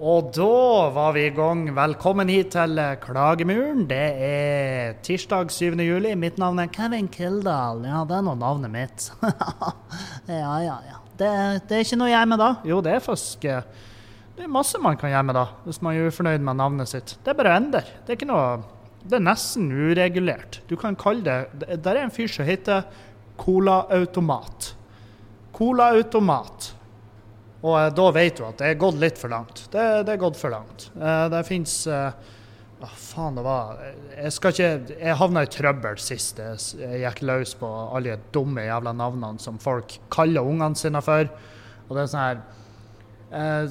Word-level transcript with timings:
Og 0.00 0.30
da 0.32 0.88
var 0.96 1.10
vi 1.12 1.26
i 1.28 1.32
gang. 1.36 1.66
Velkommen 1.76 2.30
hit 2.32 2.54
til 2.54 2.78
Klagemuren. 3.02 3.82
Det 3.84 4.06
er 4.24 4.94
tirsdag 5.04 5.50
7. 5.52 5.76
juli. 5.84 6.14
Mitt 6.16 6.38
navn 6.40 6.62
er 6.62 6.70
Kevin 6.72 7.10
Kildahl. 7.12 7.82
Ja, 7.84 7.98
det 8.08 8.16
er 8.16 8.24
nå 8.24 8.32
navnet 8.40 8.72
mitt. 8.72 9.10
ja, 10.24 10.54
ja, 10.64 10.78
ja. 10.88 10.96
Det, 11.20 11.28
det, 11.68 11.76
er 11.76 11.84
ikke 11.84 12.00
noe 12.00 12.08
å 12.08 12.14
gjøre 12.14 12.30
med 12.32 12.40
da. 12.40 12.48
Jo, 12.64 12.80
det 12.80 12.96
er 12.96 13.04
faktisk 13.04 13.44
eh, 13.44 13.68
Det 14.38 14.46
er 14.46 14.54
masse 14.56 14.80
man 14.80 14.96
kan 14.96 15.12
gjøre 15.12 15.28
med 15.28 15.36
da, 15.36 15.44
hvis 15.66 15.82
man 15.84 15.92
er 15.92 16.08
ufornøyd 16.08 16.48
med 16.48 16.60
navnet 16.62 16.94
sitt. 16.94 17.18
Det 17.20 17.34
er 17.34 17.40
bare 17.42 17.52
å 17.52 17.60
endre. 17.60 17.84
Det 18.00 18.14
er 18.14 18.22
ikke 18.22 18.32
noe 18.32 18.48
Det 19.04 19.20
er 19.20 19.28
nesten 19.28 19.68
uregulert. 19.68 20.62
Du 20.72 20.78
kan 20.80 20.96
kalle 20.96 21.42
det 21.52 21.76
Der 21.76 21.92
er 21.92 22.06
en 22.06 22.16
fyr 22.16 22.32
som 22.32 22.48
heter 22.48 22.88
Colaautomat. 23.44 24.72
Colaautomat. 25.60 26.72
Og 27.60 27.76
eh, 27.76 27.88
da 27.96 28.10
vet 28.16 28.38
du 28.38 28.44
at 28.46 28.60
det 28.60 28.68
er 28.72 28.80
gått 28.80 29.00
litt 29.00 29.18
for 29.20 29.32
langt. 29.32 29.64
Det, 29.72 29.86
det 30.06 30.14
er 30.14 30.22
gått 30.22 30.38
for 30.40 30.54
langt. 30.54 30.90
Eh, 30.96 31.24
det 31.32 31.42
fins 31.48 31.74
eh, 31.90 32.36
Hva 32.80 32.88
faen 32.96 33.36
det 33.36 33.42
var 33.44 33.82
Jeg 34.14 34.32
skal 34.32 34.54
ikke 34.54 34.94
Jeg 34.94 35.16
havna 35.20 35.42
i 35.44 35.50
trøbbel 35.52 35.98
sist 36.00 36.38
jeg 36.40 37.02
gikk 37.02 37.20
løs 37.28 37.52
på 37.60 37.68
alle 37.68 38.16
de 38.16 38.32
dumme 38.32 38.64
jævla 38.64 38.94
navnene 38.96 39.42
som 39.42 39.60
folk 39.60 39.98
kaller 40.12 40.46
ungene 40.46 40.78
sine 40.80 41.02
for. 41.04 41.28
Og 41.88 41.96
det 41.96 42.06
er 42.06 42.12
sånn 42.14 42.26
her 42.26 42.38
eh, 43.36 43.64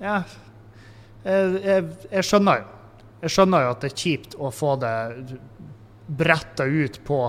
Ja 0.00 0.18
jeg, 1.26 1.60
jeg, 1.64 1.84
jeg, 2.10 2.24
skjønner 2.26 2.60
jo. 2.60 2.66
Jeg 3.24 3.32
skjønner 3.34 3.64
jo 3.64 3.70
at 3.72 3.82
det 3.82 3.88
er 3.90 3.98
kjipt 3.98 4.36
å 4.38 4.50
få 4.54 4.76
det 4.78 4.94
bretta 6.06 6.64
ut 6.64 7.00
på, 7.04 7.20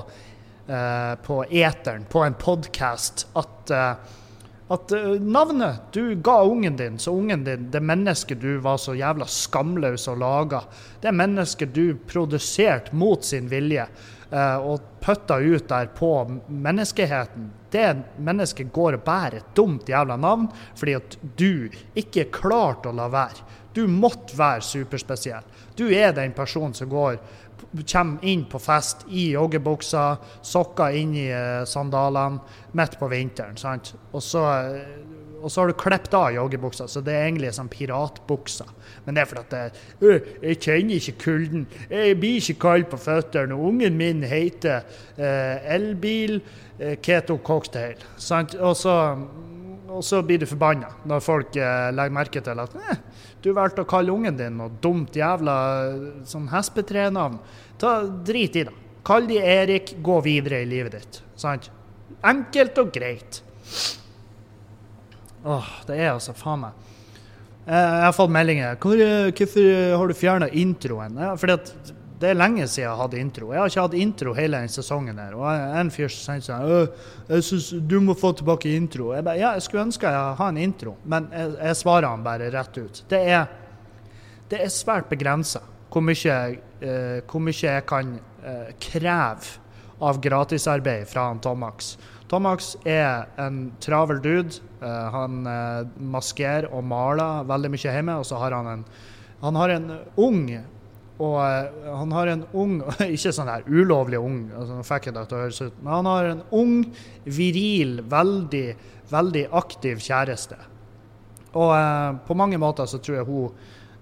eh, 0.67 1.13
på 1.25 1.37
eteren, 1.49 2.05
på 2.09 2.21
en 2.25 2.37
podkast, 2.37 3.25
at 3.39 3.73
eh, 3.73 4.15
at 4.67 4.91
uh, 4.91 5.15
navnet 5.21 5.93
du 5.95 6.15
ga 6.15 6.41
ungen 6.43 6.75
din, 6.77 6.99
så 6.99 7.11
ungen 7.11 7.43
din, 7.43 7.69
det 7.71 7.79
mennesket 7.79 8.41
du 8.41 8.57
var 8.63 8.77
så 8.77 8.95
jævla 8.97 9.25
skamløs 9.25 10.07
og 10.11 10.19
laga, 10.19 10.61
det 11.01 11.13
mennesket 11.15 11.73
du 11.75 11.95
produserte 12.07 12.95
mot 12.95 13.23
sin 13.23 13.47
vilje 13.51 13.87
uh, 14.31 14.57
og 14.57 14.99
pøtta 14.99 15.39
ut 15.39 15.69
der 15.69 15.91
på 15.95 16.11
menneskeheten, 16.47 17.51
det 17.71 17.87
mennesket 18.23 18.71
går 18.73 18.99
og 18.99 19.05
bærer 19.07 19.39
et 19.39 19.55
dumt 19.55 19.89
jævla 19.89 20.17
navn 20.19 20.49
fordi 20.75 20.97
at 20.99 21.17
du 21.39 21.69
ikke 21.95 22.29
klarte 22.31 22.91
å 22.91 22.95
la 22.95 23.07
være. 23.11 23.47
Du 23.77 23.83
måtte 23.87 24.33
være 24.33 24.63
superspesiell. 24.65 25.43
Du 25.77 25.85
er 25.93 26.15
den 26.15 26.31
personen 26.33 26.73
som 26.73 26.89
går 26.89 27.19
kommer 27.83 28.23
inn 28.25 28.45
på 28.49 28.59
fest 28.61 29.05
i 29.09 29.31
joggebuksa, 29.33 30.05
sokker 30.45 30.95
inn 30.97 31.13
i 31.17 31.27
uh, 31.31 31.65
sandalene 31.67 32.41
midt 32.77 32.97
på 32.99 33.09
vinteren. 33.11 33.57
sant? 33.57 33.93
Og 34.11 34.23
så, 34.23 34.43
uh, 34.43 35.41
og 35.41 35.51
så 35.51 35.61
har 35.61 35.71
du 35.71 35.77
klippet 35.77 36.15
av 36.17 36.31
joggebuksa, 36.33 36.87
så 36.89 37.01
det 37.05 37.13
er 37.13 37.27
egentlig 37.27 37.53
sånn 37.55 37.69
piratbuksa. 37.71 38.65
Men 39.05 39.17
det 39.17 39.23
er 39.23 39.29
fordi 39.29 39.43
at 39.43 39.75
det, 40.01 40.21
jeg 40.41 40.61
kjenner 40.65 40.97
ikke 40.97 41.17
kulden. 41.23 41.67
Jeg 41.91 42.17
blir 42.19 42.39
ikke 42.41 42.59
kald 42.63 42.87
på 42.91 42.99
føttene. 43.01 43.55
Ungen 43.55 43.99
min 43.99 44.25
heter 44.25 44.81
elbil 45.17 46.39
keto 47.05 47.37
cocktail. 47.45 48.01
sant? 48.17 48.57
Og 48.57 48.73
så, 48.81 48.95
og 49.87 50.03
så 50.03 50.23
blir 50.25 50.41
du 50.41 50.49
forbanna 50.49 50.89
når 51.05 51.23
folk 51.23 51.55
legger 51.55 52.17
merke 52.17 52.41
til 52.43 52.65
at 52.65 52.75
eh, 52.81 52.99
du 53.43 53.51
valgte 53.53 53.83
å 53.83 53.89
kalle 53.89 54.13
ungen 54.13 54.37
din 54.37 54.57
noe 54.59 54.73
dumt 54.81 55.15
jævla 55.15 55.55
sånn 56.27 56.49
hespetrenavn. 56.51 57.37
Ta, 57.81 57.99
drit 58.25 58.57
i 58.57 58.65
det. 58.67 58.73
Kall 59.07 59.27
de 59.29 59.37
Erik, 59.39 59.93
gå 60.03 60.17
videre 60.25 60.63
i 60.63 60.67
livet 60.67 60.97
ditt. 60.97 61.21
Sant? 61.39 61.69
Enkelt 62.27 62.79
og 62.81 62.89
greit. 62.95 63.41
Åh, 65.47 65.69
det 65.87 65.99
er 66.01 66.09
altså 66.11 66.33
faen 66.35 66.63
meg 66.65 66.85
Jeg 67.67 68.03
har 68.03 68.15
fått 68.15 68.33
meldinger. 68.33 68.75
Hvor, 68.81 68.99
hvorfor 69.37 69.69
har 69.99 70.09
du 70.09 70.17
fjerna 70.17 70.49
introen? 70.49 71.19
Ja, 71.19 71.33
fordi 71.39 71.55
at 71.59 71.93
det 72.17 72.31
er 72.31 72.37
lenge 72.37 72.65
siden 72.65 72.83
jeg 72.83 72.89
har 72.89 73.01
hatt 73.03 73.15
intro. 73.17 73.51
Jeg 73.53 73.61
har 73.61 73.69
ikke 73.69 73.83
hatt 73.85 73.95
intro 74.01 74.33
hele 74.33 74.61
den 74.63 74.71
sesongen. 74.73 75.19
her. 75.21 75.35
Og 75.37 75.45
en 75.81 75.91
fyr 75.93 76.09
sa 76.09 76.37
sånn 76.41 76.65
jeg 77.29 77.43
synes 77.45 77.69
du 77.85 77.99
må 78.01 78.15
få 78.17 78.31
tilbake 78.33 78.73
intro. 78.73 79.11
Jeg 79.13 79.25
bare, 79.27 79.37
ja, 79.37 79.53
jeg 79.53 79.67
skulle 79.67 79.85
ønske 79.85 80.09
jeg 80.09 80.37
hadde 80.39 80.55
en 80.55 80.63
intro, 80.63 80.95
men 81.05 81.29
jeg, 81.31 81.53
jeg 81.61 81.79
svarer 81.83 82.09
han 82.09 82.25
bare 82.25 82.49
rett 82.53 82.77
ut. 82.77 83.03
Det 83.09 83.19
er, 83.21 83.45
det 84.49 84.61
er 84.63 84.73
svært 84.73 85.09
begrensa 85.11 85.61
hvor 85.93 86.03
eh, 86.03 86.57
hvor 87.25 87.41
mye 87.41 87.57
jeg 87.57 87.85
kan 87.89 88.17
uh, 88.43 88.69
kreve 88.81 89.53
av 90.03 90.19
gratisarbeid 90.21 91.07
fra 91.09 91.29
han 91.29 91.39
Tomax. 91.41 91.95
Tomax 92.29 92.75
er 92.85 93.29
en 93.39 93.71
travel 93.81 94.19
dude. 94.21 94.59
Uh, 94.81 95.07
han 95.13 95.47
maskerer 95.97 96.67
og 96.69 96.83
maler 96.85 97.47
veldig 97.49 97.71
mye 97.73 97.93
hjemme, 97.93 98.17
og 98.19 98.27
så 98.29 98.41
har 98.41 98.57
han 98.57 98.67
en, 98.73 98.83
han 99.41 99.61
har 99.61 99.73
en 99.77 99.87
ung 100.17 100.43
og 101.17 101.37
uh, 101.41 101.93
han 101.97 102.11
har 102.13 102.29
en 102.29 102.43
ung 102.53 102.75
Ikke 103.15 103.33
sånn 103.33 103.49
her 103.49 103.65
ulovlig 103.65 104.19
ung, 104.21 104.41
altså, 104.53 104.81
fikk 104.85 105.09
jeg 105.09 105.17
det 105.17 105.25
til 105.29 105.37
å 105.37 105.43
høres 105.45 105.61
ut, 105.63 105.79
men 105.81 105.93
han 105.95 106.09
har 106.11 106.29
en 106.31 106.43
ung, 106.59 106.75
viril, 107.25 108.01
veldig, 108.09 108.67
veldig 109.09 109.45
aktiv 109.57 110.03
kjæreste. 110.03 110.59
Og 111.57 111.73
uh, 111.73 112.19
på 112.27 112.37
mange 112.37 112.59
måter 112.61 112.89
så 112.89 113.01
tror 113.01 113.19
jeg 113.19 113.29
hun 113.29 113.49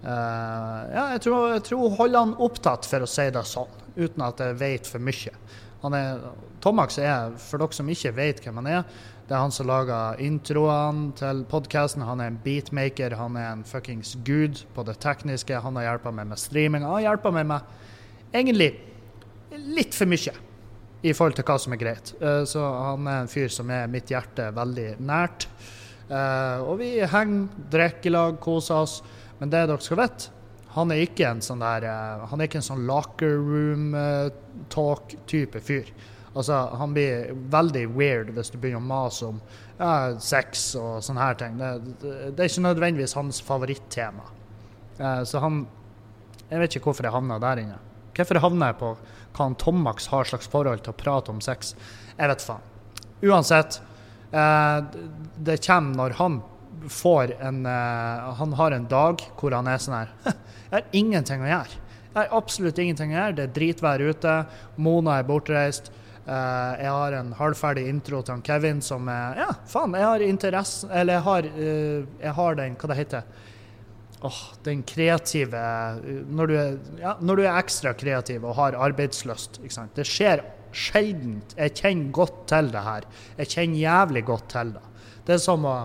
uh, 0.03 0.81
Ja, 0.91 1.05
jeg 1.15 1.23
tror, 1.23 1.53
jeg 1.53 1.63
tror, 1.69 1.85
hun 1.87 1.99
holder 2.01 2.25
han 2.25 2.35
opptatt, 2.49 2.89
for 2.89 3.05
å 3.05 3.09
si 3.09 3.29
det 3.31 3.45
sånn, 3.47 3.81
uten 3.95 4.27
at 4.27 4.43
jeg 4.43 4.59
vet 4.59 4.91
for 4.91 5.03
mye. 5.03 5.35
Han 5.85 5.95
er, 5.95 6.23
Tomax 6.63 6.97
er, 6.99 7.35
for 7.39 7.61
dere 7.61 7.77
som 7.77 7.89
ikke 7.93 8.15
vet 8.17 8.43
hvem 8.43 8.59
han 8.63 8.71
er, 8.73 9.03
det 9.25 9.33
er 9.33 9.41
han 9.41 9.53
som 9.53 9.65
lager 9.65 10.19
introene 10.21 11.07
til 11.17 11.39
podkasten. 11.49 12.03
Han 12.05 12.19
er 12.21 12.29
en 12.29 12.41
beatmaker, 12.43 13.15
han 13.17 13.37
er 13.41 13.47
en 13.55 13.63
fuckings 13.65 14.13
gud 14.25 14.61
på 14.75 14.85
det 14.85 14.99
tekniske. 15.01 15.63
Han 15.65 15.79
har 15.79 15.87
hjulpet 15.87 16.13
meg 16.13 16.29
med 16.29 16.41
streaming. 16.41 16.85
Han 16.85 16.99
har 16.99 17.07
hjulpet 17.07 17.33
meg 17.39 17.47
med 17.49 18.35
egentlig 18.35 18.69
litt 19.73 19.97
for 19.97 20.11
mye 20.11 20.35
i 21.05 21.13
forhold 21.13 21.39
til 21.39 21.47
hva 21.47 21.57
som 21.61 21.73
er 21.73 21.81
greit. 21.81 22.13
Eh, 22.21 22.43
så 22.49 22.61
han 22.61 23.09
er 23.09 23.23
en 23.23 23.31
fyr 23.31 23.49
som 23.53 23.73
er 23.73 23.89
mitt 23.89 24.13
hjerte 24.13 24.51
veldig 24.53 24.87
nært. 25.05 25.47
Eh, 26.05 26.61
og 26.61 26.77
vi 26.83 26.93
henger, 27.01 27.49
drikker 27.73 28.11
i 28.11 28.13
lag, 28.13 28.39
koser 28.41 28.85
oss. 28.85 28.99
Men 29.39 29.49
det 29.49 29.65
dere 29.65 29.81
skal 29.81 30.03
vite, 30.03 30.31
han 30.75 30.91
er 30.93 31.01
ikke 31.01 31.27
en 31.31 31.41
sånn 31.43 31.63
der 31.63 31.85
eh, 31.89 32.25
Han 32.29 32.39
er 32.39 32.47
ikke 32.47 32.61
en 32.61 32.69
sånn 32.69 32.85
locker 32.87 33.39
room 33.41 33.89
talk-type 34.69 35.65
fyr. 35.65 35.89
Altså, 36.35 36.55
han 36.75 36.93
blir 36.95 37.29
veldig 37.51 37.85
weird 37.95 38.33
hvis 38.35 38.51
du 38.51 38.57
begynner 38.59 38.83
å 38.83 38.89
mase 38.89 39.27
om 39.29 39.37
ja, 39.79 40.15
sex 40.19 40.67
og 40.79 40.99
sånne 41.03 41.23
her 41.23 41.37
ting. 41.39 41.55
Det, 41.59 41.69
det, 42.03 42.33
er 42.35 42.49
ikke 42.49 42.65
nødvendigvis 42.65 43.15
hans 43.15 43.39
favorittema. 43.43 44.27
Eh, 44.99 45.23
så 45.23 45.43
han 45.43 45.65
Jeg 46.45 46.61
vet 46.61 46.75
ikke 46.75 46.91
hvorfor 46.91 47.07
jeg 47.07 47.15
havna 47.15 47.39
der 47.41 47.63
inne. 47.63 47.77
Hvorfor 48.15 48.39
havna 48.43 48.69
jeg 48.69 48.79
på 48.81 48.91
hva 49.35 49.47
han 49.47 49.55
Tomax 49.59 50.09
har 50.11 50.27
slags 50.29 50.47
forhold 50.51 50.83
til 50.85 50.93
å 50.93 50.99
prate 50.99 51.31
om 51.33 51.39
sex? 51.43 51.73
Jeg 52.19 52.29
vet 52.31 52.43
faen. 52.43 52.67
Uansett, 53.25 53.79
eh, 54.31 54.77
det 55.47 55.57
kommer 55.65 56.03
når 56.03 56.19
han 56.19 56.41
får 56.91 57.33
en 57.39 57.65
eh, 57.65 58.35
Han 58.39 58.53
har 58.59 58.71
en 58.71 58.87
dag 58.91 59.23
hvor 59.39 59.55
han 59.55 59.67
er 59.71 59.81
sånn 59.81 59.95
her 59.97 60.11
Jeg 60.27 60.71
har 60.75 60.87
ingenting 60.91 61.41
å 61.41 61.49
gjøre. 61.49 61.81
Jeg 62.15 62.15
har 62.19 62.33
absolutt 62.35 62.79
ingenting 62.79 63.13
å 63.13 63.15
gjøre. 63.15 63.35
Det 63.37 63.43
er 63.45 63.53
dritvær 63.55 64.03
ute. 64.03 64.33
Mona 64.81 65.19
er 65.19 65.27
bortreist. 65.27 65.91
Uh, 66.25 66.73
jeg 66.81 66.89
har 66.89 67.13
en 67.19 67.27
halvferdig 67.37 67.83
intro 67.85 68.23
til 68.25 68.33
han 68.33 68.41
Kevin 68.41 68.79
som 68.81 69.05
er 69.13 69.35
Ja, 69.43 69.51
faen, 69.69 69.93
jeg 69.93 70.07
har 70.09 70.23
interesse 70.25 70.87
Eller 70.89 71.19
jeg 71.19 71.23
har, 71.27 71.47
uh, 71.53 72.07
jeg 72.23 72.33
har 72.39 72.57
den 72.57 72.77
Hva 72.81 72.89
det 72.89 72.97
heter 72.97 73.27
oh, 74.25 74.39
Den 74.65 74.81
kreative 74.89 75.61
når 76.25 76.49
du, 76.49 76.55
er, 76.57 76.79
ja, 76.97 77.13
når 77.21 77.37
du, 77.37 77.43
er, 77.45 77.59
ekstra 77.59 77.93
kreativ 77.93 78.41
og 78.41 78.57
har 78.57 78.77
arbeidslyst. 78.87 79.61
Det 79.93 80.07
skjer 80.09 80.41
sjeldent. 80.75 81.53
Jeg 81.59 81.75
kjenner 81.77 82.09
godt 82.17 82.41
til 82.49 82.71
det 82.73 82.81
her. 82.83 83.05
Jeg 83.37 83.51
kjenner 83.53 83.83
jævlig 83.83 84.25
godt 84.25 84.49
til 84.55 84.73
det. 84.75 84.83
Det 85.27 85.37
er 85.37 85.43
som 85.45 85.69
å 85.69 85.75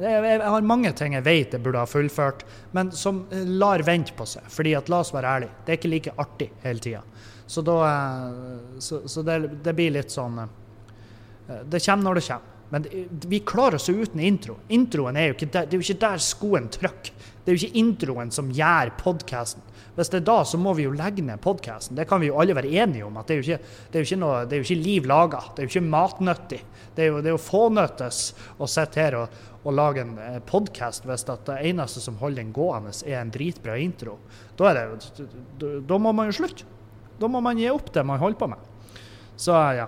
jeg, 0.00 0.40
har 0.40 0.64
mange 0.64 0.92
ting 0.96 1.16
jeg 1.18 1.26
vet 1.26 1.54
jeg 1.56 1.62
burde 1.64 1.82
ha 1.82 1.88
fullført, 1.88 2.46
men 2.76 2.92
som 2.96 3.24
lar 3.60 3.82
vente 3.84 4.14
på 4.16 4.24
seg. 4.28 4.46
Fordi 4.48 4.72
at, 4.78 4.88
la 4.88 5.02
oss 5.02 5.12
være 5.12 5.34
ærlige, 5.34 5.58
det 5.66 5.74
er 5.74 5.80
ikke 5.80 5.92
like 5.92 6.14
artig 6.22 6.48
hele 6.62 6.84
tida. 6.86 7.02
Så, 7.50 7.62
da, 7.66 7.76
eh, 7.90 8.78
så, 8.78 9.08
så 9.08 9.22
det, 9.26 9.40
det, 9.64 9.74
blir 9.74 9.90
litt 9.96 10.12
sånn 10.14 10.38
eh, 10.38 11.62
Det 11.66 11.82
kommer 11.82 12.06
når 12.06 12.20
det 12.20 12.26
kommer. 12.28 12.56
Men 12.70 12.84
vi 13.26 13.40
klarer 13.42 13.80
oss 13.80 13.88
jo 13.90 13.96
uten 13.98 14.20
intro. 14.22 14.60
Introen 14.70 15.16
er 15.18 15.32
jo 15.32 15.34
ikke 15.34 15.48
der, 15.50 15.66
det 15.66 15.74
er 15.74 15.80
jo 15.80 15.86
ikke 15.88 16.04
der 16.04 16.22
skoen 16.22 16.68
trykker. 16.70 17.26
Det 17.42 17.50
er 17.50 17.56
jo 17.56 17.66
ikke 17.66 17.80
introen 17.80 18.30
som 18.30 18.52
gjør 18.54 18.92
podkasten. 19.00 19.64
Hvis 19.96 20.12
det 20.12 20.20
er 20.20 20.28
da, 20.28 20.36
så 20.46 20.60
må 20.62 20.76
vi 20.78 20.84
jo 20.86 20.94
legge 20.94 21.24
ned 21.26 21.42
podkasten. 21.42 21.98
Det 21.98 22.06
kan 22.06 22.22
vi 22.22 22.30
jo 22.30 22.38
alle 22.38 22.54
være 22.54 22.70
enige 22.70 23.08
om. 23.08 23.18
at 23.18 23.26
Det 23.26 23.34
er 23.34 23.40
jo 23.40 23.46
ikke, 23.48 23.74
det 23.90 23.98
er 23.98 24.04
jo 24.04 24.08
ikke, 24.12 24.22
noe, 24.22 24.46
det 24.46 24.54
er 24.54 24.62
jo 24.62 24.68
ikke 24.68 24.86
liv 24.86 25.10
laga. 25.10 25.42
Det 25.50 25.64
er 25.64 25.66
jo 25.66 25.74
ikke 25.74 25.90
matnyttig. 25.90 26.62
Det 26.94 27.02
er 27.02 27.10
jo, 27.10 27.20
det 27.26 27.34
jo 27.34 27.42
fånyttes 27.42 28.24
å 28.62 28.70
sitte 28.70 29.02
her 29.02 29.18
og, 29.24 29.38
og 29.64 29.74
lage 29.74 30.06
en 30.06 30.14
eh, 30.22 30.38
podkast 30.46 31.10
hvis 31.10 31.26
det 31.26 31.58
eneste 31.58 32.04
som 32.04 32.22
holder 32.22 32.44
den 32.44 32.54
gående, 32.54 32.94
er 33.02 33.18
en 33.24 33.34
dritbra 33.34 33.74
intro. 33.82 34.20
Da, 34.54 34.76
da, 34.76 35.78
da 35.82 35.98
må 35.98 36.14
man 36.14 36.30
jo 36.30 36.44
slutte. 36.44 36.76
Da 37.20 37.28
må 37.28 37.42
man 37.44 37.58
gi 37.60 37.68
opp 37.70 37.92
det 37.92 38.04
man 38.06 38.20
holder 38.20 38.40
på 38.40 38.48
med. 38.54 38.94
Så 39.40 39.56
ja. 39.76 39.86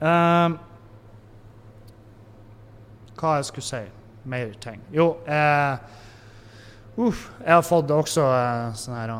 Um, 0.00 0.56
hva 3.20 3.36
jeg 3.38 3.50
skulle 3.50 3.68
si. 3.68 3.82
mer 4.30 4.50
ting. 4.60 4.80
Jo, 4.92 5.14
eh, 5.24 5.78
uff, 7.00 7.22
jeg 7.40 7.54
har 7.54 7.62
fått 7.64 7.92
også 7.94 8.24
eh, 8.36 8.74
sånn 8.76 8.98
her 8.98 9.12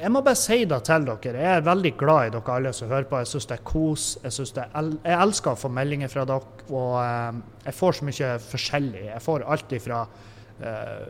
Jeg 0.00 0.12
må 0.14 0.22
bare 0.24 0.40
si 0.40 0.64
det 0.64 0.78
til 0.88 1.04
dere. 1.04 1.42
Jeg 1.42 1.58
er 1.58 1.66
veldig 1.66 1.92
glad 2.00 2.26
i 2.26 2.30
dere 2.32 2.54
alle 2.54 2.72
som 2.72 2.88
hører 2.88 3.04
på. 3.10 3.18
Jeg 3.20 3.28
syns 3.28 3.48
det 3.50 3.58
er 3.58 3.66
kos. 3.68 4.06
Jeg, 4.22 4.46
det 4.56 4.64
er, 4.64 4.88
jeg 5.04 5.18
elsker 5.26 5.52
å 5.52 5.60
få 5.60 5.68
meldinger 5.76 6.08
fra 6.08 6.24
dere. 6.28 6.64
Og 6.70 6.94
eh, 7.02 7.42
jeg 7.66 7.76
får 7.76 7.98
så 7.98 8.08
mye 8.08 8.30
forskjellig. 8.46 9.04
Jeg 9.10 9.24
får 9.26 9.44
alt 9.56 9.76
ifra 9.76 10.00
eh, 10.64 11.04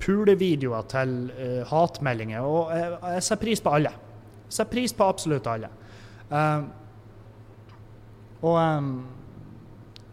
pulevideoer 0.00 0.88
til 0.96 1.14
eh, 1.36 1.60
hatmeldinger. 1.68 2.48
Og 2.48 2.72
jeg, 2.72 2.96
jeg 3.18 3.28
setter 3.28 3.44
pris 3.44 3.64
på 3.64 3.76
alle. 3.76 3.92
Setter 4.54 4.70
pris 4.70 4.94
på 4.94 5.10
absolutt 5.10 5.50
alle. 5.50 5.70
Um, 6.30 6.70
og 8.44 8.58
um, 8.60 8.92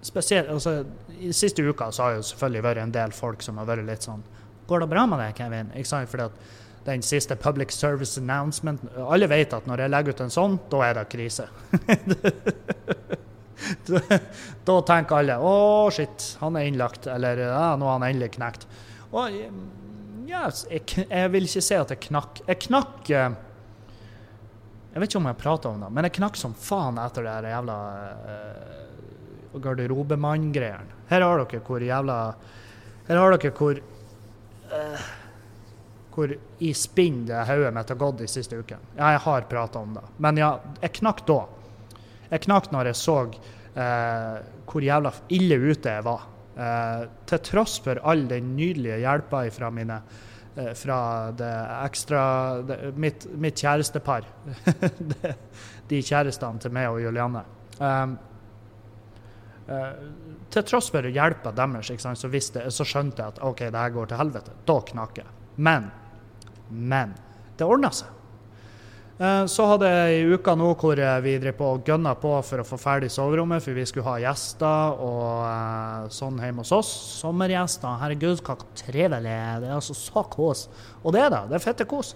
spesielt 0.01 0.49
altså, 0.49 0.81
I 1.19 1.31
siste 1.35 1.63
uka 1.63 1.91
så 1.91 2.07
har 2.07 2.17
jo 2.17 2.25
selvfølgelig 2.25 2.63
vært 2.65 2.83
en 2.83 2.95
del 2.95 3.13
folk 3.15 3.43
som 3.45 3.59
har 3.61 3.69
vært 3.69 3.87
litt 3.87 4.07
sånn 4.07 4.23
Går 4.69 4.83
det 4.83 4.91
bra 4.91 5.05
med 5.09 5.19
deg, 5.19 5.35
Kevin? 5.35 5.71
Ikke 5.75 5.89
sant? 5.89 6.09
Fordi 6.11 6.27
at 6.29 6.85
den 6.85 7.03
siste 7.05 7.35
public 7.35 7.73
service 7.75 8.21
announcement 8.21 8.83
Alle 9.03 9.27
vet 9.29 9.53
at 9.53 9.67
når 9.69 9.83
jeg 9.83 9.93
legger 9.93 10.15
ut 10.15 10.23
en 10.25 10.33
sånn, 10.33 10.57
da 10.71 10.81
er 10.87 10.97
det 10.97 11.03
krise. 11.11 11.45
da 14.67 14.77
tenker 14.87 15.19
alle 15.19 15.35
'Å, 15.37 15.53
shit, 15.93 16.31
han 16.41 16.57
er 16.57 16.69
innlagt', 16.69 17.09
eller 17.11 17.43
'Ja, 17.43 17.67
nå 17.77 17.89
er 17.89 17.97
han 17.97 18.07
endelig 18.07 18.31
knekt'. 18.37 18.65
Og 19.11 19.35
yes, 20.29 20.65
jeg, 20.71 21.05
jeg 21.09 21.33
vil 21.35 21.49
ikke 21.49 21.65
si 21.67 21.77
at 21.77 21.93
jeg 21.93 22.01
knakk. 22.07 22.41
Jeg 22.47 22.63
knakk 22.67 23.13
Jeg 24.91 24.99
vet 24.99 25.09
ikke 25.09 25.21
om 25.21 25.29
jeg 25.29 25.39
prata 25.39 25.69
om 25.71 25.83
det, 25.85 25.89
men 25.95 26.07
jeg 26.07 26.17
knakk 26.17 26.37
som 26.39 26.53
faen 26.57 26.99
etter 26.99 27.23
det 27.23 27.35
her 27.37 27.47
jævla 27.53 27.77
uh, 28.27 29.55
garderobemann-greiene. 29.63 30.99
Her 31.11 31.23
har 31.25 31.43
dere 31.43 31.63
hvor 31.67 31.83
jævla 31.83 32.17
Her 33.07 33.19
har 33.19 33.35
dere 33.37 33.53
hvor 33.55 33.79
uh, 33.79 35.09
hvor 36.11 36.33
i 36.59 36.73
spinn 36.75 37.23
det 37.27 37.45
hodet 37.47 37.71
mitt 37.75 37.91
har 37.91 37.99
gått 37.99 38.19
de 38.19 38.27
siste 38.29 38.57
ukene. 38.59 38.83
Ja, 38.97 39.13
jeg 39.15 39.23
har 39.23 39.47
prata 39.49 39.79
om 39.79 39.93
det. 39.95 40.03
Men 40.23 40.39
ja, 40.39 40.51
jeg 40.83 40.97
knakk 40.99 41.23
da. 41.27 41.39
Jeg 42.31 42.43
knakk 42.47 42.67
når 42.73 42.91
jeg 42.91 42.99
så 42.99 43.17
uh, 43.31 44.35
hvor 44.67 44.85
jævla 44.85 45.13
ille 45.31 45.59
ute 45.71 45.95
jeg 45.95 46.05
var. 46.07 46.27
Uh, 46.51 47.07
til 47.31 47.41
tross 47.47 47.77
for 47.83 48.01
all 48.03 48.25
den 48.27 48.53
nydelige 48.57 48.99
hjelpa 49.05 49.45
fra 49.55 49.71
mine 49.71 50.01
eh, 50.01 50.27
fra 50.75 50.97
det 51.31 51.51
ekstra 51.85 52.23
det, 52.67 52.77
mitt, 52.99 53.25
mitt, 53.39 53.55
kjærestepar. 53.61 54.27
de 55.89 56.01
kjærestene 56.03 56.59
til 56.59 56.75
meg 56.75 56.89
og 56.91 56.99
Julianne. 57.05 57.45
Um, 57.79 58.17
uh, 59.69 59.87
til 60.51 60.67
tross 60.67 60.91
for 60.91 61.07
hjelpa 61.07 61.53
deres, 61.55 61.93
så, 62.19 62.31
visste, 62.31 62.67
så 62.67 62.87
skjønte 62.87 63.23
jeg 63.23 63.35
at 63.35 63.41
OK, 63.47 63.65
det 63.71 63.79
her 63.79 63.95
går 63.95 64.11
til 64.11 64.23
helvete. 64.25 64.59
Da 64.67 64.77
knaker 64.91 65.23
jeg. 65.23 65.35
Men 65.55 65.91
men 66.71 67.13
det 67.57 67.67
ordna 67.67 67.91
seg. 67.93 68.20
Eh, 69.21 69.43
så 69.45 69.67
hadde 69.69 69.89
jeg 69.89 70.13
ei 70.15 70.33
uke 70.33 70.53
nå 70.57 70.71
hvor 70.81 70.97
vi 71.21 71.35
drev 71.43 71.53
på 71.59 71.67
og 71.75 71.85
gønna 71.85 72.15
på 72.17 72.31
for 72.45 72.63
å 72.63 72.65
få 72.65 72.79
ferdig 72.81 73.11
soverommet, 73.13 73.61
for 73.61 73.77
vi 73.77 73.83
skulle 73.85 74.07
ha 74.07 74.15
gjester 74.23 74.95
og 74.97 75.27
uh, 75.45 76.07
sånn 76.09 76.39
hjemme 76.41 76.65
hos 76.65 76.73
oss. 76.73 76.89
Sommergjester. 77.19 77.99
Herregud, 78.01 78.41
hva 78.41 78.57
trivelig. 78.79 79.35
Det 79.61 79.69
er 79.69 79.75
altså 79.75 79.93
så 79.97 80.25
kos. 80.25 80.65
Og 81.03 81.13
det 81.13 81.21
er 81.27 81.29
det. 81.35 81.43
Det 81.51 81.59
er 81.59 81.65
fette 81.67 81.85
kos. 81.89 82.15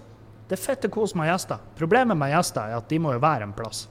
Det 0.50 0.58
er 0.58 0.62
fette 0.64 0.90
kos 0.90 1.14
med 1.18 1.30
gjester. 1.30 1.62
Problemet 1.78 2.18
med 2.18 2.34
gjester 2.34 2.72
er 2.72 2.80
at 2.80 2.90
de 2.90 2.98
må 3.02 3.14
jo 3.14 3.22
være 3.22 3.46
en 3.46 3.54
plass. 3.54 3.84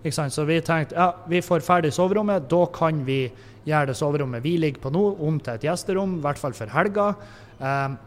Ikke 0.00 0.16
sant? 0.16 0.32
Så 0.32 0.46
vi 0.48 0.56
tenkte 0.64 0.96
ja, 0.96 1.10
vi 1.28 1.44
får 1.44 1.64
ferdig 1.64 1.92
soverommet, 1.96 2.48
da 2.48 2.64
kan 2.72 3.04
vi 3.04 3.26
gjøre 3.68 3.92
det 3.92 4.00
soverommet 4.00 4.44
vi 4.44 4.56
ligger 4.60 4.86
på 4.86 4.92
nå, 4.92 5.04
om 5.24 5.36
til 5.40 5.56
et 5.56 5.68
gjesterom, 5.68 6.16
i 6.16 6.24
hvert 6.24 6.40
fall 6.40 6.56
for 6.56 6.72
helga. 6.72 7.12
Um, 7.60 8.00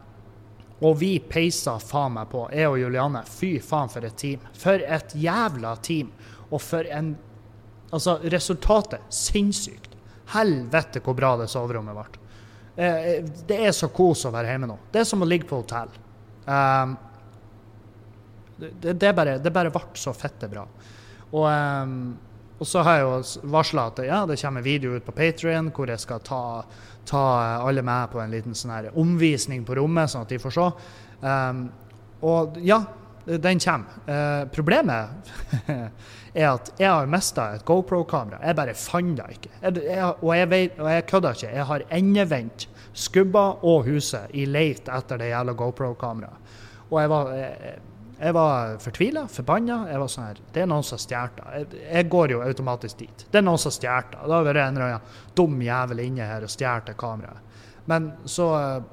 og 0.78 0.98
vi 1.00 1.16
peisa 1.20 1.78
faen 1.82 2.14
meg 2.20 2.30
på, 2.30 2.44
jeg 2.54 2.70
og 2.70 2.78
Juliane. 2.78 3.24
Fy 3.26 3.56
faen, 3.64 3.90
for 3.90 4.06
et 4.06 4.18
team. 4.20 4.44
For 4.58 4.84
et 4.84 5.16
jævla 5.18 5.74
team. 5.82 6.12
Og 6.52 6.62
for 6.62 6.86
en 6.86 7.16
Altså, 7.88 8.18
resultatet 8.24 9.00
sinnssykt. 9.16 9.94
Helvete 10.34 11.00
hvor 11.00 11.16
bra 11.16 11.30
det 11.40 11.46
soverommet 11.48 11.96
ble. 11.96 12.26
Eh, 12.76 13.06
eh, 13.12 13.30
det 13.48 13.62
er 13.64 13.72
så 13.72 13.88
kos 13.96 14.26
å 14.28 14.32
være 14.34 14.52
hjemme 14.52 14.68
nå. 14.68 14.76
Det 14.92 15.02
er 15.02 15.08
som 15.08 15.24
å 15.24 15.28
ligge 15.28 15.48
på 15.48 15.62
hotell. 15.62 15.94
Um, 16.44 16.98
det, 18.58 18.94
det, 18.94 19.14
bare, 19.16 19.38
det 19.40 19.54
bare 19.56 19.72
ble 19.72 19.86
så 19.96 20.12
fette 20.12 20.50
bra. 20.52 20.66
Og, 21.32 21.48
um, 21.48 21.96
og 22.58 22.68
så 22.68 22.84
har 22.84 23.00
jeg 23.00 23.08
jo 23.08 23.48
varsla 23.56 23.88
at 23.92 24.04
ja, 24.08 24.20
det 24.28 24.40
kommer 24.42 24.66
video 24.66 24.98
ut 24.98 25.06
på 25.06 25.16
Patrion 25.16 25.72
hvor 25.72 25.92
jeg 25.92 26.04
skal 26.04 26.24
ta 26.26 26.42
ta 27.08 27.24
alle 27.64 27.84
med 27.86 28.12
på 28.12 28.22
en 28.22 28.34
liten 28.34 28.56
sånn 28.58 28.76
her 28.76 28.88
omvisning 29.00 29.66
på 29.68 29.78
rommet, 29.80 30.12
sånn 30.12 30.26
at 30.28 30.34
de 30.34 30.40
får 30.42 30.56
se. 30.58 30.70
Um, 31.24 31.68
og 32.28 32.58
ja, 32.66 32.82
den 33.28 33.60
kommer. 33.64 34.00
Uh, 34.08 34.44
problemet 34.54 35.32
er 36.38 36.50
at 36.52 36.72
jeg 36.80 36.90
har 36.92 37.10
mista 37.12 37.50
et 37.56 37.66
GoPro-kamera. 37.68 38.42
Jeg 38.44 38.60
bare 38.60 38.78
fant 38.78 39.18
det 39.20 39.28
ikke. 39.38 39.54
Jeg, 39.62 39.84
jeg, 39.88 40.14
og 40.22 40.32
jeg, 40.38 40.50
vet, 40.54 40.82
jeg 40.94 41.08
kødder 41.12 41.40
ikke. 41.40 41.54
Jeg 41.56 41.70
har 41.72 41.88
endevendt 42.00 42.68
skubba 42.98 43.48
og 43.62 43.88
huset 43.88 44.34
i 44.34 44.48
leit 44.50 44.90
etter 44.90 45.22
det 45.22 45.32
jævla 45.32 45.56
GoPro-kameraet. 45.58 46.56
Og 46.88 47.02
jeg 47.02 47.12
var 47.12 47.32
jeg, 47.36 47.76
jeg 48.18 48.34
var 48.34 48.78
fortvila, 48.82 49.28
forbanna. 49.30 49.78
Jeg 49.92 50.02
var 50.02 50.10
sånn 50.10 50.26
her 50.26 50.40
Det 50.54 50.62
er 50.64 50.70
noen 50.70 50.86
som 50.86 50.98
har 50.98 51.04
stjålet 51.04 51.42
det. 51.72 51.82
Jeg, 51.86 52.08
går 52.10 52.34
jo 52.34 52.40
automatisk 52.42 53.02
dit. 53.04 53.26
Det 53.30 53.38
er 53.38 53.46
noen 53.46 53.62
som 53.62 53.70
har 53.70 53.76
stjålet 53.78 54.16
det. 54.16 54.22
Da 54.24 54.40
har 54.40 54.48
vært 54.48 54.62
en 54.64 54.80
eller 54.80 54.96
annen 54.96 55.36
dum 55.38 55.60
jævel 55.62 56.02
inne 56.02 56.30
her 56.32 56.46
og 56.48 56.54
stjålet 56.54 56.98
kameraet. 56.98 57.60
Men 57.88 58.10
så 58.26 58.48
uh, 58.58 58.88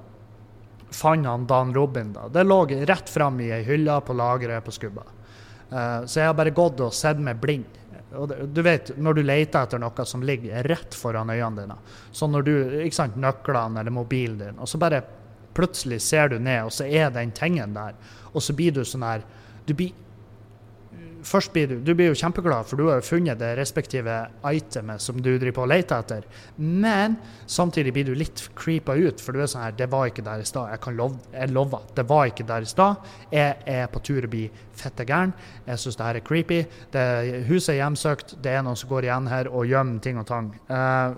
fant 0.93 1.27
han 1.27 1.47
Dan 1.51 1.73
Robin, 1.75 2.13
da. 2.15 2.29
Det 2.29 2.45
lå 2.45 2.61
rett 2.87 3.11
fram 3.11 3.41
i 3.41 3.49
ei 3.57 3.65
hylle 3.67 3.97
på 4.05 4.15
lageret 4.15 4.67
på 4.67 4.77
Skubba. 4.77 5.07
Uh, 5.73 6.05
så 6.05 6.21
jeg 6.21 6.29
har 6.29 6.37
bare 6.37 6.53
gått 6.55 6.85
og 6.85 6.93
sett 6.95 7.19
meg 7.19 7.41
blind. 7.41 7.81
Og 8.15 8.31
du 8.31 8.61
vet, 8.63 8.93
når 9.01 9.17
du 9.17 9.25
leter 9.25 9.65
etter 9.65 9.81
noe 9.83 10.05
som 10.07 10.23
ligger 10.23 10.69
rett 10.69 10.95
foran 10.95 11.33
øynene 11.33 11.65
dine, 11.65 11.79
så 12.15 12.29
når 12.31 12.45
du, 12.47 12.55
ikke 12.85 13.01
sant, 13.01 13.17
nøklene 13.19 13.81
eller 13.81 13.95
mobilen 13.95 14.37
din, 14.39 14.61
og 14.61 14.71
så 14.71 14.79
bare 14.79 15.01
plutselig 15.55 16.03
ser 16.03 16.29
du 16.29 16.39
ned, 16.39 16.69
og 16.69 16.73
så 16.75 16.87
er 16.87 17.11
den 17.15 17.33
tingen 17.35 17.75
der. 17.75 17.97
Og 18.35 18.43
så 18.43 18.57
blir 18.57 18.75
du 18.75 18.83
sånn 18.85 19.07
her 19.07 19.25
du 19.65 19.73
blir, 19.73 19.95
Først 21.25 21.55
blir 21.55 21.69
du, 21.71 21.79
du 21.81 21.95
blir 21.97 22.11
jo 22.11 22.17
kjempeglad, 22.19 22.67
for 22.69 22.77
du 22.77 22.89
har 22.89 22.99
jo 23.01 23.07
funnet 23.07 23.39
det 23.41 23.55
respektive 23.57 24.13
itemet 24.45 25.01
som 25.01 25.17
du 25.17 25.31
driver 25.31 25.55
på 25.57 25.63
og 25.65 25.71
leter 25.73 26.03
etter. 26.03 26.27
Men 26.61 27.17
samtidig 27.49 27.95
blir 27.97 28.11
du 28.11 28.13
litt 28.19 28.43
creepa 28.59 28.97
ut, 28.99 29.23
for 29.25 29.33
du 29.33 29.41
er 29.41 29.49
sånn 29.49 29.65
her 29.65 29.79
Det 29.79 29.89
var 29.93 30.11
ikke 30.11 30.25
der 30.27 30.45
i 30.45 30.49
stad. 30.49 30.69
Jeg 30.75 30.83
kan 30.85 30.99
love, 30.99 31.17
jeg 31.33 31.55
lover. 31.55 31.87
Det 31.97 32.05
var 32.11 32.29
ikke 32.29 32.47
der 32.49 32.67
i 32.67 32.69
stad. 32.69 33.09
Jeg 33.33 33.57
er 33.77 33.89
på 33.93 34.03
tur 34.05 34.27
å 34.27 34.33
bli 34.35 34.45
fette 34.77 35.07
gæren. 35.09 35.33
Jeg 35.65 35.81
syns 35.81 35.97
det 35.97 36.11
her 36.11 36.21
er 36.21 36.27
creepy. 36.29 36.61
Det, 36.93 37.07
huset 37.49 37.73
er 37.73 37.81
hjemsøkt. 37.81 38.37
Det 38.45 38.53
er 38.53 38.67
noen 38.67 38.77
som 38.77 38.93
går 38.93 39.09
igjen 39.09 39.33
her 39.33 39.49
og 39.49 39.65
gjemmer 39.71 40.05
ting 40.05 40.21
og 40.21 40.29
tang. 40.29 40.53
Uh, 40.69 41.17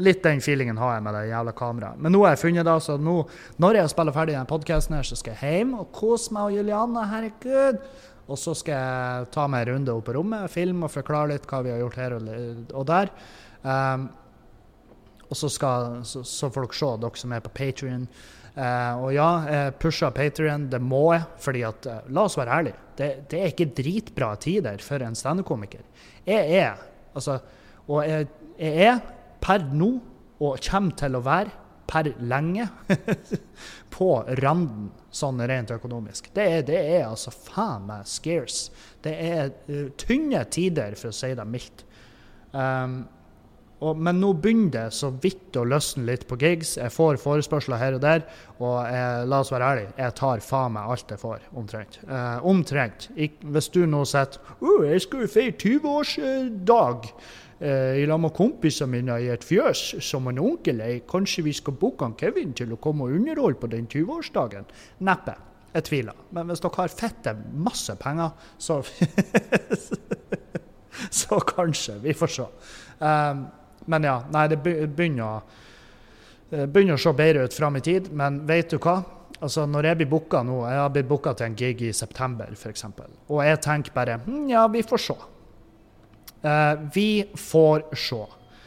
Litt 0.00 0.22
den 0.24 0.40
feelingen 0.40 0.78
har 0.80 0.94
jeg 0.96 1.04
med 1.04 1.16
det 1.18 1.26
jævla 1.28 1.52
kameraet. 1.56 2.00
Men 2.00 2.14
nå 2.14 2.22
har 2.24 2.32
jeg 2.32 2.40
funnet 2.46 2.64
det, 2.64 2.78
så 2.84 2.96
nå, 2.96 3.18
når 3.60 3.78
jeg 3.82 3.92
spiller 3.92 4.16
ferdig 4.16 4.36
denne 4.36 4.48
podkasten, 4.48 4.96
så 5.04 5.18
skal 5.18 5.36
jeg 5.36 5.58
hjem 5.58 5.74
og 5.82 5.90
kose 5.92 6.32
meg 6.32 6.48
og 6.48 6.56
Julianne. 6.56 7.04
Herregud! 7.10 7.82
Og 8.30 8.38
så 8.38 8.54
skal 8.56 8.78
jeg 8.78 9.30
ta 9.34 9.46
meg 9.50 9.66
en 9.66 9.74
runde 9.74 9.94
opp 9.94 10.06
på 10.08 10.14
rommet, 10.16 10.50
filme 10.52 10.86
og 10.86 10.94
forklare 10.94 11.34
litt 11.34 11.48
hva 11.50 11.60
vi 11.66 11.72
har 11.74 11.82
gjort 11.82 11.98
her 12.00 12.14
og, 12.16 12.84
der. 12.88 13.10
Um, 13.62 14.06
og 15.28 15.38
så, 15.38 15.50
skal, 15.52 15.98
så, 16.08 16.22
så, 16.24 16.48
får 16.52 16.68
dere 16.68 16.78
se, 16.78 16.92
dere 17.02 17.22
som 17.24 17.34
er 17.34 17.42
på 17.44 17.52
Patrion. 17.56 18.06
Uh, 18.52 19.02
og 19.02 19.08
ja, 19.16 19.28
jeg 19.48 19.74
pusher 19.82 20.12
Patrion, 20.14 20.68
det 20.72 20.80
må 20.84 21.06
jeg. 21.12 21.26
fordi 21.40 21.64
at, 21.68 21.88
uh, 21.88 22.12
la 22.12 22.26
oss 22.28 22.38
være 22.38 22.60
ærlige, 22.60 22.84
det, 22.96 23.10
det 23.32 23.40
er 23.40 23.52
ikke 23.52 23.72
dritbra 23.76 24.34
tider 24.40 24.84
for 24.84 25.04
en 25.04 25.18
standup-komiker. 25.18 25.84
Jeg 26.28 26.62
er, 26.62 26.86
altså 27.14 27.40
Og 27.88 28.06
jeg, 28.06 28.28
jeg 28.60 28.86
er 28.86 29.00
per 29.42 29.66
nå, 29.74 29.90
og 30.42 30.62
kommer 30.64 30.96
til 30.98 31.18
å 31.18 31.22
være 31.24 31.58
per 31.92 32.08
lenge, 32.24 32.66
på 33.96 34.10
randen 34.40 34.90
sånn 35.12 35.42
rent 35.48 35.72
økonomisk. 35.74 36.30
Det 36.34 36.44
er, 36.56 36.62
det 36.66 36.78
er 36.78 37.08
altså 37.10 37.32
faen 37.34 37.88
meg 37.90 38.06
scarce. 38.08 38.72
Det 39.04 39.12
er 39.12 39.50
uh, 39.68 39.90
tynne 40.00 40.44
tider, 40.48 40.96
for 40.96 41.12
å 41.12 41.16
si 41.16 41.34
det 41.36 41.48
mildt. 41.48 41.84
Um, 42.52 43.02
og, 43.82 43.98
men 43.98 44.20
nå 44.22 44.30
begynner 44.38 44.70
det 44.76 44.84
så 44.94 45.10
vidt 45.22 45.56
å 45.58 45.64
løsne 45.66 46.06
litt 46.06 46.24
på 46.30 46.38
gigs. 46.38 46.76
Jeg 46.78 46.94
får 46.94 47.18
forespørsler 47.22 47.80
her 47.80 47.96
og 47.96 48.04
der. 48.04 48.24
Og 48.62 48.76
jeg, 48.86 49.26
la 49.28 49.40
oss 49.42 49.50
være 49.52 49.70
ærlige, 49.72 49.94
jeg 49.98 50.16
tar 50.20 50.44
faen 50.46 50.76
meg 50.76 50.92
alt 50.94 51.14
jeg 51.14 51.22
får, 51.22 51.48
omtrent. 51.58 51.98
Uh, 52.06 52.38
omtrent. 52.46 53.08
Ik 53.16 53.40
hvis 53.42 53.70
du 53.74 53.82
nå 53.90 54.04
sitter 54.08 54.38
uh, 54.62 54.86
'Jeg 54.86 55.02
skulle 55.08 55.28
feire 55.28 55.56
20-årsdag' 55.58 57.10
eh, 57.10 57.40
i 57.62 58.06
lag 58.08 58.18
med 58.18 58.34
kompisene 58.34 58.90
mine 58.90 59.16
i 59.22 59.28
et 59.30 59.44
fjøs 59.46 59.94
som 60.02 60.26
en 60.26 60.40
onkel 60.42 60.80
er. 60.82 61.04
Kanskje 61.06 61.44
vi 61.46 61.52
skal 61.54 61.76
booke 61.78 62.02
han 62.02 62.16
Kevin 62.18 62.54
til 62.58 62.74
å 62.74 62.80
komme 62.82 63.06
og 63.06 63.14
underholde 63.20 63.60
på 63.60 63.70
den 63.70 63.86
20-årsdagen? 63.86 64.66
Neppe. 65.06 65.36
Jeg 65.72 65.86
tviler. 65.86 66.18
Men 66.34 66.50
hvis 66.50 66.60
dere 66.60 66.80
har 66.82 66.92
fette 66.92 67.36
masse 67.54 67.94
penger, 68.00 68.34
så 68.58 68.82
Så 71.22 71.38
kanskje. 71.40 71.96
Vi 72.02 72.12
får 72.14 72.30
se. 72.34 72.46
Um, 72.98 73.46
men 73.86 74.04
ja, 74.06 74.18
nei, 74.30 74.46
det 74.52 74.58
begynner 74.62 75.24
å 75.24 75.34
begynner 76.52 76.98
å 76.98 77.00
se 77.00 77.12
bedre 77.16 77.46
ut 77.46 77.54
fram 77.56 77.78
i 77.78 77.84
tid, 77.84 78.10
men 78.12 78.42
vet 78.48 78.74
du 78.74 78.78
hva? 78.82 78.98
Altså, 79.42 79.64
når 79.66 79.88
jeg 79.88 79.98
blir 80.02 80.10
booka 80.12 80.42
nå 80.46 80.58
Jeg 80.68 80.78
har 80.78 80.90
blitt 80.94 81.08
booka 81.08 81.32
til 81.34 81.48
en 81.48 81.56
gig 81.58 81.80
i 81.88 81.92
september, 81.96 82.52
f.eks. 82.52 82.84
Og 83.32 83.40
jeg 83.42 83.60
tenker 83.64 83.94
bare 83.94 84.20
hm, 84.26 84.44
Ja, 84.50 84.66
vi 84.70 84.84
får 84.86 85.02
se. 85.02 85.16
Eh, 86.42 86.78
vi 86.94 87.08
får 87.34 87.84
se. 87.96 88.24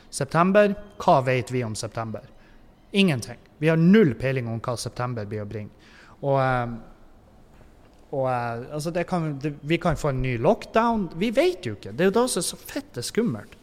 September, 0.10 0.76
hva 1.02 1.22
vet 1.26 1.52
vi 1.52 1.64
om 1.64 1.76
september? 1.76 2.22
Ingenting. 2.92 3.40
Vi 3.58 3.70
har 3.70 3.78
null 3.78 4.14
peiling 4.16 4.48
om 4.48 4.60
hva 4.64 4.78
september 4.80 5.26
blir 5.26 5.44
å 5.44 5.50
bringe. 5.50 5.92
Og, 6.22 6.40
eh, 6.40 6.76
og 8.16 8.30
eh, 8.32 8.64
altså 8.78 8.94
kan, 9.04 9.34
det, 9.44 9.56
vi 9.62 9.78
kan 9.82 10.00
få 10.00 10.14
en 10.14 10.22
ny 10.24 10.38
lockdown. 10.38 11.10
Vi 11.20 11.32
vet 11.36 11.68
jo 11.68 11.76
ikke. 11.76 11.92
Det 11.92 12.08
er 12.08 12.14
jo 12.14 12.20
da 12.22 12.28
som 12.32 12.44
er 12.44 12.48
så 12.48 12.62
fette 12.62 13.04
skummelt. 13.04 13.60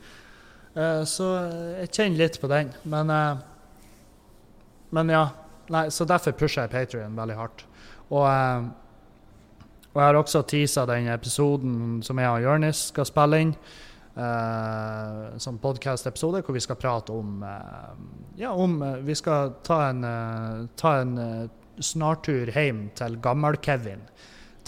Så 0.73 1.26
jeg 1.83 1.90
kjenner 1.92 2.23
litt 2.23 2.38
på 2.40 2.49
den. 2.49 2.71
Men 2.88 3.11
men 4.92 5.09
ja. 5.09 5.28
Nei, 5.73 5.90
så 5.90 6.04
derfor 6.04 6.35
pusher 6.37 6.66
jeg 6.66 6.73
Patrion 6.73 7.16
veldig 7.16 7.37
hardt. 7.38 7.64
Og, 8.11 8.25
og, 8.25 9.97
jeg 9.97 10.04
har 10.04 10.19
også 10.19 10.42
teasa 10.49 10.85
den 10.88 11.09
episoden 11.12 12.02
som 12.04 12.21
jeg 12.21 12.28
og 12.28 12.45
Jonis 12.45 12.88
skal 12.90 13.09
spille 13.09 13.40
inn. 13.40 13.54
Eh, 14.12 15.38
som 15.40 15.57
podkast-episode 15.59 16.42
hvor 16.45 16.52
vi 16.52 16.61
skal 16.61 16.76
prate 16.76 17.14
om 17.16 17.38
uh, 17.40 17.95
Ja, 18.37 18.50
om 18.52 18.75
uh, 18.83 18.99
Vi 19.00 19.14
skal 19.16 19.54
ta 19.64 19.87
en, 19.88 20.04
ta 20.76 20.99
en 21.00 21.14
snartur 21.81 22.50
hjem 22.52 22.90
til 22.99 23.16
gammel-Kevin. 23.25 24.02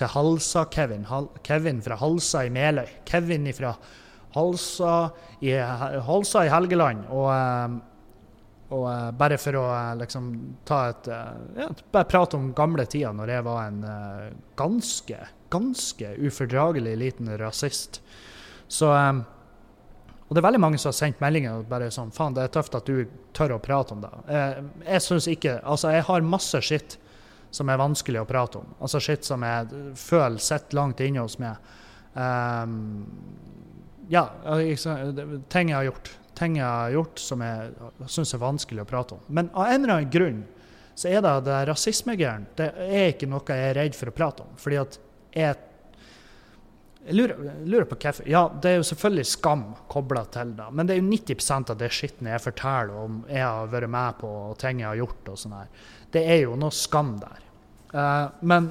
Til 0.00 0.08
Halsa-Kevin. 0.14 1.04
Hal 1.10 1.28
Kevin 1.44 1.82
fra 1.84 1.98
Halsa 2.00 2.46
i 2.48 2.52
Meløy. 2.54 2.88
Kevin 3.04 3.50
fra 3.52 3.74
Halsa 4.34 4.94
i, 5.44 5.52
Halsa 5.52 6.46
i 6.46 6.52
Helgeland. 6.52 7.04
Og 7.12 7.82
og 8.72 8.86
uh, 8.88 9.10
bare 9.12 9.36
for 9.38 9.60
å 9.60 9.66
uh, 9.68 9.92
liksom 10.00 10.30
ta 10.66 10.78
et 10.88 11.08
uh, 11.12 11.36
ja, 11.60 11.68
Bare 11.92 12.08
prate 12.08 12.38
om 12.40 12.48
gamle 12.56 12.86
tider, 12.88 13.12
når 13.14 13.34
jeg 13.36 13.44
var 13.46 13.60
en 13.68 13.84
ganske, 14.56 15.18
ganske 15.52 16.14
ufordragelig 16.16 16.96
liten 16.98 17.28
rasist. 17.38 18.00
Så 18.66 18.88
um, 18.88 19.20
Og 20.24 20.34
det 20.34 20.40
er 20.40 20.46
veldig 20.46 20.62
mange 20.62 20.80
som 20.80 20.88
har 20.88 20.96
sendt 20.96 21.20
meldinger 21.20 21.60
og 21.60 21.68
bare 21.68 21.90
sånn 21.92 22.12
Faen, 22.14 22.34
det 22.36 22.46
er 22.46 22.52
tøft 22.54 22.76
at 22.78 22.88
du 22.88 23.04
tør 23.36 23.58
å 23.58 23.62
prate 23.62 23.94
om 23.94 24.02
det. 24.04 24.12
jeg 24.32 24.64
jeg 24.86 25.04
syns 25.04 25.28
ikke 25.28 25.58
Altså, 25.62 25.90
jeg 25.92 26.06
har 26.08 26.28
masse 26.34 26.60
skitt 26.64 26.98
som 27.54 27.70
er 27.70 27.78
vanskelig 27.78 28.22
å 28.22 28.26
prate 28.26 28.58
om. 28.58 28.74
Altså 28.80 29.00
skitt 29.04 29.24
som 29.24 29.44
jeg 29.46 29.94
føler 30.00 30.42
sitter 30.42 30.76
langt 30.80 31.00
inne 31.04 31.22
hos 31.22 31.36
meg. 31.38 31.60
Um, 32.14 33.14
ja, 34.10 34.26
ting 35.52 35.70
jeg 35.70 35.76
har 35.76 35.86
gjort 35.86 36.10
ting 36.34 36.58
jeg 36.58 36.66
har 36.66 36.90
gjort 36.94 37.20
som 37.22 37.42
jeg 37.44 38.10
syns 38.10 38.34
er 38.34 38.42
vanskelig 38.42 38.82
å 38.82 38.88
prate 38.88 39.16
om. 39.16 39.22
Men 39.28 39.50
av 39.54 39.70
en 39.70 39.84
eller 39.84 39.94
annen 39.96 40.12
grunn 40.12 40.42
så 40.94 41.10
er 41.10 41.22
det 41.24 41.34
det 41.48 41.60
rasismegreiene 41.70 42.54
det 42.58 42.68
er 42.86 43.12
ikke 43.12 43.28
noe 43.30 43.42
jeg 43.48 43.70
er 43.70 43.78
redd 43.80 43.96
for 43.98 44.10
å 44.10 44.14
prate 44.14 44.46
om. 44.46 44.52
Fordi 44.60 44.80
at 44.82 44.98
jeg, 45.34 45.58
jeg 47.04 47.16
lurer, 47.18 47.40
lurer, 47.68 47.84
på 47.84 47.98
hvorfor. 48.00 48.24
Ja, 48.28 48.46
det 48.62 48.70
er 48.70 48.78
jo 48.78 48.86
selvfølgelig 48.88 49.26
skam 49.28 49.64
kobla 49.92 50.22
til 50.32 50.54
det. 50.56 50.70
Men 50.72 50.88
det 50.88 50.94
er 50.94 51.02
jo 51.02 51.10
90% 51.10 51.72
av 51.74 51.80
det 51.82 51.90
skitten 51.92 52.30
jeg 52.30 52.40
forteller 52.40 52.94
om 53.02 53.18
jeg 53.28 53.44
har 53.44 53.68
vært 53.72 53.92
med 53.92 54.16
på, 54.22 54.30
og 54.48 54.56
ting 54.62 54.80
jeg 54.80 54.88
har 54.88 55.00
gjort 55.02 55.28
og 55.34 55.40
sånn 55.42 55.56
her, 55.58 55.68
det 56.16 56.22
er 56.32 56.40
jo 56.46 56.56
noe 56.56 56.72
skam 56.72 57.12
der. 57.20 57.42
Uh, 57.92 58.32
men 58.40 58.70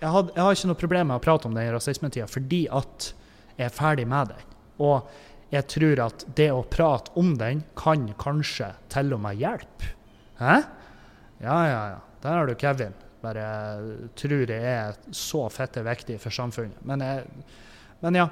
jeg, 0.00 0.10
had, 0.10 0.32
jeg, 0.34 0.42
har 0.42 0.56
ikke 0.56 0.70
noe 0.72 0.80
problem 0.82 1.10
med 1.12 1.20
å 1.20 1.24
prate 1.24 1.48
om 1.48 1.56
den 1.56 1.70
rasismetida 1.74 2.26
fordi 2.28 2.64
at 2.72 3.10
jeg 3.54 3.68
er 3.68 3.76
ferdig 3.76 4.06
med 4.10 4.32
den. 4.32 4.46
Og 4.80 5.52
jeg 5.54 5.66
tror 5.70 6.02
at 6.08 6.24
det 6.38 6.48
å 6.54 6.64
prate 6.66 7.14
om 7.20 7.34
den 7.38 7.62
kan 7.78 8.08
kanskje 8.18 8.72
til 8.90 9.14
og 9.14 9.22
med 9.22 9.38
hjelpe. 9.38 9.94
Hæ? 10.40 10.58
Ja, 11.44 11.60
ja, 11.68 11.80
ja. 11.94 12.00
Der 12.24 12.36
har 12.36 12.50
du 12.50 12.54
Kevin. 12.58 12.96
Bare 13.20 13.46
tror 14.16 14.48
jeg 14.48 14.64
er 14.64 14.98
så 15.14 15.44
fette 15.52 15.82
viktig 15.84 16.18
for 16.22 16.34
samfunnet. 16.34 16.80
Men, 16.88 17.04
jeg, 17.04 17.48
men 18.00 18.20
ja. 18.20 18.28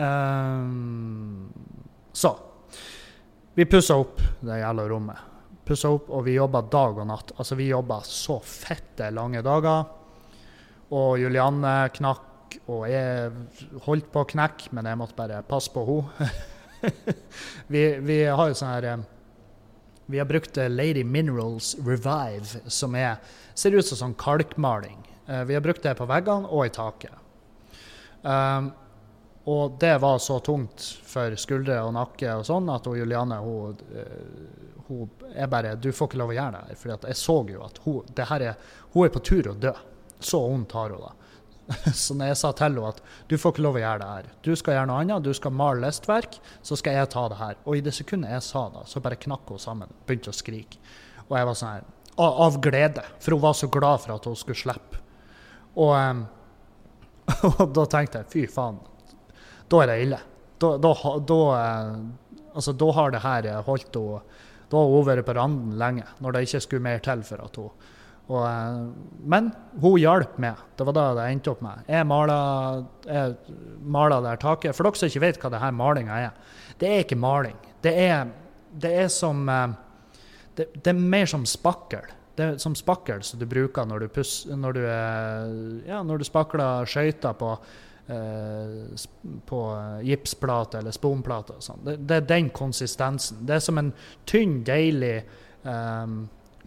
Um, 0.00 1.50
så. 2.12 2.32
Vi 3.54 3.66
pussa 3.70 3.98
opp 4.00 4.22
det 4.40 4.60
jævla 4.62 4.88
rommet. 4.90 5.28
Pussa 5.66 5.90
opp, 5.94 6.08
og 6.10 6.24
vi 6.26 6.34
jobba 6.38 6.64
dag 6.72 6.98
og 6.98 7.06
natt. 7.06 7.34
Altså, 7.36 7.58
vi 7.58 7.70
jobba 7.70 8.00
så 8.06 8.40
fette 8.42 9.10
lange 9.14 9.42
dager. 9.46 9.86
Og 10.96 11.20
Julianne 11.22 11.74
knakk 11.94 12.26
og 12.70 12.86
jeg 12.90 13.30
holdt 13.84 14.08
på 14.10 14.24
å 14.24 14.28
knekke, 14.32 14.72
men 14.74 14.88
jeg 14.90 14.98
måtte 14.98 15.18
bare 15.18 15.42
passe 15.46 15.70
på 15.74 15.84
henne. 15.86 16.30
vi, 17.72 17.82
vi, 18.02 18.22
har 18.24 18.50
jo 18.50 18.56
sånn 18.56 18.72
her 18.72 18.86
eh, 18.88 19.02
Vi 20.10 20.18
har 20.18 20.26
brukt 20.26 20.56
eh, 20.56 20.68
Lady 20.68 21.04
Minerals 21.04 21.76
Revive, 21.78 22.60
som 22.66 22.94
er, 22.94 23.16
ser 23.54 23.76
ut 23.76 23.86
som 23.86 23.98
sånn 24.00 24.14
kalkmaling. 24.18 24.98
Uh, 25.28 25.44
vi 25.46 25.54
har 25.54 25.62
brukt 25.62 25.84
det 25.86 25.94
på 25.94 26.08
veggene 26.10 26.50
og 26.50 26.66
i 26.66 26.72
taket. 26.74 27.14
Um, 28.22 28.72
og 29.50 29.76
det 29.80 29.94
var 30.02 30.18
så 30.18 30.40
tungt 30.44 30.82
for 31.06 31.36
skuldre 31.38 31.78
og 31.86 31.94
nakke 31.94 32.34
og 32.40 32.42
sånn 32.48 32.68
at 32.74 32.84
hun, 32.90 32.98
Juliane 32.98 33.38
hun, 33.40 33.78
hun 34.88 35.30
er 35.32 35.48
bare 35.48 35.72
Du 35.80 35.88
får 35.94 36.10
ikke 36.10 36.20
lov 36.20 36.34
å 36.34 36.36
gjøre 36.36 36.58
det 36.58 36.66
her. 36.66 36.80
For 36.82 36.92
jeg 36.96 37.20
så 37.22 37.38
jo 37.48 37.62
at 37.64 37.80
hun, 37.86 38.12
er, 38.26 38.74
hun 38.92 39.06
er 39.06 39.14
på 39.14 39.24
tur 39.30 39.52
å 39.52 39.56
dø. 39.56 39.72
Så 40.20 40.42
vondt 40.42 40.74
har 40.76 40.92
hun 40.92 41.06
det. 41.06 41.14
Så 41.94 42.16
når 42.18 42.32
jeg 42.32 42.38
sa 42.40 42.50
til 42.54 42.66
henne 42.66 42.88
at 42.88 43.00
du 43.30 43.36
får 43.38 43.54
ikke 43.54 43.64
lov 43.64 43.78
å 43.78 43.82
gjøre 43.82 44.02
det 44.02 44.08
her, 44.10 44.28
du 44.46 44.50
skal 44.58 44.76
gjøre 44.76 44.90
noe 44.90 45.04
annet, 45.04 45.24
du 45.24 45.30
skal 45.36 45.54
male 45.54 45.84
listverk, 45.84 46.38
så 46.66 46.78
skal 46.78 46.98
jeg 46.98 47.10
ta 47.12 47.26
det 47.30 47.38
her. 47.40 47.58
Og 47.64 47.78
i 47.78 47.84
det 47.84 47.94
sekundet 47.96 48.34
jeg 48.34 48.46
sa 48.46 48.64
det, 48.74 48.84
så 48.90 49.02
bare 49.04 49.20
knakk 49.20 49.52
hun 49.54 49.62
sammen, 49.62 49.92
begynte 50.06 50.32
å 50.32 50.36
skrike. 50.36 50.80
Og 51.28 51.36
jeg 51.38 51.48
var 51.48 51.58
sånn 51.58 51.74
her 51.78 51.88
Av 52.20 52.56
glede, 52.60 53.04
for 53.22 53.32
hun 53.36 53.42
var 53.46 53.54
så 53.56 53.68
glad 53.72 54.02
for 54.02 54.12
at 54.12 54.26
hun 54.28 54.34
skulle 54.36 54.58
slippe. 54.58 54.98
Og, 55.78 55.94
um, 55.94 56.24
og 57.62 57.70
da 57.76 57.84
tenkte 57.88 58.20
jeg 58.20 58.32
fy 58.32 58.42
faen, 58.50 58.80
da 59.70 59.80
er 59.80 59.92
det 59.92 59.96
ille. 60.02 60.18
Da, 60.60 60.74
da, 60.82 60.90
da, 61.30 61.38
uh, 61.54 62.50
altså, 62.50 62.74
da 62.76 62.90
har 62.98 63.14
det 63.14 63.22
her 63.24 63.48
holdt 63.64 63.96
henne 63.96 64.20
Da 64.70 64.78
har 64.82 64.90
hun 64.90 65.06
vært 65.06 65.26
på 65.26 65.34
randen 65.38 65.78
lenge, 65.80 66.04
når 66.20 66.34
det 66.34 66.44
ikke 66.46 66.60
skulle 66.66 66.84
mer 66.84 67.00
til 67.02 67.24
for 67.26 67.46
at 67.46 67.56
hun 67.62 67.88
og, 68.30 68.44
eh, 68.46 69.18
men 69.26 69.50
hun 69.82 69.98
hjalp 69.98 70.38
meg. 70.42 70.62
Det 70.78 70.86
var 70.86 70.96
da 70.96 71.06
det 71.18 71.26
endte 71.32 71.50
opp 71.50 71.64
med. 71.66 71.82
Jeg 71.90 72.06
mala, 72.06 72.38
her 74.28 74.40
taket. 74.40 74.76
For 74.76 74.86
dere 74.86 75.00
som 75.00 75.10
ikke 75.10 75.24
vet 75.24 75.40
hva 75.42 75.50
det 75.50 75.62
her 75.62 75.74
malinga 75.74 76.18
er. 76.28 76.56
Det 76.78 76.88
er 76.88 77.04
ikke 77.04 77.18
maling. 77.18 77.58
Det 77.82 77.92
er, 78.06 78.30
det 78.70 78.92
er 79.02 79.08
som 79.12 79.42
eh, 79.50 79.76
det, 80.54 80.68
det, 80.78 80.92
er 80.92 80.98
mer 81.16 81.26
som 81.30 81.46
spakkel. 81.48 82.06
Det 82.38 82.46
er 82.46 82.58
som 82.62 82.76
spakkel 82.78 83.24
som 83.26 83.40
du 83.40 83.46
bruker 83.50 83.88
når 83.88 84.04
du, 84.04 84.08
pus, 84.14 84.34
når 84.46 84.76
du, 84.78 84.82
ja, 85.88 86.02
når 86.06 86.22
du 86.22 86.24
spakler 86.24 86.86
skøyter 86.88 87.34
på, 87.36 87.50
eh, 88.14 89.08
på 89.50 89.62
gipsplate 90.06 90.78
eller 90.84 90.94
sponplate. 90.94 91.58
Sånn. 91.66 91.82
Det, 91.88 91.96
det, 92.04 92.20
er 92.20 92.28
den 92.30 92.52
konsistensen. 92.54 93.42
Det 93.48 93.58
er 93.58 93.66
som 93.66 93.82
en 93.82 93.90
tynn, 94.30 94.60
deilig 94.68 95.16
eh, 95.18 96.14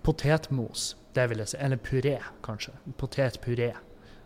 potetmos. 0.03 0.91
Det 1.13 1.25
vil 1.29 1.43
jeg 1.43 1.53
si. 1.53 1.57
Eller 1.61 1.77
puré, 1.81 2.17
kanskje. 2.45 2.73
Potetpuré. 2.97 3.73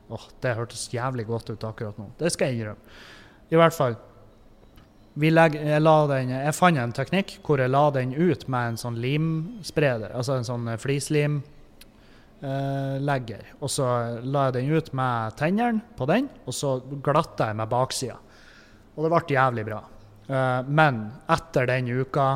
Åh, 0.10 0.28
Det 0.42 0.56
hørtes 0.56 0.90
jævlig 0.94 1.26
godt 1.28 1.50
ut 1.50 1.64
akkurat 1.64 1.98
nå. 1.98 2.12
Det 2.20 2.32
skal 2.32 2.48
jeg 2.48 2.60
innrømme. 2.60 2.82
I 3.52 3.56
hvert 3.56 3.74
fall. 3.74 3.96
Legger, 5.18 5.64
jeg, 5.66 5.82
den, 5.82 6.30
jeg, 6.30 6.54
fant 6.54 6.78
en 6.78 6.92
teknikk 6.94 7.40
hvor 7.42 7.58
jeg 7.58 7.72
la 7.74 7.90
den 7.90 8.14
ut 8.14 8.48
med 8.54 8.68
en 8.70 8.78
sånn 8.78 9.00
limspreder, 9.02 10.12
altså 10.14 10.36
en 10.38 10.46
sånn 10.46 10.68
flislimlegger. 10.78 11.42
Eh, 13.48 13.56
og 13.58 13.70
så 13.74 13.88
la 14.22 14.44
jeg 14.46 14.54
den 14.60 14.70
ut 14.78 14.94
med 14.94 15.34
tennene 15.40 15.82
på 15.98 16.06
den, 16.06 16.30
og 16.46 16.54
så 16.54 16.78
glatta 17.02 17.50
jeg 17.50 17.58
med 17.58 17.72
baksida. 17.72 18.18
Og 18.94 19.04
det 19.08 19.14
ble 19.16 19.36
jævlig 19.40 19.66
bra. 19.66 19.82
Eh, 20.30 20.62
men 20.70 21.02
etter 21.34 21.66
den 21.72 21.90
uka 21.98 22.28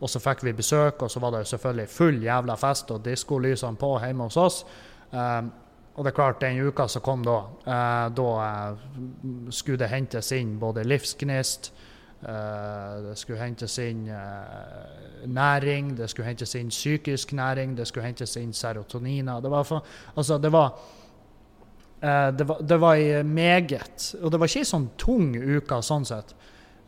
og 0.00 0.08
så 0.08 0.20
fikk 0.20 0.44
vi 0.44 0.52
besøk, 0.56 1.02
og 1.02 1.10
så 1.10 1.20
var 1.20 1.34
det 1.34 1.46
selvfølgelig 1.48 1.88
full 1.88 2.22
jævla 2.24 2.56
fest 2.56 2.90
og 2.90 3.04
diskolysene 3.04 3.76
på 3.76 3.98
hjemme 4.00 4.28
hos 4.28 4.36
oss. 4.40 4.62
Um, 5.12 5.52
og 5.94 6.04
det 6.04 6.12
er 6.12 6.16
klart, 6.16 6.40
den 6.40 6.60
uka 6.64 6.86
som 6.88 7.02
kom 7.04 7.24
da, 7.26 7.36
uh, 7.66 8.06
da 8.16 8.28
uh, 8.40 9.50
skulle 9.52 9.82
det 9.82 9.90
hentes 9.90 10.32
inn 10.32 10.54
både 10.60 10.86
livsgnist, 10.88 11.72
uh, 12.22 13.10
det 13.10 13.18
skulle 13.20 13.42
hentes 13.42 13.76
inn 13.84 14.06
næring, 15.26 15.92
det 15.98 16.08
skulle 16.10 16.30
hentes 16.30 16.54
inn 16.56 16.72
psykisk 16.72 17.34
næring, 17.36 17.76
det 17.76 17.88
skulle 17.88 18.06
hentes 18.06 18.36
inn 18.40 18.54
serotoniner. 18.56 19.40
Det 19.40 19.50
var, 19.50 19.68
for, 19.68 19.84
altså, 20.16 20.38
det 20.38 20.52
var 20.52 20.72
det 22.00 22.46
var, 22.48 22.94
det 22.96 23.26
meget 23.26 24.14
Og 24.22 24.32
det 24.32 24.40
var 24.40 24.48
ikke 24.48 24.62
ei 24.62 24.64
sånn 24.64 24.86
tung 24.96 25.34
uke 25.36 25.82
sånn 25.84 26.06
sett. 26.08 26.32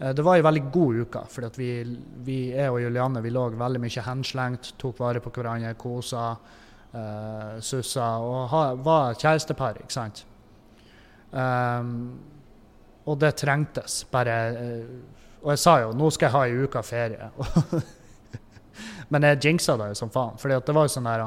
Eh, 0.02 0.14
det 0.14 0.22
var 0.22 0.36
ei 0.36 0.42
veldig 0.42 0.64
god 0.72 0.98
uke, 1.04 1.22
for 1.30 1.58
vi, 1.58 1.70
vi, 2.26 2.38
jeg 2.50 2.72
og 2.72 2.80
Julianne 2.82 3.22
vi 3.22 3.30
lå 3.30 3.46
veldig 3.58 3.82
mye 3.82 4.04
henslengt, 4.06 4.74
tok 4.80 4.98
vare 4.98 5.22
på 5.22 5.30
hverandre, 5.34 5.74
kosa, 5.78 6.32
uh, 6.92 7.54
sussa 7.62 8.08
og 8.22 8.48
ha, 8.50 8.62
var 8.82 9.16
kjærestepar, 9.20 9.78
ikke 9.84 9.94
sant. 9.94 10.24
Um, 11.30 11.94
og 13.06 13.18
det 13.22 13.34
trengtes. 13.40 14.02
Bare 14.12 14.36
uh, 14.52 14.90
Og 15.42 15.54
jeg 15.54 15.58
sa 15.58 15.78
jo 15.80 15.94
nå 15.96 16.10
skal 16.12 16.28
jeg 16.28 16.34
ha 16.34 16.42
ei 16.46 16.66
uke 16.66 16.82
ferie. 16.86 17.30
Men 19.10 19.24
jeg 19.26 19.40
jinxa 19.46 19.74
det 19.80 19.88
jo 19.90 19.96
som 19.98 20.12
faen. 20.12 20.36
For 20.38 20.52
det 20.52 20.76
var 20.76 20.86
jo 20.86 20.92
sånn 20.92 21.08
der 21.08 21.24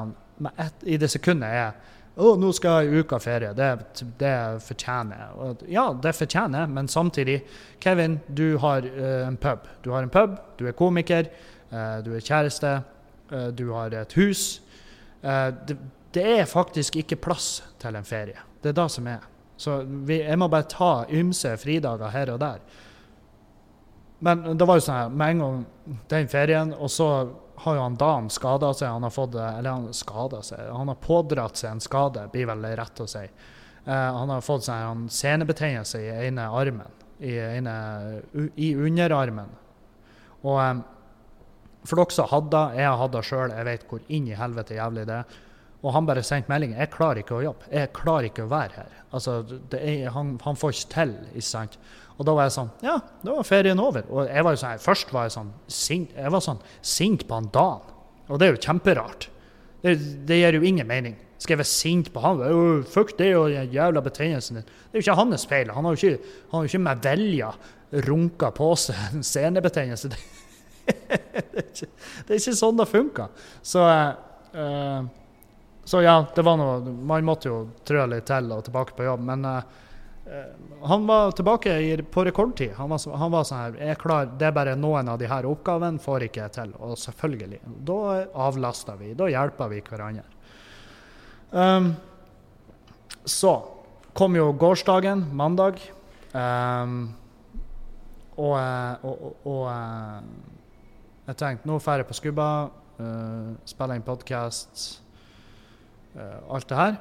I 0.87 0.99
det 1.01 1.09
sekundet 1.11 1.51
jeg 1.51 1.73
å, 2.15 2.35
nå 2.39 2.51
skal 2.55 2.85
jeg 2.85 2.91
ha 2.93 3.01
uka 3.03 3.19
ferie. 3.19 3.51
Det, 3.57 3.69
det 4.21 4.35
fortjener 4.63 5.19
jeg. 5.19 5.55
Ja, 5.75 5.89
det 5.91 6.13
fortjener 6.15 6.63
jeg, 6.63 6.71
men 6.77 6.87
samtidig 6.91 7.41
Kevin, 7.83 8.19
du 8.27 8.57
har 8.63 8.87
uh, 8.87 9.25
en 9.27 9.35
pub. 9.41 9.67
Du 9.83 9.91
har 9.91 10.05
en 10.05 10.11
pub, 10.13 10.37
du 10.59 10.63
er 10.69 10.77
komiker, 10.79 11.27
uh, 11.73 11.99
du 12.05 12.13
er 12.15 12.23
kjæreste, 12.23 12.71
uh, 13.33 13.49
du 13.51 13.67
har 13.73 13.95
et 13.99 14.15
hus. 14.19 14.47
Det, 15.25 15.73
det, 16.13 16.23
er 16.35 16.45
faktisk 16.45 16.99
ikke 17.01 17.17
plass 17.17 17.63
til 17.81 17.95
en 17.97 18.05
ferie. 18.05 18.37
Det 18.61 18.69
er 18.69 18.75
det 18.77 18.85
som 18.93 19.07
er. 19.09 19.23
Så 19.57 19.79
vi, 20.05 20.19
jeg 20.19 20.37
må 20.37 20.45
bare 20.53 20.67
ta 20.69 20.91
ymse 21.09 21.55
fridager 21.57 22.13
her 22.13 22.29
og 22.35 22.43
der. 22.43 22.61
Men 24.19 24.57
det 24.57 24.67
var 24.67 24.79
jo 24.79 24.85
sånn 24.85 24.99
her, 24.99 25.09
med 25.11 25.35
en 25.35 25.43
gang 25.43 25.65
den 26.11 26.29
ferien, 26.31 26.71
og 26.73 26.91
så 26.91 27.09
har 27.65 27.75
jo 27.75 27.81
han 27.81 27.97
Dan 27.99 28.29
skada 28.29 28.71
seg. 28.73 28.89
Han 28.91 29.03
har 29.03 29.13
fått, 29.13 29.35
eller 29.35 29.69
han 29.69 29.93
skada 29.93 30.41
seg, 30.43 30.69
han 30.71 30.91
har 30.91 30.99
pådratt 31.03 31.59
seg 31.59 31.75
en 31.75 31.83
skade, 31.83 32.27
blir 32.31 32.49
vel 32.49 32.65
rett 32.77 33.03
å 33.03 33.07
si. 33.09 33.23
Eh, 33.85 34.17
han 34.17 34.31
har 34.33 34.41
fått 34.41 34.67
sånn 34.67 35.07
senebetennelse 35.13 36.01
i 36.01 36.09
ene 36.27 36.47
armen, 36.49 37.03
i, 37.19 37.35
ene, 37.37 37.75
i 38.55 38.73
underarmen. 38.75 39.51
Og 40.45 40.59
eh, 40.61 40.83
for 41.85 42.01
dere 42.01 42.15
som 42.15 42.29
hadde 42.31 42.61
jeg 42.79 43.09
det 43.13 43.25
sjøl, 43.27 43.53
jeg 43.53 43.67
vet 43.67 43.89
hvor 43.89 44.05
inn 44.07 44.29
i 44.29 44.37
helvete 44.37 44.79
jævlig 44.79 45.05
det 45.09 45.19
er. 45.21 45.41
Og 45.85 45.93
han 45.93 46.07
bare 46.07 46.23
sendte 46.25 46.49
melding 46.49 46.73
jeg 46.73 46.89
klarer 46.93 47.21
ikke 47.21 47.37
å 47.37 47.43
jobbe, 47.43 47.67
jeg 47.69 47.91
klarer 47.93 48.31
ikke 48.31 48.47
å 48.47 48.49
være 48.49 48.79
her. 48.79 48.95
Altså, 49.13 49.35
er, 49.77 50.07
han, 50.15 50.33
han, 50.41 50.57
får 50.57 50.73
ikke 50.73 50.93
til. 50.95 51.13
ikke 51.35 51.45
sant? 51.45 51.77
Og 52.15 52.23
da 52.27 52.35
var 52.35 52.47
jeg 52.47 52.55
sånn 52.55 52.71
Ja, 52.85 52.95
da 53.23 53.35
var 53.35 53.47
ferien 53.47 53.81
over. 53.81 54.05
Og 54.11 54.29
jeg 54.29 54.45
var 54.45 54.55
jo 54.55 54.61
sånn, 54.61 54.81
Først 54.83 55.11
var 55.15 55.27
jeg 55.27 55.35
sånn 55.35 55.51
sint, 55.67 56.15
jeg 56.15 56.31
var 56.31 56.43
sånn 56.43 56.61
sint 56.85 57.25
på 57.27 57.39
han 57.39 57.49
Dan. 57.53 57.93
Og 58.29 58.39
det 58.41 58.47
er 58.47 58.55
jo 58.55 58.63
kjemperart. 58.63 59.29
Det, 59.83 59.95
det 60.27 60.39
gir 60.39 60.57
jo 60.57 60.65
ingen 60.65 60.87
mening. 60.89 61.17
Skal 61.37 61.55
jeg 61.55 61.61
være 61.61 61.69
sint 61.69 62.11
på 62.13 62.23
han? 62.23 62.39
Fuck 62.89 63.17
det 63.19 63.33
og 63.37 63.51
den 63.53 63.73
jævla 63.73 64.01
betennelsen 64.05 64.61
din. 64.61 64.69
Det 64.69 64.95
er 64.95 65.01
jo 65.01 65.05
ikke 65.05 65.17
hans 65.19 65.45
feil. 65.49 65.73
Han 65.75 65.85
har 65.85 65.97
jo 65.97 65.99
ikke, 65.99 66.37
han 66.49 66.57
har 66.57 66.63
jo 66.65 66.71
ikke 66.71 66.85
med 66.87 67.03
vilje 67.05 67.51
runka 68.07 68.49
på 68.55 68.71
seg 68.79 69.03
en 69.11 69.27
senebetennelse. 69.27 70.09
det, 70.15 70.23
er 70.87 71.67
ikke, 71.67 71.91
det 71.91 72.33
er 72.33 72.39
ikke 72.39 72.57
sånn 72.57 72.79
det 72.79 72.89
funker. 72.89 73.45
Så 73.65 73.83
uh, 73.83 75.05
så 75.85 76.01
ja, 76.01 76.15
det 76.35 76.41
var 76.41 76.57
noe 76.57 76.79
Man 76.81 77.25
måtte 77.27 77.49
jo 77.51 77.57
trø 77.85 78.07
litt 78.09 78.25
til 78.25 78.49
og 78.55 78.63
tilbake 78.65 78.95
på 78.97 79.05
jobb. 79.05 79.21
Men 79.27 79.45
uh, 79.45 79.59
han 80.81 81.07
var 81.07 81.31
tilbake 81.37 82.03
på 82.11 82.23
rekordtid. 82.25 82.71
Han 82.79 82.89
var, 82.89 83.17
han 83.17 83.31
var, 83.31 83.43
sånn 83.45 83.59
her 83.59 83.91
er 83.91 83.99
klar, 84.01 84.25
Det 84.25 84.47
er 84.47 84.55
bare 84.55 84.73
noen 84.75 85.09
av 85.09 85.19
de 85.21 85.29
her 85.29 85.45
oppgavene 85.45 86.01
får 86.01 86.25
ikke 86.27 86.41
jeg 86.41 86.53
til. 86.55 86.73
Og 86.81 86.97
selvfølgelig. 86.97 87.59
Da 87.85 87.99
avlaster 88.47 88.97
vi. 88.97 89.13
Da 89.17 89.29
hjelper 89.29 89.69
vi 89.69 89.83
hverandre. 89.85 90.25
Um, 91.51 91.93
så 93.25 93.53
kom 94.17 94.35
jo 94.35 94.49
gårsdagen, 94.57 95.27
mandag. 95.33 95.77
Um, 96.33 97.13
og, 98.35 98.57
og, 98.57 99.21
og, 99.21 99.47
og 99.47 99.61
jeg 101.25 101.37
tenkte 101.39 101.69
nå 101.69 101.77
drar 101.79 102.01
jeg 102.01 102.09
på 102.09 102.17
Skubba, 102.17 102.49
uh, 102.99 103.53
spiller 103.65 103.97
inn 103.97 104.05
podkast 104.05 104.87
uh, 106.17 106.41
alt 106.49 106.67
det 106.69 106.81
her. 106.81 106.97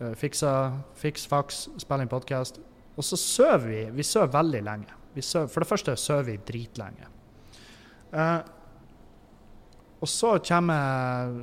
Eh, 0.00 0.14
fiksa, 0.16 0.52
fiks, 0.96 1.26
faks, 1.28 1.66
spille 1.80 2.06
inn 2.06 2.10
podkast. 2.10 2.60
Og 2.96 3.04
så 3.04 3.18
sover 3.20 3.66
vi. 3.68 3.82
Vi 3.98 4.06
sover 4.06 4.32
veldig 4.32 4.62
lenge. 4.64 4.96
Søv, 5.20 5.48
for 5.50 5.60
det 5.60 5.68
første 5.68 5.96
sover 5.98 6.28
vi 6.28 6.36
dritlenge. 6.46 7.08
Uh, 8.10 8.40
og 10.02 10.08
så 10.08 10.32
kommer 10.42 11.34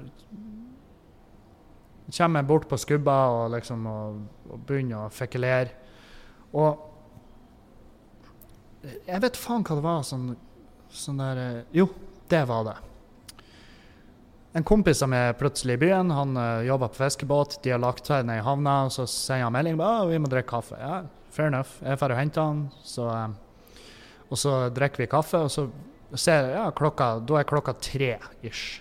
kommer 2.18 2.40
jeg 2.40 2.48
bort 2.48 2.68
på 2.68 2.80
skubba 2.80 3.16
og 3.36 3.52
liksom 3.54 3.86
og, 3.92 4.18
og 4.50 4.66
begynner 4.68 5.06
å 5.06 5.14
fekulere. 5.14 5.70
Og 6.56 6.84
jeg 9.08 9.24
vet 9.24 9.40
faen 9.40 9.68
hva 9.68 9.78
det 9.78 9.86
var 9.86 10.04
sånn, 10.08 10.32
sånn 10.90 11.22
der 11.22 11.44
Jo, 11.76 11.90
det 12.32 12.44
var 12.50 12.66
det. 12.68 12.78
En 14.58 14.66
kompis 14.66 14.98
som 15.04 15.14
er 15.14 15.36
plutselig 15.38 15.76
i 15.78 15.80
byen, 15.84 16.10
han 16.10 16.32
uh, 16.34 16.64
jobber 16.66 16.90
på 16.90 17.04
fiskebåt. 17.04 17.60
De 17.62 17.76
har 17.76 17.82
lagt 17.82 18.08
seg 18.10 18.26
ned 18.26 18.40
i 18.40 18.46
havna, 18.46 18.88
og 18.88 18.94
så 18.96 19.04
sender 19.06 19.46
han 19.46 19.54
melding 19.54 19.76
om 19.78 20.10
vi 20.10 20.18
må 20.18 20.30
drikke 20.32 20.50
kaffe. 20.50 20.80
Ja, 20.82 21.04
fair 21.36 21.52
enough. 21.52 21.76
Jeg 21.86 22.00
drar 22.02 22.14
og 22.16 22.18
henter 22.18 22.48
han, 22.48 22.64
så, 22.82 23.06
uh, 23.06 23.84
og 24.32 24.40
så 24.42 24.54
drikker 24.74 25.04
vi 25.04 25.10
kaffe. 25.12 25.44
Og 25.46 25.54
så 25.54 25.68
ser 26.18 26.48
jeg 26.48 26.56
ja, 26.58 26.72
klokka, 26.74 27.12
da 27.22 27.38
er 27.38 27.46
klokka 27.52 27.76
tre 27.86 28.16
ish. 28.50 28.80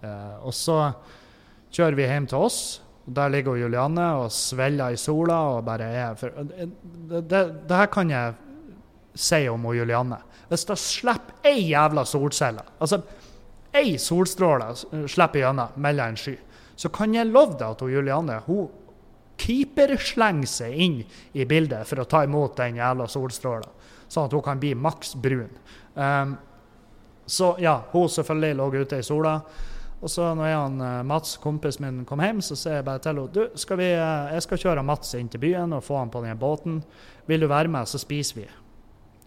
Uh, 0.00 0.40
og 0.48 0.56
så 0.56 0.78
kjører 1.74 1.98
vi 1.98 2.06
hjem 2.08 2.28
til 2.30 2.46
oss. 2.46 2.62
og 3.04 3.18
Der 3.18 3.34
ligger 3.34 3.60
Julianne 3.60 4.06
og 4.22 4.32
svelger 4.32 4.96
i 4.96 5.00
sola 5.00 5.36
og 5.58 5.66
bare 5.68 5.90
er 5.90 6.16
for, 6.16 6.32
det, 6.48 6.70
det, 7.12 7.42
det, 7.68 7.76
her 7.76 7.92
kan 7.92 8.14
jeg 8.14 8.32
si 9.12 9.42
om 9.52 9.68
Julianne. 9.76 10.22
Hvis 10.48 10.64
det 10.70 10.78
slipper 10.80 11.44
ei 11.52 11.68
jævla 11.74 12.06
solcelle 12.08 12.64
altså 12.80 13.02
ei 13.74 13.98
solstråle 13.98 14.70
slipper 15.10 15.42
gjennom 15.42 15.76
mellom 15.82 16.12
en 16.12 16.18
sky, 16.20 16.36
så 16.76 16.90
kan 16.94 17.14
jeg 17.14 17.30
love 17.30 17.58
deg 17.58 17.68
at 17.68 17.84
hun 17.84 17.92
Julianne 17.94 18.40
hun 18.46 18.70
keeperslenger 19.40 20.48
seg 20.48 20.74
inn 20.78 20.98
i 21.34 21.46
bildet 21.48 21.86
for 21.88 22.02
å 22.02 22.08
ta 22.08 22.22
imot 22.26 22.56
den 22.58 22.78
jævla 22.78 23.06
solstråla, 23.10 23.70
sånn 24.06 24.28
at 24.28 24.34
hun 24.36 24.44
kan 24.46 24.60
bli 24.62 24.74
maks 24.78 25.14
brun. 25.18 25.50
Um, 25.94 26.36
så 27.26 27.54
ja, 27.62 27.80
hun 27.92 28.10
selvfølgelig 28.10 28.58
lå 28.58 28.68
ute 28.84 29.00
i 29.00 29.06
sola. 29.06 29.38
Og 30.04 30.10
så 30.12 30.26
når 30.36 30.50
og 30.58 30.80
uh, 30.82 31.02
Mats, 31.08 31.38
kompisen 31.40 31.86
min, 31.86 32.02
kom 32.04 32.20
hjem, 32.20 32.42
så 32.44 32.56
sier 32.58 32.78
jeg 32.78 32.84
bare 32.84 33.00
til 33.00 33.14
henne 33.14 33.30
du, 33.32 33.58
skal 33.58 33.80
vi, 33.80 33.88
uh, 33.96 34.28
jeg 34.34 34.44
skal 34.44 34.60
kjøre 34.66 34.84
Mats 34.84 35.14
inn 35.16 35.30
til 35.32 35.40
byen 35.40 35.72
og 35.72 35.84
få 35.86 35.96
han 36.02 36.12
på 36.12 36.20
den 36.26 36.38
båten. 36.38 36.82
Vil 37.26 37.40
du 37.40 37.48
være 37.48 37.72
med, 37.72 37.88
så 37.88 37.98
spiser 38.02 38.42
vi. 38.42 38.48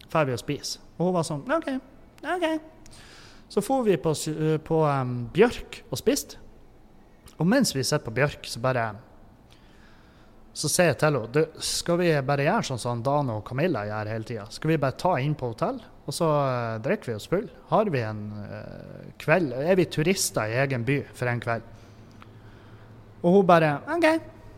Drar 0.06 0.28
vi 0.28 0.36
og 0.36 0.40
spiser. 0.40 0.84
Og 0.96 1.08
hun 1.08 1.16
var 1.18 1.26
sånn 1.26 1.42
OK. 1.50 1.72
OK. 2.22 2.77
Så 3.48 3.64
for 3.64 3.86
vi 3.86 3.96
på, 4.00 4.12
på 4.64 4.78
um, 4.84 5.18
Bjørk 5.32 5.82
og 5.88 6.00
spiste. 6.00 6.40
Og 7.38 7.46
mens 7.48 7.72
vi 7.74 7.84
sitter 7.86 8.04
på 8.04 8.14
Bjørk, 8.16 8.44
så 8.50 8.60
bare 8.60 8.90
så 10.58 10.66
sier 10.66 10.88
jeg 10.90 10.98
til 10.98 11.14
henne 11.14 11.42
skal 11.62 12.00
vi 12.00 12.08
bare 12.26 12.48
gjøre 12.48 12.66
sånn 12.66 12.80
som 12.82 13.02
Dan 13.04 13.28
og 13.30 13.44
Camilla 13.46 13.84
gjør 13.86 14.08
hele 14.10 14.26
tida. 14.26 14.46
Skal 14.50 14.72
vi 14.72 14.80
bare 14.82 14.98
ta 14.98 15.12
inn 15.22 15.36
på 15.38 15.52
hotell, 15.52 15.78
og 16.02 16.16
så 16.16 16.26
uh, 16.26 16.80
drikker 16.82 17.12
vi 17.12 17.14
oss 17.14 17.28
full? 17.30 17.46
Har 17.70 17.90
vi 17.94 18.02
en 18.02 18.24
uh, 18.34 19.04
kveld 19.22 19.52
Er 19.54 19.78
vi 19.78 19.86
turister 19.92 20.50
i 20.50 20.58
egen 20.64 20.86
by 20.88 20.98
for 21.14 21.30
en 21.30 21.42
kveld? 21.44 21.68
Og 23.22 23.38
hun 23.38 23.46
bare 23.46 23.76
OK. 23.94 24.08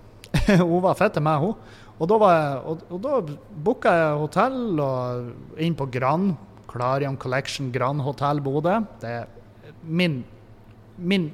hun 0.70 0.80
var 0.86 0.96
fette 0.96 1.20
med, 1.20 1.42
hun. 1.42 1.54
Og 2.00 2.08
da, 2.08 2.16
var 2.22 2.32
jeg, 2.38 3.00
da 3.04 3.18
booka 3.66 3.92
jeg 3.92 4.20
hotell 4.22 4.80
og 4.80 5.60
inn 5.60 5.76
på 5.76 5.88
Grand 5.92 6.32
Clarion 6.70 7.16
Collection 7.16 7.72
Grand 7.72 8.02
Hotel 8.06 8.40
Bodø. 8.44 8.78
Det 9.02 9.10
er 9.10 9.26
min, 9.82 10.20
min 10.96 11.30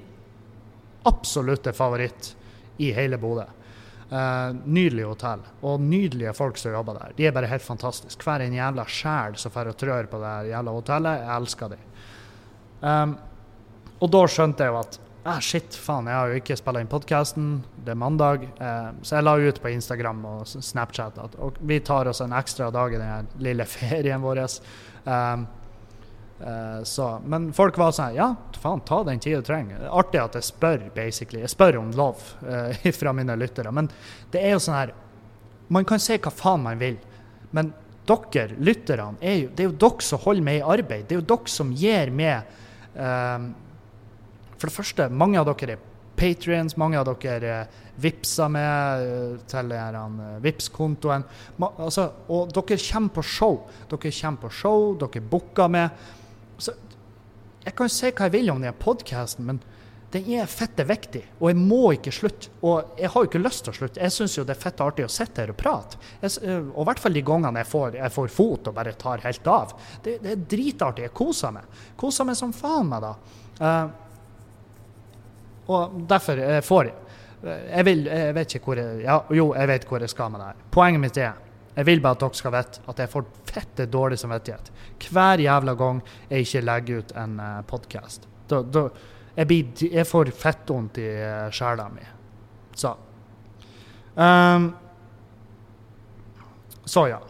absolutte 1.07 1.73
favoritt 1.77 2.33
i 2.83 2.93
hele 2.97 3.19
Bodø. 3.21 3.47
Uh, 4.07 4.55
nydelig 4.71 5.03
hotell 5.03 5.41
og 5.67 5.81
nydelige 5.83 6.31
folk 6.39 6.61
som 6.61 6.77
jobber 6.77 6.95
der. 6.95 7.15
De 7.17 7.25
er 7.27 7.33
bare 7.35 7.51
helt 7.51 7.65
fantastiske. 7.65 8.23
Hver 8.23 8.45
en 8.45 8.55
jævla 8.55 8.85
sjel 8.87 9.35
som 9.41 9.51
får 9.51 9.73
trør 9.81 10.07
på 10.11 10.21
det 10.23 10.35
jævla 10.53 10.75
hotellet. 10.77 11.25
Jeg 11.25 11.41
elsker 11.41 11.73
dem. 11.75 11.89
Um, 12.87 13.17
og 13.97 14.13
da 14.13 14.23
skjønte 14.31 14.63
jeg 14.63 14.75
jo 14.75 14.79
at 14.79 14.99
ah, 15.27 15.41
shit, 15.43 15.75
faen, 15.75 16.07
jeg 16.07 16.15
har 16.15 16.31
jo 16.31 16.39
ikke 16.39 16.59
spilt 16.61 16.79
inn 16.79 16.91
podkasten. 16.93 17.49
Det 17.83 17.97
er 17.97 17.99
mandag. 17.99 18.47
Uh, 18.61 18.95
så 19.03 19.19
jeg 19.19 19.27
la 19.27 19.35
ut 19.43 19.59
på 19.65 19.73
Instagram 19.75 20.23
og 20.37 20.47
Snapchat 20.55 21.19
at 21.25 21.35
og 21.43 21.59
vi 21.67 21.81
tar 21.83 22.07
oss 22.07 22.23
en 22.23 22.37
ekstra 22.37 22.71
dag 22.71 22.95
i 22.95 23.03
den 23.03 23.33
lille 23.43 23.67
ferien 23.67 24.23
vår. 24.23 24.45
Um, 25.07 25.47
uh, 26.43 26.83
så, 26.83 27.09
men 27.25 27.53
folk 27.55 27.79
var 27.79 27.95
sånn 27.95 28.17
Ja, 28.17 28.33
faen, 28.59 28.83
ta 28.87 29.01
den 29.07 29.23
tida 29.23 29.41
du 29.41 29.47
trenger. 29.47 29.87
Artig 29.89 30.21
at 30.23 30.39
jeg 30.39 30.49
spør, 30.49 30.87
basically. 30.95 31.45
Jeg 31.45 31.55
spør 31.55 31.81
om 31.81 31.93
lov 31.97 32.23
uh, 32.43 32.75
fra 33.01 33.15
mine 33.17 33.39
lyttere. 33.39 33.73
Men 33.75 33.91
det 34.35 34.43
er 34.43 34.57
jo 34.57 34.63
sånn 34.63 34.81
her 34.81 34.95
Man 35.73 35.87
kan 35.87 35.99
si 36.03 36.15
hva 36.23 36.31
faen 36.31 36.63
man 36.63 36.79
vil, 36.79 36.99
men 37.57 37.73
dere 38.07 38.55
lytterne 38.63 39.17
er 39.19 39.41
jo 39.41 39.49
Det 39.51 39.65
er 39.65 39.71
jo 39.71 39.79
dere 39.83 40.07
som 40.07 40.23
holder 40.23 40.47
meg 40.47 40.61
i 40.61 40.67
arbeid. 40.75 41.07
Det 41.07 41.17
er 41.17 41.23
jo 41.23 41.29
dere 41.35 41.51
som 41.51 41.73
gir 41.75 42.13
meg 42.15 42.53
um, 42.95 43.49
For 44.57 44.69
det 44.69 44.77
første, 44.77 45.09
mange 45.11 45.41
av 45.41 45.49
dere 45.51 45.75
er 45.77 45.93
patrions, 46.17 46.77
mange 46.81 46.99
av 47.01 47.09
dere 47.09 47.67
vippser 48.01 48.51
med 48.53 49.05
eh, 49.07 49.37
til 49.49 49.73
uh, 49.73 50.25
Vipps-kontoen. 50.45 51.25
Altså, 51.61 52.11
og 52.33 52.53
dere 52.57 52.81
kommer 52.81 53.15
på 53.17 53.25
show. 53.25 53.63
Dere 53.91 54.13
kommer 54.13 54.43
på 54.47 54.53
show, 54.53 54.91
dere 55.01 55.25
booker 55.25 55.73
med. 55.73 56.05
Så, 56.59 56.77
jeg 57.67 57.75
kan 57.77 57.91
si 57.91 58.13
hva 58.13 58.29
jeg 58.29 58.37
vil 58.37 58.53
om 58.53 58.61
denne 58.63 58.77
podkasten, 58.79 59.49
men 59.49 59.65
den 60.15 60.29
er 60.39 60.47
fette 60.49 60.85
viktig, 60.87 61.23
og 61.41 61.51
jeg 61.51 61.59
må 61.59 61.81
ikke 61.97 62.13
slutte. 62.15 62.53
Og 62.65 62.95
jeg 63.01 63.11
har 63.11 63.25
jo 63.25 63.29
ikke 63.29 63.43
lyst 63.43 63.65
til 63.67 63.73
å 63.73 63.77
slutte. 63.81 64.01
Jeg 64.05 64.15
syns 64.15 64.37
jo 64.39 64.45
det 64.47 64.55
er 64.55 64.63
fette 64.63 64.87
artig 64.87 65.05
å 65.05 65.11
sitte 65.11 65.43
her 65.43 65.51
og 65.53 65.59
prate. 65.59 65.99
Jeg, 66.23 66.37
eh, 66.47 66.63
og 66.63 66.85
i 66.85 66.87
hvert 66.89 67.03
fall 67.03 67.17
de 67.17 67.25
gangene 67.27 67.65
jeg 67.65 67.71
får, 67.73 67.99
jeg 67.99 68.15
får, 68.15 68.31
fot 68.37 68.71
og 68.71 68.77
bare 68.77 68.95
tar 69.01 69.25
helt 69.27 69.51
av. 69.51 69.75
Det, 70.05 70.19
det 70.23 70.33
er 70.33 70.47
dritartig. 70.55 71.09
Jeg 71.09 71.17
koser 71.17 71.57
meg. 71.59 71.83
Koser 71.99 72.29
meg 72.29 72.39
som 72.39 72.55
faen 72.57 72.93
meg, 72.93 73.03
da. 73.03 73.15
Uh, 73.57 74.06
og 75.67 75.99
derfor 76.09 76.39
jeg 76.41 76.65
får 76.65 76.91
jeg. 76.91 77.03
Jeg 77.47 77.85
vil 77.85 78.07
Jeg 78.07 78.35
vet 78.35 78.55
ikke 78.55 78.65
hvor 78.65 78.79
jeg 78.81 79.03
ja, 79.05 79.17
Jo, 79.31 79.51
jeg 79.55 79.69
vet 79.69 79.85
hvor 79.89 80.01
jeg 80.01 80.11
skal 80.11 80.31
med 80.33 80.41
det 80.41 80.47
her. 80.47 80.63
Poenget 80.73 81.01
mitt 81.01 81.19
er 81.21 81.35
jeg 81.77 81.85
vil 81.85 82.01
bare 82.01 82.17
at 82.17 82.23
dere 82.25 82.39
skal 82.39 82.55
vite 82.55 82.81
at 82.89 83.01
jeg 83.03 83.13
får 83.13 83.25
fette 83.51 83.87
dårlig 83.93 84.17
samvittighet 84.19 84.71
hver 85.13 85.43
jævla 85.45 85.75
gang 85.77 86.01
jeg 86.31 86.47
ikke 86.47 86.63
legger 86.65 87.03
ut 87.03 87.13
en 87.21 87.35
uh, 87.41 87.61
podkast. 87.69 88.25
Jeg, 88.49 89.65
jeg, 89.93 90.07
får 90.09 90.31
fettvondt 90.33 90.99
i 91.03 91.09
uh, 91.21 91.51
sjela 91.53 91.89
mi. 91.93 92.07
Så 92.73 92.95
um, 94.15 94.71
Så 96.85 97.09
ja. 97.13 97.21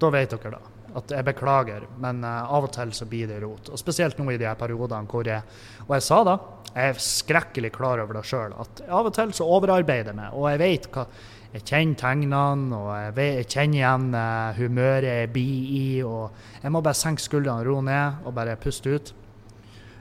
Da 0.00 0.10
vet 0.10 0.32
dere 0.32 0.56
da 0.56 0.73
at 0.94 1.14
jeg 1.16 1.26
beklager, 1.26 1.86
men 2.02 2.22
uh, 2.24 2.50
av 2.54 2.68
og 2.68 2.72
til 2.74 2.92
så 2.94 3.06
blir 3.10 3.30
det 3.30 3.40
rot. 3.42 3.70
Og 3.72 3.80
Spesielt 3.80 4.18
nå 4.18 4.28
i 4.30 4.38
de 4.40 4.48
her 4.48 4.58
periodene 4.58 5.10
hvor 5.10 5.26
jeg 5.26 5.42
Og 5.84 5.94
jeg 5.96 6.04
sa 6.06 6.20
da, 6.24 6.38
jeg 6.74 6.90
er 6.90 7.00
skrekkelig 7.02 7.70
klar 7.74 8.00
over 8.02 8.18
det 8.18 8.24
sjøl, 8.26 8.54
at 8.58 8.84
av 8.88 9.06
og 9.10 9.14
til 9.14 9.34
så 9.36 9.46
overarbeider 9.46 10.12
jeg 10.12 10.18
meg, 10.18 10.32
og 10.32 10.48
jeg 10.50 10.62
vet 10.62 10.88
hva 10.94 11.06
jeg 11.54 11.62
kjenner 11.68 11.98
tegnene, 12.00 12.78
og 12.78 12.88
jeg, 12.98 13.10
vet, 13.14 13.34
jeg 13.38 13.50
kjenner 13.52 13.78
igjen 13.78 14.06
uh, 14.16 14.56
humøret 14.58 15.06
jeg 15.06 15.28
blir 15.36 15.68
i. 15.70 15.84
og 16.02 16.64
Jeg 16.64 16.72
må 16.74 16.80
bare 16.82 16.98
senke 16.98 17.22
skuldrene, 17.22 17.62
roe 17.68 17.84
ned 17.86 18.26
og 18.26 18.34
bare 18.34 18.56
puste 18.58 18.90
ut. 18.90 19.12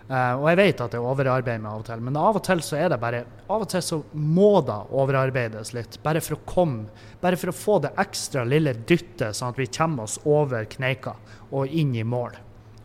Uh, 0.03 0.35
og 0.35 0.49
jeg 0.51 0.57
vet 0.59 0.81
at 0.83 0.95
jeg 0.97 0.99
overarbeider 0.99 1.61
meg 1.63 1.71
av 1.71 1.79
og 1.79 1.85
til, 1.87 2.01
men 2.03 2.17
av 2.19 2.35
og 2.35 2.43
til 2.43 2.59
så 2.65 2.75
er 2.75 2.89
det 2.91 2.97
bare 2.99 3.21
Av 3.47 3.61
og 3.63 3.69
til 3.71 3.79
så 3.85 4.01
må 4.19 4.59
det 4.67 4.75
overarbeides 4.91 5.71
litt, 5.77 5.95
bare 6.03 6.19
for 6.19 6.35
å 6.35 6.43
komme 6.43 6.91
Bare 7.21 7.39
for 7.39 7.53
å 7.53 7.55
få 7.55 7.77
det 7.85 7.93
ekstra 8.03 8.43
lille 8.43 8.73
dyttet, 8.75 9.31
sånn 9.37 9.53
at 9.53 9.61
vi 9.61 9.69
kommer 9.71 10.03
oss 10.03 10.17
over 10.27 10.67
kneika 10.67 11.15
og 11.55 11.71
inn 11.71 11.95
i 11.95 12.03
mål. 12.03 12.35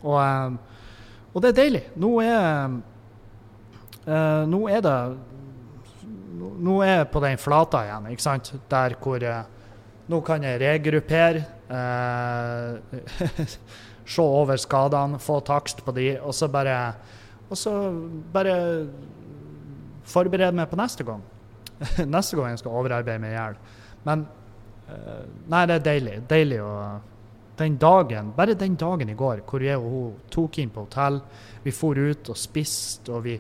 Og, 0.04 0.14
uh, 0.14 0.54
og 1.33 1.42
det 1.42 1.50
er 1.50 1.59
deilig. 1.59 1.83
Nå 1.98 2.12
er, 2.22 2.78
nå 4.46 4.61
er 4.70 4.81
det 4.85 4.98
nå 6.38 6.81
er 6.85 7.00
jeg 7.00 7.09
på 7.12 7.22
den 7.24 7.40
flata 7.40 7.83
igjen, 7.87 8.11
ikke 8.12 8.24
sant? 8.24 8.52
Der 8.70 8.96
hvor 9.02 9.24
Nå 10.09 10.22
kan 10.24 10.44
jeg 10.46 10.61
regruppere. 10.62 11.42
Se 14.09 14.25
over 14.25 14.57
skadene, 14.61 15.21
få 15.21 15.40
takst 15.44 15.83
på 15.85 15.92
de, 15.97 16.14
og 16.21 16.35
så 16.35 16.49
bare 16.49 16.79
Og 17.49 17.57
så 17.57 17.73
bare 18.33 18.55
forberede 20.09 20.57
meg 20.57 20.68
på 20.68 20.77
neste 20.81 21.05
gang. 21.05 21.23
neste 22.16 22.37
gang 22.37 22.53
jeg 22.53 22.62
skal 22.62 22.77
overarbeide 22.81 23.21
meg 23.23 23.33
i 23.33 23.37
hjel. 23.37 23.55
Men 24.09 24.25
eh, 24.88 25.23
Nei, 25.49 25.62
det 25.68 25.79
er 25.79 25.87
deilig. 25.87 26.16
Deilig 26.29 26.61
å 26.64 26.73
den 27.59 27.79
dagen, 27.79 28.33
Bare 28.37 28.55
den 28.55 28.77
dagen 28.79 29.09
i 29.11 29.16
går 29.18 29.42
hvor 29.49 29.62
jeg 29.64 29.81
og 29.81 29.88
hun 29.90 30.18
tok 30.31 30.61
inn 30.62 30.71
på 30.71 30.85
hotell, 30.87 31.21
vi 31.64 31.75
for 31.75 31.99
ut 31.99 32.31
og 32.31 32.38
spiste, 32.38 33.11
og 33.11 33.25
vi 33.27 33.35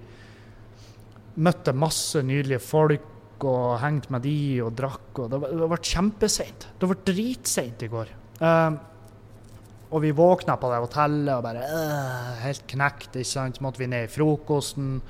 møtte 1.38 1.74
masse 1.76 2.22
nydelige 2.26 2.64
folk 2.64 3.46
og 3.46 3.78
hengte 3.78 4.10
med 4.10 4.24
de 4.26 4.38
og 4.64 4.72
drakk. 4.74 5.20
og 5.22 5.30
Det, 5.30 5.40
det 5.60 5.68
ble 5.70 5.78
kjempeseint. 5.92 6.66
Det 6.80 6.88
ble 6.90 6.98
dritseint 7.06 7.84
i 7.86 7.90
går. 7.92 8.10
Um, 8.42 8.78
og 9.90 10.02
vi 10.04 10.12
våkna 10.12 10.58
på 10.60 10.68
det 10.72 10.82
hotellet 10.84 11.32
og 11.34 11.42
bare 11.46 11.64
øh, 11.64 12.30
helt 12.42 12.66
knekt. 12.68 13.16
ikke 13.16 13.30
sant? 13.30 13.60
Måtte 13.64 13.80
vi 13.80 13.88
ned 13.88 14.08
i 14.08 14.12
frokosten. 14.12 15.00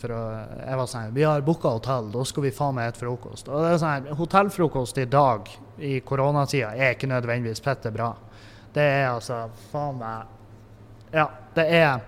For 0.00 0.12
å, 0.16 0.20
jeg 0.64 0.78
var 0.80 0.88
sånn 0.88 1.10
Vi 1.12 1.24
har 1.28 1.42
booka 1.44 1.74
hotell, 1.74 2.06
da 2.12 2.24
skal 2.24 2.46
vi 2.46 2.52
faen 2.56 2.76
meg 2.78 2.92
spise 2.92 3.04
frokost. 3.04 3.48
Og 3.48 3.64
det 3.64 3.72
er 3.74 3.80
sånn, 3.82 4.12
Hotellfrokost 4.16 5.00
i 5.00 5.08
dag, 5.10 5.50
i 5.76 5.98
koronatida, 6.04 6.72
er 6.76 6.96
ikke 6.96 7.10
nødvendigvis 7.10 7.60
fette 7.64 7.92
bra. 7.92 8.14
Det 8.72 8.86
er 8.86 9.10
altså 9.10 9.42
faen 9.72 10.00
meg 10.00 10.38
Ja, 11.16 11.26
det 11.56 11.66
er 11.80 12.00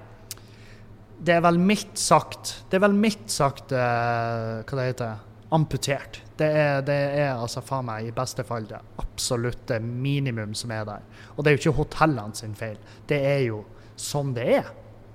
det 1.23 1.37
er 1.37 1.43
vel 1.45 1.59
mildt 1.63 2.01
sagt 2.01 2.57
Det 2.71 2.79
er 2.79 2.83
vel 2.87 2.95
mildt 2.99 3.31
sagt 3.31 3.75
uh, 3.75 4.63
hva 4.67 4.79
det 4.79 4.89
heter 4.89 5.29
amputert. 5.53 6.23
Det 6.43 6.51
er, 6.51 6.85
det 6.87 6.99
er 7.23 7.33
altså 7.33 7.63
faen 7.65 7.87
meg 7.87 8.09
i 8.09 8.15
beste 8.15 8.45
fall 8.47 8.67
det 8.69 8.81
absolutte 9.01 9.79
minimum 9.83 10.55
som 10.59 10.75
er 10.75 10.87
der. 10.89 11.11
Og 11.37 11.43
det 11.43 11.53
er 11.53 11.57
jo 11.57 11.63
ikke 11.63 11.79
hotellene 11.83 12.39
sin 12.39 12.57
feil. 12.59 12.79
Det 13.09 13.21
er 13.33 13.45
jo 13.47 13.63
sånn 13.97 14.35
det 14.37 14.49
er. 14.59 14.73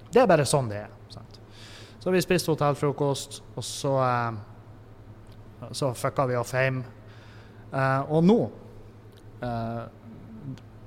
Det 0.08 0.24
er 0.24 0.30
bare 0.30 0.48
sånn 0.48 0.70
det 0.72 0.86
er. 0.86 0.94
Sant? 1.12 1.42
Så 2.00 2.14
vi 2.14 2.22
spiste 2.24 2.54
hotellfrokost, 2.54 3.42
og 3.58 3.66
så 3.66 3.98
eh, 4.06 4.38
så 5.72 5.94
fucka 5.94 6.26
vi 6.26 6.38
off 6.38 6.54
hjem. 6.54 6.82
Eh, 7.74 8.02
og 8.14 8.24
nå 8.26 8.40
eh, 9.44 9.86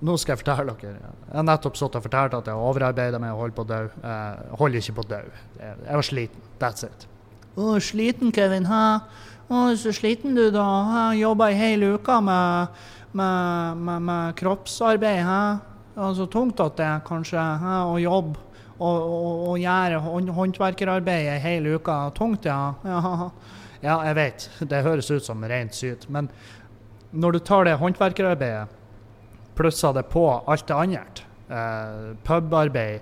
nå 0.00 0.16
skal 0.16 0.33
jeg 0.33 0.40
fortelle 0.40 0.74
dere. 0.81 1.11
Jeg 1.29 1.37
har 1.37 1.44
nettopp 1.44 1.76
stått 1.76 1.98
og 1.98 2.05
fortalt 2.07 2.35
at 2.38 2.46
jeg 2.48 2.57
har 2.57 2.68
overarbeida 2.70 3.18
meg 3.20 3.35
og 3.35 3.42
holder 3.42 3.57
på 3.59 3.64
å 3.66 3.68
dø. 3.68 3.81
Eh, 4.00 4.44
holder 4.57 4.81
ikke 4.81 4.96
på 4.96 5.05
å 5.05 5.11
dø. 5.11 5.18
Jeg 5.61 5.98
var 5.98 6.07
sliten. 6.07 6.46
That's 6.62 6.87
it. 6.87 7.05
Å, 7.61 7.74
sliten, 7.85 8.33
Kevin. 8.33 8.70
Hæ? 8.70 8.81
Å, 9.50 9.64
så 9.74 9.90
sliten 9.94 10.36
du, 10.38 10.44
da. 10.54 10.66
Jeg 11.10 11.24
jobba 11.24 11.48
ei 11.50 11.56
hel 11.58 11.82
uke 11.96 12.20
med, 12.22 12.82
med, 13.18 13.80
med, 13.82 14.04
med 14.06 14.36
kroppsarbeid. 14.38 15.24
Hæ? 15.26 15.40
Og 16.00 16.14
så 16.16 16.26
tungt 16.30 16.62
at 16.62 16.76
det 16.78 16.90
kanskje. 17.08 17.42
Hæ? 17.62 17.80
Å 17.90 17.96
jobbe 17.98 18.38
og, 18.80 18.96
og, 18.96 19.48
og 19.50 19.56
gjøre 19.60 19.98
håndverkerarbeid 20.38 21.32
ei 21.34 21.40
hel 21.42 21.66
uke. 21.74 21.96
Tungt, 22.16 22.46
ja. 22.46 22.74
ja. 22.86 23.30
Ja, 23.80 23.96
jeg 24.06 24.16
vet. 24.18 24.46
Det 24.70 24.82
høres 24.84 25.10
ut 25.10 25.24
som 25.24 25.42
rent 25.48 25.74
syt. 25.74 26.06
Men 26.12 26.28
når 27.10 27.32
du 27.32 27.40
tar 27.44 27.66
det 27.66 27.78
håndverkerarbeidet 27.80 28.68
plusser 29.58 29.96
det 29.96 30.06
på 30.12 30.24
alt 30.46 30.66
det 30.68 30.76
andre. 30.76 31.26
eh, 31.50 32.16
pubarbeid, 32.24 33.00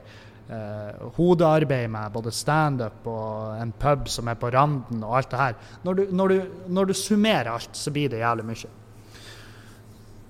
uh, 0.50 1.08
hodearbeid 1.16 1.90
med 1.90 2.14
både 2.14 2.32
standup 2.34 3.06
og 3.08 3.60
en 3.60 3.72
pub 3.72 4.08
som 4.10 4.28
er 4.28 4.38
på 4.40 4.50
randen 4.54 5.04
og 5.04 5.18
alt 5.18 5.30
det 5.32 5.42
her. 5.42 5.54
Når 5.84 5.98
du, 5.98 6.02
når 6.10 6.32
du, 6.32 6.58
når 6.78 6.90
du 6.90 6.94
summerer 6.96 7.52
alt, 7.52 7.76
så 7.76 7.92
blir 7.94 8.10
det 8.12 8.24
jævlig 8.24 8.48
mye. 8.50 8.74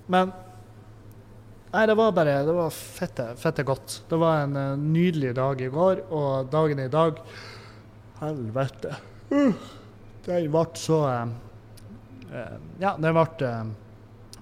Men 0.08 0.36
Nei, 1.68 1.82
det 1.84 1.98
var 1.98 2.14
bare 2.16 2.38
Det 2.48 2.52
var 2.56 2.70
fette, 2.72 3.24
fette 3.36 3.62
godt. 3.68 3.98
Det 4.08 4.16
var 4.16 4.46
en 4.46 4.56
uh, 4.56 4.78
nydelig 4.80 5.34
dag 5.36 5.60
i 5.60 5.68
går, 5.68 6.06
og 6.08 6.48
dagen 6.52 6.80
i 6.80 6.88
dag 6.88 7.20
Helvete. 8.22 8.94
Uh, 9.28 9.52
den 10.24 10.48
ble 10.52 10.64
så 10.80 11.02
Ja, 12.80 12.94
den 12.96 13.12
ble 13.12 13.52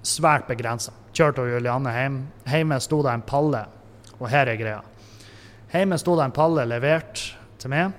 svært 0.07 0.47
begrensa 0.47 0.95
kjørte 1.17 1.47
Julianne 1.49 1.93
hjem. 1.95 2.21
Hjemme 2.51 2.79
sto 2.83 3.01
det 3.05 3.15
en 3.15 3.25
palle, 3.27 3.65
og 4.19 4.29
her 4.33 4.51
er 4.51 4.61
greia. 4.61 4.83
Hjemme 5.73 5.99
sto 5.99 6.15
det 6.17 6.29
en 6.29 6.35
palle 6.35 6.65
levert 6.69 7.23
til 7.59 7.73
meg. 7.73 7.95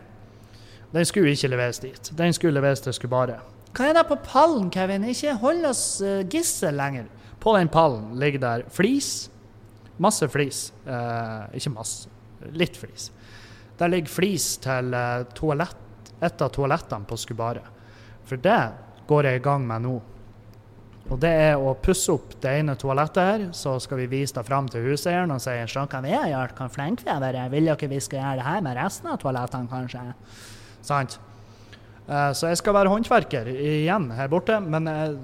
Den 0.93 1.05
skulle 1.05 1.33
ikke 1.35 1.49
leveres 1.51 1.81
dit. 1.83 2.11
Den 2.15 2.33
skulle 2.33 2.55
leveres 2.55 2.81
til 2.83 2.95
Skubare. 2.95 3.41
Hva 3.75 3.89
er 3.89 3.97
det 3.97 4.05
på 4.09 4.17
pallen, 4.23 4.69
Kevin? 4.73 5.05
Ikke 5.05 5.35
hold 5.41 5.65
oss 5.67 5.99
uh, 6.01 6.23
gissel 6.31 6.77
lenger. 6.79 7.09
På 7.43 7.53
den 7.57 7.69
pallen 7.69 8.15
ligger 8.19 8.41
der 8.41 8.63
flis. 8.73 9.29
Masse 9.97 10.27
flis. 10.29 10.71
Eh, 10.85 11.57
ikke 11.57 11.71
masse, 11.73 12.09
litt 12.53 12.77
flis. 12.77 13.09
Der 13.79 13.89
ligger 13.89 14.13
flis 14.13 14.45
til 14.61 14.93
uh, 14.93 15.23
toalett, 15.37 16.11
et 16.21 16.41
av 16.41 16.51
toalettene 16.53 17.05
på 17.09 17.17
Skubare. 17.17 17.63
For 18.29 18.41
det 18.41 18.59
går 19.09 19.29
jeg 19.29 19.39
i 19.39 19.43
gang 19.45 19.65
med 19.65 19.85
nå. 19.85 19.95
Og 21.07 21.19
det 21.23 21.29
er 21.31 21.53
å 21.55 21.71
pusse 21.79 22.11
opp 22.11 22.33
det 22.43 22.51
ene 22.59 22.75
toalettet 22.79 23.23
her, 23.23 23.43
så 23.55 23.77
skal 23.79 24.01
vi 24.01 24.09
vise 24.11 24.35
det 24.35 24.43
fram 24.47 24.67
til 24.71 24.83
huseieren 24.89 25.31
og 25.31 25.39
si 25.39 25.53
se 25.55 25.85
hva 25.87 26.01
vi 26.03 26.11
gjort, 26.11 26.57
hvor 26.57 26.73
flinke 26.73 27.05
vi 27.05 27.13
har 27.13 27.23
vært. 27.23 27.47
Vil 27.53 27.69
dere 27.69 27.89
vi 27.93 27.99
skal 28.03 28.19
gjøre 28.19 28.41
det 28.41 28.47
her 28.49 28.65
med 28.65 28.75
resten 28.75 29.11
av 29.13 29.21
toalettene, 29.21 29.71
kanskje? 29.71 30.03
Sant? 30.83 31.15
Uh, 32.07 32.31
så 32.35 32.51
jeg 32.51 32.59
skal 32.59 32.75
være 32.75 32.91
håndverker 32.91 33.47
igjen 33.51 34.09
her 34.15 34.29
borte, 34.31 34.59
men 34.63 34.87
jeg, 34.87 35.15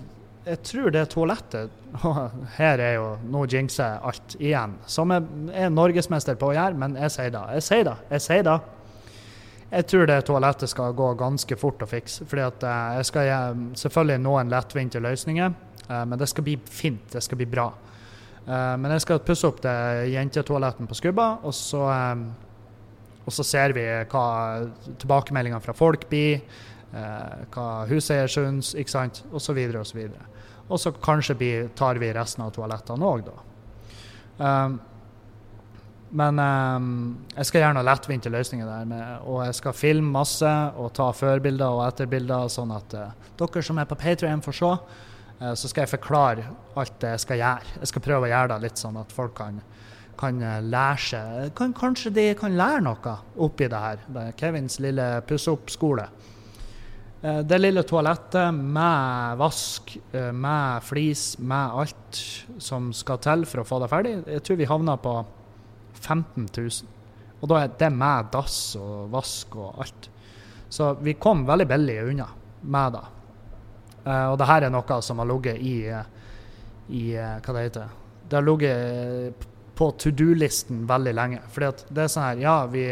jeg 0.48 0.62
tror 0.68 0.94
det 0.96 1.04
toalettet 1.12 1.80
og 2.08 2.48
Her 2.58 2.82
er 2.84 2.96
jo 2.98 3.06
Nå 3.32 3.46
jinxer 3.48 3.84
jeg 3.86 4.02
alt 4.10 4.36
igjen, 4.40 4.78
som 4.88 5.12
jeg 5.14 5.52
er 5.66 5.72
norgesmester 5.72 6.40
på 6.40 6.52
å 6.52 6.56
gjøre, 6.56 6.80
men 6.80 6.96
jeg 7.00 7.14
sier 7.16 7.36
det. 7.36 7.44
Jeg 7.60 7.68
sier 7.68 7.86
det. 7.88 7.98
Jeg 8.16 8.26
sier 8.26 8.48
det. 8.48 8.58
Jeg 9.74 9.88
tror 9.90 10.10
det 10.10 10.18
toalettet 10.28 10.70
skal 10.70 10.96
gå 10.96 11.12
ganske 11.18 11.56
fort 11.58 11.84
å 11.84 11.90
fikse. 11.90 12.28
fordi 12.30 12.48
at 12.48 12.66
uh, 12.68 12.98
jeg 13.00 13.12
skal 13.12 13.28
gi 13.28 13.38
selvfølgelig 13.84 14.24
nå 14.24 14.40
en 14.40 14.56
lettvinte 14.56 15.04
løsninger. 15.04 15.54
Uh, 15.90 16.04
men 16.10 16.20
det 16.20 16.30
skal 16.32 16.46
bli 16.46 16.58
fint. 16.70 17.06
Det 17.12 17.24
skal 17.24 17.40
bli 17.40 17.48
bra. 17.50 17.70
Uh, 18.44 18.76
men 18.80 18.92
jeg 18.96 19.06
skal 19.06 19.24
pusse 19.24 19.48
opp 19.48 19.62
det 19.64 19.76
jentetoaletten 20.14 20.90
på 20.90 20.98
Skubba, 21.00 21.30
og 21.44 21.56
så, 21.56 21.86
um, 21.88 22.28
og 23.24 23.36
så 23.36 23.46
ser 23.48 23.76
vi 23.76 23.86
hva 24.12 24.28
tilbakemeldingene 25.00 25.64
fra 25.64 25.76
folk 25.78 26.10
blir, 26.12 26.44
hva 26.94 27.68
huseier 27.90 28.28
syns, 28.30 28.76
ikke 28.78 28.92
sant, 28.92 29.24
osv. 29.34 29.58
osv. 29.80 30.02
Og 30.68 30.78
så 30.78 30.92
kanskje 30.94 31.36
blir, 31.40 31.72
tar 31.74 31.98
vi 31.98 32.12
resten 32.14 32.44
av 32.46 32.52
toalettene 32.54 33.08
òg, 33.08 33.32
da. 33.32 34.60
Men 36.14 36.38
um, 36.38 36.90
jeg 37.34 37.50
skal 37.50 37.64
gjøre 37.64 37.76
noen 37.80 37.88
lettvinte 37.88 38.30
løsninger 38.30 38.68
der. 38.70 38.86
Med, 38.86 39.06
og 39.26 39.42
jeg 39.48 39.58
skal 39.58 39.74
filme 39.74 40.14
masse 40.14 40.52
og 40.78 40.92
ta 40.94 41.08
førbilder 41.16 41.74
og 41.74 41.88
etterbilder, 41.88 42.52
sånn 42.54 42.74
at 42.76 42.94
uh, 43.00 43.32
dere 43.40 43.64
som 43.66 43.82
er 43.82 43.90
på 43.90 43.98
Patrion, 43.98 44.44
får 44.46 44.60
se. 44.60 44.72
Uh, 45.42 45.54
så 45.58 45.70
skal 45.70 45.86
jeg 45.86 45.94
forklare 45.96 46.50
alt 46.80 47.00
det 47.02 47.16
jeg 47.16 47.24
skal 47.26 47.42
gjøre. 47.42 47.72
Jeg 47.82 47.92
skal 47.92 48.06
prøve 48.06 48.28
å 48.28 48.34
gjøre 48.34 48.52
det 48.54 48.66
litt 48.66 48.82
sånn 48.82 49.00
at 49.02 49.14
folk 49.14 49.36
kan, 49.40 49.62
kan 50.20 50.44
lære 50.68 51.02
seg 51.08 51.50
kan, 51.58 51.74
Kanskje 51.78 52.14
de 52.16 52.28
kan 52.40 52.58
lære 52.58 52.84
noe 52.86 53.18
oppi 53.48 53.70
det 53.72 53.82
her. 53.86 54.06
Det 54.08 54.28
er 54.30 54.38
Kevins 54.40 54.80
lille 54.84 55.08
pusse-opp-skole. 55.30 56.08
Uh, 57.24 57.42
det 57.48 57.62
lille 57.62 57.86
toalettet 57.88 58.64
med 58.80 59.38
vask, 59.42 59.96
med 60.14 60.88
flis, 60.88 61.28
med 61.40 61.80
alt 61.84 62.24
som 62.62 62.92
skal 62.96 63.22
til 63.24 63.48
for 63.50 63.64
å 63.64 63.68
få 63.68 63.80
det 63.84 63.92
ferdig. 63.94 64.18
Jeg 64.36 64.46
tror 64.46 64.60
vi 64.60 64.70
havna 64.70 64.98
på 65.02 65.16
15 66.04 66.50
000. 66.50 66.94
Og 67.44 67.50
da 67.52 67.60
er 67.60 67.74
det 67.80 67.90
med 67.92 68.32
dass 68.32 68.58
og 68.80 69.12
vask 69.12 69.56
og 69.60 69.82
alt. 69.84 70.08
Så 70.74 70.94
vi 71.04 71.14
kom 71.20 71.44
veldig 71.46 71.68
billig 71.70 72.00
unna 72.08 72.30
med 72.64 72.96
det. 72.96 73.04
Uh, 74.04 74.34
og 74.34 74.38
det 74.40 74.50
her 74.50 74.66
er 74.68 74.74
noe 74.74 75.00
som 75.06 75.22
har 75.22 75.30
ligget 75.30 75.62
i, 75.64 75.76
i 76.92 77.04
uh, 77.16 77.38
Hva 77.40 77.54
det 77.56 77.62
heter 77.70 77.92
Det 78.28 78.36
har 78.36 78.44
ligget 78.44 79.46
på 79.74 79.88
to 79.98 80.12
do-listen 80.12 80.84
veldig 80.90 81.14
lenge. 81.16 81.44
Fordi 81.50 81.70
at 81.70 81.86
det 81.90 82.04
er 82.04 82.12
sånn 82.12 82.28
her 82.28 82.42
Ja, 82.44 82.58
vi 82.70 82.88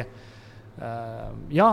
Ja, 1.51 1.71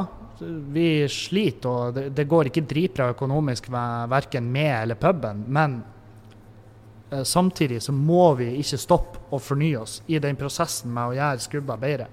vi 0.74 0.88
sliter, 1.08 1.68
og 1.68 1.94
det, 1.96 2.08
det 2.12 2.26
går 2.28 2.50
ikke 2.50 2.66
dritbra 2.68 3.06
økonomisk 3.14 3.70
med 3.72 4.10
verken 4.12 4.50
med 4.52 4.72
eller 4.82 4.98
puben, 5.00 5.46
men 5.48 5.78
Eh, 7.10 7.22
samtidig 7.22 7.82
så 7.82 7.92
må 7.92 8.34
vi 8.34 8.50
ikke 8.60 8.80
stoppe 8.80 9.22
å 9.32 9.40
fornye 9.40 9.80
oss 9.80 10.00
i 10.06 10.18
den 10.20 10.36
prosessen 10.36 10.92
med 10.92 11.12
å 11.12 11.16
gjøre 11.16 11.44
skrubber 11.44 11.80
bedre. 11.80 12.08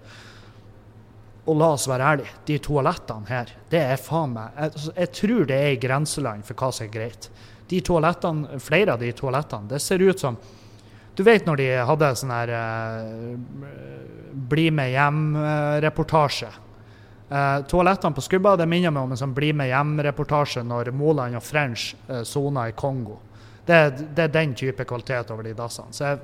Og 1.45 1.58
la 1.60 1.67
oss 1.75 1.86
være 1.86 2.10
ærlige, 2.10 2.36
de 2.47 2.58
toalettene 2.63 3.29
her, 3.29 3.51
det 3.69 3.81
er 3.84 4.01
faen 4.01 4.34
meg 4.34 4.55
jeg, 4.55 4.71
altså, 4.71 4.93
jeg, 4.97 5.10
tror 5.19 5.47
det 5.51 5.58
er 5.62 5.73
i 5.75 5.81
grenseland 5.81 6.45
for 6.47 6.58
hva 6.58 6.69
som 6.73 6.88
er 6.88 6.93
greit. 6.93 7.29
De 7.69 7.81
toalettene, 7.86 8.60
Flere 8.62 8.95
av 8.95 9.01
de 9.01 9.12
toalettene, 9.13 9.69
det 9.69 9.81
ser 9.81 10.01
ut 10.01 10.21
som 10.21 10.38
Du 11.15 11.23
vet 11.23 11.45
når 11.45 11.62
de 11.62 11.67
hadde 11.88 12.12
sånn 12.19 12.34
her 12.34 12.51
uh, 12.51 13.36
Bli 14.36 14.65
med 14.73 14.91
hjem-reportasje. 14.91 16.49
Uh, 17.29 17.62
toalettene 17.69 18.17
på 18.17 18.25
Skubba 18.25 18.55
det 18.60 18.67
minner 18.69 18.91
meg 18.93 19.05
om 19.05 19.13
en 19.13 19.21
sånn 19.21 19.38
Bli 19.38 19.53
med 19.53 19.69
hjem-reportasje 19.69 20.65
når 20.65 20.91
Moland 20.97 21.38
og 21.39 21.45
French 21.45 21.93
sona 22.25 22.65
uh, 22.65 22.73
i 22.73 22.75
Kongo. 22.77 23.21
Det, 23.65 23.79
det, 24.17 24.27
er 24.27 24.34
den 24.34 24.53
type 24.58 24.86
kvalitet 24.86 25.31
over 25.34 25.45
de 25.45 25.55
dassene. 25.58 25.93
Så, 25.93 26.10
jeg, 26.10 26.19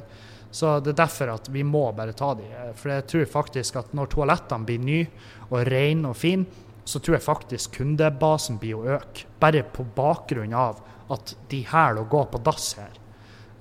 så, 0.52 0.80
det 0.84 0.94
er 0.94 1.04
derfor 1.06 1.32
at 1.38 1.48
vi 1.52 1.64
må 1.64 1.86
bare 1.96 2.16
ta 2.18 2.34
de. 2.36 2.48
For 2.76 2.92
jeg 2.92 3.08
tror 3.08 3.30
faktisk 3.38 3.78
at 3.80 3.94
når 3.96 4.12
toalettene 4.12 4.68
blir 4.68 4.84
nye 4.84 5.06
og 5.50 5.64
rene 5.70 6.12
og 6.12 6.18
fine, 6.20 6.68
så 6.86 7.00
tror 7.00 7.18
jeg 7.18 7.24
faktisk 7.24 7.78
kundebasen 7.78 8.58
blir 8.60 8.80
å 8.80 8.98
øke. 8.98 9.28
Bare 9.40 9.64
på 9.64 9.86
bakgrunn 9.96 10.56
av 10.58 10.82
at 11.12 11.36
de 11.52 11.62
her 11.70 12.00
å 12.00 12.08
gå 12.10 12.26
på 12.32 12.42
dass 12.44 12.74
her. 12.80 13.00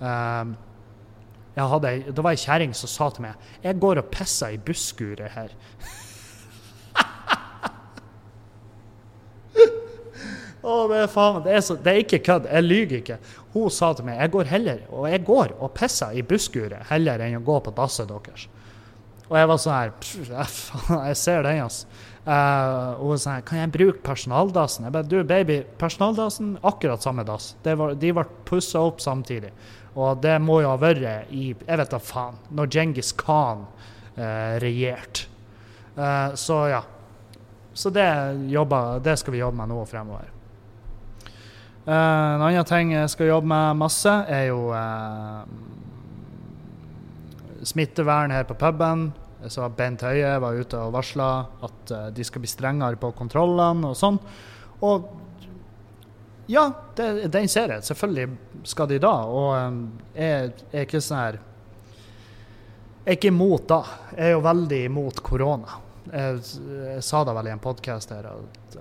Um, 0.01 0.57
hadde, 1.61 1.91
det 2.09 2.23
var 2.25 2.33
ei 2.33 2.41
kjerring 2.41 2.73
som 2.77 2.89
sa 2.89 3.11
til 3.13 3.27
meg 3.27 3.43
jeg 3.61 3.77
går 3.83 3.99
og 4.01 4.13
pisser 4.15 4.55
i 4.55 4.61
busskuret 4.65 5.35
her. 5.35 5.55
Oh, 10.63 10.85
det, 10.91 11.07
det, 11.45 11.53
er 11.57 11.63
så, 11.65 11.75
det, 11.81 11.93
er 11.93 12.03
ikke 12.03 12.21
kødd, 12.27 12.49
jeg 12.53 12.67
lyver 12.67 12.99
ikke. 13.01 13.19
Hun 13.55 13.71
sa 13.73 13.95
til 13.97 14.05
meg 14.05 14.21
jeg 14.21 14.33
går 14.35 14.51
heller, 14.51 14.83
og 14.93 15.09
jeg 15.09 15.25
går 15.25 15.55
og 15.57 15.73
pisser 15.77 16.13
i 16.13 16.25
busskuret 16.27 16.91
heller 16.91 17.23
enn 17.25 17.39
å 17.39 17.45
gå 17.47 17.57
på 17.65 17.73
dasset 17.77 18.11
deres. 18.11 18.47
Og 19.31 19.37
jeg 19.39 19.49
var 19.49 19.61
sånn 19.63 19.77
her 19.79 19.93
jeg 21.09 21.19
ser 21.19 21.45
den, 21.47 21.65
altså. 21.65 22.07
Uh, 22.21 23.01
og 23.01 23.15
hun 23.15 23.21
sa 23.23 23.39
kan 23.47 23.63
jeg 23.63 23.73
bruke 23.73 24.03
personaldassen? 24.05 24.85
Jeg 24.87 24.93
bare 24.93 25.09
du, 25.09 25.23
baby, 25.25 25.63
personaldassen, 25.81 26.59
akkurat 26.67 27.03
samme 27.03 27.25
dass. 27.25 27.55
De 27.65 27.75
ble 28.13 28.25
pussa 28.47 28.83
opp 28.85 29.01
samtidig. 29.01 29.55
Og 29.97 30.21
det 30.23 30.37
må 30.43 30.61
jo 30.63 30.71
ha 30.71 30.79
vært 30.79 31.33
i 31.35 31.49
Jeg 31.55 31.79
vet 31.81 31.95
da 31.95 31.99
faen. 32.03 32.37
Når 32.55 32.69
Djengis 32.71 33.15
Khan 33.19 33.65
uh, 33.65 34.59
regjerte. 34.63 35.31
Uh, 35.97 36.37
så 36.39 36.61
ja. 36.71 36.83
Så 37.73 37.91
det, 37.95 38.07
jobber, 38.51 39.01
det 39.01 39.17
skal 39.19 39.33
vi 39.33 39.41
jobbe 39.41 39.63
med 39.63 39.73
nå 39.73 39.81
fremover. 39.89 40.29
Uh, 41.87 41.93
en 41.95 42.43
annen 42.45 42.67
ting 42.69 42.93
jeg 42.93 43.09
skal 43.09 43.31
jobbe 43.31 43.49
med 43.49 43.79
masse, 43.81 44.13
er 44.29 44.51
jo 44.51 44.69
uh, 44.69 45.47
smittevern 47.65 48.35
her 48.35 48.45
på 48.49 48.59
puben. 48.61 49.09
Så 49.49 49.65
Bent 49.73 50.05
Høie 50.05 50.35
var 50.43 50.59
ute 50.61 50.77
og 50.77 50.93
varsla 50.93 51.31
at 51.65 51.95
uh, 51.97 52.07
de 52.13 52.27
skal 52.27 52.45
bli 52.45 52.51
strengere 52.53 53.01
på 53.01 53.15
kontrollene 53.17 53.95
og 53.95 53.97
sånn. 53.97 54.21
Og 54.85 55.09
ja, 56.51 56.67
den 56.97 57.49
ser 57.49 57.77
jeg. 57.77 57.87
Selvfølgelig 57.87 58.29
skal 58.69 58.91
de 58.91 59.01
da. 59.01 59.15
Og 59.31 59.51
um, 59.57 59.83
jeg 60.13 60.51
er 60.73 60.85
ikke 60.85 61.01
sånn 61.01 61.21
her 61.21 61.39
Jeg 63.01 63.07
er 63.07 63.17
ikke 63.17 63.33
imot 63.33 63.69
da. 63.71 63.81
Jeg 64.17 64.27
er 64.27 64.35
jo 64.35 64.43
veldig 64.45 64.81
imot 64.91 65.23
korona. 65.25 65.79
Jeg, 66.11 66.43
jeg 66.91 67.05
sa 67.07 67.23
det 67.25 67.37
vel 67.39 67.49
i 67.49 67.55
en 67.55 67.63
podkast 67.63 68.13
her 68.13 68.29
at 68.35 68.77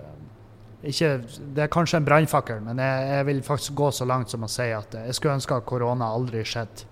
ikke, 0.80 1.10
det 1.56 1.66
er 1.66 1.72
kanskje 1.72 2.00
en 2.00 2.08
brannfakkel, 2.08 2.62
men 2.64 2.80
jeg, 2.80 3.08
jeg, 3.10 3.26
vil 3.28 3.42
faktisk 3.44 3.76
gå 3.76 3.90
så 3.92 4.08
langt 4.08 4.32
som 4.32 4.46
å 4.46 4.52
si 4.52 4.70
at 4.72 4.96
jeg 4.96 5.18
skulle 5.18 5.36
ønske 5.36 5.58
at 5.58 5.68
korona 5.68 6.08
aldri 6.16 6.46
skjedde. 6.48 6.88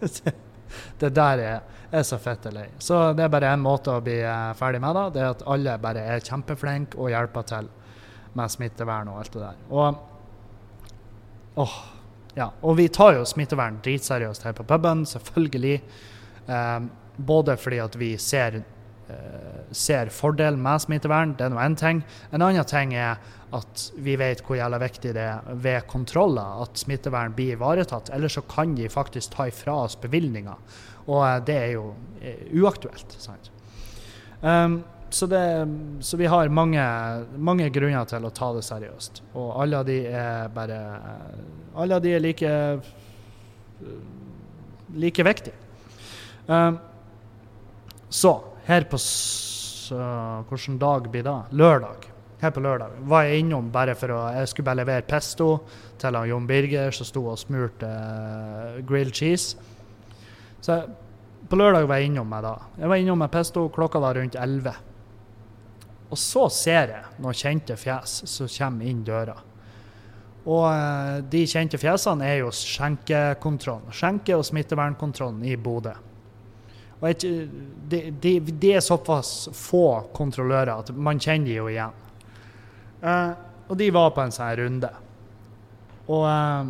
det 1.02 1.10
der 1.16 1.42
er, 1.42 1.80
er 1.90 2.06
så 2.06 2.20
fett 2.22 2.46
lei. 2.54 2.68
Så 2.78 3.00
det 3.18 3.26
er 3.26 3.32
bare 3.32 3.50
én 3.50 3.64
måte 3.64 3.96
å 3.96 4.04
bli 4.04 4.20
eh, 4.22 4.52
ferdig 4.58 4.82
med 4.84 4.94
det. 4.94 5.04
Det 5.16 5.24
er 5.24 5.34
at 5.34 5.46
alle 5.50 5.76
bare 5.82 6.06
er 6.14 6.22
kjempeflinke 6.22 7.00
og 7.00 7.10
hjelper 7.10 7.48
til 7.50 7.70
med 8.38 8.54
smittevern 8.54 9.10
og 9.10 9.22
alt 9.24 9.34
det 9.34 9.42
der. 9.42 9.62
Og, 9.74 10.02
åh, 11.66 11.78
ja. 12.38 12.52
og 12.62 12.78
vi 12.78 12.86
tar 12.94 13.16
jo 13.18 13.26
smittevern 13.26 13.82
dritseriøst 13.82 14.46
her 14.46 14.54
på 14.54 14.68
puben, 14.70 15.02
selvfølgelig. 15.08 15.80
Eh, 16.46 16.76
både 17.18 17.58
fordi 17.58 17.82
at 17.82 17.98
vi 17.98 18.14
ser 18.22 18.62
Eh, 19.10 19.59
ser 19.72 20.10
fordelen 20.14 20.62
med 20.62 20.82
smittevern. 20.82 21.34
Det 21.38 21.46
er 21.46 21.52
nå 21.52 21.60
én 21.62 21.76
ting. 21.78 22.02
En 22.32 22.42
annen 22.42 22.66
ting 22.68 22.94
er 22.94 23.20
at 23.54 23.86
vi 23.98 24.14
vet 24.18 24.42
hvor 24.46 24.58
jævla 24.58 24.78
viktig 24.78 25.14
det 25.16 25.24
er 25.26 25.56
ved 25.58 25.86
kontroller 25.90 26.62
at 26.64 26.78
smittevern 26.78 27.34
blir 27.34 27.56
ivaretatt. 27.56 28.12
Ellers 28.14 28.38
så 28.38 28.44
kan 28.46 28.76
de 28.78 28.88
faktisk 28.90 29.34
ta 29.34 29.48
ifra 29.50 29.74
oss 29.86 29.98
bevilgninger. 29.98 30.78
Og 31.08 31.24
eh, 31.26 31.42
det 31.46 31.58
er 31.58 31.70
jo 31.74 31.90
eh, 32.20 32.46
uaktuelt. 32.60 33.16
sant? 33.18 33.50
Um, 34.40 34.82
så, 35.10 35.26
det, 35.26 35.42
så, 36.06 36.16
vi 36.16 36.28
har 36.30 36.48
mange, 36.48 36.82
mange, 37.36 37.66
grunner 37.74 38.06
til 38.08 38.24
å 38.24 38.30
ta 38.30 38.52
det 38.54 38.62
seriøst. 38.64 39.24
Og 39.34 39.50
alle 39.64 39.82
av 39.82 39.88
de 39.88 39.98
er 40.06 40.52
bare 40.54 40.78
Alle 41.74 41.98
av 41.98 42.02
de 42.02 42.14
er 42.14 42.22
like 42.22 42.52
like 44.94 45.24
viktige. 45.24 45.54
Um, 46.46 46.78
så 48.10 48.40
her 48.66 48.86
på 48.90 48.98
Hvilken 49.92 50.78
dag 50.80 51.10
blir 51.10 51.26
det? 51.26 51.36
Lørdag. 51.56 52.08
Her 52.40 52.52
på 52.56 52.62
lørdag 52.64 52.94
var 53.04 53.26
jeg 53.28 53.42
innom 53.42 53.66
bare 53.72 53.92
for 53.98 54.14
å 54.14 54.20
Jeg 54.32 54.48
skulle 54.48 54.70
bare 54.70 54.80
levere 54.80 55.04
pesto 55.04 55.48
til 56.00 56.16
han 56.16 56.28
Jon 56.30 56.46
Birger, 56.48 56.94
som 56.96 57.08
sto 57.08 57.26
og 57.28 57.36
smurte 57.38 57.88
uh, 57.88 58.78
grilled 58.88 59.12
cheese. 59.12 59.60
Så 60.60 60.78
på 61.50 61.58
lørdag 61.60 61.84
var 61.88 62.00
jeg 62.00 62.08
innom 62.08 62.30
meg 62.30 62.46
da. 62.46 62.54
Jeg 62.80 62.88
var 62.88 63.02
innom 63.02 63.20
med 63.20 63.32
pesto, 63.32 63.66
klokka 63.74 64.00
var 64.00 64.16
rundt 64.16 64.38
11. 64.40 64.72
Og 66.10 66.18
så 66.18 66.48
ser 66.48 66.94
jeg 66.94 67.20
noen 67.20 67.36
kjente 67.36 67.76
fjes 67.76 68.22
som 68.30 68.48
kommer 68.56 68.88
inn 68.88 69.04
døra. 69.04 69.36
Og 70.48 70.64
uh, 70.64 71.20
de 71.20 71.44
kjente 71.44 71.80
fjesene 71.80 72.24
er 72.24 72.40
jo 72.40 72.54
skjenkekontrollen. 72.56 73.92
Skjenke- 73.92 74.40
og 74.40 74.48
smittevernkontrollen 74.48 75.44
i 75.44 75.58
Bodø. 75.60 75.92
Og 77.00 77.08
et, 77.08 77.24
det, 77.88 78.02
de, 78.20 78.34
de, 78.50 78.72
er 78.76 78.84
såpass 78.84 79.48
få 79.56 79.84
kontrollører 80.16 80.74
at 80.74 80.92
man 80.92 81.20
kjenner 81.20 81.48
de 81.48 81.56
jo 81.56 81.70
igjen. 81.70 81.96
Uh, 83.00 83.32
og 83.70 83.78
de 83.80 83.88
var 83.94 84.12
på 84.12 84.24
en 84.24 84.34
sånn 84.34 84.52
runde. 84.60 84.90
Og, 86.10 86.26
uh, 86.26 86.68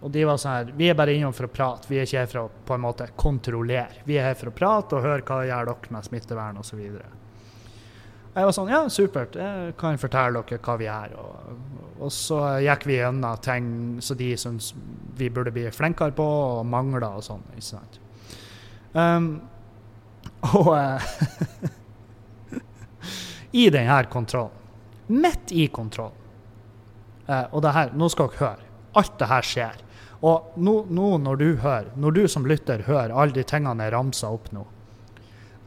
og, 0.00 0.08
de 0.14 0.24
var 0.24 0.40
sånn 0.40 0.54
her 0.54 0.72
Vi 0.78 0.88
er 0.88 0.96
bare 0.96 1.12
innom 1.18 1.34
for 1.36 1.48
å 1.48 1.52
prate, 1.52 1.90
vi 1.90 1.98
er 2.00 2.08
ikke 2.08 2.22
her 2.22 2.30
for 2.30 2.46
å 2.46 2.64
på 2.68 2.78
en 2.78 2.84
måte 2.86 3.10
kontrollere. 3.18 4.04
Vi 4.08 4.16
er 4.16 4.30
her 4.30 4.38
for 4.40 4.52
å 4.52 4.56
prate 4.56 4.96
og 4.96 5.04
høre 5.04 5.26
hva 5.28 5.42
gjør 5.44 5.72
dere 5.72 5.96
med 5.98 6.08
smittevern 6.08 6.62
osv. 6.62 6.80
Jeg 8.38 8.46
var 8.46 8.54
sånn 8.54 8.72
Ja, 8.72 8.80
supert. 8.92 9.36
Jeg 9.36 9.76
kan 9.80 10.00
fortelle 10.00 10.44
dere 10.46 10.62
hva 10.64 10.78
vi 10.80 10.88
gjør. 10.88 11.14
Og, 11.20 11.84
og 12.06 12.14
så 12.14 12.40
gikk 12.64 12.88
vi 12.88 13.00
gjennom 13.02 13.44
ting 13.44 13.70
som 14.04 14.16
de 14.16 14.32
syns 14.40 14.72
vi 15.18 15.28
burde 15.28 15.52
bli 15.52 15.68
flinkere 15.74 16.14
på, 16.16 16.24
og 16.24 16.66
mangler 16.70 17.04
og 17.10 17.24
sånn. 17.26 17.44
ikke 17.52 17.68
sant? 17.68 17.98
Um, 18.94 19.32
og 20.46 20.70
uh, 20.72 21.02
I 23.62 23.68
denne 23.74 23.98
kontrollen, 24.12 24.54
midt 25.08 25.52
i 25.56 25.66
kontrollen 25.72 26.16
uh, 27.26 27.46
Og 27.52 27.62
det 27.64 27.74
her, 27.74 27.92
nå 27.96 28.08
skal 28.12 28.28
dere 28.30 28.44
høre. 28.44 28.66
Alt 28.98 29.14
det 29.20 29.28
her 29.30 29.46
skjer. 29.46 29.84
Og 30.26 30.58
nå, 30.58 30.80
nå, 30.90 31.12
når 31.22 31.38
du 31.38 31.48
hører, 31.62 31.92
når 31.96 32.16
du 32.16 32.24
som 32.30 32.46
lytter 32.48 32.82
hører 32.88 33.14
alle 33.14 33.36
de 33.36 33.44
tingene 33.46 33.86
jeg 33.86 33.94
ramsa 33.94 34.30
opp 34.34 34.50
nå 34.54 34.64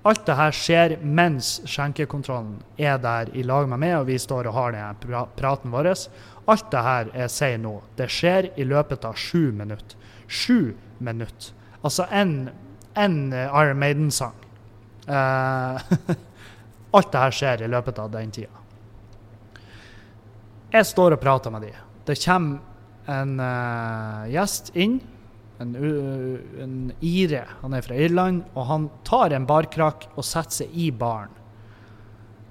Alt 0.01 0.23
det 0.25 0.33
her 0.33 0.55
skjer 0.55 0.93
mens 1.05 1.59
skjenkekontrollen 1.69 2.55
er 2.81 2.97
der 2.97 3.29
i 3.37 3.43
lag 3.45 3.67
med 3.69 3.83
meg, 3.83 3.99
og 3.99 4.07
vi 4.09 4.17
står 4.17 4.49
og 4.49 4.55
har 4.55 4.73
denne 4.73 4.95
pra 4.97 5.27
praten 5.37 5.69
vår. 5.69 5.91
Alt 6.49 6.71
det 6.73 6.81
her 6.81 7.11
jeg 7.13 7.33
sier 7.35 7.61
nå, 7.61 7.75
det 7.99 8.07
skjer 8.09 8.49
i 8.57 8.65
løpet 8.65 9.05
av 9.05 9.13
sju 9.13 9.51
minutter. 9.53 9.93
Sju 10.25 10.73
minutter. 10.97 11.53
Altså 11.85 12.07
én 12.09 12.49
Iron 12.97 13.77
Maiden-sang. 13.77 14.40
Uh, 15.07 15.81
alt 16.97 17.13
det 17.13 17.23
her 17.23 17.37
skjer 17.37 17.63
i 17.65 17.71
løpet 17.71 18.01
av 18.01 18.11
den 18.13 18.33
tida. 18.33 18.57
Jeg 20.71 20.87
står 20.87 21.17
og 21.17 21.23
prater 21.23 21.51
med 21.51 21.65
de. 21.67 21.71
Det 22.07 22.19
kommer 22.21 23.11
en 23.11 23.33
uh, 23.41 24.29
gjest 24.31 24.71
inn 24.79 24.99
en, 25.61 25.75
en 26.61 26.91
ire. 26.99 27.45
Han 27.61 27.73
er 27.73 27.85
fra 27.85 27.97
Irland, 27.97 28.43
og 28.53 28.65
han 28.69 28.87
tar 29.07 29.35
en 29.35 29.47
barkrakk 29.49 30.07
og 30.15 30.25
setter 30.25 30.63
seg 30.63 30.77
i 30.77 30.89
baren. 30.91 31.37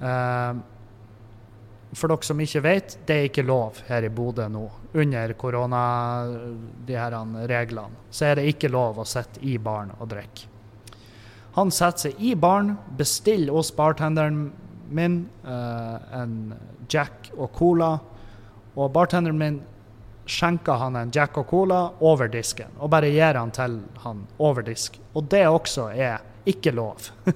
Uh, 0.01 0.61
for 1.91 2.13
dere 2.13 2.27
som 2.27 2.41
ikke 2.41 2.63
vet, 2.63 2.95
det 3.07 3.17
er 3.17 3.29
ikke 3.29 3.47
lov 3.47 3.81
her 3.89 4.07
i 4.07 4.13
Bodø 4.15 4.47
nå. 4.51 4.63
Under 5.01 5.35
korona, 5.39 5.83
de 6.87 6.99
her 6.99 7.17
reglene, 7.51 8.07
så 8.11 8.31
er 8.31 8.39
det 8.39 8.49
ikke 8.53 8.71
lov 8.71 9.03
å 9.03 9.09
sitte 9.09 9.43
i 9.47 9.57
baren 9.59 9.93
og 9.99 10.11
drikke. 10.11 10.50
Han 11.57 11.73
setter 11.75 12.11
seg 12.11 12.23
i 12.23 12.35
baren, 12.39 12.77
bestiller 12.99 13.57
hos 13.57 13.73
bartenderen 13.75 14.51
min 14.91 15.23
uh, 15.47 15.99
en 16.15 16.55
Jack 16.91 17.31
og 17.37 17.51
Cola. 17.57 17.97
Og 18.77 18.91
bartenderen 18.95 19.39
min 19.39 19.61
skjenker 20.31 20.79
han 20.79 20.99
en 20.99 21.11
Jack 21.15 21.39
og 21.41 21.49
Cola 21.51 21.81
over 22.07 22.31
disken, 22.31 22.71
og 22.79 22.93
bare 22.93 23.11
gir 23.11 23.39
han 23.39 23.51
til 23.55 23.81
han 24.05 24.25
over 24.39 24.67
disk. 24.67 24.99
Og 25.15 25.27
det 25.31 25.47
også 25.49 25.91
er 25.91 26.21
ikke 26.49 26.73
lov. 26.75 27.11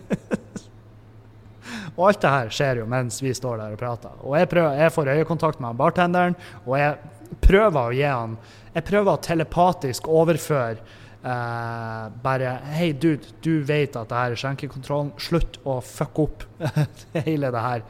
og 1.97 2.05
alt 2.09 2.23
det 2.23 2.35
her 2.37 2.53
skjer 2.55 2.83
jo 2.83 2.91
mens 2.91 3.21
vi 3.23 3.35
står 3.35 3.61
der 3.61 3.75
og 3.75 3.83
prater. 3.83 4.15
Og 4.23 4.39
jeg, 4.39 4.51
prøver, 4.53 4.79
jeg 4.79 4.95
får 4.95 5.15
øyekontakt 5.19 5.65
med 5.65 5.81
bartenderen, 5.81 6.39
og 6.65 6.79
jeg 6.79 7.41
prøver 7.43 7.81
å 7.81 7.95
gi 7.95 8.07
han 8.07 8.37
Jeg 8.75 8.87
prøver 8.89 9.15
å 9.15 9.23
telepatisk 9.23 10.09
overføre 10.11 10.83
eh, 11.25 12.09
bare 12.23 12.57
Hei, 12.75 12.93
dude, 12.93 13.33
du 13.45 13.63
vet 13.67 13.97
at 13.97 14.11
det 14.11 14.19
her 14.19 14.35
er 14.35 14.41
skjenkekontrollen. 14.41 15.13
Slutt 15.21 15.59
å 15.65 15.79
fucke 15.85 16.27
opp 16.27 16.45
hele 17.27 17.53
det 17.55 17.63
her 17.65 17.85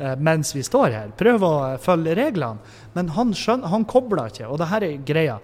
uh, 0.00 0.16
mens 0.18 0.54
vi 0.56 0.64
står 0.66 0.96
her. 0.96 1.12
Prøv 1.18 1.46
å 1.46 1.52
følge 1.82 2.16
reglene. 2.18 2.74
Men 2.96 3.12
han, 3.16 3.34
skjønner, 3.36 3.70
han 3.72 3.86
kobler 3.88 4.32
ikke, 4.32 4.48
og 4.48 4.60
det 4.60 4.70
her 4.72 4.86
er 4.86 5.04
greia. 5.06 5.38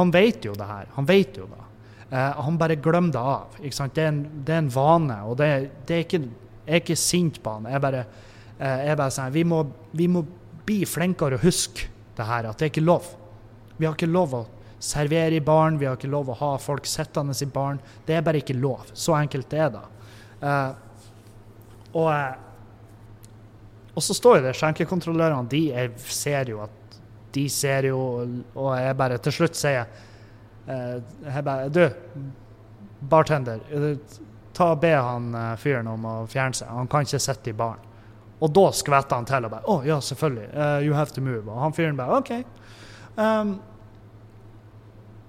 Han 0.00 0.12
vet 0.12 0.44
jo 0.44 0.56
det 0.58 0.68
her. 0.68 0.90
Han 0.96 1.08
vet 1.08 1.38
jo 1.40 1.48
det. 1.52 1.62
Uh, 2.10 2.32
han 2.46 2.58
bare 2.60 2.78
glemmer 2.82 3.14
det 3.14 3.22
av. 3.22 3.60
Det 3.60 4.02
er, 4.02 4.08
en, 4.08 4.24
det, 4.42 4.54
er 4.54 4.64
en, 4.64 4.72
vane. 4.74 5.20
og 5.26 5.38
det, 5.40 5.50
det 5.88 6.00
er 6.00 6.08
ikke, 6.08 6.24
Jeg 6.66 6.74
er 6.74 6.82
ikke 6.82 6.98
sint 6.98 7.42
på 7.42 7.58
han. 7.58 7.70
Jeg 7.70 7.82
bare, 7.82 8.06
jeg 8.58 8.98
bare 8.98 9.12
sier 9.14 9.30
vi 9.30 9.44
vi 10.00 10.06
må 10.10 10.24
bli 10.66 10.80
flinkere 10.88 11.36
å 11.36 11.42
huske 11.44 11.86
det 12.16 12.26
her, 12.26 12.48
at 12.48 12.58
det 12.58 12.66
er 12.66 12.72
ikke 12.72 12.82
lov. 12.82 13.12
Vi 13.76 13.86
har 13.86 13.94
ikke 13.94 14.08
lov 14.10 14.34
å 14.34 14.40
servere 14.78 15.38
i 15.38 15.44
baren, 15.44 15.78
vi 15.80 15.86
har 15.88 15.96
ikke 15.96 16.10
lov 16.12 16.30
å 16.30 16.40
ha 16.40 16.54
folk 16.60 16.86
sittende 16.88 17.36
i 17.36 17.48
baren. 17.52 17.78
Det 18.06 18.16
er 18.16 18.24
bare 18.26 18.42
ikke 18.42 18.58
lov. 18.58 18.90
Så 18.92 19.14
enkelt 19.16 19.52
er 19.56 19.70
det. 19.74 19.84
Uh, 20.42 20.72
og 21.96 22.10
eh, 22.12 22.34
og 23.96 24.04
så 24.04 24.14
står 24.14 24.40
jo 24.40 24.44
det 24.44 24.56
skjenkekontrollørene, 24.58 25.48
de 25.48 25.62
er, 25.72 25.94
ser 26.12 26.50
jo 26.52 26.60
at 26.66 26.98
de 27.36 27.46
ser 27.52 27.88
jo 27.90 27.98
Og 28.56 28.68
jeg 28.78 28.96
bare 28.96 29.18
til 29.20 29.34
slutt 29.34 29.58
sier 29.58 29.86
eh, 30.68 30.98
jeg 31.24 31.44
bare 31.44 31.70
Du, 31.72 31.82
bartender, 33.00 33.60
ta 34.56 34.70
og 34.72 34.80
be 34.84 34.92
han 34.92 35.32
eh, 35.36 35.54
fyren 35.60 35.88
om 35.92 36.04
å 36.08 36.14
fjerne 36.32 36.56
seg. 36.56 36.68
Han 36.72 36.88
kan 36.92 37.04
ikke 37.04 37.20
sitte 37.20 37.52
i 37.52 37.56
baren. 37.56 37.82
Og 38.40 38.52
da 38.52 38.66
skvetter 38.76 39.16
han 39.16 39.28
til 39.28 39.48
og 39.48 39.52
bare 39.52 39.64
Å, 39.64 39.74
oh, 39.78 39.84
ja, 39.86 39.96
selvfølgelig. 40.00 40.48
Uh, 40.52 40.78
you 40.84 40.96
have 40.96 41.12
to 41.16 41.24
move. 41.24 41.44
Og 41.44 41.60
han 41.60 41.76
fyren 41.76 41.96
bare 41.96 42.20
OK. 42.20 42.32
Um, 43.16 43.56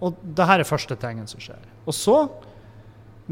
og 0.03 0.17
det 0.21 0.45
her 0.45 0.61
er 0.61 0.69
første 0.69 0.95
tingen 0.99 1.27
som 1.29 1.41
skjer. 1.41 1.61
Og 1.87 1.95
så, 1.95 2.17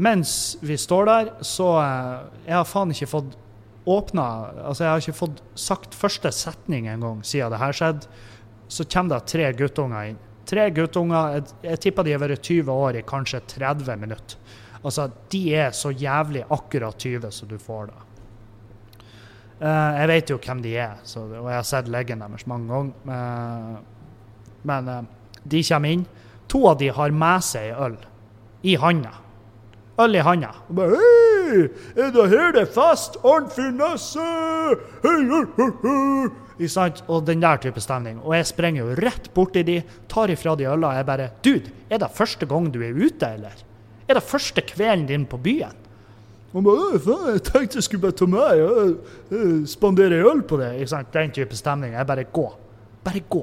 mens 0.02 0.56
vi 0.66 0.76
står 0.80 1.08
der, 1.08 1.32
så 1.46 1.68
uh, 1.78 2.26
Jeg 2.46 2.56
har 2.56 2.68
faen 2.68 2.92
ikke 2.92 3.10
fått 3.10 3.36
åpna 3.86 4.24
Altså, 4.66 4.84
jeg 4.84 4.90
har 4.90 5.04
ikke 5.04 5.20
fått 5.20 5.42
sagt 5.54 5.94
første 5.94 6.32
setning 6.34 6.88
engang 6.90 7.22
siden 7.24 7.54
det 7.54 7.62
her 7.62 7.76
skjedde. 7.76 8.10
Så 8.68 8.86
kommer 8.90 9.14
det 9.14 9.30
tre 9.30 9.52
guttunger 9.54 10.10
inn. 10.10 10.22
Tre 10.46 10.68
guttunger, 10.74 11.36
jeg, 11.36 11.54
jeg 11.62 11.82
tipper 11.82 12.06
de 12.06 12.14
har 12.14 12.22
vært 12.22 12.42
20 12.42 12.70
år 12.70 12.98
i 12.98 13.06
kanskje 13.06 13.40
30 13.56 14.02
minutter. 14.02 14.38
Altså, 14.82 15.08
de 15.32 15.40
er 15.54 15.72
så 15.74 15.90
jævlig 15.90 16.44
akkurat 16.54 16.98
20 16.98 17.30
som 17.34 17.50
du 17.50 17.56
får 17.62 17.90
da. 17.90 18.02
Uh, 19.56 19.92
jeg 20.02 20.08
vet 20.10 20.30
jo 20.30 20.36
hvem 20.42 20.58
de 20.62 20.74
er, 20.76 20.98
så, 21.08 21.22
og 21.24 21.46
jeg 21.48 21.56
har 21.56 21.64
sett 21.66 21.86
leggen 21.88 22.20
deres 22.22 22.44
mange 22.50 22.68
ganger. 22.68 22.92
Uh, 23.08 24.58
men 24.68 24.90
uh, 24.92 25.00
de 25.46 25.62
kommer 25.70 25.94
inn. 25.96 26.04
To 26.52 26.66
av 26.70 26.78
de 26.78 26.90
har 26.94 27.14
med 27.14 27.44
seg 27.44 27.74
øl 27.74 27.96
i 28.66 28.76
handa. 28.80 29.12
Øl 30.02 30.18
i 30.18 30.24
handa. 30.24 30.52
Hei, 30.76 31.68
er 31.96 32.10
det 32.14 32.26
her 32.32 32.52
det 32.56 32.66
fest? 32.74 33.18
Arnt 33.26 33.54
Finesse! 33.54 34.26
Hei, 35.06 36.68
sant? 36.72 37.02
Og 37.12 37.24
den 37.28 37.42
der 37.42 37.60
type 37.60 37.80
stemning. 37.82 38.20
Og 38.24 38.36
jeg 38.36 38.48
springer 38.48 38.84
jo 38.84 38.98
rett 39.00 39.30
borti 39.34 39.64
de, 39.66 39.80
tar 40.08 40.32
ifra 40.32 40.54
de 40.56 40.68
øla. 40.70 40.94
Jeg 40.96 41.08
bare 41.08 41.30
Dude, 41.44 41.72
er 41.90 42.00
det 42.02 42.12
første 42.14 42.48
gang 42.48 42.70
du 42.72 42.80
er 42.84 42.96
ute, 42.96 43.28
eller? 43.28 43.64
Er 44.06 44.18
det 44.18 44.24
første 44.24 44.62
kvelden 44.64 45.08
din 45.08 45.26
på 45.28 45.40
byen? 45.42 45.82
Og 46.56 46.64
bare, 46.64 47.00
faen, 47.02 47.26
jeg 47.34 47.42
tenkte 47.44 47.80
jeg 47.80 47.84
skulle 47.84 48.06
bare 48.06 48.16
ta 48.16 48.28
med 48.30 48.60
jeg, 48.62 49.50
spandere 49.68 50.22
øl 50.24 50.40
på 50.48 50.60
det. 50.60 50.72
Ikke 50.78 50.92
sant? 50.94 51.12
Den 51.12 51.34
type 51.36 51.58
stemning. 51.58 51.92
Jeg 51.96 52.08
bare 52.08 52.24
gå. 52.32 52.46
Bare 53.04 53.22
gå. 53.28 53.42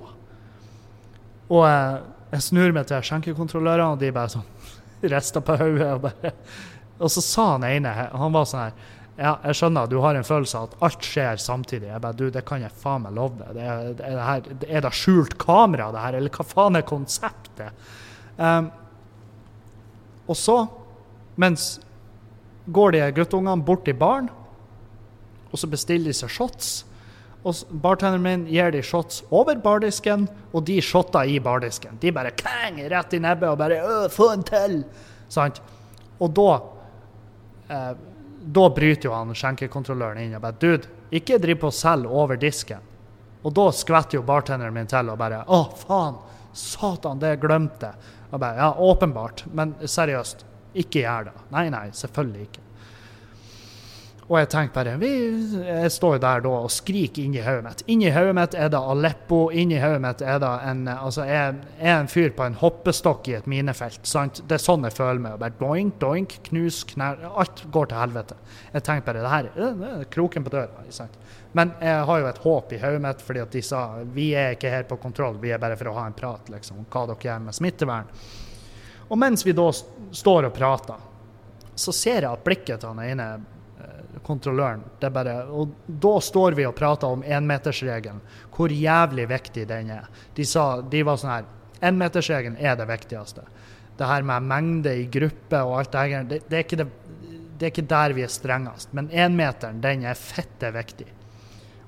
Og 1.54 1.66
eh, 1.68 2.00
jeg 2.34 2.48
snur 2.48 2.74
meg 2.76 2.90
til 2.90 3.06
skjenkekontrollørene, 3.06 3.94
og 3.94 4.02
de 4.02 4.12
bare 4.16 4.34
sånn 4.34 4.48
rister 5.14 5.44
på 5.46 5.58
hodet. 5.60 5.94
Og, 5.94 6.44
og 7.04 7.14
så 7.14 7.24
sa 7.26 7.48
han 7.56 7.66
ene 7.68 7.92
Han 8.14 8.36
var 8.36 8.50
sånn 8.50 8.68
her 8.68 8.92
ja, 9.14 9.36
jeg 9.46 9.60
skjønner, 9.60 9.90
du 9.90 10.00
har 10.02 10.18
en 10.18 10.26
følelse 10.26 10.58
av 10.58 10.72
at 10.72 10.86
alt 10.88 11.06
skjer 11.06 11.38
samtidig. 11.38 11.86
Jeg 11.92 12.02
bare, 12.02 12.18
du, 12.18 12.32
Det 12.34 12.42
kan 12.48 12.64
jeg 12.64 12.74
faen 12.82 13.04
meg 13.04 13.14
love 13.14 13.38
deg. 13.38 13.52
Det 13.54 13.66
er, 13.66 13.84
det 14.00 14.06
er, 14.08 14.16
det 14.16 14.24
her, 14.26 14.48
er, 14.66 14.86
det 14.88 14.92
skjult 14.98 15.36
kamera, 15.38 15.92
det 15.94 16.02
her? 16.02 16.18
Eller 16.18 16.34
hva 16.34 16.46
faen 16.50 16.80
er 16.80 16.88
konseptet? 16.90 17.84
Um, 18.40 18.72
og 20.26 20.40
så, 20.40 20.56
mens 21.38 21.68
går 22.74 22.96
de 22.96 23.04
guttungene 23.20 23.68
bort 23.68 23.86
til 23.86 24.00
baren, 24.00 24.32
og 25.52 25.62
så 25.62 25.70
bestiller 25.70 26.10
de 26.10 26.18
seg 26.18 26.34
shots. 26.34 26.74
Og 27.44 27.56
bartenderen 27.84 28.24
min 28.24 28.46
gir 28.48 28.72
de 28.72 28.82
shots 28.84 29.24
over 29.30 29.60
bardisken, 29.60 30.30
og 30.54 30.64
de 30.68 30.78
shotter 30.82 31.28
i 31.28 31.40
bardisken. 31.44 31.98
De 32.00 32.12
bare 32.16 32.32
kang, 32.40 32.80
rett 32.90 33.14
i 33.14 33.20
nebbet 33.20 33.50
og 33.50 33.58
bare 33.58 34.08
'Få 34.10 34.34
en 34.34 34.44
til!' 34.44 34.84
Sant? 35.30 35.62
Og 36.20 36.34
da 36.34 36.62
eh, 37.70 37.94
Da 38.54 38.70
bryter 38.70 39.08
jo 39.08 39.14
han 39.14 39.34
skjenkekontrolløren 39.34 40.18
inn 40.20 40.36
og 40.36 40.42
bare 40.42 40.60
'Dude, 40.60 40.88
ikke 41.12 41.40
driv 41.40 41.60
på 41.60 41.68
og 41.68 41.74
selg 41.74 42.06
over 42.08 42.36
disken'. 42.36 42.84
Og 43.44 43.54
da 43.54 43.72
skvetter 43.72 44.18
jo 44.18 44.22
bartenderen 44.22 44.74
min 44.74 44.88
til 44.88 45.10
og 45.10 45.18
bare 45.18 45.44
'Å, 45.48 45.76
faen! 45.76 46.16
Satan, 46.54 47.20
det 47.20 47.40
glemte 47.42 47.86
jeg'. 47.86 47.96
Og 48.34 48.40
bare, 48.40 48.58
ja, 48.58 48.74
åpenbart. 48.78 49.44
Men 49.54 49.76
seriøst, 49.86 50.46
ikke 50.74 51.04
gjør 51.04 51.28
det. 51.30 51.34
Nei, 51.54 51.68
nei, 51.70 51.90
selvfølgelig 51.94 52.48
ikke. 52.48 52.62
Og 54.30 54.38
jeg 54.40 54.50
tenkte 54.54 54.78
bare 54.78 54.94
vi, 55.02 55.10
Jeg 55.68 55.92
står 55.92 56.20
der 56.24 56.44
da 56.46 56.52
og 56.64 56.72
skriker 56.72 57.26
inni 57.26 57.42
hodet 57.44 57.64
mitt. 57.66 57.84
Inni 57.92 58.12
hodet 58.14 58.36
mitt 58.38 58.56
er 58.56 58.70
det 58.72 58.80
Aleppo. 58.80 59.50
Inni 59.52 59.82
hodet 59.82 60.02
mitt 60.06 60.24
er 60.24 60.40
det 60.40 60.52
en 60.70 60.88
Altså, 60.88 61.26
jeg 61.28 61.58
er 61.80 61.98
en 61.98 62.08
fyr 62.12 62.32
på 62.36 62.46
en 62.48 62.56
hoppestokk 62.62 63.28
i 63.28 63.36
et 63.40 63.50
minefelt. 63.52 64.00
sant? 64.08 64.42
Det 64.48 64.56
er 64.56 64.64
sånn 64.64 64.88
jeg 64.88 64.96
føler 64.96 65.20
meg. 65.20 65.40
Bare 65.42 65.58
doink, 65.60 66.00
doink, 66.00 66.38
knus, 66.48 66.84
knær 66.94 67.20
Alt 67.34 67.66
går 67.72 67.92
til 67.92 68.00
helvete. 68.00 68.40
Jeg 68.74 68.84
tenkte 68.88 69.12
bare 69.12 69.24
det 69.24 69.34
her 69.36 69.52
det 69.84 69.92
er 69.92 70.10
kroken 70.16 70.44
på 70.44 70.56
døra. 70.56 70.88
sant? 70.90 71.18
Men 71.52 71.74
jeg 71.82 72.06
har 72.08 72.20
jo 72.20 72.28
et 72.28 72.44
håp 72.44 72.74
i 72.74 72.82
hodet 72.82 73.02
mitt, 73.02 73.22
fordi 73.22 73.40
at 73.44 73.52
de 73.52 73.62
sa 73.62 73.82
vi 74.14 74.32
er 74.34 74.56
ikke 74.56 74.72
her 74.72 74.84
på 74.90 74.98
kontroll, 74.98 75.38
vi 75.38 75.52
er 75.52 75.60
bare 75.62 75.78
for 75.78 75.92
å 75.92 75.98
ha 76.00 76.08
en 76.08 76.16
prat 76.18 76.50
liksom, 76.50 76.80
om 76.82 76.86
hva 76.90 77.06
dere 77.12 77.28
gjør 77.28 77.44
med 77.44 77.54
smittevern. 77.54 78.08
Og 79.10 79.20
mens 79.20 79.46
vi 79.46 79.54
da 79.54 79.68
står 79.70 80.48
og 80.48 80.56
prater, 80.56 81.10
så 81.76 81.94
ser 81.94 82.24
jeg 82.24 82.32
at 82.32 82.46
blikket 82.46 82.82
til 82.82 82.94
han 82.94 83.04
ene 83.04 83.28
kontrolløren. 84.24 84.84
Det 85.00 85.10
er 85.10 85.16
bare, 85.16 85.36
og 85.52 85.74
da 85.88 86.14
står 86.24 86.56
vi 86.58 86.68
og 86.68 86.76
prater 86.78 87.12
om 87.12 87.24
énmetersregelen, 87.24 88.22
hvor 88.56 88.72
jævlig 88.72 89.28
viktig 89.30 89.68
den 89.70 89.92
er. 89.98 90.08
De, 90.36 90.46
sa, 90.48 90.82
de 90.82 91.04
var 91.06 91.20
sånn 91.20 91.36
her 91.36 91.52
Énmetersregelen 91.84 92.56
er 92.64 92.78
det 92.80 92.86
viktigste. 92.88 93.42
Det 93.98 94.08
her 94.08 94.24
med 94.24 94.46
mengde 94.48 94.94
i 94.96 95.08
gruppe 95.12 95.60
og 95.68 95.82
alt 95.82 95.92
det 95.92 96.04
her, 96.04 96.30
det, 96.30 96.38
det, 96.48 96.62
er, 96.62 96.78
det, 96.80 96.86
det 97.60 97.68
er 97.68 97.74
ikke 97.74 97.90
der 97.92 98.16
vi 98.16 98.24
er 98.24 98.32
strengest. 98.32 98.94
Men 98.96 99.10
énmeteren, 99.12 99.82
den 99.84 100.06
er 100.08 100.16
fette 100.16 100.72
viktig. 100.72 101.10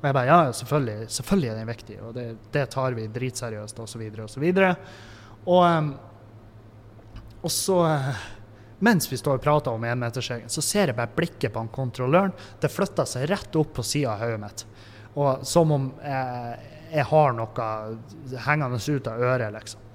Og 0.01 0.09
jeg 0.09 0.17
bare 0.17 0.27
ja, 0.27 0.51
selvfølgelig, 0.51 1.07
selvfølgelig 1.15 1.49
er 1.49 1.55
den 1.61 1.69
viktig, 1.71 1.95
og 2.03 2.11
det, 2.17 2.25
det 2.53 2.65
tar 2.75 2.97
vi 2.97 3.07
dritseriøst, 3.15 3.79
osv., 3.79 4.03
osv. 4.25 4.43
Og, 4.51 4.59
så, 4.59 4.73
og, 5.45 5.63
um, 5.63 5.93
og 7.41 7.53
så 7.55 7.79
mens 8.83 9.07
vi 9.11 9.17
står 9.17 9.39
og 9.39 9.43
prater 9.43 9.75
om 9.75 9.83
enmetersregelen, 9.87 10.51
så 10.51 10.63
ser 10.63 10.91
jeg 10.91 10.97
bare 10.97 11.13
blikket 11.15 11.53
på 11.53 11.61
han 11.61 11.71
kontrolløren. 11.71 12.33
Det 12.59 12.71
flytter 12.71 13.07
seg 13.07 13.29
rett 13.31 13.55
opp 13.55 13.73
på 13.77 13.85
sida 13.85 14.15
av 14.15 14.23
hodet 14.25 14.41
mitt. 14.41 14.65
Og 15.15 15.45
som 15.47 15.71
om 15.71 15.89
jeg, 16.03 16.71
jeg 16.91 17.07
har 17.11 17.35
noe 17.37 17.67
hengende 18.47 18.79
ut 18.79 19.11
av 19.11 19.27
øret, 19.31 19.53
liksom. 19.55 19.85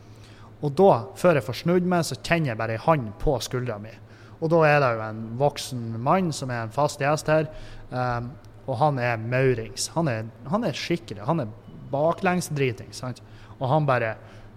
Og 0.60 0.72
da, 0.76 0.90
før 1.16 1.38
jeg 1.38 1.46
får 1.46 1.58
snudd 1.62 1.86
meg, 1.88 2.04
så 2.04 2.18
kjenner 2.20 2.52
jeg 2.52 2.60
bare 2.60 2.76
ei 2.76 2.84
hånd 2.84 3.12
på 3.20 3.36
skuldra 3.44 3.78
mi. 3.80 3.92
Og 4.40 4.50
da 4.52 4.60
er 4.68 4.78
det 4.82 4.90
jo 4.96 5.02
en 5.04 5.22
voksen 5.40 5.84
mann 6.00 6.30
som 6.36 6.52
er 6.52 6.64
en 6.64 6.72
fast 6.72 7.00
gjest 7.00 7.28
her. 7.32 7.48
Um, 7.92 8.30
og 8.66 8.76
han 8.80 9.00
er 9.02 9.20
maurings. 9.20 9.88
Han 9.96 10.08
er, 10.08 10.28
han 10.52 10.64
er 10.64 10.76
skikkelig. 10.76 11.24
Han 11.28 11.44
er 11.44 11.52
baklengsdriting. 11.92 12.92
sant? 12.96 13.22
Og 13.58 13.68
han 13.68 13.88
bare 13.88 14.14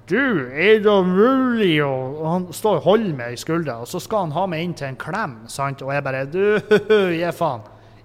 Du, 0.09 0.49
er 0.51 0.81
det 0.83 0.95
mulig 1.07 1.77
Og 1.83 2.25
han 2.27 2.47
står 2.51 2.81
og 2.81 2.87
holder 2.89 3.13
meg 3.15 3.35
i 3.35 3.39
skuldra, 3.39 3.77
og 3.83 3.87
så 3.87 4.01
skal 4.03 4.25
han 4.25 4.33
ha 4.35 4.47
meg 4.51 4.65
inn 4.65 4.73
til 4.75 4.89
en 4.89 4.99
klem, 4.99 5.37
sant? 5.51 5.83
Og 5.85 5.93
jeg 5.95 6.03
bare 6.03 6.25
Du, 6.27 6.43
gi 7.19 7.29
faen. 7.35 7.63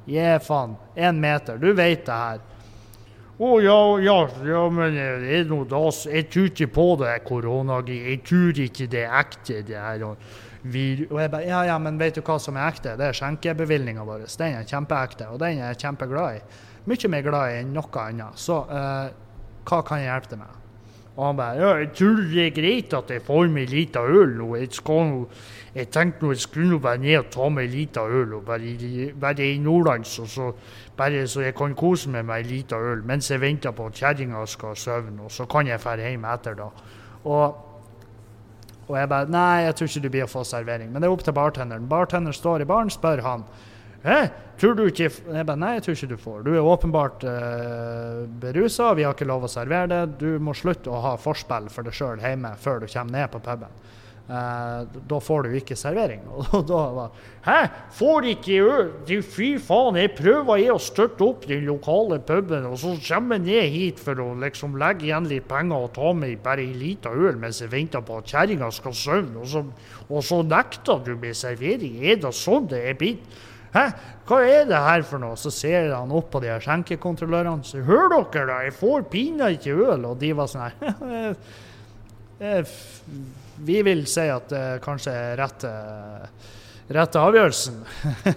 Gi 0.08 0.28
faen. 0.44 0.76
Én 0.96 1.18
meter. 1.20 1.58
Du 1.58 1.72
vet 1.72 2.06
det 2.06 2.20
her. 2.20 2.44
Å 3.38 3.46
oh, 3.46 3.60
ja, 3.62 3.78
ja, 4.02 4.16
ja, 4.42 4.64
men 4.74 4.96
det 4.96 5.34
er 5.36 5.44
noe 5.46 5.66
da, 5.70 5.84
jeg 6.10 6.26
tror 6.26 6.48
ikke 6.50 6.66
på 6.74 6.86
det 6.98 7.12
koronagreiet. 7.28 8.08
Jeg 8.08 8.22
tror 8.26 8.62
ikke 8.64 8.88
det 8.90 9.04
er 9.04 9.14
ekte, 9.20 9.60
det 9.68 9.78
her. 9.78 10.02
Og 10.08 11.20
jeg 11.22 11.30
bare 11.30 11.46
Ja, 11.46 11.60
ja, 11.68 11.76
men 11.78 12.00
vet 12.00 12.18
du 12.18 12.22
hva 12.26 12.38
som 12.42 12.58
er 12.58 12.66
ekte? 12.66 12.96
Det 12.98 13.06
er 13.06 13.18
skjenkebevilgninga 13.20 14.06
vår. 14.06 14.26
Den 14.40 14.58
er 14.58 14.66
kjempeekte, 14.66 15.30
og 15.30 15.38
den 15.42 15.62
er 15.62 15.70
jeg 15.70 15.84
kjempeglad 15.84 16.40
i. 16.40 16.42
Mye 16.90 17.12
mer 17.14 17.26
glad 17.28 17.52
i 17.52 17.60
enn 17.60 17.74
noe 17.76 18.02
annet. 18.02 18.42
Så 18.42 18.58
uh, 18.66 19.06
hva 19.68 19.84
kan 19.86 20.02
jeg 20.02 20.10
hjelpe 20.10 20.34
deg 20.34 20.42
med? 20.42 20.57
Og 21.18 21.26
han 21.26 21.38
bare 21.38 21.58
ja, 21.58 21.70
jeg 21.82 21.88
tror 21.98 22.20
det 22.30 22.42
er 22.44 22.52
greit 22.54 22.92
at 22.94 23.08
jeg 23.10 23.22
får 23.26 23.48
meg 23.50 23.64
en 23.66 23.72
liten 23.72 24.18
øl 24.18 24.36
nå. 24.38 24.52
Jeg, 24.60 24.68
skal, 24.78 25.08
jeg 25.74 25.88
tenkte 25.90 26.22
nå 26.22 26.30
jeg 26.30 26.44
skulle 26.44 26.78
være 26.82 27.02
ned 27.02 27.16
og 27.18 27.30
ta 27.34 27.48
meg 27.50 27.66
en 27.66 27.72
liten 27.74 28.12
øl, 28.20 28.36
og 28.38 28.44
bare, 28.46 28.74
bare 29.18 29.48
i 29.48 29.56
Nordlands, 29.58 30.12
og 30.22 30.28
så 30.30 30.52
bare 30.98 31.24
så 31.26 31.42
jeg 31.42 31.56
kan 31.58 31.74
kose 31.74 32.10
meg 32.14 32.22
med 32.28 32.44
en 32.44 32.52
liten 32.52 32.86
øl 32.92 33.02
mens 33.06 33.32
jeg 33.32 33.42
venter 33.42 33.74
på 33.74 33.88
at 33.90 33.98
kjerringa 33.98 34.44
skal 34.46 34.78
sovne, 34.78 35.24
og 35.26 35.34
så 35.34 35.48
kan 35.50 35.66
jeg 35.66 35.82
dra 35.82 35.96
hjem 35.98 36.28
etter 36.36 36.54
da. 36.60 36.70
Og, 37.24 37.58
og 38.86 38.94
jeg 38.94 39.10
bare 39.10 39.30
Nei, 39.34 39.64
jeg 39.66 39.74
tror 39.74 39.90
ikke 39.90 40.04
du 40.06 40.10
blir 40.14 40.28
å 40.28 40.30
få 40.30 40.44
servering. 40.46 40.92
Men 40.92 41.02
det 41.02 41.10
er 41.10 41.16
opp 41.18 41.26
til 41.26 41.34
bartenderen. 41.34 41.90
Bartenderen 41.90 42.36
står 42.36 42.62
i 42.62 42.70
baren, 42.70 42.94
spør 42.94 43.26
han. 43.26 43.42
Hæ? 44.04 44.28
Tror 44.58 44.74
du 44.74 44.84
ikke 44.88 45.06
Jeg 45.10 45.46
bare 45.46 45.58
Nei, 45.58 45.74
jeg 45.76 45.84
tror 45.86 45.96
ikke 45.96 46.10
du 46.10 46.16
får. 46.22 46.40
Du 46.46 46.54
er 46.54 46.66
åpenbart 46.66 47.26
uh, 47.26 48.24
berusa, 48.42 48.92
vi 48.98 49.06
har 49.06 49.14
ikke 49.14 49.28
lov 49.28 49.46
å 49.46 49.52
servere 49.52 49.90
det. 49.92 50.02
Du 50.22 50.42
må 50.42 50.54
slutte 50.56 50.90
å 50.90 51.02
ha 51.04 51.14
forspill 51.20 51.70
for 51.70 51.86
deg 51.86 51.94
sjøl 51.94 52.22
hjemme 52.22 52.56
før 52.58 52.82
du 52.82 52.90
kommer 52.90 53.14
ned 53.14 53.30
på 53.34 53.42
puben. 53.44 53.78
Uh, 54.28 54.84
da 55.08 55.18
får 55.24 55.46
du 55.46 55.54
ikke 55.56 55.76
servering. 55.78 56.20
Og 56.58 56.66
da 56.68 56.80
var 56.92 57.14
Hæ? 57.46 57.56
Får 57.96 58.26
ikke 58.34 58.58
øl? 58.60 58.90
Fy 59.24 59.48
faen, 59.62 59.96
jeg 59.96 60.12
prøver 60.18 60.60
jeg 60.60 60.74
å 60.74 60.82
støtte 60.82 61.24
opp 61.24 61.46
den 61.48 61.64
lokale 61.64 62.18
puben, 62.20 62.66
og 62.68 62.76
så 62.82 62.92
kommer 63.06 63.38
jeg 63.38 63.46
ned 63.46 63.72
hit 63.72 64.02
for 64.02 64.20
å 64.20 64.34
liksom 64.42 64.76
legge 64.82 65.08
igjen 65.08 65.30
litt 65.30 65.48
penger 65.48 65.86
og 65.86 65.94
ta 65.96 66.12
meg 66.18 66.42
bare 66.44 66.66
ei 66.66 66.74
lita 66.76 67.14
øl 67.14 67.38
mens 67.40 67.62
jeg 67.62 67.72
venter 67.72 68.04
på 68.04 68.18
at 68.20 68.34
kjerringa 68.34 68.68
skal 68.74 68.96
sovne, 69.06 69.46
og 69.46 69.72
og 70.08 70.24
så 70.24 70.42
nekter 70.44 71.00
du 71.06 71.14
meg 71.20 71.36
servering? 71.36 71.96
Er 72.04 72.20
det 72.20 72.34
sånn 72.36 72.68
det 72.68 72.84
er 72.90 72.98
blitt? 73.00 73.24
Hæ, 73.74 73.84
hva 74.28 74.38
er 74.44 74.68
det 74.68 74.78
her 74.80 75.02
for 75.08 75.20
noe? 75.22 75.36
Så 75.40 75.52
ser 75.52 75.90
han 75.92 76.12
opp 76.14 76.30
på 76.32 76.40
de 76.44 76.50
her 76.50 76.62
skjenkekontrollørene. 76.64 77.64
Så 77.66 77.82
hør 77.84 78.08
dere, 78.12 78.46
da, 78.48 78.60
jeg 78.66 78.76
får 78.76 79.08
pinadø 79.12 79.56
ikke 79.56 79.76
øl. 79.76 80.06
Og 80.10 80.20
de 80.20 80.30
var 80.36 80.50
sånn 80.52 80.68
her 80.68 81.36
Vi 83.68 83.80
vil 83.82 84.04
si 84.06 84.28
at 84.30 84.52
det 84.52 84.66
kanskje 84.84 85.10
er 85.10 85.40
rette, 85.40 85.70
rette 86.94 87.18
avgjørelsen. 87.18 87.80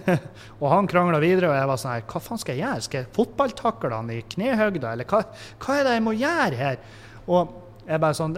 og 0.60 0.66
han 0.72 0.90
krangla 0.90 1.20
videre, 1.22 1.52
og 1.52 1.56
jeg 1.56 1.68
var 1.70 1.78
sånn 1.80 1.94
her 1.94 2.06
Hva 2.10 2.22
faen 2.24 2.42
skal 2.42 2.58
jeg 2.58 2.64
gjøre? 2.64 2.86
Skal 2.88 3.04
jeg 3.04 3.12
fotballtakle 3.16 3.94
han 3.94 4.10
i 4.12 4.18
knehøgda, 4.34 4.96
eller 4.96 5.08
hva, 5.08 5.22
hva 5.62 5.78
er 5.78 5.86
det 5.86 5.94
jeg 5.96 6.06
må 6.08 6.16
gjøre 6.18 6.58
her? 6.58 6.82
Og 7.28 7.54
jeg 7.86 8.02
bare 8.02 8.18
sånn 8.18 8.36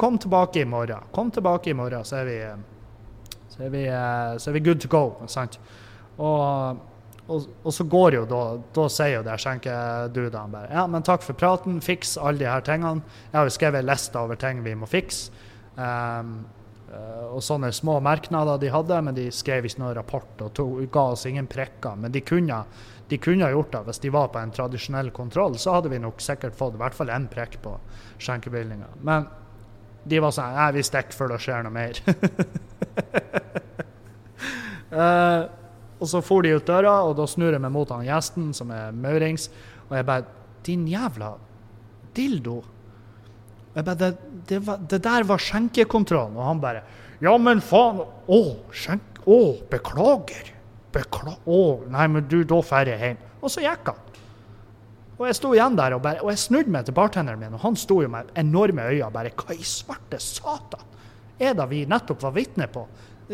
Kom 0.00 0.18
tilbake 0.22 0.64
i 0.64 0.68
morgen. 0.68 1.04
Kom 1.12 1.30
tilbake 1.34 1.74
i 1.74 1.76
morgen, 1.76 2.08
så 2.08 2.22
er 2.22 2.30
vi, 2.30 2.40
så 3.52 3.68
er 3.68 3.76
vi, 3.76 3.84
så 4.40 4.50
er 4.50 4.56
vi 4.56 4.64
good 4.64 4.80
to 4.80 4.90
go. 4.92 5.04
sant? 5.28 5.60
Og, 6.18 6.80
og, 7.26 7.46
og, 7.62 7.70
så 7.72 7.84
går 7.88 8.18
jo 8.18 8.22
da 8.28 8.40
Da 8.76 8.82
sier 8.92 9.14
jo 9.14 9.22
det 9.24 9.38
skjenkedudene 9.40 10.52
bare 10.52 10.68
Ja, 10.74 10.82
men 10.90 11.04
takk 11.06 11.24
for 11.24 11.38
praten, 11.38 11.80
fiks 11.80 12.18
alle 12.20 12.42
de 12.42 12.50
her 12.50 12.64
tingene. 12.66 13.04
Jeg 13.30 13.38
har 13.38 13.48
jo 13.48 13.54
skrevet 13.54 13.82
en 13.82 13.88
liste 13.88 14.18
over 14.20 14.40
ting 14.40 14.60
vi 14.66 14.74
må 14.76 14.88
fikse. 14.90 15.32
Um, 15.76 16.42
og 17.32 17.40
sånne 17.40 17.70
små 17.72 17.94
merknader 18.04 18.58
de 18.60 18.68
hadde, 18.72 18.98
men 19.06 19.16
de 19.16 19.30
skrev 19.32 19.64
ikke 19.64 19.80
noen 19.80 19.94
rapport 19.96 20.42
og 20.44 20.50
tog, 20.56 20.80
ga 20.92 21.04
oss 21.14 21.24
ingen 21.28 21.46
prikker. 21.48 21.96
Men 21.96 22.12
de 22.12 22.20
kunne, 22.20 22.58
de 23.08 23.18
kunne 23.22 23.48
gjort 23.54 23.72
det 23.72 23.80
hvis 23.86 24.02
de 24.02 24.12
var 24.12 24.28
på 24.34 24.42
en 24.42 24.52
tradisjonell 24.52 25.08
kontroll. 25.16 25.56
Så 25.56 25.72
hadde 25.72 25.92
vi 25.92 26.02
nok 26.02 26.20
sikkert 26.20 26.58
fått 26.58 26.76
i 26.76 26.82
hvert 26.82 26.98
fall 26.98 27.12
én 27.14 27.30
prekk 27.32 27.56
på 27.64 27.78
skjenkebevilgninga. 28.20 28.90
Men 29.08 29.30
de 30.04 30.20
var 30.20 30.36
sånn 30.36 30.52
Nei, 30.58 30.68
vi 30.76 30.84
stikker 30.84 31.16
før 31.16 31.32
det 31.32 31.40
skjer 31.46 31.64
noe 31.64 31.74
mer. 31.78 32.02
uh, 34.92 35.48
Og 36.02 36.10
så 36.10 36.22
for 36.24 36.42
de 36.42 36.56
ut 36.56 36.66
døra, 36.66 36.96
og 37.06 37.14
da 37.18 37.28
snur 37.30 37.54
jeg 37.54 37.62
meg 37.62 37.72
mot 37.74 37.90
han 37.94 38.02
gjesten, 38.06 38.50
som 38.56 38.72
er 38.74 38.94
maurings, 38.96 39.48
og 39.88 39.96
jeg 40.00 40.08
bare 40.08 40.38
Din 40.62 40.84
jævla 40.86 41.32
dildo. 42.14 42.60
Jeg 43.74 43.84
bare, 43.84 43.98
det, 43.98 44.10
det, 44.46 44.60
var, 44.62 44.82
det, 44.90 45.00
der 45.02 45.24
var 45.26 45.42
skjenkekontrollen. 45.42 46.36
Og 46.38 46.46
han 46.46 46.60
bare 46.62 46.84
Ja, 47.22 47.32
men 47.38 47.62
faen. 47.62 48.02
Å, 48.02 48.40
skjenk... 48.70 49.22
Å, 49.26 49.38
beklager. 49.70 50.52
Beklager. 50.94 51.42
Å, 51.46 51.62
nei, 51.90 52.06
men 52.14 52.26
du, 52.30 52.44
da 52.46 52.60
drar 52.62 52.90
jeg 52.92 53.02
hjem. 53.02 53.24
Og 53.42 53.50
så 53.50 53.64
gikk 53.64 53.90
han. 53.90 53.98
Og 55.18 55.26
jeg 55.28 55.38
sto 55.38 55.52
igjen 55.54 55.78
der 55.78 55.96
og, 55.96 56.02
bare, 56.02 56.22
og 56.22 56.30
jeg 56.32 56.42
snudde 56.44 56.74
meg 56.74 56.86
til 56.86 56.96
bartenderen 56.96 57.42
min, 57.42 57.54
og 57.54 57.62
han 57.62 57.76
sto 57.78 58.00
jo 58.02 58.10
med 58.10 58.30
enorme 58.38 58.86
øyne 58.90 59.10
bare 59.14 59.34
Hva 59.38 59.54
i 59.54 59.66
svarte 59.66 60.18
satan 60.22 60.88
er 61.42 61.54
det 61.58 61.66
vi 61.70 61.82
nettopp 61.90 62.22
var 62.22 62.34
vitne 62.34 62.66
på? 62.70 62.84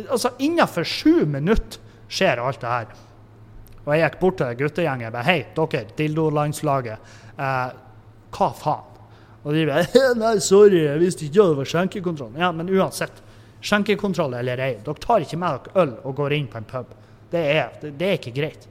Altså, 0.06 0.34
innenfor 0.40 0.84
sju 0.88 1.26
minutter 1.28 1.80
skjer 2.08 2.40
alt 2.42 2.60
det 2.60 2.72
her. 2.72 2.96
Og 3.84 3.94
jeg 3.94 4.04
gikk 4.04 4.18
bort 4.20 4.38
til 4.40 4.56
guttegjengen 4.62 5.08
og 5.08 5.14
bare 5.16 5.28
Hei, 5.28 5.38
dere, 5.56 5.84
dildolandslaget. 5.96 7.12
Eh, 7.38 7.68
hva 8.36 8.48
faen? 8.56 8.96
Og 9.46 9.54
de 9.54 9.64
bare 9.68 10.02
Nei, 10.22 10.34
sorry, 10.44 10.82
jeg 10.84 11.00
visste 11.00 11.28
ikke 11.28 11.46
det 11.52 11.60
var 11.62 11.70
skjenkekontroll. 11.72 12.34
Ja, 12.40 12.50
men 12.52 12.68
uansett. 12.68 13.22
Skjenkekontroll 13.64 14.36
eller 14.38 14.60
ei, 14.62 14.74
dere 14.84 15.02
tar 15.02 15.24
ikke 15.24 15.38
med 15.40 15.64
dere 15.64 15.84
øl 15.84 15.94
og 16.04 16.18
går 16.18 16.36
inn 16.36 16.50
på 16.50 16.60
en 16.60 16.68
pub. 16.68 16.92
Det 17.32 17.40
er, 17.54 17.72
det, 17.80 17.94
det 18.00 18.10
er 18.10 18.18
ikke 18.20 18.34
greit. 18.36 18.68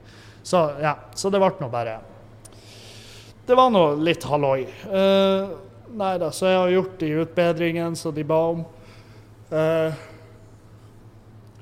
Så 0.48 0.62
ja, 0.82 0.94
så 1.18 1.32
det 1.34 1.42
ble 1.44 1.50
nå 1.60 1.68
bare 1.68 1.98
Det 3.48 3.56
var 3.58 3.72
nå 3.74 3.84
litt 4.00 4.24
halloi. 4.30 4.68
Uh, 4.88 5.50
nei 5.98 6.14
da, 6.22 6.30
så 6.32 6.52
jeg 6.52 6.62
har 6.62 6.76
gjort 6.76 6.96
de 7.02 7.10
utbedringene 7.24 8.00
som 8.00 8.16
de 8.16 8.24
ba 8.28 8.40
om. 8.54 8.64
Uh, 9.52 10.07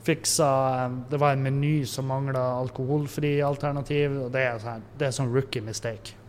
fiksa 0.06 0.50
eh, 0.86 0.98
Det 1.12 1.20
var 1.22 1.36
en 1.36 1.44
meny 1.46 1.86
som 1.90 2.08
mangla 2.10 2.44
alkoholfri 2.60 3.38
alternativ. 3.46 4.20
og 4.26 4.32
Det 4.34 4.46
er 4.46 4.62
sånn, 4.62 4.86
det 5.00 5.10
er 5.10 5.16
sånn 5.18 5.34
rookie 5.34 5.66
mistake 5.66 6.22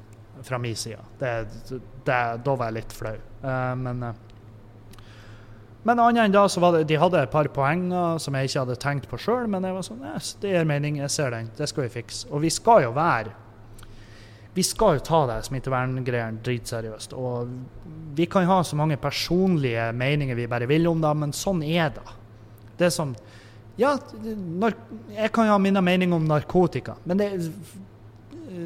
fra 0.47 0.59
min 0.61 0.77
side. 0.77 1.01
Det, 1.19 1.33
det, 2.05 2.21
da 2.45 2.55
var 2.55 2.71
jeg 2.71 2.81
litt 2.81 2.95
flau. 2.95 3.17
Uh, 3.43 3.73
men 3.81 4.03
uh, 4.05 4.15
men 5.87 6.01
annet 6.03 6.25
enn 6.25 6.33
da, 6.35 6.49
så 6.51 6.59
var 6.59 6.75
det, 6.75 6.89
de 6.91 6.97
hadde 6.99 7.21
et 7.23 7.31
par 7.31 7.47
poenger 7.55 8.17
som 8.19 8.35
jeg 8.35 8.49
ikke 8.49 8.63
hadde 8.65 8.77
tenkt 8.83 9.05
på 9.07 9.21
sjøl. 9.23 9.45
Men 9.51 9.63
jeg 9.63 9.77
var 9.77 9.85
sånn, 9.87 10.01
yes, 10.09 10.33
det 10.43 10.51
gir 10.51 10.67
mening, 10.67 10.99
jeg 10.99 11.13
ser 11.15 11.31
den. 11.31 11.53
Det 11.55 11.69
skal 11.71 11.87
vi 11.87 11.93
fikse. 12.01 12.27
Og 12.35 12.43
vi 12.43 12.51
skal 12.51 12.89
jo 12.89 12.95
være 12.97 13.43
Vi 14.57 14.65
skal 14.65 14.97
jo 14.97 15.03
ta 15.05 15.19
det 15.29 15.35
smitteverngreiene 15.45 16.41
dritseriøst. 16.41 17.13
Og 17.13 17.51
vi 18.17 18.25
kan 18.27 18.47
ha 18.49 18.63
så 18.65 18.77
mange 18.81 18.97
personlige 18.97 19.91
meninger 19.93 20.35
vi 20.35 20.47
bare 20.49 20.67
vil 20.67 20.89
om 20.89 21.03
det, 21.03 21.11
men 21.21 21.35
sånn 21.37 21.61
er 21.63 21.91
det. 21.93 22.07
Det 22.81 22.87
er 22.89 22.95
som 22.95 23.13
ja, 23.77 23.93
jeg 25.13 25.33
kan 25.37 25.51
ha 25.51 25.57
mine 25.61 25.83
meninger 25.85 26.17
om 26.17 26.25
narkotika, 26.25 26.97
men 27.05 27.21
det, 27.21 27.29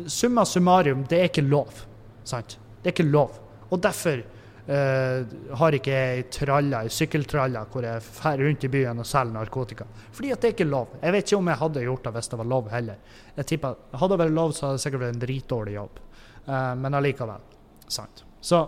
summa 0.06 0.44
summarum, 0.46 1.04
det 1.08 1.18
er 1.18 1.30
ikke 1.30 1.46
lov. 1.46 1.82
Sant? 2.24 2.58
Det 2.80 2.90
er 2.90 2.94
ikke 2.94 3.08
lov. 3.10 3.40
Og 3.70 3.80
derfor 3.82 4.22
uh, 4.22 5.32
har 5.60 5.76
ikke 5.76 5.96
jeg 5.96 6.28
traller, 6.34 6.90
sykkeltraller 6.94 7.70
hvor 7.72 7.86
jeg 7.86 8.06
drar 8.06 8.42
rundt 8.44 8.66
i 8.66 8.72
byen 8.72 9.02
og 9.02 9.08
selger 9.08 9.34
narkotika. 9.34 9.86
Fordi 10.14 10.32
at 10.34 10.42
det 10.42 10.50
er 10.50 10.56
ikke 10.58 10.70
lov. 10.70 10.96
Jeg 11.02 11.16
vet 11.16 11.26
ikke 11.26 11.42
om 11.42 11.52
jeg 11.52 11.62
hadde 11.64 11.86
gjort 11.88 12.06
det 12.06 12.14
hvis 12.16 12.32
det 12.32 12.40
var 12.42 12.52
lov 12.54 12.70
heller. 12.70 13.20
Jeg 13.36 13.52
tipper, 13.54 13.78
Hadde 13.92 14.14
det 14.14 14.24
vært 14.24 14.38
lov, 14.38 14.54
så 14.54 14.66
hadde 14.66 14.78
det 14.78 14.84
sikkert 14.86 15.04
vært 15.06 15.16
en 15.16 15.24
dritdårlig 15.26 15.78
jobb. 15.78 16.02
Uh, 16.46 16.74
men 16.78 16.98
allikevel. 16.98 17.48
Sant. 17.90 18.24
Så 18.40 18.62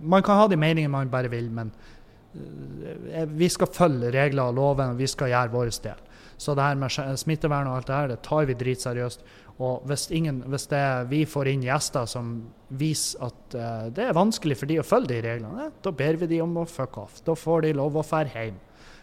man 0.00 0.24
kan 0.24 0.40
ha 0.40 0.48
de 0.50 0.56
meningene 0.58 0.90
man 0.90 1.12
bare 1.12 1.30
vil, 1.30 1.52
men 1.52 1.70
Eh, 1.70 1.91
vi 2.32 3.48
skal 3.52 3.68
følge 3.72 4.12
regler 4.14 4.48
og 4.48 4.56
loven, 4.56 4.94
og 4.94 5.00
vi 5.00 5.08
skal 5.10 5.32
gjøre 5.32 5.52
vår 5.52 5.70
del. 5.84 6.08
Så 6.40 6.54
det 6.58 6.64
her 6.64 6.78
med 6.80 7.18
smittevern 7.20 7.68
og 7.70 7.76
alt 7.78 7.88
det 7.90 7.96
her, 7.96 8.10
det 8.10 8.22
tar 8.26 8.46
vi 8.48 8.56
dritseriøst. 8.58 9.24
Og 9.62 9.84
hvis, 9.86 10.08
ingen, 10.10 10.40
hvis 10.50 10.64
det, 10.72 10.82
vi 11.10 11.20
får 11.28 11.52
inn 11.52 11.62
gjester 11.66 12.08
som 12.08 12.32
viser 12.80 13.28
at 13.28 13.54
uh, 13.54 13.84
det 13.94 14.08
er 14.08 14.16
vanskelig 14.16 14.56
for 14.58 14.70
de 14.70 14.80
å 14.80 14.86
følge 14.86 15.12
de 15.12 15.20
reglene, 15.26 15.68
da 15.84 15.92
ber 15.94 16.18
vi 16.22 16.30
de 16.32 16.40
om 16.42 16.56
å 16.58 16.66
fuck 16.66 16.98
off. 17.04 17.20
Da 17.26 17.36
får 17.38 17.66
de 17.66 17.74
lov 17.78 18.00
å 18.00 18.04
dra 18.06 18.24
hjem. 18.32 18.58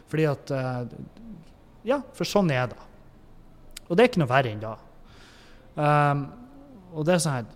Fordi 0.09 0.27
at 0.27 0.53
uh, 0.55 0.83
Ja, 1.87 2.01
for 2.17 2.27
sånn 2.27 2.49
er 2.51 2.73
det. 2.73 2.81
Og 3.87 3.95
det 3.95 4.03
er 4.03 4.11
ikke 4.11 4.23
noe 4.23 4.33
verre 4.33 4.51
enn 4.51 4.59
det. 4.61 4.75
Um, 5.79 6.25
og 6.91 7.05
det 7.07 7.15
er 7.15 7.23
sånn 7.23 7.37
her 7.37 7.47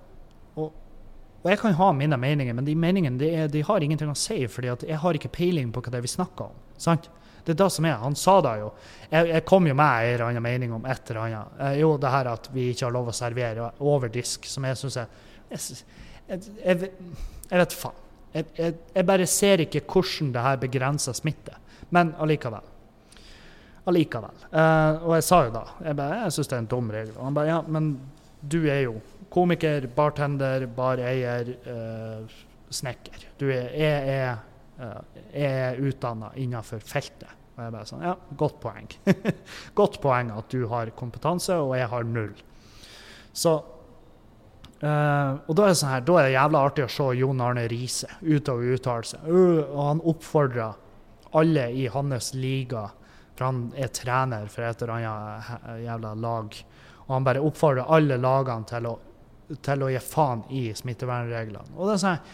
og, 1.44 1.50
jeg 1.52 1.60
kan 1.60 1.76
ha 1.76 1.90
mine 1.92 2.18
meninger, 2.18 2.56
men 2.56 2.66
de 2.66 2.76
meningene 2.80 3.20
de, 3.20 3.28
er, 3.36 3.50
de 3.52 3.62
har 3.68 3.84
ingenting 3.84 4.12
å 4.12 4.16
si, 4.16 4.40
fordi 4.48 4.72
jeg 4.88 5.00
har 5.02 5.20
ikke 5.20 5.32
peiling 5.34 5.74
på 5.76 5.84
hva 5.84 5.92
det 5.92 6.00
er 6.00 6.06
vi 6.06 6.14
snakker 6.14 6.48
om. 6.48 6.62
sant? 6.80 7.10
Det 7.44 7.52
er 7.52 7.60
det 7.60 7.70
som 7.76 7.86
er. 7.86 7.98
Han 8.00 8.16
sa 8.16 8.38
det 8.42 8.54
jo. 8.62 8.70
Jeg, 9.10 9.28
jeg 9.34 9.44
kom 9.48 9.68
jo 9.68 9.76
med 9.76 10.06
en 10.06 10.14
eller 10.14 10.26
annen 10.30 10.46
mening 10.46 10.74
om 10.76 10.86
et 10.88 11.10
eller 11.12 11.22
annet. 11.26 11.58
Eh, 11.60 11.74
jo, 11.82 11.90
det 12.00 12.12
her 12.14 12.30
at 12.32 12.48
vi 12.54 12.70
ikke 12.72 12.88
har 12.88 12.96
lov 12.96 13.12
å 13.12 13.16
servere 13.16 13.68
over 13.84 14.12
disk, 14.14 14.48
som 14.48 14.64
jeg 14.68 14.80
syns 14.80 15.02
er 15.02 15.20
jeg, 15.54 15.82
jeg, 16.30 16.92
jeg, 17.52 17.58
vet 17.60 17.76
faen. 17.76 18.00
Jeg, 18.34 18.48
jeg, 18.56 19.06
bare 19.06 19.28
ser 19.30 19.62
ikke 19.66 19.84
hvordan 19.84 20.32
det 20.34 20.46
her 20.48 20.62
begrenser 20.62 21.18
smitte. 21.18 21.60
Men 21.94 22.16
allikevel. 22.24 22.72
Allikevel. 23.92 24.48
Eh, 24.48 25.04
og 25.04 25.18
jeg 25.18 25.28
sa 25.28 25.42
jo 25.44 25.52
da 25.54 25.66
Jeg, 25.84 25.98
bare, 26.00 26.22
jeg 26.24 26.36
syns 26.38 26.50
det 26.50 26.56
er 26.56 26.64
en 26.64 26.72
dum 26.72 26.92
regel. 26.96 27.16
Og 27.18 27.28
han 27.28 27.36
bare 27.36 27.52
ja, 27.52 27.60
men 27.68 27.92
du 28.44 28.60
er 28.68 28.84
jo 28.86 28.98
komiker, 29.34 29.88
bartender, 29.96 30.68
bareier, 30.76 31.54
eh, 31.66 32.42
snekker. 32.74 33.28
Du 33.40 33.48
er, 33.50 33.70
jeg 33.78 34.14
er, 34.14 34.42
uh, 34.82 35.20
er 35.34 35.80
utdanna 35.82 36.32
innenfor 36.42 36.82
feltet. 36.82 37.30
Og 37.54 37.62
jeg 37.62 37.74
bare 37.76 37.86
sånn 37.86 38.02
Ja, 38.06 38.16
godt 38.38 38.58
poeng. 38.64 38.90
godt 39.80 40.00
poeng 40.02 40.32
at 40.34 40.50
du 40.50 40.66
har 40.72 40.90
kompetanse, 40.98 41.60
og 41.62 41.76
jeg 41.78 41.90
har 41.92 42.10
null. 42.10 42.34
Så 43.34 43.60
Uh, 44.84 45.40
og 45.48 45.56
da 45.56 45.70
er, 45.70 45.76
sånn 45.80 45.94
her, 45.94 46.02
da 46.04 46.16
er 46.20 46.26
det 46.28 46.32
jævla 46.34 46.62
artig 46.68 46.84
å 46.84 46.90
se 46.92 47.06
Jon 47.16 47.40
Arne 47.40 47.62
Riise 47.72 48.10
utover 48.20 48.66
og 48.68 48.74
uttale 48.76 49.08
seg. 49.08 49.30
Uh, 49.30 49.62
og 49.62 49.78
han 49.80 50.02
oppfordrer 50.12 50.74
alle 51.40 51.64
i 51.72 51.86
hans 51.94 52.34
liga, 52.36 52.82
for 53.32 53.48
han 53.48 53.62
er 53.80 53.94
trener 53.96 54.50
for 54.52 54.68
et 54.68 54.84
eller 54.84 54.98
annet 54.98 55.86
jævla 55.86 56.12
lag. 56.20 56.58
Og 57.08 57.14
han 57.16 57.28
bare 57.28 57.44
oppfordrer 57.44 57.92
alle 57.92 58.18
lagene 58.22 58.68
til 58.70 58.88
å, 58.90 58.96
til 59.64 59.86
å 59.86 59.92
gi 59.92 60.02
faen 60.04 60.44
i 60.56 60.66
smittevernreglene. 60.76 61.78
Og 61.78 61.88
det 61.88 61.98
er 61.98 62.04
sånn 62.08 62.26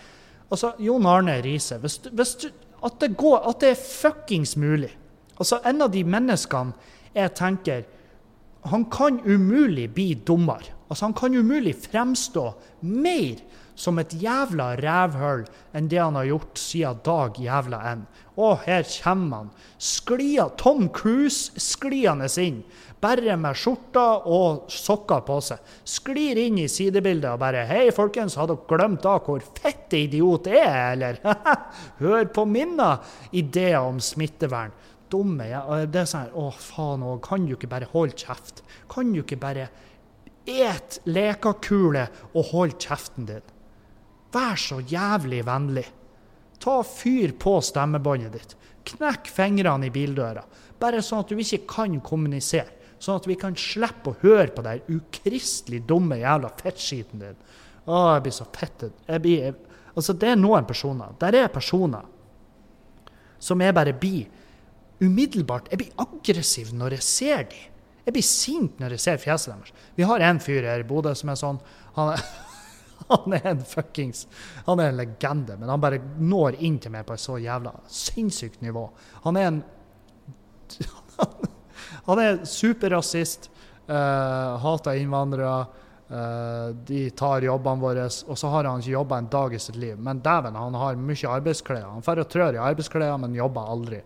Altså, 0.49 0.71
Jon 0.81 1.05
Arne 1.05 1.35
Riise, 1.45 1.75
hvis, 1.77 1.99
hvis 2.09 2.31
du, 2.41 2.47
at, 2.81 2.95
det 3.03 3.11
går, 3.19 3.43
at 3.51 3.59
det 3.61 3.67
er 3.75 3.77
fuckings 3.77 4.55
mulig 4.57 4.89
Altså, 5.35 5.59
en 5.61 5.83
av 5.85 5.91
de 5.93 6.01
menneskene 6.01 6.73
jeg 7.13 7.35
tenker 7.37 7.83
Han 8.71 8.87
kan 8.89 9.19
umulig 9.27 9.85
bli 9.93 10.07
dummere 10.25 10.73
Altså, 10.89 11.05
han 11.05 11.13
kan 11.13 11.37
umulig 11.37 11.75
fremstå 11.83 12.47
mer 12.81 13.43
som 13.79 13.99
et 14.01 14.13
jævla 14.19 14.73
rævhull 14.81 15.45
enn 15.77 15.87
det 15.91 15.99
han 16.01 16.17
har 16.19 16.27
gjort 16.27 16.59
siden 16.59 17.03
dag 17.05 17.37
jævla 17.39 17.79
enn. 17.91 18.01
Og 18.39 18.63
her 18.65 18.83
kommer 19.03 19.43
han. 19.43 19.51
Sklia, 19.77 20.49
Tom 20.59 20.89
Cruise 20.95 21.53
skliende 21.61 22.27
inn. 22.41 22.63
Bare 22.99 23.37
med 23.39 23.55
skjorta 23.55 24.05
og 24.27 24.65
sokker 24.75 25.21
på 25.23 25.37
seg. 25.43 25.59
Sklir 25.87 26.39
inn 26.41 26.57
i 26.59 26.67
sidebildet 26.67 27.31
og 27.31 27.39
bare 27.39 27.63
'Hei, 27.65 27.91
folkens, 27.95 28.35
har 28.35 28.47
dere 28.47 28.67
glemt 28.67 29.03
da 29.03 29.17
hvor 29.23 29.39
fette 29.39 30.01
idiot 30.03 30.47
jeg 30.51 30.59
er, 30.59 30.91
eller?' 30.97 31.21
Hør 32.03 32.25
på 32.25 32.45
mine 32.45 32.97
ideer 33.31 33.79
om 33.79 33.99
smittevern. 34.03 34.75
Dumme 35.09 35.47
ja. 35.47 35.61
Det 35.85 36.03
er 36.03 36.09
sånn 36.09 36.33
Å, 36.35 36.49
faen 36.51 37.05
òg. 37.07 37.21
Kan 37.25 37.47
du 37.47 37.55
ikke 37.55 37.71
bare 37.71 37.87
holde 37.93 38.17
kjeft? 38.19 38.63
Kan 38.91 39.13
du 39.13 39.23
ikke 39.23 39.39
bare 39.39 39.69
Et 40.49 40.99
lekekule 41.05 42.07
og 42.33 42.45
hold 42.51 42.75
kjeften 42.81 43.27
din. 43.27 43.43
Vær 44.33 44.57
så 44.57 44.79
jævlig 44.81 45.43
vennlig. 45.45 45.85
Ta 46.59 46.81
Fyr 46.83 47.35
på 47.37 47.59
stemmebåndet 47.61 48.33
ditt. 48.33 48.55
Knekk 48.89 49.29
fingrene 49.29 49.87
i 49.87 49.93
bildøra. 49.93 50.41
Bare 50.79 51.03
sånn 51.05 51.21
at 51.21 51.29
du 51.29 51.37
ikke 51.37 51.67
kan 51.69 51.99
kommunisere. 52.01 52.78
Sånn 52.99 53.19
at 53.19 53.27
vi 53.29 53.37
kan 53.39 53.55
slippe 53.55 54.11
å 54.11 54.19
høre 54.21 54.51
på 54.51 54.63
den 54.65 54.83
ukristelig 54.97 55.81
dumme 55.87 56.19
jævla 56.19 56.51
fettskiten 56.59 57.23
din. 57.23 57.37
Å, 57.87 57.99
jeg 58.17 58.25
blir 58.25 58.35
så 58.35 58.47
fettet. 58.53 58.97
Jeg 59.07 59.23
blir, 59.23 59.45
jeg, 59.47 59.79
altså, 59.93 60.15
det 60.19 60.33
er 60.33 60.39
noen 60.39 60.67
personer. 60.67 61.15
Der 61.21 61.37
er 61.39 61.53
personer 61.53 62.07
som 63.39 63.61
jeg 63.63 63.75
bare 63.75 63.95
blir 63.95 64.27
umiddelbart 64.99 65.69
Jeg 65.71 65.79
blir 65.79 66.01
aggressiv 66.03 66.73
når 66.75 66.97
jeg 66.97 67.05
ser 67.07 67.43
dem. 67.47 67.75
Jeg 68.03 68.15
blir 68.15 68.25
sint 68.25 68.79
når 68.81 68.95
jeg 68.95 69.03
ser 69.05 69.21
fjeset 69.21 69.53
deres. 69.53 69.73
Vi 69.95 70.07
har 70.07 70.23
en 70.25 70.41
fyr 70.43 70.65
her 70.67 70.83
i 70.83 70.87
Bodø 70.87 71.13
som 71.15 71.31
er 71.31 71.39
sånn 71.39 71.59
han 71.95 72.13
er, 72.15 72.23
han 73.13 73.35
er 73.37 73.47
en 73.53 73.61
fuckings 73.67 74.25
Han 74.67 74.81
er 74.81 74.91
en 74.91 74.99
legende, 74.99 75.55
men 75.59 75.71
han 75.71 75.81
bare 75.83 76.01
når 76.19 76.59
inn 76.65 76.79
til 76.83 76.93
meg 76.95 77.07
på 77.07 77.15
et 77.15 77.23
så 77.23 77.37
jævla 77.39 77.77
sinnssykt 77.87 78.63
nivå. 78.65 78.89
Han 79.23 79.39
er 79.39 79.51
en 79.51 79.63
Han 81.19 81.47
er 82.21 82.41
superrasist, 82.47 83.49
uh, 83.89 84.57
hater 84.63 85.01
innvandrere. 85.01 85.67
Uh, 86.09 86.71
de 86.89 87.03
tar 87.13 87.45
jobbene 87.45 87.83
våre, 87.83 88.07
og 88.09 88.37
så 88.39 88.49
har 88.49 88.65
han 88.65 88.81
ikke 88.81 88.95
jobba 88.95 89.19
en 89.21 89.29
dag 89.29 89.53
i 89.53 89.61
sitt 89.61 89.77
liv. 89.77 89.99
Men 90.01 90.23
dæven, 90.25 90.57
han 90.57 90.77
har 90.81 90.97
mye 90.97 91.35
arbeidsklær. 91.35 91.85
Han 91.91 92.05
drar 92.05 92.23
og 92.23 92.31
trør 92.33 92.57
i 92.57 92.63
arbeidsklær, 92.71 93.17
men 93.21 93.37
jobber 93.37 93.69
aldri. 93.75 94.01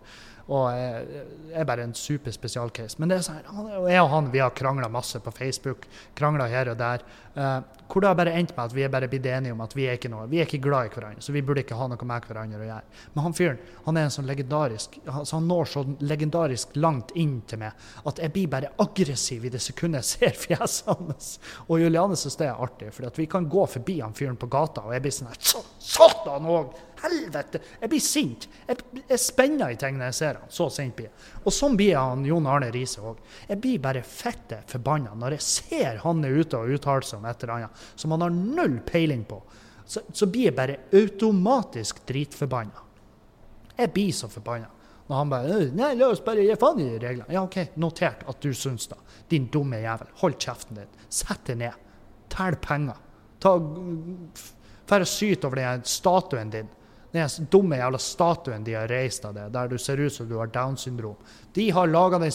Og 0.51 0.65
jeg, 0.75 1.21
er 1.55 1.67
bare 1.67 1.85
en 1.87 1.93
super 1.95 2.33
spesialcase. 2.35 2.99
Men 2.99 3.11
det 3.11 3.19
er 3.19 3.27
sånn, 3.29 3.69
jeg 3.87 4.01
og 4.01 4.09
han 4.11 4.31
vi 4.33 4.41
har 4.43 4.51
krangla 4.55 4.89
masse 4.91 5.21
på 5.23 5.31
Facebook. 5.31 5.87
Krangla 6.17 6.49
her 6.51 6.73
og 6.73 6.79
der. 6.81 7.05
Uh, 7.33 7.61
hvor 7.87 8.01
det 8.01 8.09
har 8.09 8.17
bare 8.17 8.33
endt 8.37 8.51
med 8.55 8.63
at 8.65 8.73
vi 8.73 8.83
er 8.85 8.91
bare 8.91 9.07
blitt 9.09 9.25
enige 9.29 9.53
om 9.53 9.61
at 9.61 9.73
vi 9.77 9.85
er 9.87 9.97
ikke 9.97 10.09
noe, 10.09 10.25
vi 10.29 10.39
er 10.41 10.47
ikke 10.47 10.61
glad 10.65 10.87
i 10.87 10.91
hverandre. 10.93 11.21
Så 11.23 11.33
vi 11.35 11.43
burde 11.45 11.63
ikke 11.63 11.77
ha 11.77 11.87
noe 11.89 12.07
med 12.09 12.27
hverandre 12.27 12.61
å 12.61 12.67
gjøre. 12.67 13.01
Men 13.13 13.25
han 13.27 13.35
fyren 13.37 13.59
han 13.85 13.99
er 13.99 14.07
en 14.07 14.15
sånn 14.15 14.29
legendarisk, 14.29 14.97
så 15.05 15.35
han 15.35 15.49
når 15.49 15.69
så 15.69 15.83
legendarisk 16.01 16.77
langt 16.79 17.13
inn 17.19 17.35
til 17.49 17.61
meg 17.61 17.85
at 18.09 18.21
jeg 18.23 18.33
blir 18.33 18.49
bare 18.51 18.71
aggressiv 18.81 19.45
i 19.45 19.51
det 19.53 19.61
sekundet 19.63 20.03
jeg 20.03 20.09
ser 20.09 20.39
fjeset 20.45 20.89
hans. 20.89 21.35
Og 21.67 21.83
Juliane 21.83 22.17
syns 22.19 22.39
det 22.39 22.49
er 22.49 22.63
artig, 22.65 22.89
for 22.95 23.21
vi 23.21 23.29
kan 23.29 23.49
gå 23.49 23.67
forbi 23.75 23.99
han 24.01 24.17
fyren 24.17 24.39
på 24.41 24.49
gata, 24.51 24.87
og 24.87 24.97
jeg 24.97 25.05
blir 25.05 25.15
sånn 25.19 25.31
Satan 25.83 26.49
òg! 26.49 26.73
Helvete! 27.03 27.61
Jeg 27.81 27.91
blir 27.91 28.03
sint. 28.03 28.47
Jeg, 28.67 29.03
jeg 29.09 29.21
spenner 29.21 29.73
i 29.73 29.79
ting 29.79 29.97
når 29.99 30.11
jeg 30.11 30.19
ser 30.19 30.39
han. 30.41 30.51
Så 30.53 30.69
sint 30.73 30.95
blir 30.97 31.09
jeg. 31.09 31.15
Og 31.43 31.55
sånn 31.55 31.77
blir 31.79 31.97
han 31.99 32.25
Jon 32.27 32.47
Arne 32.49 32.71
Riise 32.73 33.03
òg. 33.03 33.19
Jeg 33.49 33.61
blir 33.63 33.81
bare 33.83 34.03
fette 34.07 34.63
forbanna 34.71 35.15
når 35.19 35.37
jeg 35.37 35.47
ser 35.47 35.99
han 36.03 36.23
er 36.25 36.39
ute 36.39 36.59
og 36.59 36.77
uttaler 36.77 37.07
seg 37.07 37.19
om 37.19 37.27
et 37.29 37.43
eller 37.43 37.55
annet 37.57 37.83
som 37.95 38.15
han 38.15 38.25
har 38.25 38.37
null 38.37 38.79
peiling 38.87 39.25
på. 39.29 39.41
Så, 39.85 40.05
så 40.15 40.29
blir 40.31 40.49
jeg 40.49 40.57
bare 40.57 40.79
automatisk 40.95 42.05
dritforbanna. 42.07 42.87
Jeg 43.77 43.91
blir 43.93 44.13
så 44.15 44.29
forbanna. 44.31 44.69
Når 45.07 45.19
han 45.19 45.31
bare 45.31 45.63
Nei, 45.75 45.89
la 45.99 46.07
oss 46.13 46.21
bare 46.23 46.45
gi 46.45 46.55
faen 46.59 46.79
i 46.79 46.93
reglene. 46.95 47.27
Ja, 47.33 47.43
OK, 47.43 47.75
notert 47.81 48.23
at 48.29 48.39
du 48.41 48.53
syns 48.55 48.87
det. 48.87 48.99
Din 49.33 49.49
dumme 49.51 49.81
jævel. 49.83 50.13
Hold 50.21 50.37
kjeften 50.39 50.79
din. 50.79 50.93
Sett 51.11 51.43
deg 51.49 51.59
ned. 51.59 51.81
Tell 52.31 52.55
penger. 52.63 53.01
Ta 53.43 53.57
og 53.59 55.07
syte 55.09 55.49
over 55.49 55.59
den 55.59 55.83
statuen 55.89 56.51
din 56.53 56.71
den 57.14 57.47
dumme 57.53 57.78
jævla 57.78 57.99
statuen 58.01 58.64
de 58.66 58.74
har 58.74 58.89
reist 58.89 59.26
av 59.26 59.36
det, 59.38 59.47
der 59.53 59.70
du 59.70 59.78
ser 59.78 60.01
ut 60.01 60.14
som 60.14 60.28
du 60.30 60.36
har 60.39 60.49
Downs 60.49 60.88
syndrom. 60.88 61.16
De 61.53 61.70
har 61.70 61.88
laga 61.88 62.20
den, 62.20 62.32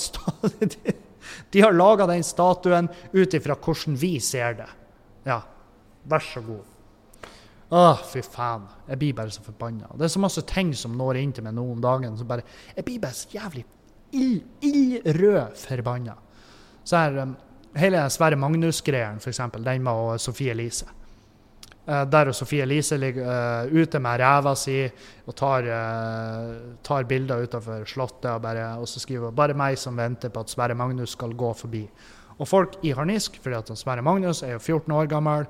den 2.14 2.24
statuen 2.24 2.88
ut 3.12 3.34
ifra 3.34 3.56
hvordan 3.58 3.96
vi 3.98 4.20
ser 4.22 4.54
det. 4.60 4.68
Ja, 5.26 5.40
vær 6.08 6.22
så 6.22 6.42
god. 6.46 6.62
Å, 7.68 7.80
fy 8.08 8.22
faen. 8.24 8.64
Jeg 8.88 9.00
blir 9.00 9.16
bare 9.18 9.34
så 9.34 9.42
forbanna. 9.44 9.90
Det 9.98 10.06
er 10.06 10.14
så 10.14 10.22
masse 10.22 10.44
ting 10.48 10.70
som 10.78 10.94
når 10.96 11.18
inn 11.20 11.34
til 11.36 11.44
meg 11.44 11.56
nå 11.58 11.66
om 11.74 11.82
dagen. 11.84 12.14
Så 12.16 12.24
bare, 12.28 12.46
jeg 12.76 12.86
blir 12.86 13.02
bare 13.02 13.16
så 13.18 13.28
jævlig 13.34 13.66
ildrød 14.16 15.58
forbanna. 15.58 16.14
Så 16.88 16.96
her, 16.96 17.18
um, 17.26 17.34
hele 17.76 18.06
Sverre 18.14 18.38
Magnus-greien, 18.40 19.18
f.eks., 19.20 19.42
den 19.58 19.84
med 19.84 20.22
Sofie 20.22 20.54
Elise. 20.54 20.88
Uh, 21.88 22.04
der 22.04 22.32
Sofie 22.32 22.62
Elise 22.62 22.96
ligger 22.96 23.24
uh, 23.64 23.72
ute 23.72 23.98
med 23.98 24.20
ræva 24.20 24.52
si 24.60 24.82
og 25.24 25.34
tar, 25.36 25.64
uh, 25.64 26.74
tar 26.84 27.06
bilder 27.08 27.46
utenfor 27.46 27.86
Slottet 27.88 28.28
og, 28.28 28.42
bare, 28.44 28.66
og 28.76 28.88
så 28.88 29.00
skriver 29.00 29.30
hun 29.30 29.36
'bare 29.36 29.56
meg 29.56 29.78
som 29.78 29.96
venter 29.96 30.28
på 30.28 30.40
at 30.40 30.50
Sverre 30.50 30.74
Magnus 30.74 31.16
skal 31.16 31.32
gå 31.32 31.52
forbi'. 31.52 31.88
Og 32.38 32.48
folk 32.48 32.76
i 32.82 32.92
harnisk, 32.92 33.40
fordi 33.42 33.56
at 33.56 33.78
Sverre 33.78 34.02
Magnus 34.02 34.42
er 34.42 34.52
jo 34.52 34.58
14 34.58 34.92
år 34.92 35.06
gammel. 35.06 35.46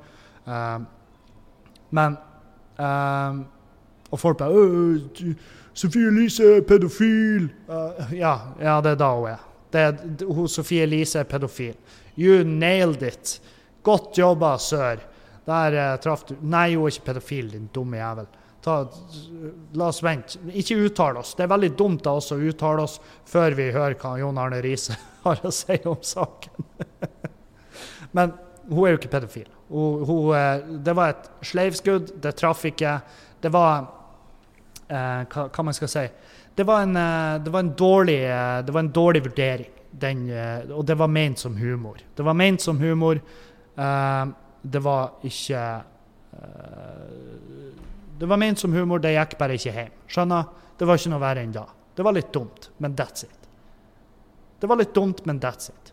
men 1.90 2.16
Og 4.10 4.18
folk 4.18 4.38
bare 4.38 5.00
'Sofie 5.74 6.06
Elise 6.06 6.56
er 6.56 6.60
pedofil'. 6.60 7.50
ja, 8.12 8.38
ja, 8.60 8.80
det 8.80 8.90
er 8.90 8.94
da 8.94 9.10
hun 9.14 9.28
er. 9.28 9.38
Det 9.72 10.24
hun, 10.26 10.48
Sofie 10.48 10.82
Elise 10.82 11.18
er 11.18 11.24
pedofil. 11.24 11.74
You 12.16 12.44
nailed 12.44 13.02
it. 13.02 13.40
Godt 13.82 14.18
jobba, 14.18 14.56
sør. 14.58 15.17
Der 15.48 15.78
uh, 15.78 15.94
traff 16.02 16.26
du 16.28 16.34
Nei, 16.42 16.74
hun 16.74 16.86
er 16.86 16.94
ikke 16.94 17.08
pedofil, 17.12 17.50
din 17.54 17.70
dumme 17.72 18.00
jævel. 18.00 18.28
Ta, 18.64 18.80
la 19.78 19.88
oss 19.88 20.02
vente. 20.02 20.40
Ikke 20.58 20.76
uttale 20.82 21.22
oss. 21.22 21.34
Det 21.38 21.46
er 21.46 21.52
veldig 21.52 21.70
dumt 21.78 22.08
av 22.10 22.18
oss 22.20 22.32
å 22.34 22.40
uttale 22.42 22.84
oss 22.84 22.98
før 23.28 23.56
vi 23.56 23.70
hører 23.72 23.96
hva 24.00 24.16
Jon 24.20 24.40
Arne 24.40 24.58
Riise 24.64 24.96
har 25.24 25.40
å 25.46 25.52
si 25.54 25.78
om 25.88 26.00
saken. 26.02 26.66
Men 28.16 28.34
hun 28.68 28.82
er 28.82 28.92
jo 28.92 29.00
ikke 29.00 29.12
pedofil. 29.14 29.46
Hun, 29.68 30.02
hun, 30.08 30.34
eh, 30.36 30.66
det 30.84 30.96
var 30.96 31.14
et 31.14 31.30
sleivskudd, 31.46 32.16
det 32.22 32.34
traff 32.36 32.64
ikke. 32.68 32.98
Det 33.40 33.52
var 33.54 33.86
eh, 34.88 35.22
hva, 35.22 35.46
hva, 35.46 35.64
man 35.64 35.76
skal 35.76 35.92
si. 35.92 36.04
Det 36.58 36.66
var, 36.66 36.82
en, 36.84 36.96
eh, 36.98 37.38
det 37.44 37.54
var, 37.54 37.70
dårlig, 37.78 38.18
det 38.66 38.74
var 38.74 38.84
en 38.84 38.92
dårlig 38.92 39.22
vurdering. 39.28 39.70
den 39.90 40.28
eh, 40.30 40.70
Og 40.74 40.84
det 40.86 40.98
var 40.98 41.08
ment 41.08 41.38
som 41.38 41.56
humor. 41.56 42.02
Det 42.16 42.26
var 42.26 42.34
ment 42.34 42.60
som 42.60 42.80
humor. 42.80 43.20
Eh, 43.76 44.24
det 44.62 44.80
var 44.82 45.18
ikke 45.26 45.62
uh, 46.34 47.08
Det 48.18 48.26
var 48.26 48.40
ment 48.40 48.58
som 48.58 48.72
humor, 48.74 48.98
det 48.98 49.14
gikk 49.14 49.36
bare 49.38 49.58
ikke 49.58 49.74
hjem. 49.74 49.92
Skjønner? 50.10 50.48
Det 50.78 50.86
var 50.86 50.98
ikke 50.98 51.12
noe 51.12 51.22
verre 51.22 51.44
enn 51.46 51.54
da. 51.54 51.64
Det 51.94 52.06
var 52.06 52.14
litt 52.14 52.32
dumt, 52.34 52.70
men 52.78 52.96
that's 52.98 53.26
it. 53.26 53.48
Det 54.58 54.66
var 54.66 54.78
litt 54.80 54.94
dumt, 54.94 55.24
men 55.26 55.38
that's 55.42 55.70
it. 55.70 55.92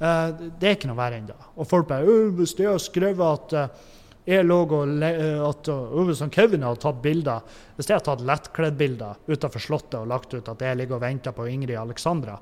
Uh, 0.00 0.32
det 0.60 0.68
er 0.68 0.76
ikke 0.76 0.90
noe 0.90 1.00
verre 1.00 1.20
enn 1.20 1.28
da. 1.28 1.36
Og 1.56 1.68
folk 1.68 1.88
bare 1.88 2.18
Hvis 2.36 2.56
de 2.58 2.66
har 2.68 2.80
skrevet 2.82 3.24
at 3.24 3.56
uh, 3.56 3.92
jeg 4.24 4.44
lå 4.46 4.56
og 4.64 5.04
at 5.04 5.68
uh, 5.68 5.98
Hvis 6.08 6.22
Kevin 6.32 6.64
hadde 6.64 6.80
tatt 6.80 7.02
bilder 7.04 7.44
Hvis 7.76 7.90
jeg 7.90 7.98
hadde 7.98 8.08
tatt 8.08 8.24
lettkledd-bilder 8.24 9.20
utenfor 9.28 9.62
Slottet 9.62 9.98
og 10.00 10.08
lagt 10.08 10.32
ut 10.32 10.48
at 10.48 10.64
jeg 10.64 10.78
ligger 10.80 10.96
og 10.96 11.04
venter 11.04 11.36
på 11.36 11.46
Ingrid 11.52 11.76
Alexandra 11.76 12.38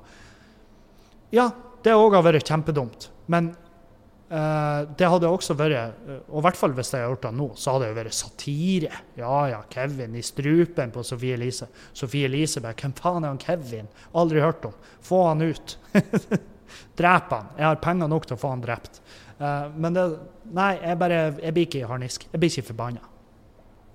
Ja, 1.35 1.49
det 1.83 1.95
òg 1.97 2.15
har 2.15 2.23
vært 2.23 2.47
kjempedumt. 2.47 3.09
Men 3.27 3.51
det 4.29 5.07
hadde 5.09 5.29
også 5.29 5.53
vært, 5.53 5.97
og 6.31 6.39
i 6.39 6.43
hvert 6.45 6.57
fall 6.57 6.71
hvis 6.73 6.89
jeg 6.93 7.03
hadde 7.03 7.11
gjort 7.11 7.25
det 7.27 7.31
nå, 7.37 7.47
så 7.59 7.73
hadde 7.73 7.85
det 7.85 7.91
jo 7.91 7.97
vært 7.99 8.15
satire. 8.17 9.01
Ja 9.19 9.41
ja, 9.51 9.59
Kevin 9.69 10.15
i 10.17 10.23
strupen 10.25 10.93
på 10.95 11.03
Sofie 11.05 11.35
Elise. 11.37 11.67
Sofie 11.93 12.25
Elise 12.25 12.63
bare 12.63 12.77
Hvem 12.79 12.95
faen 12.97 13.27
er 13.27 13.33
han 13.33 13.41
Kevin? 13.41 13.91
Aldri 14.17 14.41
hørt 14.41 14.65
om. 14.65 14.73
Få 15.05 15.27
han 15.27 15.43
ut. 15.45 15.75
Drep 16.99 17.29
han. 17.35 17.51
Jeg 17.59 17.67
har 17.67 17.83
penger 17.83 18.09
nok 18.09 18.25
til 18.25 18.37
å 18.37 18.41
få 18.41 18.55
han 18.55 18.63
drept. 18.63 19.03
Uh, 19.37 19.69
men 19.75 19.95
det 19.95 20.07
Nei, 20.53 20.75
jeg 20.77 20.99
bare 21.01 21.19
Jeg 21.41 21.53
blir 21.55 21.67
ikke 21.67 21.87
harnisk. 21.89 22.25
Jeg 22.31 22.41
blir 22.41 22.51
ikke 22.51 22.71
forbanna. 22.71 23.05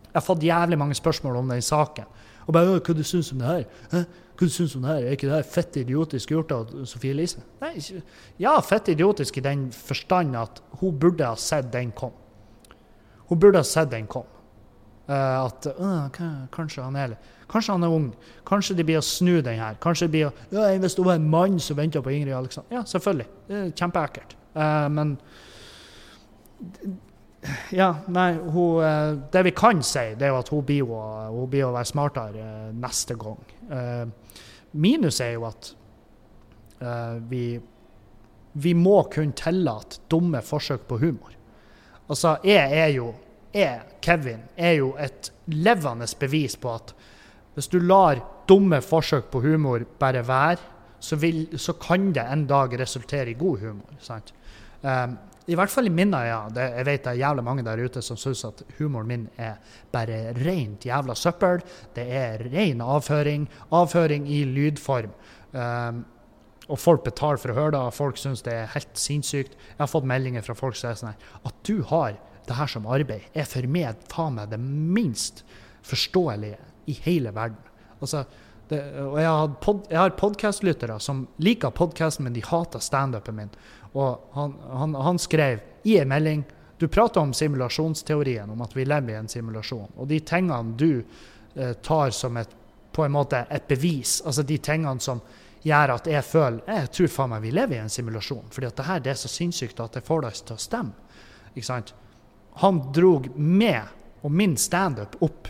Jeg 0.08 0.16
har 0.16 0.24
fått 0.24 0.46
jævlig 0.46 0.78
mange 0.80 0.96
spørsmål 0.98 1.42
om 1.42 1.52
den 1.52 1.62
saken. 1.62 2.08
Og 2.46 2.54
bare 2.54 2.80
'Hva 2.80 2.94
du 2.96 3.04
syns 3.04 3.32
om 3.32 3.38
det 3.38 3.46
her?' 3.46 3.66
Hæ? 3.92 4.04
Du 4.38 4.46
syns 4.48 4.72
det 4.72 4.86
her? 4.86 5.02
Er 5.02 5.16
ikke 5.16 5.26
det 5.26 5.34
her 5.34 5.46
fett 5.50 5.76
idiotisk 5.80 6.30
gjort 6.30 6.52
av 6.54 6.72
Sofie 6.86 7.10
Elise? 7.10 7.42
Nei, 7.62 7.72
ikke. 7.80 8.02
ja, 8.38 8.54
fett 8.62 8.90
idiotisk 8.92 9.40
i 9.40 9.44
den 9.44 9.68
forstand 9.74 10.36
at 10.38 10.62
hun 10.80 10.98
burde 10.98 11.26
ha 11.26 11.34
sett 11.34 11.72
den 11.72 11.90
kom. 11.90 12.14
Hun 13.28 13.40
burde 13.40 13.58
ha 13.58 13.66
sett 13.66 13.90
den 13.90 14.06
kom. 14.06 14.28
Uh, 15.08 15.46
at 15.46 15.66
uh, 15.80 16.06
kanskje 16.52 16.84
han 16.84 16.96
er 16.96 17.16
Kanskje 17.48 17.72
han 17.72 17.82
er 17.86 17.88
ung. 17.88 18.08
Kanskje 18.46 18.74
de 18.76 18.84
blir 18.84 19.00
å 19.00 19.04
snu 19.04 19.38
den 19.40 19.56
her. 19.56 19.78
Kanskje 19.80 20.06
de 20.06 20.12
blir 20.12 20.26
å 20.28 20.32
ja, 20.52 20.66
Hvis 20.78 20.98
det 20.98 21.04
var 21.06 21.16
en 21.16 21.30
mann 21.32 21.56
som 21.64 21.78
venta 21.78 22.02
på 22.04 22.12
Ingrid 22.12 22.36
Alexander 22.36 22.76
Ja, 22.76 22.82
selvfølgelig. 22.84 23.26
Det 23.48 23.60
er 23.62 23.70
kjempeekkelt. 23.72 24.34
Uh, 24.52 24.88
men 24.92 25.16
ja, 27.70 27.92
nei, 28.06 28.32
hun, 28.34 28.84
eh, 28.84 29.18
Det 29.32 29.42
vi 29.42 29.50
kan 29.50 29.82
si, 29.82 30.14
det 30.18 30.26
er 30.26 30.32
jo 30.32 30.38
at 30.40 30.48
hun 30.52 30.64
blir 30.66 30.88
å, 30.90 31.02
hun 31.30 31.50
være 31.50 31.84
smartere 31.86 32.44
eh, 32.44 32.72
neste 32.74 33.14
gang. 33.18 33.38
Minus 34.72 35.20
er 35.24 35.34
jo 35.36 35.46
at 35.48 35.70
uh, 36.82 37.30
vi, 37.30 37.58
vi 38.52 38.74
må 38.74 39.02
kunne 39.12 39.36
tillate 39.36 40.02
dumme 40.10 40.42
forsøk 40.42 40.86
på 40.88 40.98
humor. 40.98 41.32
Altså, 42.08 42.36
jeg 42.44 42.78
er 42.78 42.92
jo 42.96 43.12
jeg, 43.54 43.80
Kevin, 44.02 44.42
er 44.56 44.76
jo 44.78 44.92
et 45.00 45.30
levende 45.46 46.06
bevis 46.20 46.56
på 46.60 46.74
at 46.74 46.92
hvis 47.54 47.70
du 47.72 47.78
lar 47.80 48.20
dumme 48.48 48.80
forsøk 48.84 49.30
på 49.32 49.40
humor 49.42 49.82
bare 49.98 50.22
være, 50.28 50.58
så, 51.00 51.16
vil, 51.16 51.46
så 51.58 51.72
kan 51.80 52.12
det 52.14 52.24
en 52.32 52.46
dag 52.46 52.74
resultere 52.80 53.30
i 53.30 53.38
god 53.38 53.58
humor. 53.58 53.96
sant? 54.00 54.34
Um, 54.82 55.18
i 55.48 55.56
hvert 55.56 55.72
fall 55.72 55.88
i 55.88 55.92
mine 55.92 56.18
øyne. 56.18 56.60
jeg 56.60 56.84
vet 56.86 57.04
det 57.04 57.10
er 57.14 57.22
jævlig 57.22 57.44
mange 57.44 57.64
der 57.64 57.80
ute 57.80 58.02
som 58.02 58.16
syns 58.20 58.44
at 58.44 58.62
humoren 58.78 59.08
min 59.08 59.28
er 59.36 59.56
bare 59.92 60.34
rent 60.36 60.84
jævla 60.84 61.14
søppel. 61.14 61.62
Det 61.96 62.04
er 62.04 62.44
ren 62.52 62.80
avføring. 62.80 63.48
Avføring 63.72 64.28
i 64.28 64.44
lydform. 64.44 65.10
Um, 65.52 66.04
og 66.68 66.78
folk 66.78 67.04
betaler 67.04 67.40
for 67.40 67.52
å 67.52 67.56
høre 67.56 67.72
det, 67.72 67.80
og 67.80 67.94
folk 67.96 68.18
syns 68.20 68.44
det 68.44 68.52
er 68.52 68.72
helt 68.74 68.98
sinnssykt. 69.00 69.54
Jeg 69.56 69.80
har 69.80 69.88
fått 69.88 70.08
meldinger 70.08 70.44
fra 70.44 70.56
folk 70.58 70.76
som 70.76 70.90
er 70.90 70.98
sånn 71.00 71.14
her 71.14 71.48
At 71.48 71.62
du 71.64 71.80
har 71.88 72.18
det 72.48 72.56
her 72.56 72.68
som 72.68 72.86
arbeid, 72.88 73.24
er 73.36 73.48
for 73.48 73.64
meg 73.68 74.04
faen 74.12 74.36
meg 74.36 74.52
det 74.52 74.60
minst 74.60 75.42
forståelige 75.84 76.60
i 76.88 76.96
hele 77.04 77.32
verden. 77.36 77.60
Altså, 78.00 78.24
det, 78.68 78.78
og 79.00 79.16
jeg 79.20 79.28
har, 79.28 79.50
pod, 79.64 79.84
har 79.92 80.14
podkastlyttere 80.16 80.98
som 81.00 81.26
liker 81.40 81.72
podkasten, 81.76 82.26
men 82.26 82.36
de 82.36 82.44
hater 82.44 82.82
standupen 82.84 83.36
min. 83.36 83.52
Og 83.92 84.30
han, 84.32 84.54
han, 84.70 84.94
han 84.94 85.18
skrev 85.18 85.60
i 85.82 85.98
en 85.98 86.08
melding 86.08 86.44
Du 86.78 86.86
prater 86.88 87.20
om 87.20 87.32
simulasjonsteorien, 87.34 88.50
om 88.50 88.60
at 88.62 88.76
vi 88.76 88.84
lever 88.84 89.12
i 89.12 89.18
en 89.18 89.28
simulasjon. 89.28 89.88
Og 89.96 90.06
de 90.06 90.20
tingene 90.22 90.76
du 90.78 91.02
eh, 91.54 91.72
tar 91.82 92.10
som 92.14 92.36
et, 92.38 92.52
på 92.94 93.02
en 93.04 93.12
måte 93.12 93.40
et 93.50 93.66
bevis, 93.68 94.20
altså 94.24 94.44
de 94.46 94.58
tingene 94.62 95.02
som 95.02 95.18
gjør 95.62 95.96
at 95.96 96.06
jeg 96.06 96.22
føler 96.22 96.70
jeg 96.70 96.90
tror 96.94 97.10
faen 97.10 97.32
meg 97.32 97.42
vi 97.42 97.50
lever 97.50 97.76
i 97.76 97.82
en 97.82 97.90
simulasjon. 97.90 98.46
fordi 98.50 98.66
at 98.70 98.76
det 98.76 98.86
her 98.86 99.00
det 99.02 99.10
er 99.10 99.18
så 99.18 99.28
sinnssykt 99.32 99.80
at 99.80 99.98
det 99.98 100.06
får 100.06 100.22
deg 100.22 100.38
til 100.38 100.54
å 100.54 100.62
stemme. 100.62 100.92
Ikke 101.54 101.66
sant? 101.66 101.94
Han 102.62 102.78
drog 102.94 103.26
med 103.34 103.82
og 104.22 104.32
min 104.34 104.56
standup 104.56 105.16
opp 105.22 105.48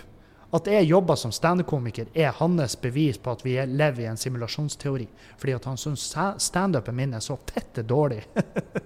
at 0.50 0.66
jeg 0.66 0.88
jobber 0.88 1.16
som 1.20 1.32
standup-komiker, 1.32 2.06
er 2.14 2.32
hans 2.38 2.76
bevis 2.80 3.18
på 3.20 3.34
at 3.34 3.44
vi 3.44 3.58
lever 3.66 4.06
i 4.06 4.08
en 4.08 4.16
simulasjonsteori. 4.16 5.04
Fordi 5.36 5.56
at 5.58 5.68
han 5.68 5.76
syns 5.76 6.06
standupen 6.40 6.96
min 6.96 7.12
er 7.14 7.24
så 7.24 7.36
fette 7.36 7.84
dårlig. 7.84 8.22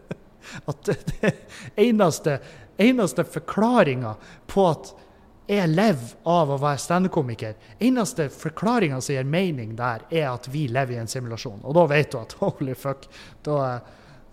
at 0.70 0.90
det 0.90 1.32
eneste, 1.76 2.40
eneste 2.82 3.24
forklaringa 3.24 4.16
på 4.50 4.66
at 4.72 4.92
jeg 5.52 5.70
lever 5.70 6.12
av 6.30 6.50
å 6.54 6.58
være 6.58 6.80
standup-komiker, 6.82 7.56
eneste 7.82 8.28
forklaringa 8.32 9.00
som 9.02 9.14
gir 9.14 9.26
mening 9.28 9.74
der, 9.78 10.06
er 10.10 10.30
at 10.32 10.46
vi 10.50 10.66
lever 10.70 10.96
i 10.96 11.00
en 11.02 11.10
simulasjon. 11.10 11.62
Og 11.62 11.78
da 11.78 11.86
vet 11.90 12.10
du 12.10 12.18
at 12.18 12.36
holy 12.42 12.74
fuck, 12.78 13.06
da, 13.46 13.58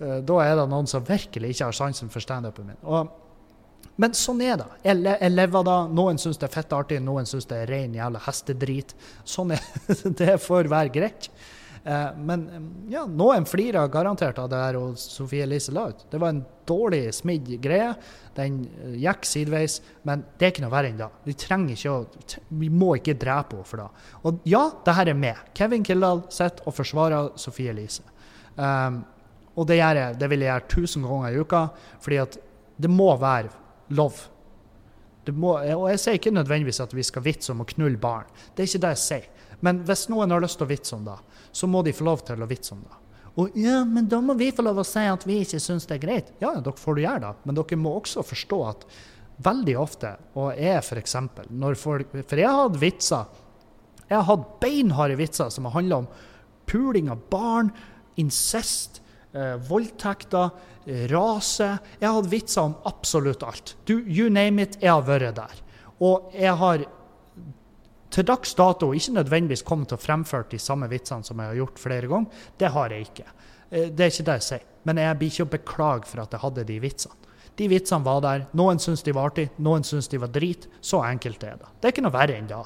eh, 0.02 0.20
da 0.26 0.44
er 0.46 0.56
det 0.58 0.70
noen 0.72 0.90
som 0.90 1.06
virkelig 1.06 1.54
ikke 1.54 1.70
har 1.70 1.78
sansen 1.78 2.10
for 2.14 2.26
standupen 2.26 2.72
min. 2.72 2.86
Og 2.90 3.29
men 4.00 4.16
sånn 4.16 4.42
er 4.46 4.56
det. 4.62 4.68
Jeg, 4.86 5.02
jeg 5.10 5.32
lever 5.34 5.66
da. 5.68 5.78
Noen 5.92 6.20
syns 6.22 6.40
det 6.40 6.48
er 6.48 6.54
fett 6.54 6.76
artig, 6.76 7.02
noen 7.04 7.28
syns 7.28 7.50
det 7.50 7.64
er 7.66 7.72
ren 7.74 7.96
jævla 7.98 8.22
hestedrit. 8.24 8.94
Sånn 9.28 9.52
er 9.56 9.66
det. 10.22 10.38
får 10.40 10.72
være 10.72 10.94
greit. 10.96 11.28
Eh, 11.84 12.16
men 12.16 12.46
ja, 12.92 13.04
noen 13.08 13.48
flirer 13.48 13.92
garantert 13.92 14.40
av 14.40 14.48
det 14.52 14.62
her 14.62 14.80
og 14.80 14.96
Sofie 15.00 15.44
Elise 15.44 15.76
la 15.76 15.90
ut. 15.92 16.08
Det 16.12 16.20
var 16.22 16.32
en 16.32 16.42
dårlig 16.70 17.02
smidd 17.16 17.52
greie. 17.64 17.92
Den 18.40 18.62
eh, 18.70 18.98
gikk 19.04 19.28
sideveis, 19.28 19.80
men 20.08 20.24
det 20.40 20.48
er 20.48 20.56
ikke 20.56 20.66
noe 20.70 20.74
verre 20.78 20.94
enn 20.94 21.00
det. 21.04 21.12
Vi 21.28 21.38
trenger 21.44 21.76
ikke 21.76 21.96
å 21.98 22.34
Vi 22.64 22.72
må 22.72 22.94
ikke 23.02 23.20
drepe 23.20 23.60
henne 23.60 23.68
for 23.68 23.84
det. 23.84 24.10
Og 24.24 24.44
ja, 24.48 24.66
det 24.86 24.96
her 24.96 25.12
er 25.12 25.24
med. 25.28 25.48
Kevin 25.60 25.84
Kildahl 25.84 26.24
sitter 26.32 26.68
og 26.72 26.80
forsvarer 26.80 27.34
Sofie 27.40 27.76
Elise. 27.76 28.08
Um, 28.56 29.04
og 29.60 29.68
det, 29.68 29.80
gjør 29.80 29.98
jeg, 30.00 30.20
det 30.20 30.28
vil 30.32 30.44
jeg 30.44 30.52
gjøre 30.54 30.72
tusen 30.72 31.08
ganger 31.08 31.36
i 31.36 31.44
uka, 31.44 31.66
fordi 32.04 32.20
at 32.24 32.38
det 32.80 32.92
må 32.92 33.12
være 33.20 33.52
lov. 33.90 34.22
Må, 35.30 35.52
og 35.60 35.90
jeg 35.92 36.00
sier 36.02 36.18
ikke 36.18 36.34
nødvendigvis 36.34 36.80
at 36.82 36.94
vi 36.96 37.04
skal 37.06 37.22
vitse 37.26 37.52
om 37.54 37.62
å 37.62 37.68
knulle 37.70 38.00
barn. 38.02 38.30
Det 38.56 38.64
er 38.64 38.72
ikke 38.72 38.82
det 38.86 38.94
jeg 38.96 39.04
sier. 39.04 39.28
Men 39.66 39.84
hvis 39.86 40.08
noen 40.10 40.32
har 40.34 40.42
lyst 40.42 40.58
til 40.58 40.66
å 40.66 40.72
vitse 40.72 40.96
om 40.96 41.04
det, 41.06 41.18
så 41.52 41.68
må 41.70 41.84
de 41.86 41.94
få 41.94 42.08
lov 42.08 42.24
til 42.26 42.42
å 42.42 42.48
vitse 42.50 42.74
om 42.74 42.82
det. 42.86 42.98
Og 43.40 43.56
ja, 43.60 43.84
men 43.86 44.08
da 44.10 44.20
må 44.24 44.34
vi 44.40 44.50
få 44.56 44.66
lov 44.66 44.82
å 44.82 44.88
si 44.88 45.04
at 45.06 45.26
vi 45.28 45.42
ikke 45.44 45.62
syns 45.64 45.86
det 45.88 46.00
er 46.00 46.04
greit. 46.04 46.32
Ja, 46.42 46.54
dere 46.56 46.80
får 46.80 47.04
gjøre 47.04 47.24
det, 47.28 47.34
men 47.46 47.60
dere 47.60 47.80
må 47.80 47.94
også 48.00 48.24
forstå 48.26 48.60
at 48.68 48.88
veldig 49.44 49.76
ofte, 49.80 50.16
og 50.36 50.58
jeg 50.60 50.82
f.eks. 50.82 51.16
når 51.48 51.78
For 51.80 52.04
jeg 52.04 52.48
har 52.48 52.66
hatt 52.66 52.80
vitser 52.82 53.30
Jeg 54.10 54.18
har 54.18 54.26
hatt 54.28 54.50
beinharde 54.60 55.16
vitser 55.20 55.54
som 55.54 55.70
har 55.70 55.78
handla 55.78 56.02
om 56.02 56.10
puling 56.70 57.08
av 57.10 57.22
barn, 57.32 57.72
incest, 58.20 59.00
eh, 59.34 59.56
voldtekter, 59.70 60.52
rase. 61.12 61.68
Jeg 62.00 62.08
har 62.08 62.16
hatt 62.16 62.32
vitser 62.32 62.64
om 62.66 62.78
absolutt 62.90 63.44
alt. 63.46 63.76
Du, 63.86 64.00
you 64.08 64.30
name 64.34 64.64
it, 64.64 64.80
jeg 64.82 64.90
har 64.90 65.04
vært 65.06 65.36
der. 65.38 65.60
Og 66.00 66.32
jeg 66.34 66.56
har 66.58 66.86
til 68.10 68.26
dags 68.26 68.56
dato 68.58 68.90
ikke 68.96 69.20
nødvendigvis 69.20 69.62
kommet 69.66 69.92
til 69.92 70.00
å 70.00 70.02
fremføre 70.02 70.50
de 70.50 70.60
samme 70.62 70.90
vitsene 70.90 71.26
som 71.26 71.40
jeg 71.40 71.52
har 71.52 71.60
gjort 71.60 71.82
flere 71.82 72.10
ganger. 72.10 72.44
Det 72.58 72.72
har 72.74 72.96
jeg 72.96 73.10
ikke. 73.10 73.28
Eh, 73.70 73.90
det 73.94 74.06
er 74.06 74.14
ikke 74.14 74.28
det 74.32 74.38
jeg 74.40 74.48
sier. 74.48 74.68
Men 74.88 75.02
jeg 75.04 75.20
blir 75.20 75.34
ikke 75.34 75.46
å 75.46 75.54
beklage 75.54 76.10
for 76.10 76.24
at 76.24 76.34
jeg 76.34 76.44
hadde 76.44 76.66
de 76.66 76.80
vitsene. 76.82 77.16
De 77.60 77.68
vitsene 77.68 78.06
var 78.06 78.22
der. 78.24 78.46
Noen 78.56 78.80
syns 78.80 79.04
de 79.04 79.14
var 79.14 79.30
artig, 79.30 79.50
noen 79.60 79.84
syns 79.84 80.08
de 80.08 80.20
var 80.22 80.32
drit. 80.34 80.70
Så 80.82 81.04
enkelt 81.04 81.44
er 81.44 81.58
det. 81.60 81.72
Det 81.78 81.90
er 81.90 81.96
ikke 81.96 82.06
noe 82.08 82.16
verre 82.16 82.38
enn 82.40 82.50
det. 82.50 82.62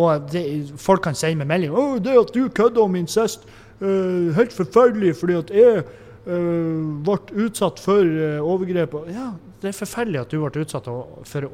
Og 0.00 0.28
det, 0.30 0.44
folk 0.78 1.02
kan 1.02 1.18
si 1.18 1.34
med 1.34 1.48
melding 1.50 1.72
'Å, 1.74 1.98
det 1.98 2.14
at 2.14 2.32
du 2.32 2.48
kødder 2.48 2.84
om 2.84 2.94
incest, 2.94 3.42
uh, 3.82 4.30
helt 4.36 4.54
forferdelig 4.54 5.14
fordi 5.20 5.38
at 5.38 5.52
jeg 5.54 5.84
uh, 5.84 7.00
ble 7.06 7.44
utsatt 7.46 7.80
for 7.82 8.04
uh, 8.04 8.40
overgrep. 8.44 8.98
Ja, 9.12 9.32
det 9.62 9.72
er 9.72 9.78
forferdelig 9.78 10.22
at 10.24 10.34
du 10.34 10.40
ble 10.42 10.64
utsatt 10.64 10.88
for, 10.88 11.48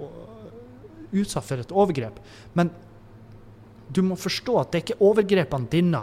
utsatt 1.12 1.48
for 1.48 1.64
et 1.64 1.74
overgrep. 1.74 2.20
Men 2.58 2.72
du 3.88 4.02
må 4.02 4.18
forstå 4.18 4.58
at 4.60 4.72
det 4.72 4.78
er 4.78 4.86
ikke 4.88 5.04
overgrepene 5.06 5.70
dine 5.70 6.02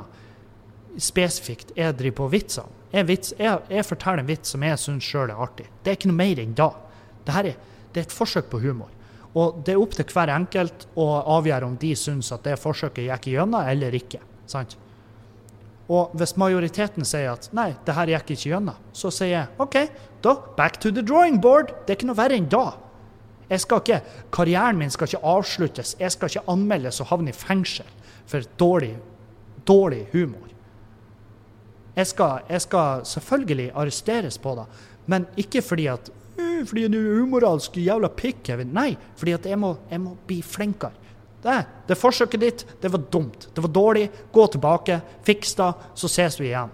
spesifikt 1.02 1.74
jeg 1.78 1.96
driver 2.00 2.24
på 2.24 2.32
vitsene. 2.38 2.82
Jeg, 2.94 3.08
vits, 3.10 3.32
jeg, 3.40 3.62
jeg, 3.74 3.86
forteller 3.88 4.22
en 4.22 4.28
vits 4.30 4.52
som 4.54 4.62
jeg 4.62 4.78
syns 4.78 5.06
sjøl 5.08 5.32
er 5.34 5.40
artig. 5.42 5.66
Det 5.82 5.90
er 5.90 5.96
ikke 5.98 6.12
noe 6.12 6.20
mer 6.20 6.42
enn 6.44 6.52
da. 6.58 6.68
Dette 7.26 7.40
er, 7.40 7.56
det 7.90 8.04
er 8.04 8.06
et 8.06 8.14
forsøk 8.14 8.52
på 8.52 8.60
humor. 8.62 8.92
Og 9.34 9.64
det 9.66 9.74
er 9.74 9.82
opp 9.82 9.96
til 9.98 10.06
hver 10.14 10.30
enkelt 10.30 10.86
å 11.00 11.08
avgjøre 11.40 11.66
om 11.66 11.78
de 11.82 11.96
syns 11.98 12.30
at 12.36 12.46
det 12.46 12.60
forsøket 12.62 13.08
gikk 13.08 13.32
igjennom 13.32 13.66
eller 13.66 13.98
ikke. 13.98 14.22
Sant? 14.50 14.78
Og 15.92 16.14
hvis 16.16 16.38
majoriteten 16.40 17.04
sier 17.08 17.34
at 17.34 17.50
nei, 17.56 17.74
det 17.86 17.96
her 17.98 18.12
gikk 18.14 18.34
ikke 18.36 18.54
gjennom, 18.54 18.80
så 18.96 19.12
sier 19.12 19.34
jeg 19.34 19.64
OK, 19.64 19.82
da 20.24 20.38
back 20.58 20.80
to 20.80 20.94
the 20.94 21.04
drawing 21.04 21.42
board. 21.44 21.74
Det 21.84 21.94
er 21.94 22.00
ikke 22.00 22.10
noe 22.12 22.20
verre 22.20 22.40
enn 22.40 22.48
da. 22.52 22.70
Jeg 23.50 23.66
skal 23.66 23.84
ikke, 23.84 24.00
Karrieren 24.34 24.80
min 24.80 24.94
skal 24.94 25.10
ikke 25.10 25.26
avsluttes. 25.28 25.98
Jeg 26.00 26.16
skal 26.16 26.32
ikke 26.32 26.46
anmeldes 26.54 27.02
og 27.04 27.12
havne 27.12 27.34
i 27.34 27.36
fengsel 27.36 27.90
for 28.30 28.48
dårlig, 28.60 28.96
dårlig 29.68 30.06
humor. 30.14 30.48
Jeg 31.94 32.08
skal, 32.10 32.48
jeg 32.50 32.64
skal, 32.64 33.04
selvfølgelig 33.06 33.72
arresteres 33.76 34.40
på 34.42 34.56
det, 34.58 34.66
men 35.06 35.28
ikke 35.38 35.62
fordi 35.62 35.88
at 35.92 36.10
«Øh, 36.40 36.66
fordi 36.66 36.88
du 36.88 36.98
er 36.98 37.22
umoralsk 37.22 37.76
jævla 37.78 38.08
pikk, 38.10 38.40
Kevin. 38.44 38.72
Nei, 38.74 38.96
fordi 39.16 39.36
at 39.36 39.46
jeg 39.46 39.60
må, 39.60 39.76
jeg 39.92 40.02
må 40.02 40.16
bli 40.28 40.40
flinkere. 40.42 41.03
Det, 41.44 41.58
det 41.90 42.00
forsøket 42.00 42.40
ditt, 42.42 42.64
det 42.82 42.92
var 42.92 43.04
dumt. 43.12 43.50
Det 43.54 43.64
var 43.64 43.72
dårlig. 43.76 44.06
Gå 44.32 44.48
tilbake, 44.48 45.00
fiks 45.28 45.58
det, 45.60 45.72
så 46.00 46.10
ses 46.12 46.40
vi 46.40 46.50
igjen. 46.52 46.72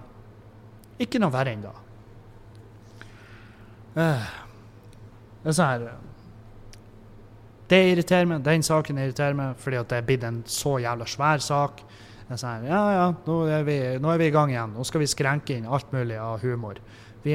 Ikke 1.01 1.21
noe 1.21 1.33
verre 1.33 1.55
enn 1.55 1.63
det. 1.63 1.73
Uh, 3.95 4.29
det 5.41 5.49
er 5.49 5.55
sånn 5.57 5.71
her 5.71 5.85
Det 7.71 7.79
irriterer 7.89 8.29
meg. 8.29 8.43
Den 8.45 8.63
saken 8.65 8.99
irriterer 9.01 9.37
meg 9.37 9.57
fordi 9.63 9.79
at 9.79 9.89
det 9.89 9.97
er 9.99 10.07
blitt 10.07 10.27
en 10.27 10.43
så 10.49 10.77
jævla 10.83 11.07
svær 11.09 11.43
sak. 11.43 11.83
Det 12.27 12.35
er 12.35 12.41
sånn 12.41 12.59
her, 12.59 12.69
Ja, 12.69 12.81
ja, 12.93 13.05
nå 13.25 13.41
er, 13.49 13.63
vi, 13.65 13.77
nå 14.01 14.13
er 14.13 14.21
vi 14.21 14.29
i 14.29 14.35
gang 14.35 14.53
igjen. 14.53 14.75
Nå 14.77 14.85
skal 14.85 15.01
vi 15.01 15.09
skrenke 15.09 15.57
inn 15.57 15.65
alt 15.65 15.93
mulig 15.95 16.19
av 16.21 16.43
humor. 16.45 16.81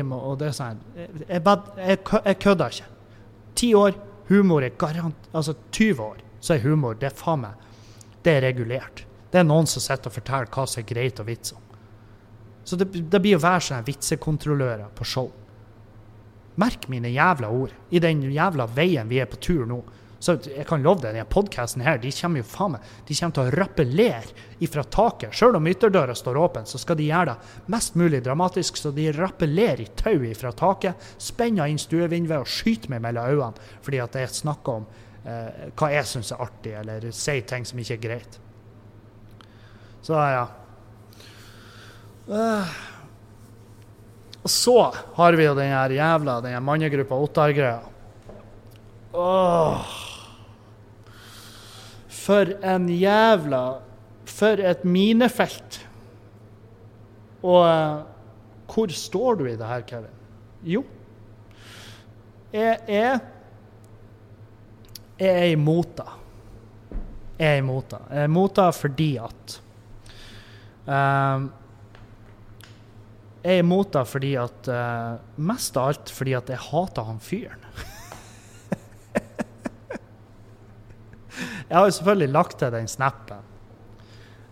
Må, 0.07 0.17
og 0.31 0.39
det 0.41 0.49
er 0.49 0.55
sånn 0.57 0.79
jeg, 0.97 1.09
jeg, 1.29 1.99
jeg 1.99 2.39
kødder 2.41 2.77
ikke. 2.77 2.93
Ti 3.59 3.75
år, 3.79 3.99
humor 4.31 4.65
er 4.65 4.77
garant... 4.79 5.29
Altså 5.35 5.57
20 5.75 6.01
år, 6.05 6.23
så 6.45 6.55
er 6.55 6.65
humor 6.67 6.99
det 7.01 7.09
er 7.09 7.17
faen 7.17 7.47
meg 7.47 7.71
Det 8.25 8.33
er 8.39 8.45
regulert. 8.45 9.05
Det 9.33 9.41
er 9.41 9.45
noen 9.45 9.67
som 9.69 9.83
sitter 9.83 10.09
og 10.09 10.15
forteller 10.15 10.49
hva 10.53 10.65
som 10.69 10.81
er 10.81 10.89
greit 10.89 11.19
å 11.21 11.27
vitse 11.27 11.57
om. 11.57 11.65
Så 12.65 12.77
det, 12.81 12.87
det 13.13 13.21
blir 13.21 13.37
å 13.37 13.43
være 13.43 13.67
sånne 13.67 13.85
vitsekontrollører 13.85 14.93
på 14.97 15.05
show. 15.05 15.27
Merk 16.61 16.87
mine 16.89 17.11
jævla 17.13 17.51
ord. 17.53 17.75
I 17.91 18.01
den 18.01 18.23
jævla 18.33 18.65
veien 18.73 19.11
vi 19.11 19.21
er 19.21 19.29
på 19.29 19.41
tur 19.43 19.67
nå. 19.69 19.83
Så 20.25 20.39
jeg 20.49 20.65
kan 20.65 20.81
love 20.81 21.03
deg, 21.03 21.13
denne 21.13 21.29
podkasten 21.29 21.83
her, 21.85 21.99
de 22.01 22.09
kommer 22.17 22.41
jo 22.41 22.47
faen 22.49 22.73
meg 22.73 22.93
De 23.05 23.17
kommer 23.19 23.35
til 23.37 23.43
å 23.43 23.57
rappellere 23.59 24.47
ifra 24.65 24.85
taket. 24.89 25.35
Sjøl 25.37 25.59
om 25.59 25.69
ytterdøra 25.69 26.15
står 26.17 26.39
åpen, 26.41 26.65
så 26.65 26.81
skal 26.81 26.97
de 26.97 27.11
gjøre 27.11 27.35
det 27.35 27.73
mest 27.75 27.99
mulig 28.01 28.23
dramatisk, 28.25 28.79
så 28.81 28.95
de 28.95 29.11
rappellerer 29.13 29.85
i 29.85 29.91
tau 30.01 30.25
ifra 30.25 30.55
taket, 30.57 31.11
spenner 31.21 31.69
inn 31.69 31.83
stuevinduet 31.83 32.39
og 32.39 32.49
skyter 32.49 32.95
meg 32.95 33.05
mellom 33.05 33.35
øynene 33.35 33.69
fordi 33.85 34.01
at 34.01 34.17
jeg 34.23 34.39
snakker 34.39 34.81
om 34.81 34.89
eh, 35.25 35.69
hva 35.77 35.91
jeg 35.93 36.09
syns 36.09 36.33
er 36.35 36.43
artig, 36.45 36.75
eller 36.81 37.09
sier 37.15 37.45
ting 37.49 37.67
som 37.69 37.81
ikke 37.81 37.97
er 37.97 38.03
greit. 38.03 38.39
Så 40.05 40.19
ja. 40.21 40.47
Uh. 42.29 42.75
Og 44.45 44.53
så 44.53 44.77
har 45.17 45.37
vi 45.37 45.47
jo 45.47 45.55
den 45.57 45.73
her 45.73 45.93
jævla 45.97 46.39
den 46.45 46.53
her 46.53 46.65
mannegruppa 46.65 47.17
Ottar-greia. 47.17 47.81
Åh. 49.15 49.95
For 52.09 52.53
en 52.65 52.89
jævla 52.89 53.65
For 54.35 54.59
et 54.59 54.85
minefelt. 54.85 55.79
Og 57.45 57.61
uh, 57.63 58.03
hvor 58.69 58.91
står 58.91 59.35
du 59.39 59.45
i 59.47 59.57
det 59.57 59.67
her, 59.69 59.81
Kevin? 59.87 60.13
Jo, 60.65 60.83
jeg 62.55 62.79
er 62.89 63.19
Jeg 65.19 65.31
er 65.31 65.53
imot 65.55 65.97
det. 65.99 66.13
Jeg 67.39 67.47
er 67.47 67.61
imot 67.63 67.91
det. 67.91 68.01
Jeg 68.11 68.25
er 68.25 68.31
imot 68.31 68.57
det 68.59 68.71
fordi 68.75 69.11
at 69.23 69.55
uh, 70.89 71.47
Jeg 73.45 73.53
er 73.55 73.63
imot 73.63 73.93
det 73.95 74.05
fordi 74.11 74.33
at 74.41 74.71
uh, 74.71 75.15
Mest 75.37 75.77
av 75.79 75.93
alt 75.93 76.11
fordi 76.15 76.35
at 76.39 76.51
jeg 76.51 76.65
hater 76.71 77.07
han 77.11 77.21
fyren. 77.23 77.63
Jeg 81.65 81.79
har 81.79 81.87
jo 81.89 81.95
selvfølgelig 81.97 82.31
lagt 82.31 82.59
til 82.61 82.71
den 82.71 82.87
snappen. 82.87 83.41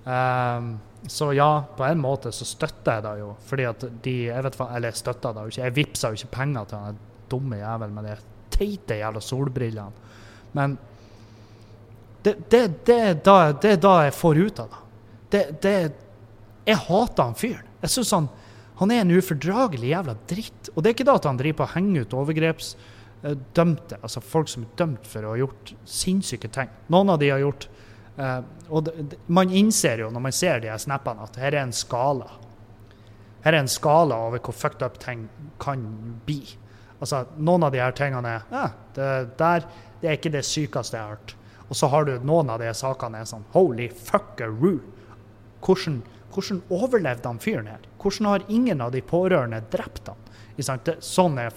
Um, 0.03 0.81
så 1.07 1.33
ja, 1.35 1.63
på 1.77 1.85
en 1.85 2.01
måte 2.03 2.33
så 2.35 2.47
støtter 2.47 2.99
jeg 2.99 3.05
det 3.05 3.13
jo. 3.21 3.29
Fordi 3.47 3.65
at 3.69 3.85
de 4.05 4.15
jeg 4.27 4.45
vet, 4.45 4.59
Eller 4.61 4.89
jeg 4.89 4.99
støtter 4.99 5.35
det 5.35 5.43
jo 5.43 5.53
ikke. 5.53 5.63
Jeg 5.63 5.77
vippsa 5.77 6.09
jo 6.09 6.19
ikke 6.19 6.35
penger 6.37 6.65
til 6.71 6.79
han 6.79 6.99
dumme 7.31 7.57
jævelen 7.59 7.95
med 7.95 8.09
de 8.09 8.17
teite 8.51 8.99
jævla 9.01 9.21
solbrillene. 9.21 10.11
Men 10.57 10.77
det, 12.23 12.37
det, 12.53 12.63
det, 12.87 12.99
er 12.99 13.19
da, 13.19 13.37
det, 13.53 13.77
er 13.77 13.83
da 13.83 13.97
jeg 14.07 14.15
får 14.15 14.41
ut 14.43 14.63
av 14.63 14.79
det. 15.33 15.45
det 15.65 15.77
jeg 16.69 16.79
hater 16.87 17.27
han 17.27 17.39
fyren. 17.39 17.69
Jeg 17.83 17.95
syns 17.97 18.13
han, 18.15 18.29
han 18.79 18.93
er 18.95 19.03
en 19.03 19.15
ufordragelig 19.17 19.91
jævla 19.91 20.15
dritt. 20.31 20.73
Og 20.75 20.83
det 20.83 20.91
er 20.91 20.97
ikke 20.97 21.09
da 21.09 21.19
at 21.19 21.27
han 21.27 21.41
driver 21.41 21.63
på 21.63 21.67
å 21.67 21.75
henge 21.75 22.05
ut 22.05 22.19
overgreps 22.21 22.75
Eh, 23.23 23.37
altså 24.03 24.21
folk 24.21 24.49
som 24.51 24.65
er 24.65 24.77
dømt 24.77 25.07
for 25.07 25.23
å 25.23 25.35
ha 25.35 25.39
gjort 25.39 25.73
sinnssyke 25.87 26.51
ting. 26.51 26.71
Noen 26.91 27.13
av 27.13 27.21
de 27.23 27.31
har 27.31 27.43
gjort 27.43 27.69
uh, 28.19 28.41
Og 28.69 28.89
det, 28.89 29.19
man 29.31 29.53
innser 29.55 30.03
jo 30.03 30.09
når 30.11 30.25
man 30.25 30.35
ser 30.35 30.63
de 30.63 30.73
her 30.73 30.81
snappene, 30.83 31.23
at 31.23 31.39
her 31.39 31.55
er 31.55 31.63
en 31.63 31.77
skala. 31.77 32.27
Her 33.45 33.55
er 33.55 33.63
en 33.63 33.71
skala 33.71 34.19
over 34.27 34.43
hvor 34.43 34.57
fucked 34.57 34.83
up 34.83 34.99
ting 35.03 35.29
kan 35.63 35.85
bli. 36.27 36.41
Altså, 36.99 37.25
noen 37.39 37.67
av 37.67 37.75
de 37.75 37.83
her 37.83 37.95
tingene 37.99 38.37
er 38.39 38.51
ja, 38.51 38.67
det, 38.97 39.13
der, 39.39 39.71
det 40.03 40.11
er 40.11 40.19
ikke 40.19 40.35
det 40.35 40.45
sykeste 40.47 40.99
jeg 40.99 41.07
har 41.07 41.17
hørt. 41.17 41.35
Og 41.71 41.79
så 41.79 41.89
har 41.89 42.05
du 42.05 42.17
noen 42.27 42.51
av 42.53 42.61
de 42.61 42.69
sakene 42.77 43.23
er 43.23 43.29
sånn 43.29 43.47
Holy 43.55 43.89
fuckeroo! 43.89 44.81
Hvordan, 45.63 46.01
hvordan 46.35 46.59
overlevde 46.75 47.31
han 47.31 47.41
fyren 47.41 47.71
her? 47.71 47.85
Hvordan 48.03 48.29
har 48.29 48.49
ingen 48.51 48.83
av 48.83 48.91
de 48.93 49.01
pårørende 49.07 49.63
drept 49.73 50.11
han? 50.11 50.19
Det, 50.59 50.99
sånn 51.07 51.39
er 51.41 51.55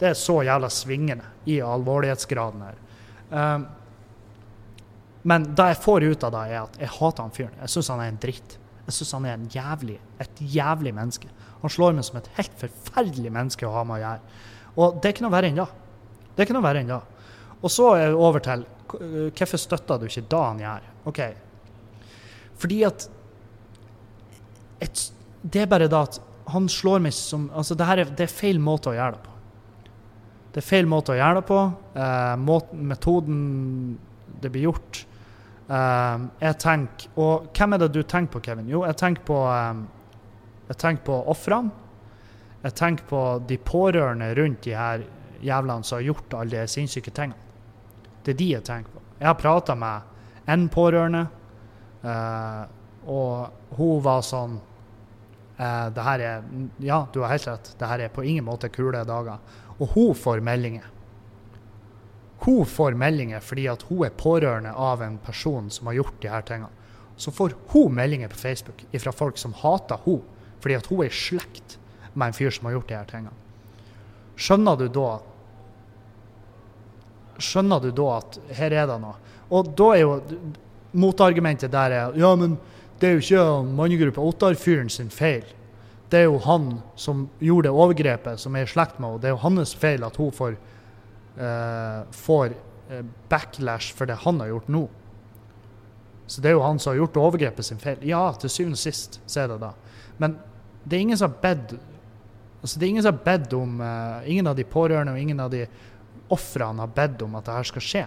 det 0.00 0.08
er 0.08 0.16
så 0.18 0.40
jævla 0.42 0.66
svingende 0.72 1.28
i 1.46 1.60
alvorlighetsgraden 1.62 2.64
her. 2.64 2.78
Um, 3.30 3.66
men 5.22 5.44
det 5.54 5.68
jeg 5.70 5.78
får 5.84 6.06
ut 6.08 6.24
av 6.26 6.32
det, 6.34 6.40
er 6.48 6.58
at 6.64 6.80
jeg 6.82 6.90
hater 6.96 7.22
han 7.22 7.36
fyren. 7.36 7.60
Jeg 7.60 7.70
syns 7.70 7.90
han 7.92 8.02
er 8.02 8.10
en 8.10 8.18
dritt. 8.24 8.56
Jeg 8.88 8.96
syns 8.96 9.12
han 9.14 9.28
er 9.28 9.36
en 9.36 9.46
jævlig, 9.52 10.00
et 10.24 10.42
jævlig 10.56 10.94
menneske. 10.96 11.30
Han 11.62 11.70
slår 11.70 11.94
meg 11.94 12.08
som 12.08 12.18
et 12.18 12.32
helt 12.40 12.56
forferdelig 12.58 13.30
menneske 13.30 13.68
å 13.68 13.76
ha 13.76 13.84
med 13.86 14.00
å 14.00 14.02
gjøre. 14.02 14.40
Og 14.74 14.98
det 14.98 15.08
er 15.08 15.14
ikke 15.14 15.26
noe 15.28 15.36
verre 15.36 15.52
enn 15.52 15.60
det. 15.60 15.68
Det 16.32 16.42
er 16.42 16.48
ikke 16.48 16.56
noe 16.58 16.66
verre 16.66 16.82
enn 16.82 16.90
det. 16.90 17.00
Og 17.62 17.70
så 17.70 17.88
er 17.96 18.10
vi 18.10 18.18
over 18.18 18.42
til 18.42 18.66
hvorfor 18.92 19.60
støtter 19.60 20.00
du 20.00 20.08
ikke 20.08 20.26
det 20.28 20.42
han 20.42 20.60
gjør? 20.60 20.88
OK. 21.08 21.20
Fordi 22.60 22.82
at 22.86 23.08
et, 24.82 25.12
Det 25.42 25.62
er 25.62 25.70
bare 25.70 25.88
da 25.90 26.02
at 26.06 26.20
han 26.52 26.68
slår 26.68 27.00
meg 27.02 27.14
som 27.14 27.48
Altså, 27.54 27.74
det, 27.78 27.86
er, 27.86 28.04
det 28.04 28.26
er 28.26 28.32
feil 28.32 28.58
måte 28.60 28.90
å 28.90 28.96
gjøre 28.96 29.16
det 29.16 29.22
på. 29.24 29.32
Det 30.52 30.60
er 30.60 30.66
feil 30.66 30.90
måte 30.90 31.14
å 31.14 31.16
gjøre 31.16 31.40
det 31.40 31.46
på. 31.48 31.60
Eh, 31.96 32.34
måten, 32.42 32.82
metoden 32.90 33.38
det 34.42 34.50
blir 34.52 34.66
gjort 34.68 35.04
eh, 35.70 36.24
Jeg 36.42 36.58
tenker 36.60 37.20
Og 37.22 37.48
hvem 37.54 37.76
er 37.76 37.82
det 37.82 37.92
du 37.94 38.02
tenker 38.02 38.34
på, 38.34 38.42
Kevin? 38.44 38.68
Jo, 38.70 38.82
jeg 38.88 38.98
tenker 39.00 39.24
på 39.30 39.38
eh, 39.48 39.84
Jeg 40.68 40.80
tenker 40.82 41.06
på 41.08 41.22
ofrene. 41.32 41.78
Jeg 42.62 42.76
tenker 42.78 43.08
på 43.08 43.22
de 43.48 43.58
pårørende 43.58 44.28
rundt 44.38 44.62
de 44.66 44.76
her 44.78 45.02
jævlene 45.42 45.82
som 45.82 45.98
har 45.98 46.10
gjort 46.12 46.36
alle 46.38 46.60
de 46.60 46.70
sinnssyke 46.70 47.10
tingene. 47.10 47.51
Det 48.22 48.34
er 48.34 48.38
de 48.38 48.48
jeg 48.52 48.64
tenker 48.66 48.94
på. 48.94 49.02
Jeg 49.18 49.28
har 49.28 49.38
prata 49.38 49.74
med 49.78 50.50
en 50.50 50.68
pårørende, 50.72 51.26
eh, 52.02 52.62
og 53.10 53.76
hun 53.78 54.02
var 54.02 54.22
sånn 54.26 54.58
eh, 55.58 55.88
det 55.94 56.06
her 56.06 56.24
er, 56.26 56.48
Ja, 56.82 57.04
du 57.12 57.20
har 57.22 57.34
helt 57.34 57.48
rett. 57.50 57.74
Det 57.78 57.90
her 57.90 58.06
er 58.06 58.14
på 58.14 58.24
ingen 58.26 58.46
måte 58.46 58.70
kule 58.72 59.04
dager. 59.06 59.38
Og 59.78 59.94
hun 59.94 60.14
får 60.14 60.42
meldinger. 60.44 60.86
Hun 62.42 62.66
får 62.66 62.98
meldinger 62.98 63.42
fordi 63.42 63.68
at 63.70 63.84
hun 63.86 64.06
er 64.06 64.14
pårørende 64.18 64.72
av 64.74 65.02
en 65.02 65.18
person 65.22 65.70
som 65.70 65.90
har 65.90 66.00
gjort 66.00 66.22
de 66.22 66.30
her 66.30 66.46
tingene. 66.46 66.70
Så 67.16 67.30
får 67.30 67.54
hun 67.70 67.94
meldinger 67.94 68.28
på 68.32 68.40
Facebook 68.40 68.82
fra 68.98 69.12
folk 69.12 69.38
som 69.38 69.54
hater 69.54 70.00
hun, 70.04 70.22
fordi 70.60 70.74
at 70.74 70.88
hun 70.90 71.04
er 71.04 71.10
i 71.10 71.14
slekt 71.14 71.76
med 72.14 72.30
en 72.30 72.36
fyr 72.36 72.50
som 72.50 72.66
har 72.66 72.78
gjort 72.78 72.88
de 72.88 72.96
her 72.98 73.10
tingene. 73.10 73.36
Skjønner 74.34 74.80
du 74.80 74.88
da 74.90 75.20
Skjønner 77.38 77.80
du 77.80 77.90
da 77.96 78.08
at 78.18 78.38
her 78.58 78.74
er 78.82 78.90
det 78.90 78.98
noe? 79.02 79.16
Og 79.52 79.72
da 79.76 79.88
er 79.94 80.02
jo 80.02 80.20
motargumentet 80.92 81.72
der 81.72 81.96
er 81.96 82.16
ja, 82.20 82.34
men 82.36 82.58
det 83.00 83.08
er 83.08 83.16
jo 83.16 83.24
ikke 83.24 83.74
mannegruppa 83.76 84.22
Ottar-fyren 84.22 84.90
sin 84.92 85.10
feil 85.12 85.46
det 86.12 86.20
er 86.20 86.28
jo 86.28 86.40
han 86.44 86.74
som 87.00 87.24
gjorde 87.40 87.70
det 87.70 87.72
overgrepet, 87.72 88.40
som 88.40 88.56
er 88.56 88.66
i 88.66 88.70
slekt 88.70 88.98
med 89.00 89.08
henne. 89.08 89.20
Det 89.22 89.30
er 89.30 89.32
jo 89.32 89.44
hans 89.46 89.72
feil 89.80 90.02
at 90.04 90.18
hun 90.20 90.34
får, 90.36 90.58
uh, 91.38 92.02
får 92.12 92.52
uh, 92.90 92.98
backlash 93.32 93.94
for 93.96 94.10
det 94.10 94.18
han 94.26 94.42
har 94.42 94.50
gjort 94.50 94.68
nå. 94.68 94.82
Så 96.28 96.44
det 96.44 96.50
er 96.50 96.58
jo 96.58 96.66
han 96.66 96.80
som 96.80 96.92
har 96.92 97.00
gjort 97.00 97.16
overgrepet 97.22 97.64
sin 97.64 97.80
feil. 97.80 98.04
Ja, 98.04 98.26
til 98.36 98.52
syvende 98.52 98.76
og 98.76 98.82
sist 98.82 99.22
så 99.24 99.44
er 99.44 99.54
det 99.54 99.62
da. 99.64 99.72
Men 100.20 100.36
det 100.84 100.98
er 100.98 101.06
ingen 101.06 101.20
som 101.20 101.32
har 101.32 101.40
bedt 101.40 101.78
altså 102.62 102.78
det 102.78 102.84
er 102.84 102.90
ingen 102.92 103.02
som 103.02 103.16
har 103.16 103.24
bedt 103.24 103.54
om 103.58 103.80
uh, 103.80 104.28
Ingen 104.28 104.46
av 104.46 104.54
de 104.58 104.64
pårørende 104.68 105.16
og 105.16 105.18
ingen 105.18 105.40
av 105.42 105.48
de 105.50 105.64
ofrene 106.32 106.84
har 106.84 106.92
bedt 106.96 107.22
om 107.26 107.36
at 107.38 107.46
det 107.46 107.56
her 107.58 107.68
skal 107.68 107.84
skje. 107.86 108.04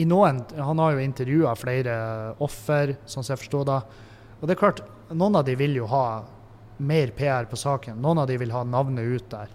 I 0.00 0.06
noen, 0.08 0.44
Han 0.56 0.78
har 0.78 0.92
jo 0.94 1.04
intervjua 1.04 1.54
flere 1.58 1.94
offer, 2.40 2.96
sånn 3.04 3.24
som 3.24 3.34
jeg 3.34 3.42
forstår 3.44 3.64
det. 3.68 3.80
Og 4.40 4.46
det 4.48 4.54
er 4.54 4.60
klart, 4.60 4.84
noen 5.12 5.36
av 5.36 5.44
de 5.44 5.56
vil 5.58 5.76
jo 5.76 5.88
ha 5.90 6.24
mer 6.80 7.12
PR 7.16 7.44
på 7.50 7.58
saken. 7.60 8.00
Noen 8.00 8.22
av 8.22 8.30
de 8.30 8.38
vil 8.40 8.54
ha 8.54 8.62
navnet 8.64 9.04
ut 9.04 9.28
der. 9.32 9.50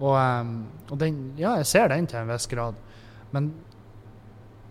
Og, 0.00 0.16
um, 0.18 0.56
og 0.90 0.98
den, 0.98 1.20
ja, 1.38 1.54
jeg 1.60 1.70
ser 1.70 1.92
den 1.92 2.08
til 2.10 2.24
en 2.24 2.32
viss 2.32 2.48
grad. 2.50 2.80
Men 3.30 3.52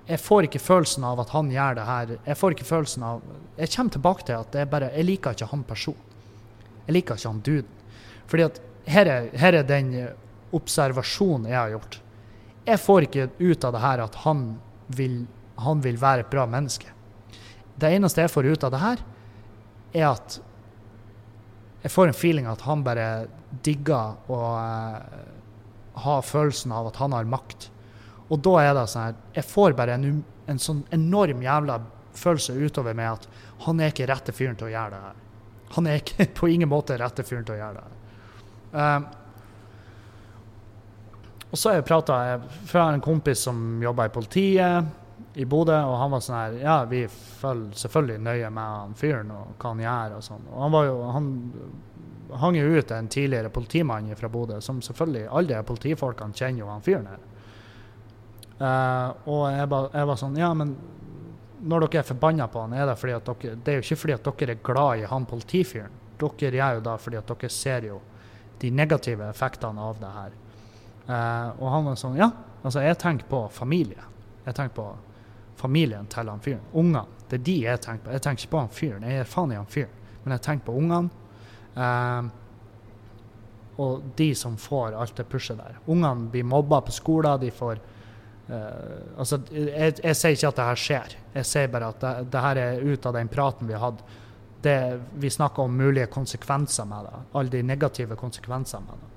jeg 0.10 0.20
får 0.20 0.50
ikke 0.50 0.60
følelsen 0.60 1.06
av 1.08 1.22
at 1.24 1.32
han 1.32 1.52
gjør 1.54 1.78
det 1.80 1.88
her. 1.88 2.14
Jeg 2.28 2.40
får 2.40 2.58
ikke 2.58 2.68
følelsen 2.68 3.06
av 3.08 3.22
Jeg 3.56 3.72
kommer 3.76 3.96
tilbake 3.96 4.28
til 4.28 4.36
at 4.42 4.56
er 4.60 4.68
bare, 4.68 4.92
jeg 4.98 5.08
liker 5.08 5.38
ikke 5.38 5.52
han 5.54 5.64
personen. 5.64 6.12
Jeg 6.84 6.98
liker 6.98 7.16
ikke 7.16 7.32
han 7.32 7.44
duden. 7.46 7.82
Fordi 8.28 8.44
at 8.50 8.60
her 8.92 9.08
er, 9.08 9.30
her 9.40 9.56
er 9.56 9.68
den 9.68 9.94
observasjonen 10.54 11.48
jeg 11.48 11.60
har 11.60 11.72
gjort. 11.78 12.03
Jeg 12.64 12.80
får 12.80 13.08
ikke 13.08 13.30
ut 13.40 13.66
av 13.68 13.76
det 13.76 13.84
her 13.84 14.04
at 14.06 14.16
han 14.24 14.44
vil, 14.88 15.24
han 15.60 15.82
vil 15.84 16.00
være 16.00 16.24
et 16.24 16.32
bra 16.32 16.46
menneske. 16.48 16.92
Det 17.76 17.92
eneste 17.92 18.24
jeg 18.24 18.32
får 18.32 18.52
ut 18.54 18.66
av 18.68 18.74
det 18.74 18.82
her, 18.84 19.04
er 19.94 20.10
at 20.14 20.40
jeg 21.84 21.92
får 21.92 22.10
en 22.10 22.16
feeling 22.18 22.48
at 22.48 22.64
han 22.64 22.84
bare 22.86 23.08
digger 23.66 24.32
å 24.32 24.40
uh, 24.56 25.24
ha 26.06 26.16
følelsen 26.24 26.72
av 26.74 26.88
at 26.90 27.00
han 27.02 27.16
har 27.16 27.28
makt. 27.30 27.68
Og 28.32 28.40
da 28.46 28.54
er 28.62 28.72
det 28.74 28.86
sånn 28.90 29.04
her 29.04 29.18
Jeg 29.36 29.46
får 29.46 29.76
bare 29.78 29.98
en, 29.98 30.24
en 30.50 30.62
sånn 30.62 30.80
enorm 30.96 31.44
jævla 31.44 31.82
følelse 32.18 32.56
utover 32.56 32.96
meg 32.98 33.18
at 33.18 33.28
han 33.66 33.82
er 33.82 33.92
ikke 33.92 34.08
rette 34.10 34.34
fyren 34.36 34.56
til 34.58 34.70
å 34.70 34.74
gjøre 34.74 34.94
det 34.94 35.02
her. 35.04 35.20
Han 35.76 35.90
er 35.90 36.00
ikke 36.00 36.30
på 36.40 36.50
ingen 36.54 36.72
måte 36.72 36.98
rette 37.02 37.26
fyren 37.28 37.44
til 37.48 37.58
å 37.58 37.60
gjøre 37.60 37.82
det 37.82 37.84
her. 37.84 38.00
Um, 38.74 39.12
og 41.54 41.60
så 41.60 41.70
har 41.70 41.76
jeg 41.78 41.86
prata 41.86 42.16
fra 42.66 42.88
en 42.90 43.02
kompis 43.02 43.44
som 43.46 43.58
jobber 43.84 44.10
i 44.10 44.14
politiet 44.14 45.38
i 45.38 45.46
Bodø, 45.46 45.76
og 45.86 46.00
han 46.02 46.14
var 46.14 46.22
sånn 46.26 46.38
her 46.40 46.56
Ja, 46.64 46.78
vi 46.90 47.04
følger 47.10 47.78
selvfølgelig 47.78 48.24
nøye 48.26 48.50
med 48.54 48.72
han 48.80 48.96
fyren 48.98 49.30
og 49.34 49.52
hva 49.62 49.74
han 49.76 49.84
gjør 49.84 50.16
og 50.18 50.26
sånn. 50.26 50.48
Og 50.50 50.64
han 50.64 50.74
var 50.74 50.88
jo 50.88 50.96
Han 51.14 51.30
hang 52.42 52.58
jo 52.58 52.74
ut 52.74 52.92
en 52.92 53.08
tidligere 53.08 53.54
politimann 53.54 54.10
fra 54.18 54.30
Bodø, 54.34 54.58
som 54.66 54.82
selvfølgelig 54.82 55.30
alle 55.30 55.54
de 55.54 55.70
politifolkene 55.70 56.34
kjenner 56.34 56.64
jo 56.64 56.72
han 56.72 56.82
fyren 56.82 57.10
her. 57.12 57.24
Uh, 58.58 59.30
og 59.30 59.46
jeg, 59.54 59.70
ba, 59.70 59.86
jeg, 59.94 60.10
var 60.10 60.22
sånn 60.24 60.38
Ja, 60.42 60.52
men 60.58 60.76
når 61.62 61.86
dere 61.86 62.02
er 62.02 62.08
forbanna 62.08 62.48
på 62.50 62.66
han, 62.66 62.74
er 62.74 62.90
det 62.90 62.98
fordi 62.98 63.14
at 63.14 63.30
dere 63.30 63.58
Det 63.62 63.72
er 63.72 63.78
jo 63.78 63.86
ikke 63.86 64.02
fordi 64.02 64.18
at 64.18 64.30
dere 64.30 64.58
er 64.58 64.66
glad 64.72 65.04
i 65.04 65.10
han 65.14 65.30
politifyren. 65.30 66.02
Dere 66.18 66.58
gjør 66.58 66.80
jo 66.80 66.86
da 66.90 66.98
fordi 66.98 67.22
at 67.22 67.34
dere 67.34 67.54
ser 67.62 67.92
jo 67.94 68.00
de 68.62 68.72
negative 68.72 69.30
effektene 69.30 69.82
av 69.82 70.02
det 70.02 70.14
her. 70.18 70.40
Uh, 71.04 71.50
og 71.60 71.66
han 71.68 71.88
var 71.90 71.98
sånn 72.00 72.16
Ja, 72.16 72.30
altså, 72.64 72.84
jeg 72.84 72.98
tenker 73.02 73.28
på 73.28 73.42
familie. 73.52 74.06
Jeg 74.46 74.56
tenker 74.56 74.76
på 74.78 74.88
familien 75.60 76.08
til 76.12 76.30
han 76.32 76.44
fyren. 76.44 76.64
Ungene. 76.74 77.06
Det 77.30 77.40
er 77.40 77.44
de 77.48 77.58
jeg 77.64 77.82
tenker 77.84 78.06
på. 78.06 78.14
Jeg 78.16 78.24
tenker 78.24 78.44
ikke 78.44 78.54
på 78.54 78.62
han 78.64 78.74
fyren. 78.74 79.06
Jeg 79.08 79.24
er 79.24 79.30
faen 79.30 79.54
i 79.54 79.60
han 79.60 79.70
fyren. 79.70 80.00
Men 80.24 80.36
jeg 80.36 80.46
tenker 80.48 80.68
på 80.68 80.78
ungene. 80.80 81.10
Eh, 81.74 82.28
og 83.84 84.04
de 84.20 84.28
som 84.38 84.58
får 84.60 84.98
alt 85.00 85.16
det 85.18 85.26
pushet 85.32 85.58
der. 85.58 85.80
Ungene 85.90 86.30
blir 86.32 86.46
mobba 86.46 86.82
på 86.86 86.96
skolen. 86.96 87.42
De 87.42 87.52
får 87.52 87.82
Uh, 88.44 89.20
altså, 89.24 89.38
jeg, 89.56 89.94
jeg, 90.04 90.16
sier 90.20 90.34
ikke 90.36 90.50
at 90.50 90.58
det 90.58 90.64
her 90.68 90.80
skjer, 90.82 91.14
jeg 91.32 91.48
sier 91.48 91.70
bare 91.72 91.88
at 91.94 92.02
det, 92.02 92.10
det 92.34 92.42
her 92.44 92.60
er 92.60 92.82
ut 92.84 93.06
av 93.08 93.14
den 93.16 93.30
praten 93.32 93.70
vi 93.70 93.78
hatt. 93.80 94.02
Det, 94.66 94.74
vi 95.16 95.32
snakker 95.32 95.64
om 95.64 95.78
mulige 95.80 96.10
konsekvenser 96.12 96.90
med 96.90 97.08
det. 97.08 97.22
Alle 97.40 97.54
de 97.54 97.62
negative 97.64 98.18
konsekvensene 98.20 98.84
med 98.84 99.00
det. 99.00 99.14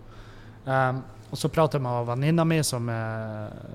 Um, 0.70 1.02
og 1.30 1.38
så 1.40 1.50
prater 1.50 1.80
jeg 1.80 1.84
med 1.86 2.06
venninna 2.06 2.44
mi 2.46 2.60
som, 2.64 2.86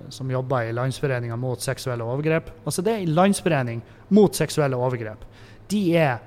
som, 0.09 0.29
jobber 0.31 0.69
i 0.69 0.75
Landsforeninga 0.75 1.35
mot 1.35 1.61
seksuelle 1.61 2.05
overgrep. 2.07 2.47
Altså 2.63 2.81
Det 2.81 2.93
er 2.93 3.01
en 3.03 3.15
landsforening 3.17 3.81
mot 4.15 4.35
seksuelle 4.35 4.79
overgrep. 4.79 5.25
De 5.71 5.81
er 5.97 6.21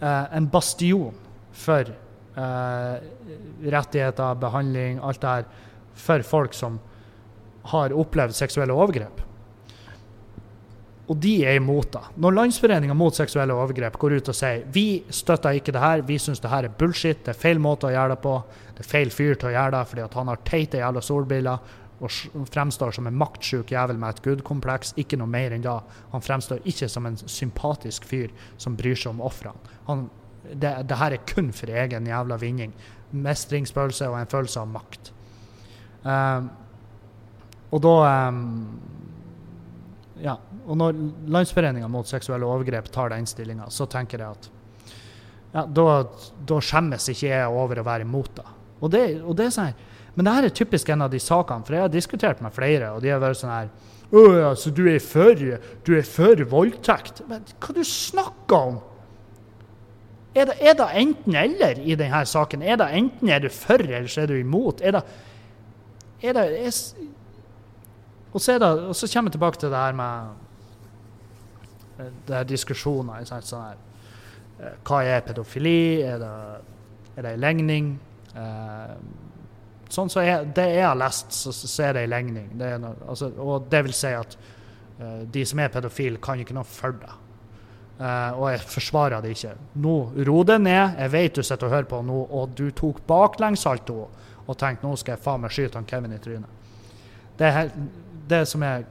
eh, 0.00 0.36
en 0.36 0.48
bastion 0.52 1.14
for 1.52 1.88
eh, 1.88 3.08
rettigheter, 3.64 4.36
behandling, 4.40 5.00
alt 5.02 5.22
det 5.22 5.32
her, 5.38 5.48
for 5.98 6.22
folk 6.22 6.54
som 6.54 6.78
har 7.72 7.96
opplevd 7.96 8.36
seksuelle 8.36 8.76
overgrep. 8.76 9.24
Og 11.08 11.16
de 11.16 11.34
er 11.48 11.56
imot 11.56 11.88
det. 11.94 12.02
Når 12.20 12.34
Landsforeninga 12.36 12.94
mot 12.96 13.16
seksuelle 13.16 13.56
overgrep 13.56 13.96
går 14.00 14.18
ut 14.18 14.28
og 14.28 14.36
sier 14.36 14.66
vi 14.72 15.02
støtter 15.08 15.56
ikke 15.56 15.72
det 15.72 15.80
her, 15.80 16.04
vi 16.04 16.18
syns 16.20 16.42
det 16.44 16.52
her 16.52 16.68
er 16.68 16.74
bullshit, 16.80 17.22
det 17.24 17.32
er 17.32 17.40
feil 17.40 17.60
måte 17.64 17.88
å 17.88 17.92
gjøre 17.94 18.12
det 18.12 18.20
på, 18.26 18.34
det 18.76 18.84
er 18.84 18.90
feil 18.90 19.12
fyr 19.14 19.38
til 19.40 19.48
å 19.48 19.54
gjøre 19.54 19.72
det 19.78 19.84
fordi 19.88 20.08
han 20.18 20.32
har 20.32 20.42
teite 20.44 20.82
jævla 20.82 21.04
solbriller 21.04 21.76
og 21.98 22.46
fremstår 22.52 22.92
som 22.94 23.08
en 23.10 23.16
maktsjuk 23.18 23.72
jævel 23.72 23.98
med 23.98 24.14
et 24.14 24.22
good-kompleks, 24.22 24.92
ikke 25.00 25.18
noe 25.18 25.30
mer 25.30 25.54
enn 25.54 25.64
da. 25.64 25.80
Han 26.12 26.22
fremstår 26.22 26.60
ikke 26.68 26.86
som 26.92 27.08
en 27.08 27.16
sympatisk 27.18 28.06
fyr 28.06 28.30
som 28.60 28.76
bryr 28.78 28.98
seg 28.98 29.16
om 29.16 29.24
ofrene. 29.26 29.58
Det, 30.48 30.70
det, 30.86 30.96
her 31.00 31.16
er 31.16 31.24
kun 31.26 31.50
for 31.52 31.72
egen 31.72 32.06
jævla 32.06 32.38
vinning. 32.38 32.76
Mestringsfølelse 33.10 34.12
og 34.12 34.20
en 34.20 34.30
følelse 34.30 34.62
av 34.62 34.70
makt. 34.76 35.10
Um, 36.04 36.46
og 37.74 37.82
da 37.84 37.96
um, 38.30 38.52
Ja. 40.22 40.36
Og 40.66 40.78
når 40.78 40.96
Landsforeninga 41.30 41.88
mot 41.90 42.08
seksuelle 42.08 42.46
overgrep 42.46 42.90
tar 42.94 43.12
den 43.12 43.26
stillinga, 43.28 43.68
så 43.70 43.86
tenker 43.90 44.22
jeg 44.22 44.38
at 44.38 44.48
ja, 45.54 45.64
da, 45.64 45.84
da, 46.44 46.58
skjemmes 46.60 47.08
ikke 47.08 47.30
jeg 47.30 47.52
over 47.52 47.80
å 47.80 47.86
være 47.86 48.04
imot 48.04 48.34
det. 48.36 48.48
Og 48.84 48.90
det, 48.92 49.04
og 49.22 49.36
det 49.38 49.48
er 49.48 49.54
sånn 49.54 49.86
Men 50.14 50.26
det 50.26 50.34
her 50.34 50.46
er 50.48 50.54
typisk 50.54 50.88
en 50.92 51.06
av 51.06 51.10
de 51.10 51.20
sakene, 51.22 51.64
for 51.66 51.74
jeg 51.74 51.86
har 51.86 51.92
diskutert 51.92 52.42
med 52.44 52.54
flere, 52.54 52.92
og 52.94 53.02
de 53.02 53.12
har 53.14 53.22
vært 53.22 53.40
sånn 53.40 53.54
her 53.54 53.70
Å 54.08 54.52
så 54.58 54.70
du 54.74 54.84
er 54.90 55.00
for, 55.04 55.34
du 55.84 55.90
er 55.96 56.06
for 56.06 56.44
voldtekt? 56.50 57.22
Men 57.28 57.46
hva 57.58 57.74
du 57.76 57.82
snakker 57.84 58.70
om? 58.72 58.78
Er 60.36 60.50
det, 60.50 60.58
er 60.60 60.76
det 60.78 60.88
enten-eller 61.00 61.80
i 61.82 61.96
denne 61.98 62.20
saken? 62.28 62.62
Er 62.62 62.78
det 62.78 62.88
enten 62.94 63.30
er 63.32 63.42
du 63.42 63.48
for, 63.52 63.80
eller 63.80 64.08
så 64.10 64.22
er 64.22 64.30
du 64.30 64.36
imot? 64.38 64.82
Er 64.84 64.98
det, 64.98 65.02
er 66.22 66.36
det 66.36 66.44
er, 66.60 66.78
og 68.32 68.40
så, 68.40 68.58
det, 68.58 68.68
og 68.68 68.96
så, 68.96 69.08
kommer 69.12 69.30
jeg 69.30 69.38
tilbake 69.38 69.60
til 69.60 69.72
det 69.72 69.78
her 69.78 69.96
med 69.96 70.28
eh, 71.98 72.10
det 72.28 72.36
her 72.36 72.48
diskusjoner. 72.48 73.24
Sånn 73.28 73.64
her, 73.64 73.78
eh, 74.60 74.74
hva 74.84 75.00
er 75.04 75.24
pedofili? 75.26 76.02
Er 76.04 76.20
det, 76.22 76.34
er 77.16 77.26
det 77.26 77.32
en 77.32 77.44
legning? 77.46 77.94
Eh, 78.34 78.98
sånn 79.88 80.12
så 80.12 80.26
jeg, 80.26 80.50
Det 80.56 80.66
jeg 80.74 80.84
har 80.84 80.98
lest, 81.00 81.32
så, 81.32 81.54
så 81.56 81.88
er 81.88 81.96
det 81.96 82.04
en 82.04 82.12
legning. 82.12 82.50
Det 82.60 82.74
no, 82.82 82.92
altså, 83.08 83.32
og 83.40 83.70
det 83.72 83.84
vil 83.88 83.96
si 83.96 84.12
at 84.12 84.36
eh, 84.98 85.24
de 85.38 85.46
som 85.48 85.64
er 85.64 85.72
pedofile, 85.72 86.20
kan 86.22 86.44
ikke 86.44 86.56
noe 86.58 86.68
for 86.68 87.00
det. 87.00 87.14
Eh, 87.98 88.38
og 88.38 88.50
jeg 88.52 88.62
forsvarer 88.76 89.24
det 89.24 89.32
ikke. 89.34 89.56
Nå, 89.82 89.96
ro 90.28 90.42
deg 90.46 90.62
ned. 90.62 91.00
Jeg 91.00 91.14
vet 91.16 91.40
du 91.40 91.42
sitter 91.42 91.66
og 91.66 91.74
hører 91.74 91.88
på 91.90 92.02
nå, 92.06 92.18
og 92.30 92.52
du 92.58 92.68
tok 92.76 93.00
baklengssalto 93.08 94.02
og 94.48 94.56
tenkte 94.56 94.86
nå 94.86 94.94
skal 94.96 95.16
jeg 95.16 95.24
faen 95.24 95.42
meg 95.42 95.52
skyte 95.52 95.76
han 95.76 95.88
Kevin 95.88 96.14
i 96.14 96.20
trynet. 96.22 96.54
Det 97.38 97.46
er 97.46 97.56
helt 97.56 97.74
det 98.28 98.44
som 98.48 98.62
er 98.62 98.86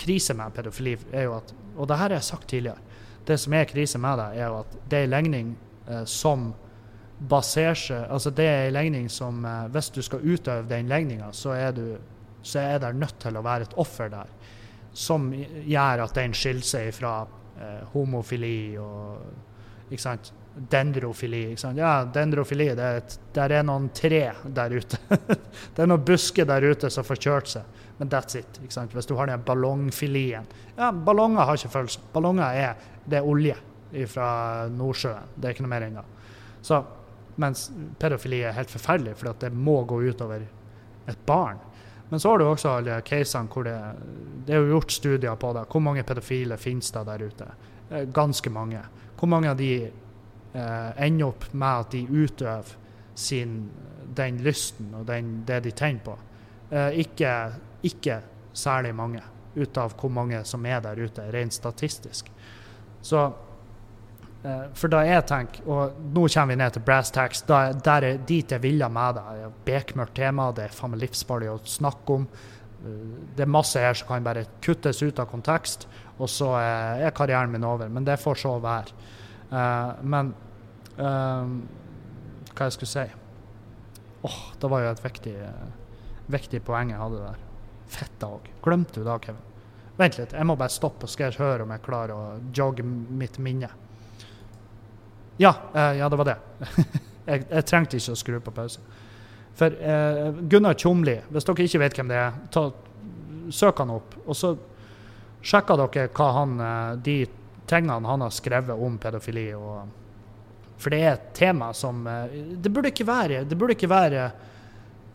krise 0.00 0.34
med 0.36 0.54
pedofili, 0.54 0.96
er 1.12 1.28
jo 1.28 1.36
at 1.38 1.54
Og 1.76 1.88
det 1.88 1.96
her 1.96 2.08
har 2.08 2.16
jeg 2.16 2.24
sagt 2.24 2.48
tidligere. 2.48 2.78
Det 3.26 3.36
som 3.40 3.52
er 3.52 3.64
krise 3.64 3.98
med 3.98 4.18
det, 4.18 4.40
er 4.40 4.46
jo 4.46 4.58
at 4.60 4.76
det 4.90 4.98
er 4.98 5.04
en 5.04 5.10
legning 5.10 5.56
eh, 5.88 6.04
som 6.04 6.54
baserer 7.28 7.74
seg 7.74 8.10
Altså 8.10 8.30
det 8.30 8.46
er 8.46 8.66
en 8.66 8.72
legning 8.72 9.10
som 9.10 9.44
eh, 9.44 9.66
Hvis 9.68 9.90
du 9.90 10.02
skal 10.02 10.24
utøve 10.24 10.68
den 10.68 10.88
legninga, 10.88 11.32
så 11.32 11.50
er 11.50 11.72
du 11.72 11.98
så 12.46 12.60
er 12.60 12.78
det 12.78 12.94
nødt 12.94 13.18
til 13.18 13.36
å 13.36 13.42
være 13.42 13.66
et 13.66 13.74
offer 13.76 14.08
der 14.08 14.28
som 14.96 15.32
gjør 15.66 16.04
at 16.04 16.14
den 16.16 16.34
skiller 16.36 16.64
seg 16.64 16.92
fra 16.94 17.26
eh, 17.60 17.82
homofili 17.92 18.78
og 18.80 19.90
ikke 19.90 20.02
sant, 20.02 20.32
dendrofili. 20.56 21.42
Ikke 21.52 21.60
sant? 21.60 21.78
Ja, 21.78 22.00
dendrofili, 22.14 22.68
det 22.76 22.84
er, 22.84 23.00
et, 23.02 23.16
der 23.36 23.54
er 23.58 23.66
noen 23.66 23.90
tre 23.94 24.22
der 24.56 24.74
ute. 24.76 25.00
det 25.74 25.84
er 25.84 25.90
noen 25.90 26.04
busker 26.06 26.48
der 26.48 26.64
ute 26.64 26.90
som 26.92 27.06
får 27.06 27.20
kjørt 27.20 27.52
seg. 27.52 27.82
Men 27.98 28.10
that's 28.12 28.36
it. 28.38 28.58
ikke 28.62 28.74
sant? 28.74 28.92
Hvis 28.96 29.08
du 29.08 29.14
har 29.16 29.30
den 29.30 29.44
ballongfilien 29.44 30.44
Ja, 30.76 30.90
ballonger 30.92 31.48
har 31.48 31.56
ikke 31.56 31.72
følelser. 31.72 32.04
Ballonger 32.12 32.60
er, 32.60 32.90
det 33.06 33.20
er 33.20 33.28
olje 33.28 33.56
fra 34.10 34.28
Nordsjøen. 34.72 35.32
Det 35.36 35.48
er 35.48 35.56
ikke 35.56 35.64
noe 35.64 35.72
mer 35.72 35.86
det. 35.86 36.04
Så, 36.66 36.82
mens 37.40 37.70
pedofili 38.00 38.42
er 38.44 38.56
helt 38.56 38.72
forferdelig, 38.72 39.16
for 39.16 39.36
det 39.40 39.52
må 39.54 39.78
gå 39.88 40.02
utover 40.10 40.44
et 41.06 41.26
barn. 41.26 41.60
Men 42.08 42.20
så 42.20 42.30
har 42.30 42.38
du 42.38 42.46
også 42.46 42.76
alle 42.78 43.00
casene 43.06 43.50
hvor 43.50 43.66
det, 43.66 43.76
det 44.46 44.54
er 44.54 44.68
gjort 44.70 44.92
studier 44.94 45.38
på 45.40 45.52
det. 45.56 45.64
Hvor 45.70 45.82
mange 45.82 46.04
pedofile 46.06 46.58
finnes 46.60 46.92
det 46.94 47.04
der 47.08 47.24
ute? 47.26 47.46
Eh, 47.90 48.04
ganske 48.14 48.50
mange. 48.50 48.82
Hvor 49.18 49.30
mange 49.30 49.50
av 49.50 49.56
de 49.58 49.70
ender 50.56 51.26
opp 51.28 51.48
med 51.52 51.84
at 51.84 51.92
de 51.92 52.02
utøver 52.08 52.74
sin, 53.16 53.58
den 54.16 54.38
lysten 54.44 54.94
og 54.96 55.06
den, 55.08 55.42
det 55.46 55.62
de 55.66 55.72
tenner 55.76 56.04
på? 56.06 56.16
Eh, 56.70 57.02
ikke 57.04 57.32
ikke 57.86 58.20
særlig 58.56 58.94
mange 58.96 59.22
ut 59.56 59.78
av 59.80 59.94
hvor 59.96 60.12
mange 60.12 60.42
som 60.44 60.64
er 60.68 60.80
der 60.84 60.98
ute, 61.00 61.24
rent 61.32 61.54
statistisk. 61.54 62.28
Så 63.04 63.22
eh, 64.44 64.66
For 64.76 64.92
da 64.92 65.02
jeg 65.06 65.24
tenker, 65.28 65.64
og 65.68 66.00
nå 66.12 66.26
kommer 66.26 66.54
vi 66.54 66.58
ned 66.60 66.76
til 66.76 66.84
brass 66.84 67.12
tax, 67.14 67.44
da, 67.48 67.70
der 67.72 68.10
er 68.10 68.20
dit 68.28 68.52
jeg 68.52 68.62
ville 68.64 68.88
med 68.92 69.20
det. 69.20 69.50
Bekmørkt 69.66 70.16
tema, 70.18 70.50
det 70.52 70.68
er 70.68 70.76
faen 70.76 70.94
meg 70.94 71.04
livsfarlig 71.06 71.52
å 71.52 71.60
snakke 71.64 72.18
om. 72.18 72.26
Eh, 72.84 73.04
det 73.36 73.46
er 73.46 73.54
masse 73.58 73.80
her 73.80 73.96
som 73.96 74.10
kan 74.10 74.26
bare 74.26 74.46
kuttes 74.64 75.02
ut 75.02 75.22
av 75.22 75.30
kontekst, 75.30 75.88
og 76.18 76.28
så 76.32 76.52
er 76.58 77.14
karrieren 77.16 77.52
min 77.52 77.64
over. 77.64 77.92
Men 77.92 78.04
det 78.04 78.20
får 78.20 78.44
så 78.44 78.56
være. 78.60 78.96
Eh, 79.52 80.02
men 80.02 80.34
eh, 80.98 81.54
hva 82.56 82.68
jeg 82.68 82.76
skulle 82.76 82.92
si 82.92 83.06
Åh, 84.26 84.38
det 84.60 84.68
var 84.72 84.82
jo 84.82 84.90
et 84.90 85.02
viktig, 85.04 85.34
viktig 86.32 86.60
poeng 86.66 86.88
jeg 86.90 86.98
hadde 86.98 87.18
der. 87.20 87.42
Fetta 87.86 88.30
òg. 88.34 88.48
Glemte 88.64 88.98
du 88.98 89.06
da, 89.06 89.20
Kevin? 89.22 89.44
Vent 89.96 90.16
litt, 90.18 90.32
jeg 90.34 90.48
må 90.48 90.56
bare 90.58 90.72
stoppe, 90.72 91.06
og 91.06 91.12
skal 91.12 91.30
jeg 91.30 91.38
høre 91.38 91.64
om 91.64 91.70
jeg 91.72 91.84
klarer 91.84 92.12
å 92.16 92.24
jogge 92.56 92.82
mitt 92.84 93.38
minne. 93.38 93.68
Ja, 95.40 95.52
eh, 95.72 95.92
ja 96.00 96.08
det 96.10 96.18
var 96.18 96.28
det. 96.32 96.36
jeg, 97.30 97.44
jeg 97.44 97.68
trengte 97.68 98.00
ikke 98.00 98.16
å 98.16 98.20
skru 98.20 98.40
på 98.42 98.54
pause. 98.56 98.82
For 99.56 99.72
eh, 99.72 100.40
Gunnar 100.50 100.76
Tjomli, 100.76 101.16
hvis 101.32 101.46
dere 101.48 101.68
ikke 101.68 101.82
vet 101.84 102.00
hvem 102.00 102.10
det 102.12 102.18
er, 102.20 102.40
ta, 102.52 102.66
søk 103.52 103.80
han 103.84 103.94
opp. 103.94 104.18
Og 104.26 104.36
så 104.36 104.52
sjekker 105.46 105.80
dere 105.80 106.10
hva 106.16 106.32
han, 106.40 106.58
eh, 106.60 106.90
de 107.06 107.16
tingene 107.68 108.10
han 108.10 108.26
har 108.26 108.34
skrevet 108.34 108.84
om 108.88 108.98
pedofili. 109.00 109.48
Og, 109.56 110.02
for 110.76 110.92
det 110.92 111.00
er 111.02 111.14
et 111.14 111.30
tema 111.36 111.70
som 111.74 112.02
eh, 112.06 112.36
Det 112.60 112.72
burde 112.72 112.92
ikke 112.92 113.06
være 113.08 113.44
det 113.48 113.56
burde 113.56 113.76
ikke 113.76 113.88
være 113.90 114.28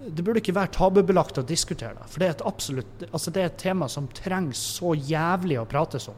det 0.01 0.23
burde 0.25 0.41
ikke 0.41 0.55
være 0.55 0.73
tabubelagt 0.73 1.37
å 1.37 1.45
diskutere 1.45 1.93
det. 1.93 2.07
For 2.09 2.21
det 2.21 2.27
er 2.27 2.31
et 2.33 2.47
absolutt, 2.49 3.03
altså 3.11 3.33
det 3.33 3.41
er 3.43 3.51
et 3.51 3.59
tema 3.61 3.85
som 3.85 4.07
trengs 4.17 4.61
så 4.79 4.95
jævlig 4.97 5.59
å 5.61 5.67
prates 5.69 6.07
om. 6.09 6.17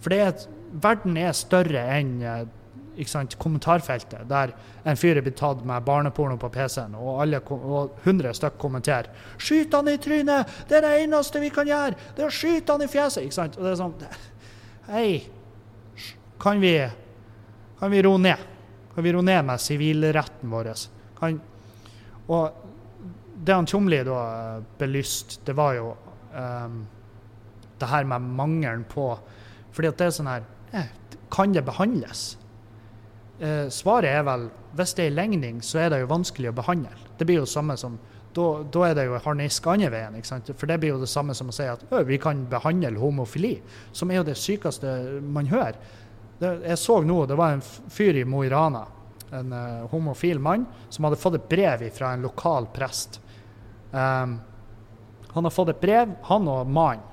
For 0.00 0.14
det 0.14 0.20
er 0.22 0.30
et, 0.32 0.46
verden 0.72 1.18
er 1.20 1.34
større 1.36 1.82
enn 1.98 2.14
eh, 2.24 2.46
sant, 3.06 3.36
kommentarfeltet, 3.38 4.24
der 4.30 4.54
en 4.88 4.98
fyr 4.98 5.18
er 5.18 5.26
blitt 5.26 5.38
tatt 5.38 5.60
med 5.68 5.84
barneporno 5.86 6.38
på 6.40 6.50
PC-en, 6.54 6.96
og, 6.98 7.20
alle, 7.22 7.42
og 7.44 8.00
100 8.02 8.34
stykk 8.34 8.56
kommenterer 8.58 9.10
'Skyt 9.36 9.76
han 9.76 9.92
i 9.92 9.98
trynet! 10.02 10.54
Det 10.68 10.78
er 10.78 10.86
det 10.86 10.94
eneste 11.04 11.42
vi 11.44 11.52
kan 11.54 11.68
gjøre! 11.68 11.98
Det 12.16 12.24
er 12.24 12.32
å 12.32 12.34
skyte 12.34 12.72
han 12.72 12.82
i 12.82 12.90
fjeset!' 12.90 13.28
ikke 13.28 13.38
sant? 13.38 13.58
Og 13.58 13.64
det 13.64 13.74
er 13.74 13.82
sånn 13.82 13.94
Hei, 14.88 15.28
kan 16.40 16.60
vi, 16.62 16.72
kan 17.78 17.90
vi 17.90 18.02
roe 18.02 18.18
ned? 18.18 18.46
Kan 18.94 19.06
vi 19.06 19.12
roe 19.14 19.22
ned 19.22 19.44
med 19.46 19.62
sivilretten 19.62 20.50
vår? 20.50 20.72
Kan, 21.18 21.40
og 22.26 22.64
det 23.38 23.54
han 23.54 23.66
Tjomli 23.66 24.02
da 24.06 24.20
belyste, 24.78 25.40
det 25.46 25.54
var 25.56 25.76
jo 25.78 25.92
um, 26.34 26.80
det 27.78 27.86
her 27.86 28.04
med 28.04 28.20
mangelen 28.20 28.84
på 28.84 29.12
Fordi 29.70 29.88
at 29.88 29.98
det 30.00 30.06
er 30.08 30.14
sånn 30.16 30.30
her 30.30 30.46
eh, 30.74 30.88
Kan 31.30 31.54
det 31.54 31.62
behandles? 31.62 32.32
Eh, 33.38 33.68
svaret 33.70 34.10
er 34.10 34.24
vel 34.26 34.48
hvis 34.78 34.94
det 34.98 35.06
er 35.08 35.14
legning, 35.14 35.60
så 35.62 35.84
er 35.84 35.92
det 35.92 36.00
jo 36.02 36.10
vanskelig 36.10 36.50
å 36.50 36.56
behandle. 36.58 36.90
Det 37.18 37.26
blir 37.26 37.40
jo 37.40 37.46
samme 37.48 37.76
som 37.78 37.96
da, 38.36 38.44
da 38.62 38.82
er 38.86 38.96
det 38.98 39.06
jo 39.08 39.18
harnisk 39.24 39.66
andre 39.70 39.88
veien. 39.90 40.18
ikke 40.18 40.28
sant? 40.28 40.50
For 40.58 40.70
det 40.70 40.76
blir 40.82 40.92
jo 40.92 41.00
det 41.00 41.08
samme 41.10 41.34
som 41.34 41.48
å 41.50 41.54
si 41.54 41.66
at 41.66 41.82
vi 42.06 42.18
kan 42.20 42.44
behandle 42.50 43.00
homofili, 43.00 43.56
som 43.96 44.12
er 44.12 44.20
jo 44.20 44.26
det 44.28 44.36
sykeste 44.38 44.92
man 45.24 45.48
hører. 45.50 45.78
Det, 46.38 46.52
jeg 46.68 46.78
så 46.78 47.00
nå 47.02 47.24
det 47.26 47.38
var 47.38 47.56
en 47.56 47.62
fyr 47.62 48.20
i 48.20 48.24
Mo 48.24 48.44
i 48.46 48.50
Rana, 48.52 48.84
en 49.34 49.52
uh, 49.52 49.88
homofil 49.90 50.38
mann, 50.40 50.66
som 50.88 51.08
hadde 51.08 51.18
fått 51.20 51.38
et 51.40 51.48
brev 51.50 51.82
fra 51.94 52.12
en 52.14 52.22
lokal 52.24 52.68
prest. 52.74 53.20
Um, 53.90 54.38
han 55.34 55.44
har 55.44 55.54
fått 55.54 55.74
et 55.74 55.80
brev, 55.80 56.14
han 56.30 56.48
og 56.48 56.70
mannen. 56.70 57.04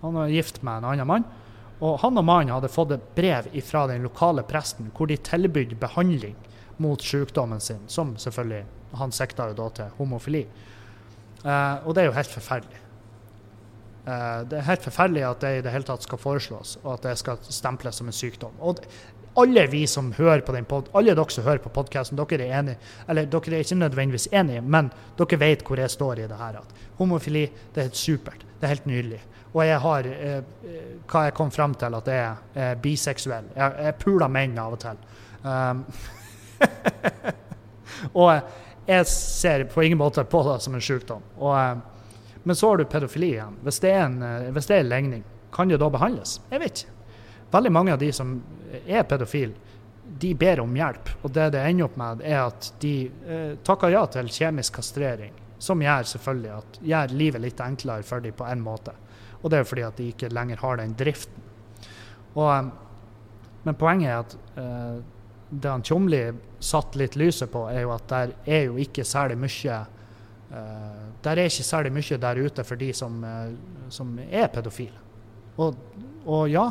Han 0.00 0.16
er 0.22 0.30
gift 0.30 0.62
med 0.62 0.78
en 0.78 0.88
annen 0.92 1.08
mann. 1.08 1.26
Og 1.82 1.98
han 2.00 2.16
og 2.16 2.24
mannen 2.24 2.54
hadde 2.54 2.72
fått 2.72 2.94
et 2.94 3.10
brev 3.16 3.50
fra 3.66 3.84
den 3.90 4.06
lokale 4.06 4.44
presten 4.48 4.88
hvor 4.96 5.10
de 5.10 5.18
tilbød 5.20 5.74
behandling 5.80 6.36
mot 6.80 7.02
sykdommen 7.02 7.60
sin, 7.60 7.84
som 7.88 8.16
selvfølgelig 8.16 8.64
Han 8.96 9.12
sikta 9.12 9.48
jo 9.50 9.68
til 9.74 9.90
homofili. 9.98 10.46
Uh, 11.44 11.84
og 11.84 11.94
det 11.94 12.02
er 12.02 12.06
jo 12.06 12.16
helt 12.16 12.30
forferdelig. 12.32 12.85
Uh, 14.06 14.42
det 14.46 14.60
er 14.60 14.68
helt 14.68 14.86
forferdelig 14.86 15.24
at 15.26 15.42
det 15.42 15.52
i 15.56 15.62
det 15.66 15.72
hele 15.74 15.86
tatt 15.88 16.04
skal 16.06 16.20
foreslås, 16.22 16.76
og 16.84 16.92
at 16.94 17.08
det 17.08 17.16
skal 17.18 17.40
stemples 17.42 17.98
som 17.98 18.06
en 18.06 18.14
sykdom. 18.14 18.54
Og 18.62 18.84
alle 19.36 19.66
vi 19.68 19.86
som 19.86 20.12
hører 20.16 20.40
på 20.40 20.54
den 20.56 20.64
pod, 20.64 20.88
alle 20.96 21.14
dere 21.16 21.32
som 21.32 21.44
hører 21.44 21.60
på 21.60 21.72
podkasten, 21.74 22.16
dere 22.16 22.46
er 22.46 22.58
enige, 22.60 22.78
eller 23.08 23.26
dere 23.28 23.58
er 23.58 23.64
ikke 23.64 23.80
nødvendigvis 23.82 24.28
enige, 24.32 24.62
men 24.62 24.90
dere 25.18 25.40
vet 25.40 25.64
hvor 25.66 25.80
jeg 25.80 25.92
står 25.92 26.22
i 26.22 26.28
det 26.30 26.38
her. 26.40 26.60
At 26.62 26.84
homofili 26.98 27.44
det 27.74 27.82
er 27.82 27.88
helt 27.90 28.00
supert. 28.00 28.46
Det 28.56 28.64
er 28.64 28.74
helt 28.76 28.86
nydelig. 28.88 29.20
Og 29.52 29.64
jeg 29.64 29.80
har 29.80 30.06
eh, 30.12 30.38
hva 31.08 31.26
jeg 31.26 31.34
kom 31.36 31.50
fram 31.52 31.74
til, 31.78 31.94
at 31.96 32.08
jeg 32.12 32.62
er 32.66 32.80
biseksuell. 32.80 33.50
Jeg, 33.56 33.76
jeg 33.86 33.98
puler 34.00 34.32
menn 34.32 34.56
av 34.60 34.76
og 34.76 34.80
til. 34.82 35.04
Um, 35.46 35.84
og 38.22 38.32
jeg 38.86 39.06
ser 39.08 39.64
på 39.72 39.84
ingen 39.84 40.00
måte 40.00 40.24
på 40.24 40.42
det 40.48 40.58
som 40.64 40.76
en 40.76 40.84
sykdom. 40.84 41.24
Og, 41.38 41.54
eh, 41.56 41.95
men 42.46 42.56
så 42.56 42.68
har 42.70 42.78
du 42.78 42.84
pedofili 42.86 43.32
igjen. 43.34 43.56
Hvis 43.66 43.80
det 43.82 43.90
er 43.90 44.04
en 44.04 44.20
eh, 44.22 44.50
hvis 44.54 44.68
det 44.70 44.76
er 44.78 44.86
legning, 44.86 45.24
kan 45.52 45.68
det 45.68 45.80
da 45.82 45.88
behandles? 45.90 46.36
Jeg 46.50 46.62
vet 46.62 46.82
ikke. 46.82 46.92
Veldig 47.50 47.72
mange 47.74 47.94
av 47.94 47.98
de 47.98 48.10
som 48.14 48.36
er 48.86 49.06
pedofile, 49.08 49.54
de 50.18 50.30
ber 50.38 50.62
om 50.62 50.76
hjelp. 50.78 51.10
Og 51.26 51.32
det 51.34 51.48
det 51.56 51.64
ender 51.66 51.88
opp 51.88 51.96
med, 51.98 52.22
er 52.22 52.44
at 52.44 52.70
de 52.82 52.94
eh, 53.26 53.56
takker 53.66 53.94
ja 53.94 54.04
til 54.14 54.30
kjemisk 54.30 54.78
kastrering. 54.78 55.34
Som 55.58 55.82
gjør 55.82 56.06
selvfølgelig 56.12 56.52
at 56.52 56.78
gjør 56.84 57.16
livet 57.18 57.42
litt 57.42 57.62
enklere 57.64 58.06
for 58.06 58.22
dem 58.22 58.36
på 58.36 58.46
en 58.46 58.62
måte. 58.62 58.94
Og 59.42 59.50
det 59.50 59.58
er 59.58 59.68
fordi 59.68 59.84
at 59.86 59.98
de 59.98 60.08
ikke 60.12 60.32
lenger 60.32 60.62
har 60.62 60.78
den 60.80 60.94
driften. 60.98 61.42
Og, 62.36 62.48
eh, 62.52 62.70
men 63.66 63.80
poenget 63.80 64.12
er 64.12 64.22
at 64.22 64.38
eh, 64.62 64.96
det 65.50 65.70
han 65.70 65.82
Tjomli 65.82 66.22
satte 66.62 66.98
litt 66.98 67.18
lyset 67.18 67.50
på, 67.50 67.66
er 67.70 67.84
jo 67.86 67.92
at 67.94 68.08
der 68.10 68.34
er 68.46 68.66
jo 68.68 68.78
ikke 68.82 69.04
særlig 69.06 69.38
mye 69.40 69.82
Der 70.50 71.40
er 71.40 71.48
ikke 71.48 71.66
særlig 71.66 71.92
mye 71.92 72.18
der 72.22 72.38
ute 72.38 72.64
for 72.64 72.78
de 72.78 72.92
som, 72.94 73.24
eh, 73.24 73.54
som 73.90 74.18
er 74.30 74.46
pedofile. 74.46 74.98
Og, 75.58 75.74
og, 76.24 76.50
ja. 76.50 76.70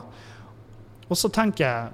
Og 1.10 1.18
så 1.18 1.30
tenker 1.30 1.66
jeg, 1.66 1.90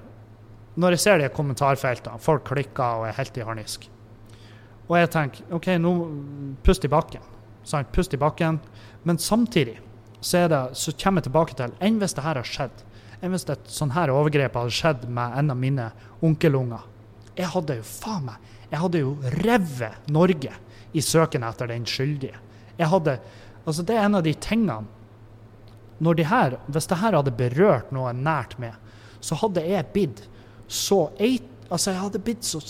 når 0.75 0.95
jeg 0.95 1.03
ser 1.03 1.17
de 1.19 1.29
kommentarfeltene, 1.33 2.19
folk 2.21 2.45
klikker 2.47 3.01
og 3.01 3.07
er 3.09 3.17
helt 3.17 3.37
i 3.37 3.45
harnisk. 3.47 3.89
Og 4.87 4.97
jeg 4.99 5.09
tenker 5.11 5.55
OK, 5.55 5.67
nå 5.79 5.91
pust 6.63 6.85
i 6.85 6.91
bakken. 6.91 7.23
Sant? 7.63 7.91
Pust 7.95 8.13
i 8.13 8.19
bakken. 8.19 8.59
Men 9.03 9.17
samtidig 9.17 9.79
så, 10.21 10.45
det, 10.47 10.61
så 10.77 10.93
kommer 11.01 11.21
jeg 11.21 11.29
tilbake 11.31 11.57
til 11.57 11.75
enn 11.81 11.99
hvis 12.01 12.15
det 12.17 12.25
her 12.25 12.39
har 12.39 12.47
skjedd. 12.47 12.83
Enn 13.21 13.33
hvis 13.33 13.47
et 13.49 13.69
sånn 13.71 13.93
her 13.95 14.11
overgrep 14.13 14.57
hadde 14.57 14.73
skjedd 14.75 15.07
med 15.09 15.37
en 15.39 15.53
av 15.53 15.59
mine 15.59 15.91
onkelunger. 16.21 16.85
Jeg 17.37 17.47
hadde 17.53 17.77
jo 17.77 17.83
faen 17.87 18.25
meg 18.27 18.49
Jeg 18.71 18.79
hadde 18.81 18.99
jo 18.99 19.11
revet 19.39 20.09
Norge 20.11 20.51
i 20.93 21.01
søken 21.01 21.45
etter 21.47 21.69
den 21.71 21.85
skyldige. 21.85 22.39
Jeg 22.77 22.91
hadde 22.91 23.19
Altså, 23.61 23.83
det 23.85 23.93
er 23.93 24.07
en 24.07 24.17
av 24.17 24.23
de 24.25 24.31
tingene 24.41 24.87
når 26.01 26.15
de 26.17 26.23
her, 26.25 26.57
Hvis 26.65 26.87
det 26.89 26.97
her 26.97 27.13
hadde 27.13 27.31
berørt 27.37 27.91
noe 27.93 28.09
nært 28.13 28.57
meg, 28.57 28.73
så 29.21 29.37
hadde 29.37 29.61
jeg 29.61 29.91
blitt 29.93 30.23
så 30.67 31.11
eit, 31.19 31.45
Altså, 31.69 31.91
jeg 31.91 32.01
hadde 32.01 32.23
blitt 32.25 32.47
så 32.47 32.61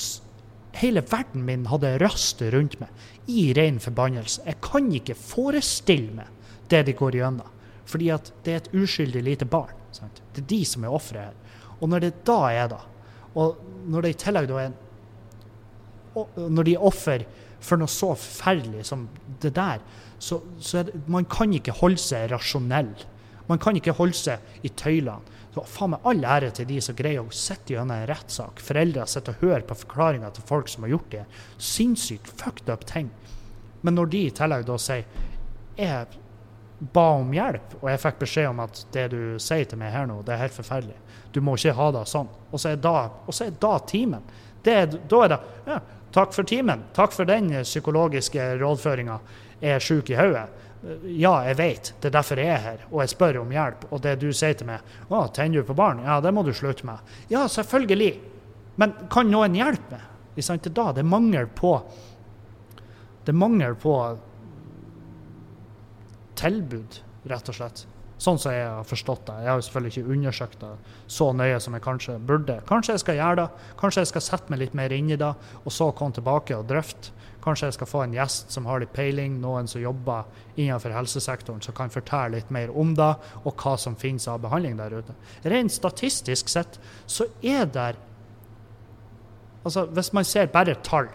Hele 0.76 1.02
verden 1.02 1.46
min 1.48 1.66
hadde 1.68 1.98
rastet 2.00 2.54
rundt 2.54 2.78
meg 2.80 2.90
i 3.28 3.52
ren 3.54 3.80
forbannelse. 3.80 4.42
Jeg 4.46 4.60
kan 4.64 4.88
ikke 4.92 5.16
forestille 5.16 6.14
meg 6.16 6.28
det 6.72 6.86
de 6.88 6.94
går 6.96 7.18
gjennom. 7.20 7.50
Fordi 7.92 8.08
at 8.14 8.32
det 8.46 8.54
er 8.54 8.62
et 8.62 8.70
uskyldig 8.80 9.24
lite 9.26 9.48
barn. 9.48 9.76
Sant? 9.92 10.22
Det 10.32 10.46
er 10.46 10.48
de 10.48 10.62
som 10.66 10.86
er 10.88 10.96
offeret 10.96 11.28
her. 11.28 11.60
Og 11.82 11.92
når 11.92 12.06
det 12.06 12.14
da 12.28 12.40
er 12.54 12.70
da, 12.72 12.80
og 13.36 13.60
når 13.92 14.06
det 14.06 14.14
i 14.14 14.20
tillegg 14.26 14.48
da 14.50 14.64
er 14.66 14.80
Når 16.36 16.64
de 16.68 16.74
er 16.76 16.84
offer 16.84 17.22
for 17.62 17.82
noe 17.82 17.92
så 17.92 18.14
forferdelig 18.16 18.88
som 18.90 19.08
det 19.44 19.54
der, 19.58 19.82
så, 20.22 20.42
så 20.62 20.84
det, 20.86 21.04
man 21.10 21.26
kan 21.30 21.54
ikke 21.54 21.76
holde 21.80 22.02
seg 22.02 22.30
rasjonell. 22.32 22.94
Man 23.50 23.62
kan 23.62 23.78
ikke 23.78 23.96
holde 23.98 24.18
seg 24.18 24.66
i 24.66 24.72
tøylene. 24.78 25.40
Så 25.52 25.66
faen 25.68 25.92
meg 25.92 26.06
all 26.08 26.22
ære 26.24 26.52
til 26.56 26.68
de 26.70 26.78
som 26.84 26.96
greier 26.96 27.26
å 27.26 27.36
sitte 27.36 27.74
gjennom 27.74 27.92
en 27.98 28.06
rettssak. 28.08 28.62
Foreldre 28.64 29.04
sitter 29.10 29.36
og 29.36 29.42
hører 29.44 29.66
på 29.68 29.76
forklaringa 29.82 30.30
til 30.32 30.46
folk 30.48 30.72
som 30.72 30.86
har 30.86 30.94
gjort 30.94 31.10
det. 31.12 31.24
Sinnssykt 31.60 32.30
fucked 32.40 32.72
up 32.72 32.86
ting. 32.88 33.10
Men 33.82 33.98
når 33.98 34.12
de 34.14 34.22
i 34.30 34.34
tillegg 34.38 34.64
da 34.70 34.78
sier 34.80 35.28
jeg 35.76 36.22
ba 36.94 37.08
om 37.20 37.34
hjelp, 37.36 37.76
og 37.82 37.90
jeg 37.92 38.02
fikk 38.02 38.22
beskjed 38.24 38.48
om 38.50 38.62
at 38.64 38.80
det 38.94 39.08
du 39.12 39.20
sier 39.44 39.68
til 39.70 39.82
meg 39.82 39.92
her 39.94 40.08
nå, 40.10 40.22
det 40.26 40.34
er 40.34 40.46
helt 40.46 40.56
forferdelig. 40.56 40.98
Du 41.36 41.42
må 41.44 41.58
ikke 41.58 41.76
ha 41.78 41.90
det 41.98 42.06
sånn. 42.10 42.30
Og 42.50 42.62
så 42.62 42.72
er 42.72 42.80
da, 42.82 42.96
så 43.30 43.50
er 43.50 43.60
da 43.62 43.76
timen. 43.92 44.24
Det, 44.64 44.78
da 45.10 45.20
er 45.26 45.34
det 45.34 45.40
ja, 45.68 45.78
Takk 46.12 46.34
for 46.36 46.44
timen. 46.48 46.84
Takk 46.94 47.14
for 47.16 47.26
den 47.26 47.52
psykologiske 47.64 48.58
rådføringa. 48.60 49.20
Jeg 49.62 49.78
er 49.78 49.84
sjuk 49.84 50.10
i 50.12 50.18
hodet. 50.20 50.48
Ja, 51.06 51.36
jeg 51.46 51.58
vet. 51.60 51.92
Det 52.02 52.10
er 52.10 52.16
derfor 52.18 52.42
jeg 52.42 52.50
er 52.52 52.64
her. 52.66 52.86
Og 52.90 53.04
jeg 53.04 53.14
spør 53.14 53.42
om 53.44 53.52
hjelp. 53.54 53.86
Og 53.94 54.02
det 54.04 54.18
du 54.20 54.32
sier 54.34 54.58
til 54.58 54.68
meg 54.72 54.82
Å, 55.10 55.28
tenner 55.34 55.62
du 55.62 55.68
på 55.68 55.78
barn? 55.78 56.02
Ja, 56.04 56.20
det 56.24 56.34
må 56.34 56.44
du 56.44 56.52
slutte 56.58 56.88
med. 56.90 57.00
Ja, 57.30 57.46
selvfølgelig. 57.48 58.16
Men 58.82 58.96
kan 59.14 59.30
noen 59.32 59.56
hjelpe 59.56 59.94
meg? 59.94 60.08
Det 60.36 60.48
er 60.48 60.74
da 60.74 60.92
det 60.96 61.04
er 61.04 61.10
mangel 61.12 61.50
på 61.54 61.74
Det 63.22 63.34
er 63.34 63.38
mangel 63.38 63.76
på 63.78 63.96
tilbud, 66.40 67.02
rett 67.30 67.50
og 67.52 67.56
slett. 67.56 67.84
Sånn 68.22 68.38
som 68.38 68.54
jeg 68.54 68.68
har 68.68 68.86
forstått 68.86 69.24
det. 69.32 69.36
Jeg 69.42 69.50
har 69.50 69.58
jo 69.58 69.66
selvfølgelig 69.66 69.94
ikke 69.96 70.16
undersøkt 70.16 70.60
det 70.62 70.72
så 71.10 71.32
nøye 71.34 71.58
som 71.64 71.74
jeg 71.74 71.84
kanskje 71.88 72.18
burde. 72.30 72.60
Kanskje 72.70 72.94
jeg 72.94 73.02
skal 73.02 73.18
gjøre 73.18 73.40
det. 73.40 73.48
Kanskje 73.80 74.04
jeg 74.04 74.12
skal 74.12 74.24
sette 74.28 74.54
meg 74.54 74.62
litt 74.62 74.76
mer 74.78 74.94
inn 74.94 75.10
i 75.10 75.18
det, 75.18 75.32
og 75.64 75.74
så 75.74 75.90
komme 75.98 76.14
tilbake 76.14 76.60
og 76.60 76.68
drøfte. 76.70 77.16
Kanskje 77.42 77.72
jeg 77.72 77.78
skal 77.80 77.90
få 77.90 78.04
en 78.04 78.14
gjest 78.14 78.54
som 78.54 78.68
har 78.70 78.84
litt 78.84 78.94
peiling, 78.94 79.40
noen 79.42 79.66
som 79.70 79.82
jobber 79.82 80.30
innenfor 80.54 80.94
helsesektoren, 80.94 81.64
som 81.66 81.74
kan 81.74 81.90
fortelle 81.90 82.38
litt 82.38 82.52
mer 82.54 82.70
om 82.78 82.94
det, 82.98 83.10
og 83.42 83.58
hva 83.58 83.74
som 83.82 83.98
finnes 83.98 84.28
av 84.30 84.44
behandling 84.44 84.78
der 84.78 85.00
ute. 85.00 85.18
Rent 85.50 85.74
statistisk 85.74 86.52
sett 86.54 86.78
så 87.10 87.30
er 87.42 87.66
det 87.66 87.92
Altså, 89.62 89.84
hvis 89.94 90.08
man 90.14 90.26
ser 90.26 90.48
bare 90.50 90.74
tall, 90.82 91.06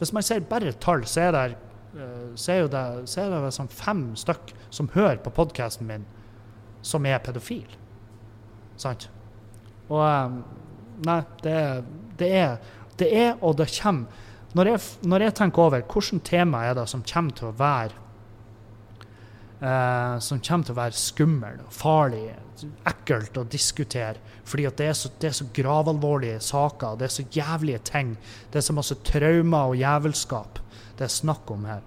hvis 0.00 0.10
man 0.12 0.24
ser 0.26 0.40
bare 0.50 0.72
tall, 0.82 1.04
så 1.06 1.28
er 1.28 1.36
det, 1.36 1.42
eh, 1.94 2.32
så 2.34 2.52
er 2.52 2.64
det, 2.66 2.80
så 3.06 3.20
er 3.22 3.28
det 3.30 3.52
sånn 3.54 3.70
fem 3.70 4.00
stykk 4.18 4.50
som 4.74 4.88
hører 4.96 5.20
på 5.22 5.30
podkasten 5.30 5.86
min, 5.86 6.02
som 6.82 7.06
er 7.06 7.22
pedofil. 7.24 7.78
Sant? 8.80 9.08
Og 9.90 10.02
eh, 10.06 10.36
Nei, 11.02 11.22
det, 11.42 11.54
det, 12.20 12.26
er, 12.36 12.58
det 13.00 13.06
er, 13.16 13.30
og 13.42 13.56
det 13.58 13.64
kommer 13.74 14.28
når 14.52 14.68
jeg, 14.68 14.80
når 15.08 15.22
jeg, 15.24 15.34
tenker 15.38 15.62
over 15.64 15.80
hvilket 15.80 16.20
tema 16.28 16.60
er 16.68 16.76
det 16.76 16.84
som 16.92 17.00
kommer 17.08 17.32
til 17.34 17.48
å 17.48 17.54
være 17.56 17.96
eh, 19.64 20.18
som 20.20 20.42
kommer 20.44 20.68
til 20.68 20.74
å 20.74 20.76
være 20.76 21.00
skummel, 21.00 21.62
farlig, 21.72 22.26
ekkelt 22.86 23.40
å 23.40 23.46
diskutere. 23.48 24.20
Fordi 24.44 24.68
det 24.76 24.90
er, 24.90 24.98
så, 24.98 25.08
så 25.08 25.48
gravalvorlige 25.56 26.42
saker, 26.44 27.00
det 27.00 27.08
er 27.08 27.14
så 27.16 27.24
jævlige 27.32 27.80
ting. 27.88 28.12
Det 28.52 28.60
er 28.60 28.66
så 28.68 28.76
masse 28.76 28.98
traumer 29.08 29.72
og 29.72 29.80
jævelskap 29.80 30.60
det 31.02 31.08
er 31.08 31.12
snakk 31.12 31.50
om 31.50 31.64
her. 31.66 31.82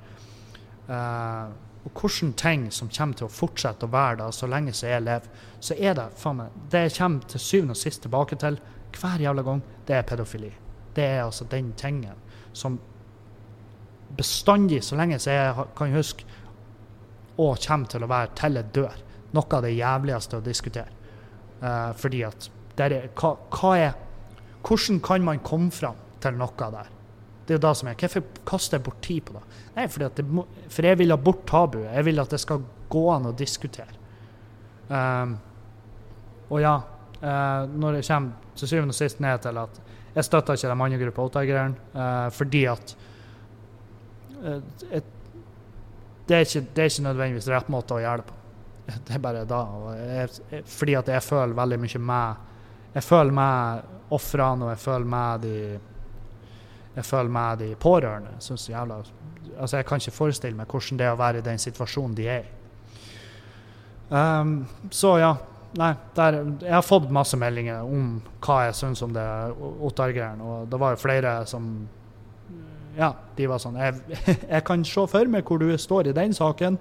Eh, 0.91 1.53
og 1.85 1.91
hvilke 1.93 2.31
ting 2.41 2.71
som 2.73 2.89
kommer 2.89 3.17
til 3.17 3.27
å 3.27 3.33
fortsette 3.33 3.85
å 3.85 3.93
være 3.93 4.23
der 4.23 4.33
så 4.33 4.49
lenge 4.49 4.73
som 4.73 4.89
jeg 4.89 5.03
lever, 5.05 5.27
så 5.61 5.75
er 5.77 5.93
det 5.97 6.07
faen 6.17 6.39
meg 6.39 6.55
Det 6.71 6.81
jeg 6.87 6.95
kommer 6.97 7.29
til 7.29 7.39
syvende 7.39 7.75
og 7.75 7.77
sist 7.77 8.01
tilbake 8.01 8.37
til 8.41 8.57
hver 8.95 9.21
jævla 9.21 9.43
gang, 9.43 9.61
det 9.85 9.95
er 9.95 10.07
pedofili. 10.07 10.51
Det 10.95 11.03
er 11.03 11.23
altså 11.25 11.45
den 11.51 11.73
tingen 11.77 12.15
som 12.53 12.79
bestandig, 14.17 14.83
så 14.83 14.95
lenge 14.95 15.19
som 15.19 15.33
jeg 15.33 15.67
kan 15.77 15.93
huske, 15.93 16.25
og 17.37 17.59
kommer 17.59 17.91
til 17.91 18.05
å 18.05 18.09
være 18.09 18.31
til 18.39 18.55
jeg 18.55 18.71
dør, 18.73 18.97
noe 19.35 19.57
av 19.57 19.65
det 19.65 19.75
jævligste 19.75 20.39
å 20.39 20.45
diskutere. 20.45 20.91
Uh, 21.61 21.91
fordi 21.99 22.23
at 22.23 22.49
er, 22.79 22.97
hva, 23.15 23.35
hva, 23.51 23.77
er 23.77 23.93
Hvordan 24.65 24.99
kan 24.99 25.23
man 25.23 25.39
komme 25.45 25.71
fram 25.71 25.99
til 26.23 26.33
noe 26.39 26.69
der? 26.73 26.87
Det 27.45 27.53
er 27.53 27.59
jo 27.59 27.63
det 27.67 27.75
som 27.77 27.89
er. 27.89 27.97
Hvorfor 28.01 28.23
kaster 28.49 28.79
jeg 28.79 28.85
bort 28.87 29.01
tid 29.05 29.25
på 29.27 29.35
det? 29.35 29.43
Nei, 29.75 29.85
det 30.17 30.25
må, 30.25 30.45
for 30.73 30.87
jeg 30.89 30.97
vil 30.97 31.13
ha 31.13 31.17
bort 31.21 31.43
tabuet. 31.49 31.91
Jeg 31.93 32.07
vil 32.07 32.23
at 32.23 32.33
det 32.33 32.39
skal 32.41 32.63
gå 32.89 33.03
an 33.13 33.29
å 33.29 33.33
diskutere. 33.37 34.01
Um, 34.89 35.35
og 36.49 36.61
ja, 36.61 36.75
uh, 37.21 37.61
når 37.69 37.99
det 37.99 38.05
kommer 38.07 38.57
til 38.57 38.71
syvende 38.71 38.95
og 38.95 38.97
sist 38.97 39.21
ned 39.21 39.41
til 39.45 39.61
at 39.61 39.81
jeg 40.15 40.25
støtter 40.25 40.57
ikke 40.57 40.71
de 40.71 40.85
andre 40.87 41.01
gruppa 41.03 41.27
åtteigerne, 41.29 41.89
uh, 41.93 42.27
fordi 42.33 42.65
at 42.71 42.95
uh, 44.41 44.59
et, 44.89 45.13
det, 46.25 46.35
er 46.35 46.45
ikke, 46.45 46.65
det, 46.65 46.81
er 46.81 46.89
ikke, 46.89 47.07
nødvendigvis 47.09 47.49
rett 47.53 47.73
måte 47.73 47.97
å 47.97 48.01
gjøre 48.01 48.23
det 48.23 48.29
på. 48.31 48.41
Det 49.05 49.17
er 49.17 49.21
bare 49.21 49.47
da. 49.49 49.65
Jeg, 49.97 50.63
fordi 50.69 50.93
at 50.97 51.09
jeg 51.09 51.25
føler 51.25 51.57
veldig 51.57 51.77
mye 51.81 51.99
med 52.05 52.51
Jeg 52.95 53.03
føler 53.03 53.33
med 53.33 54.13
ofrene, 54.13 54.65
og 54.65 54.69
jeg 54.71 54.81
føler 54.81 55.09
med 55.09 55.45
de 55.45 55.55
jeg 56.95 57.05
føler 57.05 57.31
meg 57.31 57.59
de 57.59 57.71
pårørende. 57.79 58.37
Synes 58.39 58.69
jævla, 58.69 59.01
altså 59.57 59.77
jeg 59.77 59.87
kan 59.87 60.01
ikke 60.01 60.15
forestille 60.15 60.57
meg 60.57 60.71
hvordan 60.71 60.99
det 60.99 61.07
er 61.07 61.15
å 61.15 61.19
være 61.19 61.41
i 61.41 61.45
den 61.45 61.59
situasjonen 61.61 62.15
de 62.17 62.29
er 62.31 62.45
i. 62.45 62.53
Um, 64.09 64.59
så 64.93 65.15
ja, 65.17 65.31
nei, 65.81 65.91
der, 66.15 66.37
jeg 66.61 66.73
har 66.75 66.85
fått 66.85 67.09
masse 67.13 67.37
meldinger 67.41 67.83
om 67.83 68.19
hva 68.45 68.59
jeg 68.67 68.77
syns 68.77 69.01
om 69.05 69.15
det 69.15 69.25
Ottar-greiene. 69.57 70.45
Og 70.45 70.69
det 70.71 70.81
var 70.81 70.95
jo 70.95 71.03
flere 71.03 71.37
som 71.49 71.69
Ja, 72.95 73.09
de 73.35 73.47
var 73.51 73.59
sånn 73.59 73.75
jeg, 73.75 73.97
jeg, 74.53 74.61
kan 74.63 74.85
se 74.87 75.03
for 75.11 75.27
meg 75.27 75.43
hvor 75.43 75.59
du 75.59 75.73
står 75.77 76.11
i 76.11 76.15
den 76.15 76.35
saken. 76.37 76.77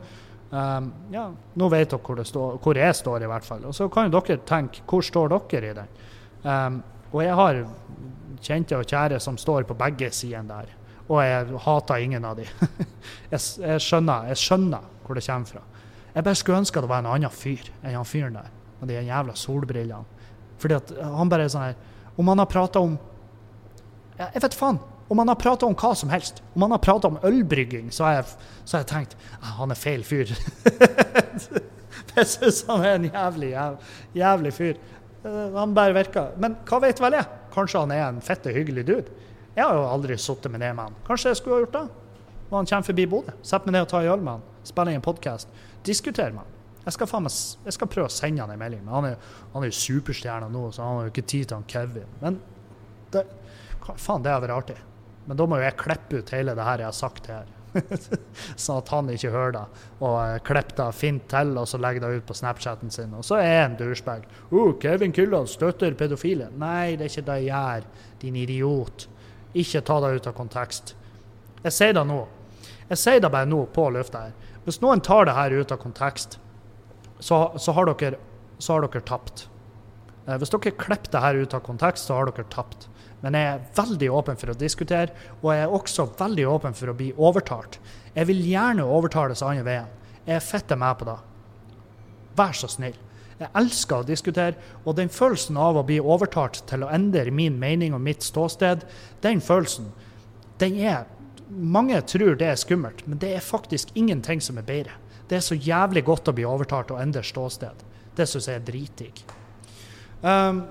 Um, 0.54 0.92
ja, 1.10 1.24
nå 1.58 1.68
vet 1.72 1.90
dere 1.90 2.04
hvor, 2.04 2.20
står, 2.22 2.58
hvor, 2.62 2.78
jeg 2.78 2.94
står, 2.94 3.24
i 3.24 3.30
hvert 3.32 3.46
fall. 3.46 3.64
Og 3.66 3.74
så 3.74 3.88
kan 3.90 4.06
jo 4.06 4.20
dere 4.20 4.44
tenke 4.46 4.84
hvor 4.86 5.02
står 5.02 5.34
dere 5.50 5.72
i 5.72 5.78
den. 5.80 5.96
Um, 6.44 6.82
og 7.14 7.22
jeg 7.22 7.34
har 7.38 7.60
kjente 8.44 8.78
og 8.78 8.88
kjære 8.90 9.20
som 9.22 9.38
står 9.38 9.68
på 9.68 9.76
begge 9.78 10.10
sidene 10.12 10.50
der. 10.50 10.72
Og 11.06 11.20
jeg 11.22 11.60
hater 11.62 12.02
ingen 12.02 12.24
av 12.26 12.36
dem. 12.40 12.48
jeg, 13.32 13.38
jeg, 13.38 13.80
skjønner, 13.80 14.28
jeg 14.32 14.40
skjønner 14.40 14.90
hvor 15.04 15.18
det 15.18 15.24
kommer 15.26 15.52
fra. 15.52 15.62
Jeg 16.14 16.26
bare 16.26 16.38
skulle 16.38 16.60
ønske 16.62 16.82
det 16.82 16.90
var 16.90 17.02
en 17.02 17.10
annen 17.12 17.32
fyr 17.32 17.70
enn 17.82 17.96
han 17.96 18.08
fyren 18.08 18.38
der 18.38 18.50
og 18.80 18.88
de 18.88 19.00
jævla 19.00 19.34
solbrillene. 19.38 20.04
Fordi 20.58 20.76
at 20.76 20.92
han 21.02 21.30
bare 21.30 21.46
er 21.46 21.52
sånn 21.52 21.64
her 21.66 22.18
Om 22.20 22.28
han 22.30 22.38
har 22.38 22.46
prata 22.46 22.80
om 22.84 22.92
Jeg 24.18 24.42
vet 24.44 24.54
faen. 24.54 24.78
Om 25.10 25.20
han 25.20 25.28
har 25.28 25.36
prata 25.36 25.66
om 25.66 25.74
hva 25.76 25.90
som 25.98 26.08
helst, 26.08 26.38
om 26.54 26.62
han 26.64 26.72
har 26.72 26.80
prata 26.80 27.10
om 27.10 27.18
ølbrygging, 27.28 27.90
så 27.92 28.06
har 28.06 28.14
jeg, 28.14 28.28
så 28.64 28.76
har 28.76 28.84
jeg 28.84 28.90
tenkt 28.92 29.16
ah, 29.40 29.50
han 29.58 29.74
er 29.74 29.76
feil 29.76 30.04
fyr. 30.06 30.30
jeg 32.16 32.28
syns 32.30 32.62
han 32.70 32.86
er 32.86 32.94
en 32.96 33.08
jævlig, 33.10 33.50
jævlig, 33.50 33.90
jævlig 34.16 34.52
fyr. 34.56 34.78
Uh, 35.25 35.55
han 35.57 35.75
bare 35.77 35.97
virka. 35.97 36.29
Men 36.41 36.59
hva 36.68 36.81
vet 36.85 37.01
vel 37.01 37.16
jeg? 37.18 37.29
Kanskje 37.55 37.85
han 37.85 37.95
er 37.95 38.07
en 38.07 38.22
fette 38.25 38.53
hyggelig 38.53 38.87
dude? 38.89 39.20
Jeg 39.55 39.62
har 39.64 39.77
jo 39.79 39.85
aldri 39.87 40.16
sittet 40.18 40.51
med 40.51 40.61
ned 40.61 40.75
med 40.77 40.91
han. 40.91 40.97
Kanskje 41.07 41.31
jeg 41.31 41.41
skulle 41.41 41.59
ha 41.59 41.64
gjort 41.64 41.77
det? 41.77 41.85
Når 42.51 42.57
han 42.59 42.68
kommer 42.70 42.89
forbi 42.89 43.07
Bodø. 43.11 43.37
Setter 43.43 43.70
meg 43.70 43.77
ned 43.77 43.87
og 43.87 43.93
tar 43.93 44.05
en 44.05 44.12
øl 44.16 44.25
med 44.25 44.37
han. 44.37 44.49
Spiller 44.66 44.97
inn 44.97 45.05
podkast. 45.05 45.53
Diskuterer 45.87 46.35
med 46.35 46.43
han. 46.45 46.51
Jeg 46.85 46.97
skal, 46.99 47.09
meg, 47.25 47.37
jeg 47.64 47.77
skal, 47.79 47.89
prøve 47.89 48.11
å 48.11 48.12
sende 48.12 48.45
han 48.45 48.53
en 48.53 48.61
melding. 48.61 48.83
Men 48.85 48.95
han 48.95 49.07
han 49.55 49.64
er 49.64 49.70
jo 49.70 49.79
superstjerne 49.79 50.51
nå, 50.53 50.66
så 50.75 50.85
han 50.85 50.99
har 50.99 51.07
jo 51.07 51.14
ikke 51.14 51.29
tid 51.33 51.47
til 51.49 51.57
han 51.57 51.68
Kevin. 51.70 52.11
Men 52.20 52.41
det, 53.14 53.25
faen, 53.81 54.25
det 54.25 54.35
hadde 54.35 54.45
vært 54.45 54.59
artig. 54.59 54.77
Men 55.25 55.41
da 55.41 55.47
må 55.49 55.61
jo 55.61 55.64
jeg 55.64 55.79
klippe 55.81 56.20
ut 56.20 56.35
hele 56.35 56.57
det 56.59 56.66
her 56.66 56.83
jeg 56.83 56.91
har 56.91 56.99
sagt 56.99 57.31
her. 57.33 57.49
sånn 58.64 58.81
at 58.81 58.93
han 58.95 59.11
ikke 59.12 59.33
hører 59.35 59.55
det. 59.57 59.64
Og 60.01 60.16
uh, 60.18 60.37
klippe 60.47 60.77
det 60.79 60.89
fint 60.99 61.27
til, 61.31 61.55
og 61.61 61.68
så 61.70 61.81
legger 61.83 62.05
det 62.05 62.20
ut 62.20 62.29
på 62.29 62.37
Snapchaten 62.39 62.93
sin. 62.95 63.14
Og 63.18 63.27
så 63.27 63.41
er 63.43 63.64
en 63.64 63.79
douchebag. 63.81 64.27
Uh, 64.53 64.75
Kevin 64.83 65.14
Kildahl 65.16 65.49
støtter 65.51 65.97
pedofile. 65.99 66.51
Nei, 66.61 66.95
det 66.99 67.09
er 67.09 67.12
ikke 67.12 67.29
det 67.31 67.41
jeg 67.43 67.51
gjør, 67.51 67.89
din 68.22 68.39
idiot. 68.45 69.09
Ikke 69.55 69.85
ta 69.87 70.01
det 70.03 70.14
ut 70.18 70.31
av 70.31 70.37
kontekst. 70.39 70.95
Jeg 71.64 71.72
sier 71.72 71.95
det 71.97 72.05
nå. 72.09 72.22
Jeg 72.91 73.01
sier 73.01 73.22
det 73.22 73.33
bare 73.33 73.49
nå 73.49 73.62
på 73.72 73.89
lufta 73.95 74.27
her. 74.27 74.35
Hvis 74.64 74.81
noen 74.83 75.03
tar 75.05 75.29
det 75.29 75.37
her 75.37 75.55
ut 75.55 75.72
av 75.72 75.81
kontekst, 75.81 76.39
så, 77.20 77.39
så, 77.61 77.72
har 77.77 77.89
dere, 77.89 78.18
så, 78.59 78.75
har 78.75 78.85
dere, 78.85 79.05
tapt. 79.07 79.47
Eh, 80.27 80.37
hvis 80.41 80.53
dere 80.53 80.75
klipper 80.77 81.12
det 81.12 81.22
her 81.25 81.41
ut 81.41 81.57
av 81.57 81.62
kontekst, 81.64 82.09
så 82.09 82.18
har 82.18 82.29
dere 82.29 82.47
tapt. 82.53 82.89
Men 83.25 83.39
jeg 83.39 83.51
er 83.51 83.62
veldig 83.79 84.11
åpen 84.12 84.37
for 84.37 84.53
å 84.53 84.59
diskutere, 84.59 85.14
og 85.41 85.49
jeg 85.55 85.64
er 85.64 85.77
også 85.79 86.05
veldig 86.18 86.45
åpen 86.51 86.77
for 86.77 86.93
å 86.93 86.97
bli 86.99 87.09
overtalt. 87.16 87.79
Jeg 88.12 88.29
vil 88.29 88.43
gjerne 88.45 88.85
overtales 88.85 89.43
andre 89.43 89.64
veien. 89.64 89.95
Jeg 90.27 90.37
er 90.37 90.45
fette 90.45 90.77
med 90.77 90.99
på 91.01 91.09
det. 91.09 91.16
Vær 92.37 92.53
så 92.59 92.68
snill. 92.68 92.99
Jeg 93.39 93.51
elsker 93.59 94.03
å 94.03 94.07
diskutere, 94.07 94.61
og 94.85 94.99
den 94.99 95.11
følelsen 95.11 95.57
av 95.59 95.81
å 95.81 95.87
bli 95.87 95.97
overtalt 96.01 96.61
til 96.68 96.85
å 96.85 96.91
endre 96.93 97.33
min 97.35 97.57
mening 97.59 97.97
og 97.97 98.05
mitt 98.05 98.22
ståsted, 98.22 98.85
den 99.25 99.43
følelsen, 99.45 99.91
den 100.62 100.79
er 100.81 101.11
Mange 101.55 101.99
tror 102.09 102.39
det 102.41 102.47
er 102.49 102.57
skummelt, 102.57 103.03
men 103.07 103.18
det 103.20 103.35
er 103.37 103.43
faktisk 103.45 103.91
ingenting 103.95 104.41
som 104.43 104.57
er 104.59 104.64
bedre. 104.64 104.95
Det 105.29 105.37
er 105.37 105.43
så 105.45 105.55
jævlig 105.55 106.03
godt 106.07 106.31
å 106.31 106.33
bli 106.35 106.47
overtalt 106.49 106.91
og 106.91 107.03
endre 107.03 107.20
ståsted. 107.22 107.83
Det 108.17 108.25
syns 108.26 108.49
jeg 108.49 108.59
er 108.59 108.64
dritdigg. 108.64 109.21
Um, 110.25 110.63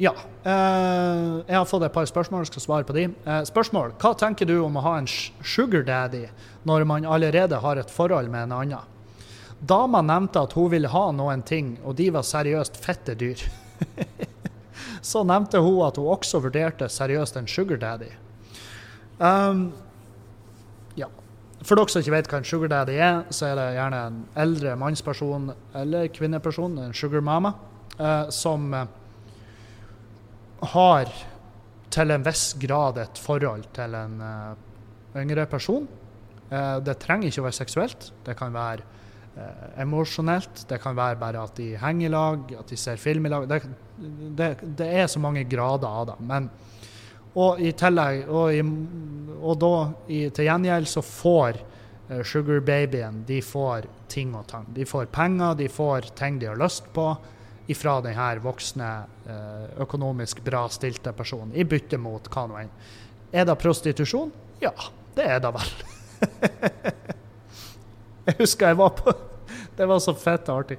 ja. 0.00 0.14
Uh, 0.44 1.42
jeg 1.46 1.56
har 1.56 1.66
fått 1.68 1.84
et 1.86 1.94
par 1.94 2.08
spørsmål, 2.08 2.46
jeg 2.46 2.52
skal 2.52 2.64
svare 2.64 2.88
på 2.88 2.96
de. 2.96 3.04
Uh, 3.26 3.42
spørsmål. 3.48 3.94
Hva 4.00 4.14
tenker 4.18 4.48
du 4.48 4.56
om 4.62 4.78
å 4.78 4.84
ha 4.86 4.96
en 5.00 5.08
sugar 5.08 5.84
daddy 5.86 6.24
når 6.68 6.86
man 6.88 7.06
allerede 7.06 7.60
har 7.62 7.80
et 7.80 7.92
forhold 7.92 8.32
med 8.32 8.48
en 8.48 8.56
annen? 8.62 8.90
Dama 9.62 10.00
nevnte 10.02 10.42
at 10.42 10.56
hun 10.58 10.72
ville 10.72 10.90
ha 10.90 11.04
noen 11.14 11.44
ting, 11.46 11.76
og 11.84 11.94
de 12.00 12.08
var 12.14 12.26
seriøst 12.26 12.80
fette 12.82 13.14
dyr. 13.14 13.44
Så 15.12 15.22
nevnte 15.26 15.62
hun 15.62 15.84
at 15.86 16.00
hun 16.00 16.10
også 16.16 16.40
vurderte 16.42 16.88
seriøst 16.90 17.38
en 17.38 17.50
sugar 17.50 17.78
daddy. 17.82 18.10
Um, 19.22 19.70
for 21.62 21.78
dere 21.78 21.92
som 21.92 22.02
ikke 22.02 22.14
vet 22.16 22.30
hva 22.30 22.40
en 22.40 22.46
sugar 22.46 22.70
daddy 22.72 22.96
er, 22.98 23.20
så 23.30 23.52
er 23.52 23.58
det 23.58 23.66
gjerne 23.76 24.00
en 24.08 24.18
eldre 24.42 24.74
mannsperson 24.78 25.52
eller 25.78 26.08
kvinneperson, 26.14 26.74
en 26.82 26.96
sugar 26.96 27.22
mama, 27.22 27.54
uh, 28.00 28.26
som 28.34 28.72
eh, 28.74 28.88
har 30.72 31.10
til 31.92 32.14
en 32.14 32.24
viss 32.24 32.52
grad 32.60 33.00
et 33.02 33.20
forhold 33.20 33.66
til 33.76 33.94
en 33.98 34.16
uh, 34.22 35.18
yngre 35.18 35.46
person. 35.50 35.86
Uh, 36.48 36.78
det 36.84 36.96
trenger 37.02 37.28
ikke 37.28 37.42
å 37.42 37.48
være 37.48 37.60
seksuelt. 37.60 38.10
Det 38.24 38.36
kan 38.38 38.54
være 38.54 38.86
uh, 39.36 39.66
emosjonelt. 39.82 40.64
Det 40.70 40.80
kan 40.80 40.96
være 40.96 41.20
bare 41.20 41.42
at 41.44 41.56
de 41.58 41.72
henger 41.80 42.08
i 42.08 42.12
lag, 42.12 42.54
at 42.62 42.72
de 42.72 42.80
ser 42.80 43.00
film 43.00 43.28
i 43.28 43.32
lag. 43.32 43.48
Det, 43.50 43.60
det, 44.38 44.52
det 44.80 44.92
er 45.02 45.10
så 45.10 45.20
mange 45.20 45.44
grader 45.50 46.00
av 46.02 46.12
det. 46.12 46.20
Men 46.30 46.48
og 47.40 47.60
i 47.64 47.70
tillegg, 47.72 48.26
og, 48.28 48.52
i, 48.52 48.60
og 49.40 49.60
da 49.60 49.76
i, 50.12 50.26
til 50.34 50.48
gjengjeld 50.48 50.88
så 50.90 51.02
får 51.06 51.60
eh, 51.62 52.20
sugar-babyen, 52.28 53.22
de 53.28 53.38
får 53.44 53.88
ting 54.12 54.34
og 54.36 54.44
tang. 54.50 54.66
De 54.76 54.84
får 54.88 55.08
penger, 55.14 55.56
de 55.62 55.68
får 55.72 56.10
ting 56.18 56.36
de 56.42 56.50
har 56.50 56.60
lyst 56.60 56.90
på 56.92 57.06
ifra 57.70 58.00
denne 58.02 58.28
voksne, 58.42 58.90
eh, 59.26 59.66
økonomisk 59.84 60.42
bra 60.44 60.64
stilte 60.68 61.12
personen, 61.12 61.54
i 61.54 61.64
bytte 61.64 61.98
mot 61.98 62.28
hva 62.28 62.46
nå 62.48 62.58
enn. 62.62 62.72
Er 63.32 63.46
det 63.48 63.58
prostitusjon? 63.60 64.32
Ja, 64.60 64.72
det 65.16 65.26
er 65.36 65.40
det 65.40 65.52
vel. 65.54 65.70
jeg 68.26 68.38
husker 68.38 68.72
jeg 68.72 68.78
var 68.78 68.96
på 68.98 69.14
Det 69.76 69.86
var 69.88 70.02
så 70.04 70.12
fett 70.14 70.48
artig. 70.52 70.76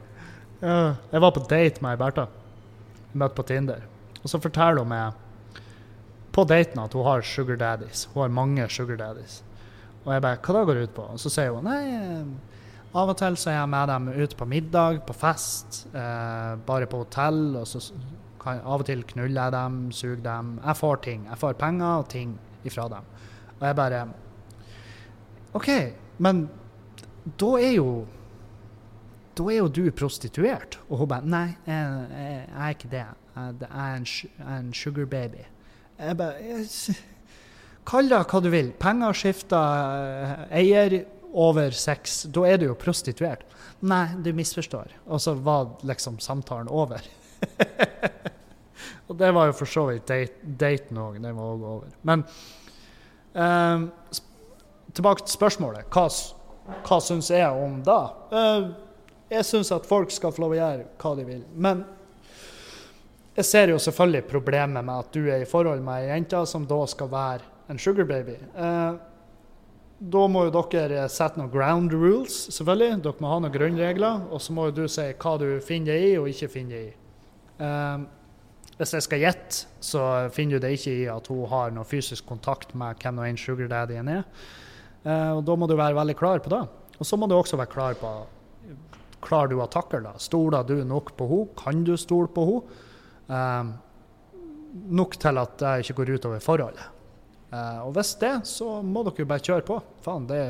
Jeg 0.61 1.21
var 1.21 1.31
på 1.33 1.41
date 1.49 1.81
med 1.81 1.95
ei 1.95 1.99
Bertha. 1.99 2.27
Møtte 3.17 3.35
på 3.35 3.45
Tinder. 3.49 3.81
Og 4.21 4.29
så 4.29 4.39
forteller 4.39 4.83
hun 4.83 4.91
meg 4.91 5.17
på 6.33 6.45
daten 6.49 6.79
at 6.81 6.93
hun 6.93 7.05
har 7.05 7.25
sugar 7.25 7.57
daddies. 7.59 8.07
Hun 8.13 8.21
har 8.23 8.35
mange 8.37 8.67
sugar 8.69 9.01
daddies. 9.01 9.41
Og 10.05 10.13
jeg 10.13 10.23
bare 10.23 10.39
Hva 10.45 10.55
det 10.59 10.65
går 10.69 10.81
ut 10.83 10.95
på? 10.95 11.07
Og 11.15 11.19
så 11.21 11.31
sier 11.33 11.53
hun 11.55 11.67
nei, 11.67 11.81
av 12.93 13.09
og 13.09 13.17
til 13.17 13.37
så 13.39 13.49
er 13.49 13.55
jeg 13.57 13.69
med 13.73 13.89
dem 13.89 14.09
ute 14.13 14.37
på 14.37 14.45
middag, 14.49 14.99
på 15.07 15.15
fest, 15.17 15.87
eh, 15.93 16.55
bare 16.65 16.89
på 16.89 17.01
hotell. 17.01 17.55
Og 17.57 17.67
så 17.67 17.81
kan 18.41 18.61
av 18.61 18.83
og 18.83 18.85
til 18.85 19.03
knuller 19.03 19.49
jeg 19.49 19.55
dem, 19.55 19.79
suger 19.91 20.21
dem. 20.23 20.59
Jeg 20.63 20.77
får 20.77 21.01
ting. 21.05 21.25
Jeg 21.29 21.41
får 21.41 21.53
penger 21.53 22.03
og 22.03 22.09
ting 22.09 22.35
ifra 22.63 22.87
dem. 22.91 23.07
Og 23.59 23.67
jeg 23.67 23.75
bare 23.75 24.03
OK, 25.53 25.69
men 26.17 26.49
da 27.39 27.49
er 27.61 27.73
jo 27.77 28.05
da 29.37 29.47
er 29.49 29.57
jo 29.63 29.67
du 29.67 29.91
prostituert. 29.91 30.77
Og 30.89 30.97
hun 30.97 31.09
bare 31.09 31.25
Nei, 31.25 31.47
jeg, 31.65 32.05
jeg, 32.11 32.45
jeg 32.49 32.61
er 32.61 32.77
ikke 32.77 32.91
det. 32.91 33.05
Jeg, 33.33 33.55
er 33.71 33.95
en, 33.97 34.07
en 34.57 34.73
sugar 34.73 35.05
baby. 35.09 35.41
Jeg 35.97 36.17
bare 36.17 36.93
Kall 37.83 38.07
det 38.07 38.21
hva 38.31 38.39
du 38.39 38.47
vil. 38.53 38.69
Penger 38.79 39.17
skifter 39.17 39.57
eh, 39.59 40.61
eier 40.61 40.93
over 41.33 41.71
sex. 41.71 42.23
Da 42.29 42.45
er 42.47 42.59
du 42.61 42.67
jo 42.67 42.77
prostituert. 42.79 43.45
Nei, 43.83 44.05
du 44.23 44.31
misforstår. 44.35 44.93
Og 45.05 45.21
så 45.21 45.33
var 45.33 45.73
liksom 45.87 46.19
samtalen 46.23 46.69
over. 46.71 47.03
og 49.07 49.17
det 49.19 49.31
var 49.35 49.49
jo 49.49 49.57
for 49.57 49.69
så 49.69 49.87
vidt 49.89 50.13
daten 50.59 51.01
òg. 51.01 51.17
Den 51.23 51.35
var 51.35 51.55
òg 51.55 51.65
over. 51.73 51.95
Men 52.07 52.23
eh, 53.33 54.21
tilbake 54.93 55.25
til 55.25 55.35
spørsmålet. 55.35 55.89
Hva, 55.93 56.07
hva 56.85 57.01
syns 57.03 57.31
jeg 57.33 57.65
om 57.65 57.81
da? 57.85 57.99
Eh, 58.31 58.69
jeg 59.33 59.49
syns 59.49 59.73
at 59.73 59.89
folk 59.89 60.13
skal 60.13 60.33
få 60.33 60.45
lov 60.45 60.53
å 60.53 60.61
gjøre 60.61 60.87
hva 61.01 61.15
de 61.17 61.27
vil. 61.27 61.43
Men 61.55 61.83
jeg 63.33 63.49
ser 63.49 63.73
jo 63.73 63.79
selvfølgelig 63.81 64.27
problemet 64.29 64.85
med 64.85 64.93
at 64.93 65.15
du 65.15 65.25
er 65.25 65.41
i 65.41 65.49
forhold 65.49 65.81
med 65.81 66.03
ei 66.03 66.11
jente 66.11 66.43
som 66.49 66.67
da 66.69 66.83
skal 66.89 67.09
være 67.09 67.49
en 67.73 67.79
sugar 67.81 68.05
baby. 68.05 68.35
Eh, 68.37 68.93
da 69.99 70.23
må 70.27 70.47
jo 70.47 70.63
dere 70.71 71.05
sette 71.11 71.39
noen 71.39 71.51
ground 71.53 71.93
rules, 71.95 72.35
selvfølgelig. 72.55 72.97
Dere 73.05 73.23
må 73.23 73.29
ha 73.31 73.37
noen 73.43 73.53
grunnregler. 73.53 74.25
Og 74.33 74.41
så 74.43 74.55
må 74.55 74.67
jo 74.67 74.75
du 74.81 74.83
si 74.91 75.05
hva 75.11 75.37
du 75.39 75.47
finner 75.63 75.93
deg 75.93 76.09
i 76.09 76.19
og 76.19 76.27
ikke 76.31 76.51
finner 76.51 76.75
deg 76.75 76.89
i. 76.89 76.99
Um, 77.63 78.05
hvis 78.73 78.95
jeg 78.97 79.05
skal 79.05 79.21
gjette, 79.21 79.67
så 79.85 80.03
finner 80.33 80.57
du 80.57 80.65
det 80.65 80.73
ikke 80.75 80.95
i 81.03 81.09
at 81.11 81.29
hun 81.31 81.45
har 81.51 81.71
noe 81.71 81.87
fysisk 81.87 82.25
kontakt 82.27 82.73
med 82.75 82.99
hvem 82.99 83.19
nå 83.19 83.27
enn 83.27 83.39
sugar 83.39 83.69
daddyen 83.71 84.09
er. 84.11 84.25
Uh, 85.05 85.37
og 85.37 85.43
da 85.47 85.55
må 85.59 85.69
du 85.69 85.77
være 85.77 85.95
veldig 85.99 86.17
klar 86.19 86.43
på 86.43 86.51
det. 86.51 86.63
Og 86.97 87.07
så 87.07 87.19
må 87.19 87.29
du 87.29 87.37
også 87.37 87.59
være 87.59 87.73
klar 87.73 87.99
på 87.99 88.15
Klarer 89.23 89.53
du 89.53 89.61
å 89.63 89.69
takle 89.71 90.01
det? 90.03 90.17
Stoler 90.19 90.65
du 90.67 90.81
nok 90.83 91.13
på 91.15 91.25
henne? 91.29 91.53
Kan 91.55 91.85
du 91.87 91.93
stole 91.95 92.27
på 92.27 92.43
henne? 92.49 92.81
Um, 93.31 93.69
nok 94.91 95.15
til 95.21 95.39
at 95.39 95.55
det 95.61 95.77
ikke 95.85 96.01
går 96.01 96.11
utover 96.17 96.43
forholdet. 96.43 96.89
Uh, 97.53 97.85
og 97.85 97.93
hvis 97.97 98.15
det, 98.17 98.33
så 98.49 98.79
må 98.81 99.05
dere 99.05 99.21
jo 99.21 99.29
bare 99.29 99.45
kjøre 99.45 99.65
på. 99.67 99.77
Faen, 100.01 100.25
det 100.29 100.41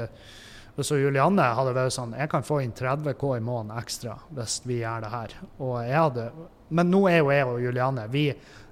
hvis 0.74 0.90
Julianne 0.98 1.46
hadde 1.54 1.74
vært 1.76 1.94
sånn 1.94 2.16
Jeg 2.18 2.30
kan 2.32 2.46
få 2.46 2.64
inn 2.64 2.72
30 2.74 3.14
K 3.20 3.36
i 3.38 3.44
måneden 3.46 3.78
ekstra 3.78 4.16
hvis 4.34 4.62
vi 4.66 4.80
gjør 4.82 5.06
det 5.06 5.12
her. 5.14 5.36
Og 5.62 5.76
jeg 5.86 6.00
hadde, 6.00 6.28
men 6.74 6.90
nå 6.90 7.04
er 7.12 7.20
jo 7.20 7.34
jeg 7.34 7.50
og 7.50 7.60
Julianne 7.62 8.08
vi, 8.14 8.24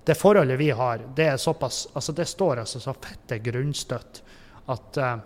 Det 0.06 0.18
forholdet 0.18 0.58
vi 0.58 0.72
har, 0.74 1.04
det 1.16 1.28
er 1.34 1.42
såpass 1.42 1.84
altså 1.94 2.16
Det 2.18 2.26
står 2.30 2.64
altså 2.64 2.82
så 2.82 2.96
fette 2.98 3.38
grunnstøtt 3.46 4.24
at 4.72 4.98
uh, 5.02 5.20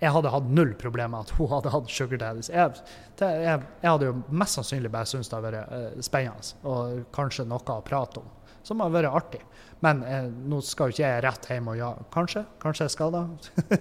jeg 0.00 0.12
hadde 0.14 0.32
hatt 0.32 0.52
null 0.52 0.70
problemer 0.80 1.20
at 1.20 1.32
hun 1.36 1.50
hadde 1.50 1.70
hatt 1.74 1.90
sugar 1.92 2.18
daddies. 2.22 2.48
Jeg, 2.48 2.80
det, 3.20 3.26
jeg, 3.44 3.66
jeg 3.82 3.90
hadde 3.90 4.06
jo 4.08 4.14
mest 4.32 4.56
sannsynlig 4.56 4.90
bare 4.92 5.08
syntes 5.08 5.28
det 5.28 5.36
hadde 5.36 5.50
vært 5.52 5.74
uh, 5.76 6.04
spennende 6.04 6.70
og 6.72 7.02
kanskje 7.14 7.44
noe 7.48 7.76
å 7.76 7.84
prate 7.84 8.22
om. 8.22 8.30
Som 8.66 8.82
har 8.84 8.92
vært 8.92 9.10
artig. 9.10 9.42
Men 9.84 10.02
eh, 10.04 10.26
nå 10.28 10.60
skal 10.64 10.90
jo 10.90 10.96
ikke 10.96 11.06
jeg 11.06 11.22
rett 11.24 11.46
hjem 11.48 11.70
og 11.72 11.78
jage 11.78 12.08
Kanskje? 12.12 12.42
Kanskje 12.60 12.86
jeg 12.86 12.94
skal 12.96 13.14
da. 13.14 13.22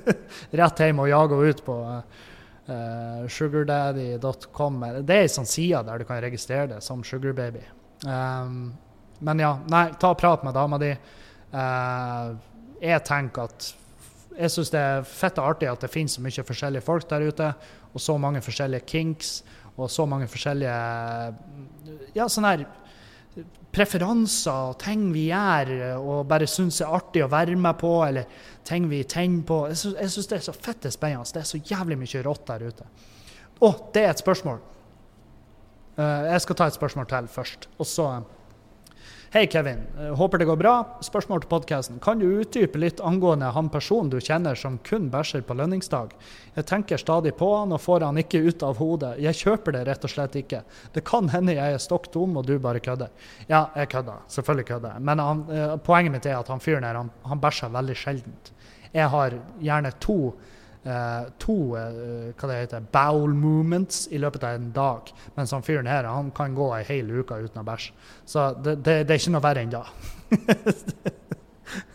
rett 0.61 0.83
hjem 0.85 1.01
og 1.03 1.09
jage 1.11 1.39
ut 1.49 1.63
på 1.65 1.79
eh, 1.89 3.25
sugardaddy.com. 3.35 4.85
Det 5.01 5.17
er 5.17 5.25
ei 5.25 5.33
sånn 5.33 5.49
side 5.49 5.83
der 5.89 5.99
du 5.99 6.07
kan 6.07 6.21
registrere 6.23 6.69
det 6.75 6.79
som 6.85 7.03
sugarbaby. 7.03 7.65
Um, 8.07 8.71
men 9.19 9.43
ja, 9.43 9.57
nei, 9.67 9.89
ta 9.99 10.13
prat 10.15 10.45
med 10.47 10.55
dama 10.55 10.79
di. 10.79 10.93
Uh, 11.51 12.37
jeg 12.79 13.03
tenker 13.03 13.49
at 13.49 13.73
jeg 14.39 14.53
syns 14.53 14.71
det 14.71 14.79
er 14.79 15.07
fett 15.07 15.39
og 15.41 15.49
artig 15.51 15.67
at 15.67 15.81
det 15.83 15.91
finnes 15.91 16.13
så 16.15 16.23
mye 16.23 16.45
forskjellige 16.47 16.85
folk 16.85 17.09
der 17.09 17.25
ute, 17.27 17.49
og 17.91 17.99
så 17.99 18.15
mange 18.21 18.39
forskjellige 18.45 18.87
kinks, 18.87 19.31
og 19.75 19.89
så 19.91 20.05
mange 20.07 20.29
forskjellige 20.31 20.75
ja, 22.15 22.27
sånne 22.27 22.53
her 22.53 22.63
preferanser 23.73 24.71
og 24.71 24.79
ting 24.81 25.09
vi 25.13 25.27
gjør 25.29 25.71
og 25.99 26.23
bare 26.29 26.47
syns 26.49 26.81
er 26.81 26.95
artig 26.97 27.21
å 27.23 27.29
være 27.31 27.57
med 27.59 27.77
på, 27.79 27.91
eller 28.05 28.25
ting 28.67 28.87
vi 28.89 29.03
tenner 29.07 29.45
på. 29.45 29.61
Jeg 29.69 30.09
syns 30.09 30.29
det 30.31 30.39
er 30.39 30.47
så 30.47 30.55
fett 30.55 30.89
spennende. 30.93 31.29
Det 31.29 31.43
er 31.43 31.49
så 31.51 31.61
jævlig 31.61 31.99
mye 32.01 32.25
rått 32.25 32.47
der 32.49 32.65
ute. 32.69 32.89
Å, 33.59 33.71
det 33.93 34.03
er 34.03 34.13
et 34.13 34.23
spørsmål. 34.23 34.59
Uh, 35.99 36.29
jeg 36.31 36.43
skal 36.45 36.57
ta 36.57 36.69
et 36.69 36.77
spørsmål 36.77 37.07
til 37.11 37.29
først. 37.31 37.67
Og 37.77 37.87
så 37.87 38.07
Hei, 39.31 39.47
Kevin. 39.47 39.87
Eh, 39.99 40.15
håper 40.15 40.37
det 40.37 40.45
går 40.45 40.55
bra. 40.57 40.71
Spørsmål 41.05 41.43
til 41.43 41.49
podkasten. 41.51 41.99
Kan 42.01 42.17
du 42.17 42.25
utdype 42.41 42.79
litt 42.81 42.97
angående 43.05 43.51
han 43.53 43.67
personen 43.69 44.09
du 44.09 44.15
kjenner 44.17 44.57
som 44.57 44.79
kun 44.81 45.05
bæsjer 45.13 45.43
på 45.45 45.53
lønningsdag? 45.53 46.15
Jeg 46.55 46.65
tenker 46.65 46.97
stadig 46.97 47.35
på 47.37 47.51
han 47.53 47.69
og 47.69 47.77
får 47.83 48.07
han 48.07 48.17
ikke 48.17 48.41
ut 48.47 48.65
av 48.65 48.81
hodet. 48.81 49.11
Jeg 49.21 49.37
kjøper 49.37 49.75
det 49.77 49.83
rett 49.85 50.07
og 50.09 50.13
slett 50.15 50.39
ikke. 50.41 50.63
Det 50.95 51.03
kan 51.05 51.29
hende 51.29 51.53
jeg 51.53 51.77
er 51.77 51.83
stokk 51.83 52.09
dum 52.09 52.41
og 52.41 52.49
du 52.49 52.55
bare 52.57 52.81
kødder. 52.81 53.13
Ja, 53.45 53.67
jeg 53.77 53.91
kødder. 53.93 54.25
Selvfølgelig 54.33 54.65
kødder 54.71 54.97
jeg. 54.97 55.05
Men 55.11 55.21
han, 55.21 55.45
eh, 55.53 55.77
poenget 55.77 56.15
mitt 56.17 56.25
er 56.25 56.39
at 56.39 56.49
han 56.49 56.65
fyren 56.65 56.89
her, 56.89 56.97
han, 56.97 57.11
han 57.21 57.45
bæsjer 57.45 57.69
veldig 57.77 57.97
sjeldent. 58.01 58.51
Jeg 58.97 59.13
har 59.13 59.37
gjerne 59.61 59.93
to 60.01 60.33
to 60.83 61.55
uh, 61.75 62.29
hva 62.39 62.49
det 62.49 62.59
heter, 62.61 62.85
bowel 62.93 63.33
movements 63.35 64.05
i 64.15 64.19
løpet 64.21 64.45
av 64.47 64.55
en 64.57 64.69
dag. 64.75 65.11
Mens 65.35 65.51
han 65.55 65.65
fyren 65.65 65.89
her 65.89 66.07
han 66.07 66.31
kan 66.35 66.55
gå 66.55 66.69
ei 66.77 66.85
hel 66.87 67.11
uke 67.19 67.35
uten 67.43 67.61
å 67.61 67.65
bæsje. 67.67 67.91
Så 68.25 68.51
det, 68.63 68.77
det, 68.85 69.01
det, 69.03 69.15
er 69.15 69.19
ikke 69.19 69.33
noe 69.35 69.43
verre 69.43 69.65
enn 69.65 69.73
da. 69.73 69.83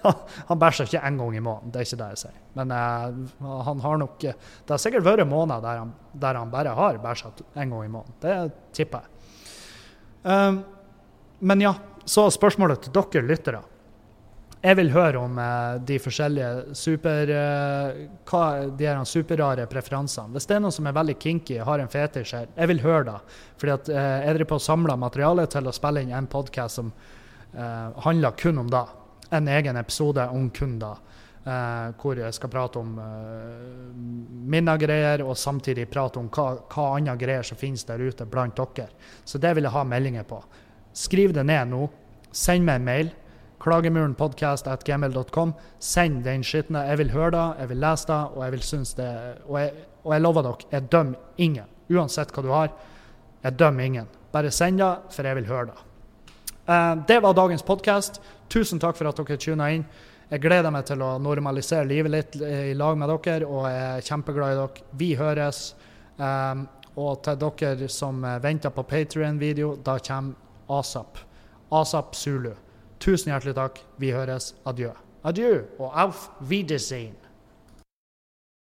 han 0.51 0.61
bæsjer 0.61 0.91
ikke 0.91 1.03
én 1.09 1.19
gang 1.19 1.39
i 1.39 1.43
måneden, 1.43 1.73
det 1.73 1.81
er 1.81 1.89
ikke 1.89 2.01
det 2.03 2.11
jeg 2.13 2.23
sier. 2.27 2.37
Men 2.61 2.77
uh, 2.77 3.65
han 3.71 3.83
har 3.83 3.99
nok 4.05 4.21
Det 4.21 4.71
har 4.71 4.83
sikkert 4.83 5.09
vært 5.09 5.27
måneder 5.27 5.65
der 5.65 5.83
han, 5.83 5.97
der 6.13 6.41
han 6.43 6.53
bare 6.53 6.77
har 6.77 7.01
bæsja 7.03 7.33
én 7.57 7.73
gang 7.73 7.89
i 7.89 7.93
måneden. 7.97 8.21
Det 8.23 8.37
tipper 8.77 9.05
jeg. 9.05 9.11
Um, 10.25 10.63
men 11.45 11.61
ja, 11.61 11.75
så 12.09 12.29
spørsmålet 12.33 12.87
til 12.87 12.95
dere 12.97 13.25
lyttere. 13.29 13.61
Jeg 14.65 14.79
vil 14.79 14.95
høre 14.95 15.21
om 15.21 15.35
eh, 15.37 15.75
de 15.85 15.99
forskjellige 16.01 16.77
super, 16.79 17.29
eh, 17.29 18.05
hva, 18.25 18.45
de 18.73 18.87
her 18.89 19.03
superrare 19.05 19.67
preferansene. 19.69 20.33
Hvis 20.33 20.47
det 20.49 20.55
er 20.57 20.63
noen 20.65 20.73
som 20.73 20.87
er 20.89 20.95
veldig 20.97 21.17
kinky, 21.21 21.59
har 21.61 21.83
en 21.83 21.91
fetisj 21.93 22.33
her, 22.39 22.47
jeg 22.57 22.71
vil 22.71 22.81
høre 22.81 23.03
det. 23.11 23.19
Fordi 23.61 23.75
at 23.75 23.91
eh, 23.93 24.13
jeg 24.25 24.39
driver 24.39 24.51
på 24.55 24.57
å 24.57 24.63
samle 24.65 24.97
materiale 25.03 25.45
til 25.53 25.69
å 25.69 25.75
spille 25.77 26.01
inn 26.01 26.15
en 26.17 26.29
podkast 26.33 26.81
som 26.81 26.89
eh, 26.89 27.91
handler 28.07 28.39
kun 28.41 28.63
om 28.63 28.71
det. 28.73 28.81
En 29.37 29.51
egen 29.53 29.77
episode 29.77 30.25
om 30.33 30.47
kun 30.57 30.79
det. 30.81 30.95
Eh, 31.45 31.91
hvor 32.01 32.23
jeg 32.23 32.33
skal 32.33 32.53
prate 32.55 32.81
om 32.81 32.95
eh, 33.05 33.91
mine 34.55 34.77
greier, 34.81 35.27
og 35.27 35.37
samtidig 35.37 35.91
prate 35.93 36.23
om 36.23 36.31
hva, 36.33 36.47
hva 36.73 36.87
andre 36.95 37.19
greier 37.21 37.45
som 37.45 37.61
finnes 37.61 37.85
der 37.85 38.01
ute 38.01 38.25
blant 38.25 38.57
dere. 38.57 38.89
Så 39.29 39.37
det 39.45 39.53
vil 39.59 39.69
jeg 39.69 39.77
ha 39.77 39.85
meldinger 39.85 40.25
på. 40.25 40.41
Skriv 40.97 41.37
det 41.37 41.45
ned 41.53 41.69
nå. 41.75 41.83
Send 42.33 42.65
meg 42.65 42.81
en 42.81 42.89
mail 42.89 43.13
klagemurenpodkast.gmil.com. 43.65 45.55
Send 45.79 46.25
den 46.25 46.45
skitne. 46.45 46.85
Jeg 46.89 47.01
vil 47.01 47.13
høre 47.15 47.33
det, 47.35 47.47
jeg 47.63 47.71
vil 47.73 47.83
lese 47.85 48.09
det, 48.11 48.21
og 48.35 48.45
jeg 48.45 48.53
vil 48.53 48.63
synes 48.63 48.95
det 48.99 49.11
Og 49.49 49.61
jeg, 49.61 49.73
og 50.05 50.13
jeg 50.13 50.23
lover 50.23 50.43
dere, 50.43 50.69
jeg 50.73 50.91
dømmer 50.93 51.19
ingen. 51.39 51.71
Uansett 51.91 52.33
hva 52.33 52.45
du 52.45 52.51
har. 52.53 52.73
Jeg 53.45 53.59
dømmer 53.59 53.85
ingen. 53.85 54.09
Bare 54.33 54.51
send 54.51 54.81
det, 54.81 54.93
for 55.11 55.29
jeg 55.29 55.37
vil 55.41 55.49
høre 55.49 55.67
det. 55.73 55.79
Uh, 56.69 57.05
det 57.09 57.21
var 57.23 57.37
dagens 57.37 57.63
podkast. 57.63 58.21
Tusen 58.49 58.81
takk 58.81 58.97
for 58.97 59.09
at 59.09 59.21
dere 59.21 59.41
tuna 59.41 59.71
inn. 59.73 59.85
Jeg 60.31 60.41
gleder 60.41 60.73
meg 60.73 60.87
til 60.89 61.03
å 61.05 61.19
normalisere 61.21 61.85
livet 61.87 62.11
litt 62.11 62.37
i 62.41 62.73
lag 62.75 62.97
med 62.99 63.13
dere, 63.13 63.45
og 63.45 63.69
jeg 63.69 63.85
er 63.91 64.07
kjempeglad 64.09 64.55
i 64.55 64.59
dere. 64.63 64.89
Vi 64.97 65.11
høres. 65.21 65.75
Um, 66.17 66.67
og 66.97 67.25
til 67.27 67.41
dere 67.43 67.89
som 67.91 68.23
venter 68.43 68.71
på 68.71 68.85
Patrion-video, 68.87 69.75
da 69.85 69.99
kommer 69.99 70.79
ASAP. 70.79 71.19
ASAP 71.75 72.15
Zulu. 72.15 72.53
Tusen 73.05 73.29
hjertelig 73.35 73.53
takk. 73.59 73.83
Vi 74.01 74.15
høres. 74.17 74.55
Adjø. 74.65 74.95
Adjø 75.29 75.65
og 75.77 75.91
auf 75.93 76.31
Wiedersehen. 76.41 77.13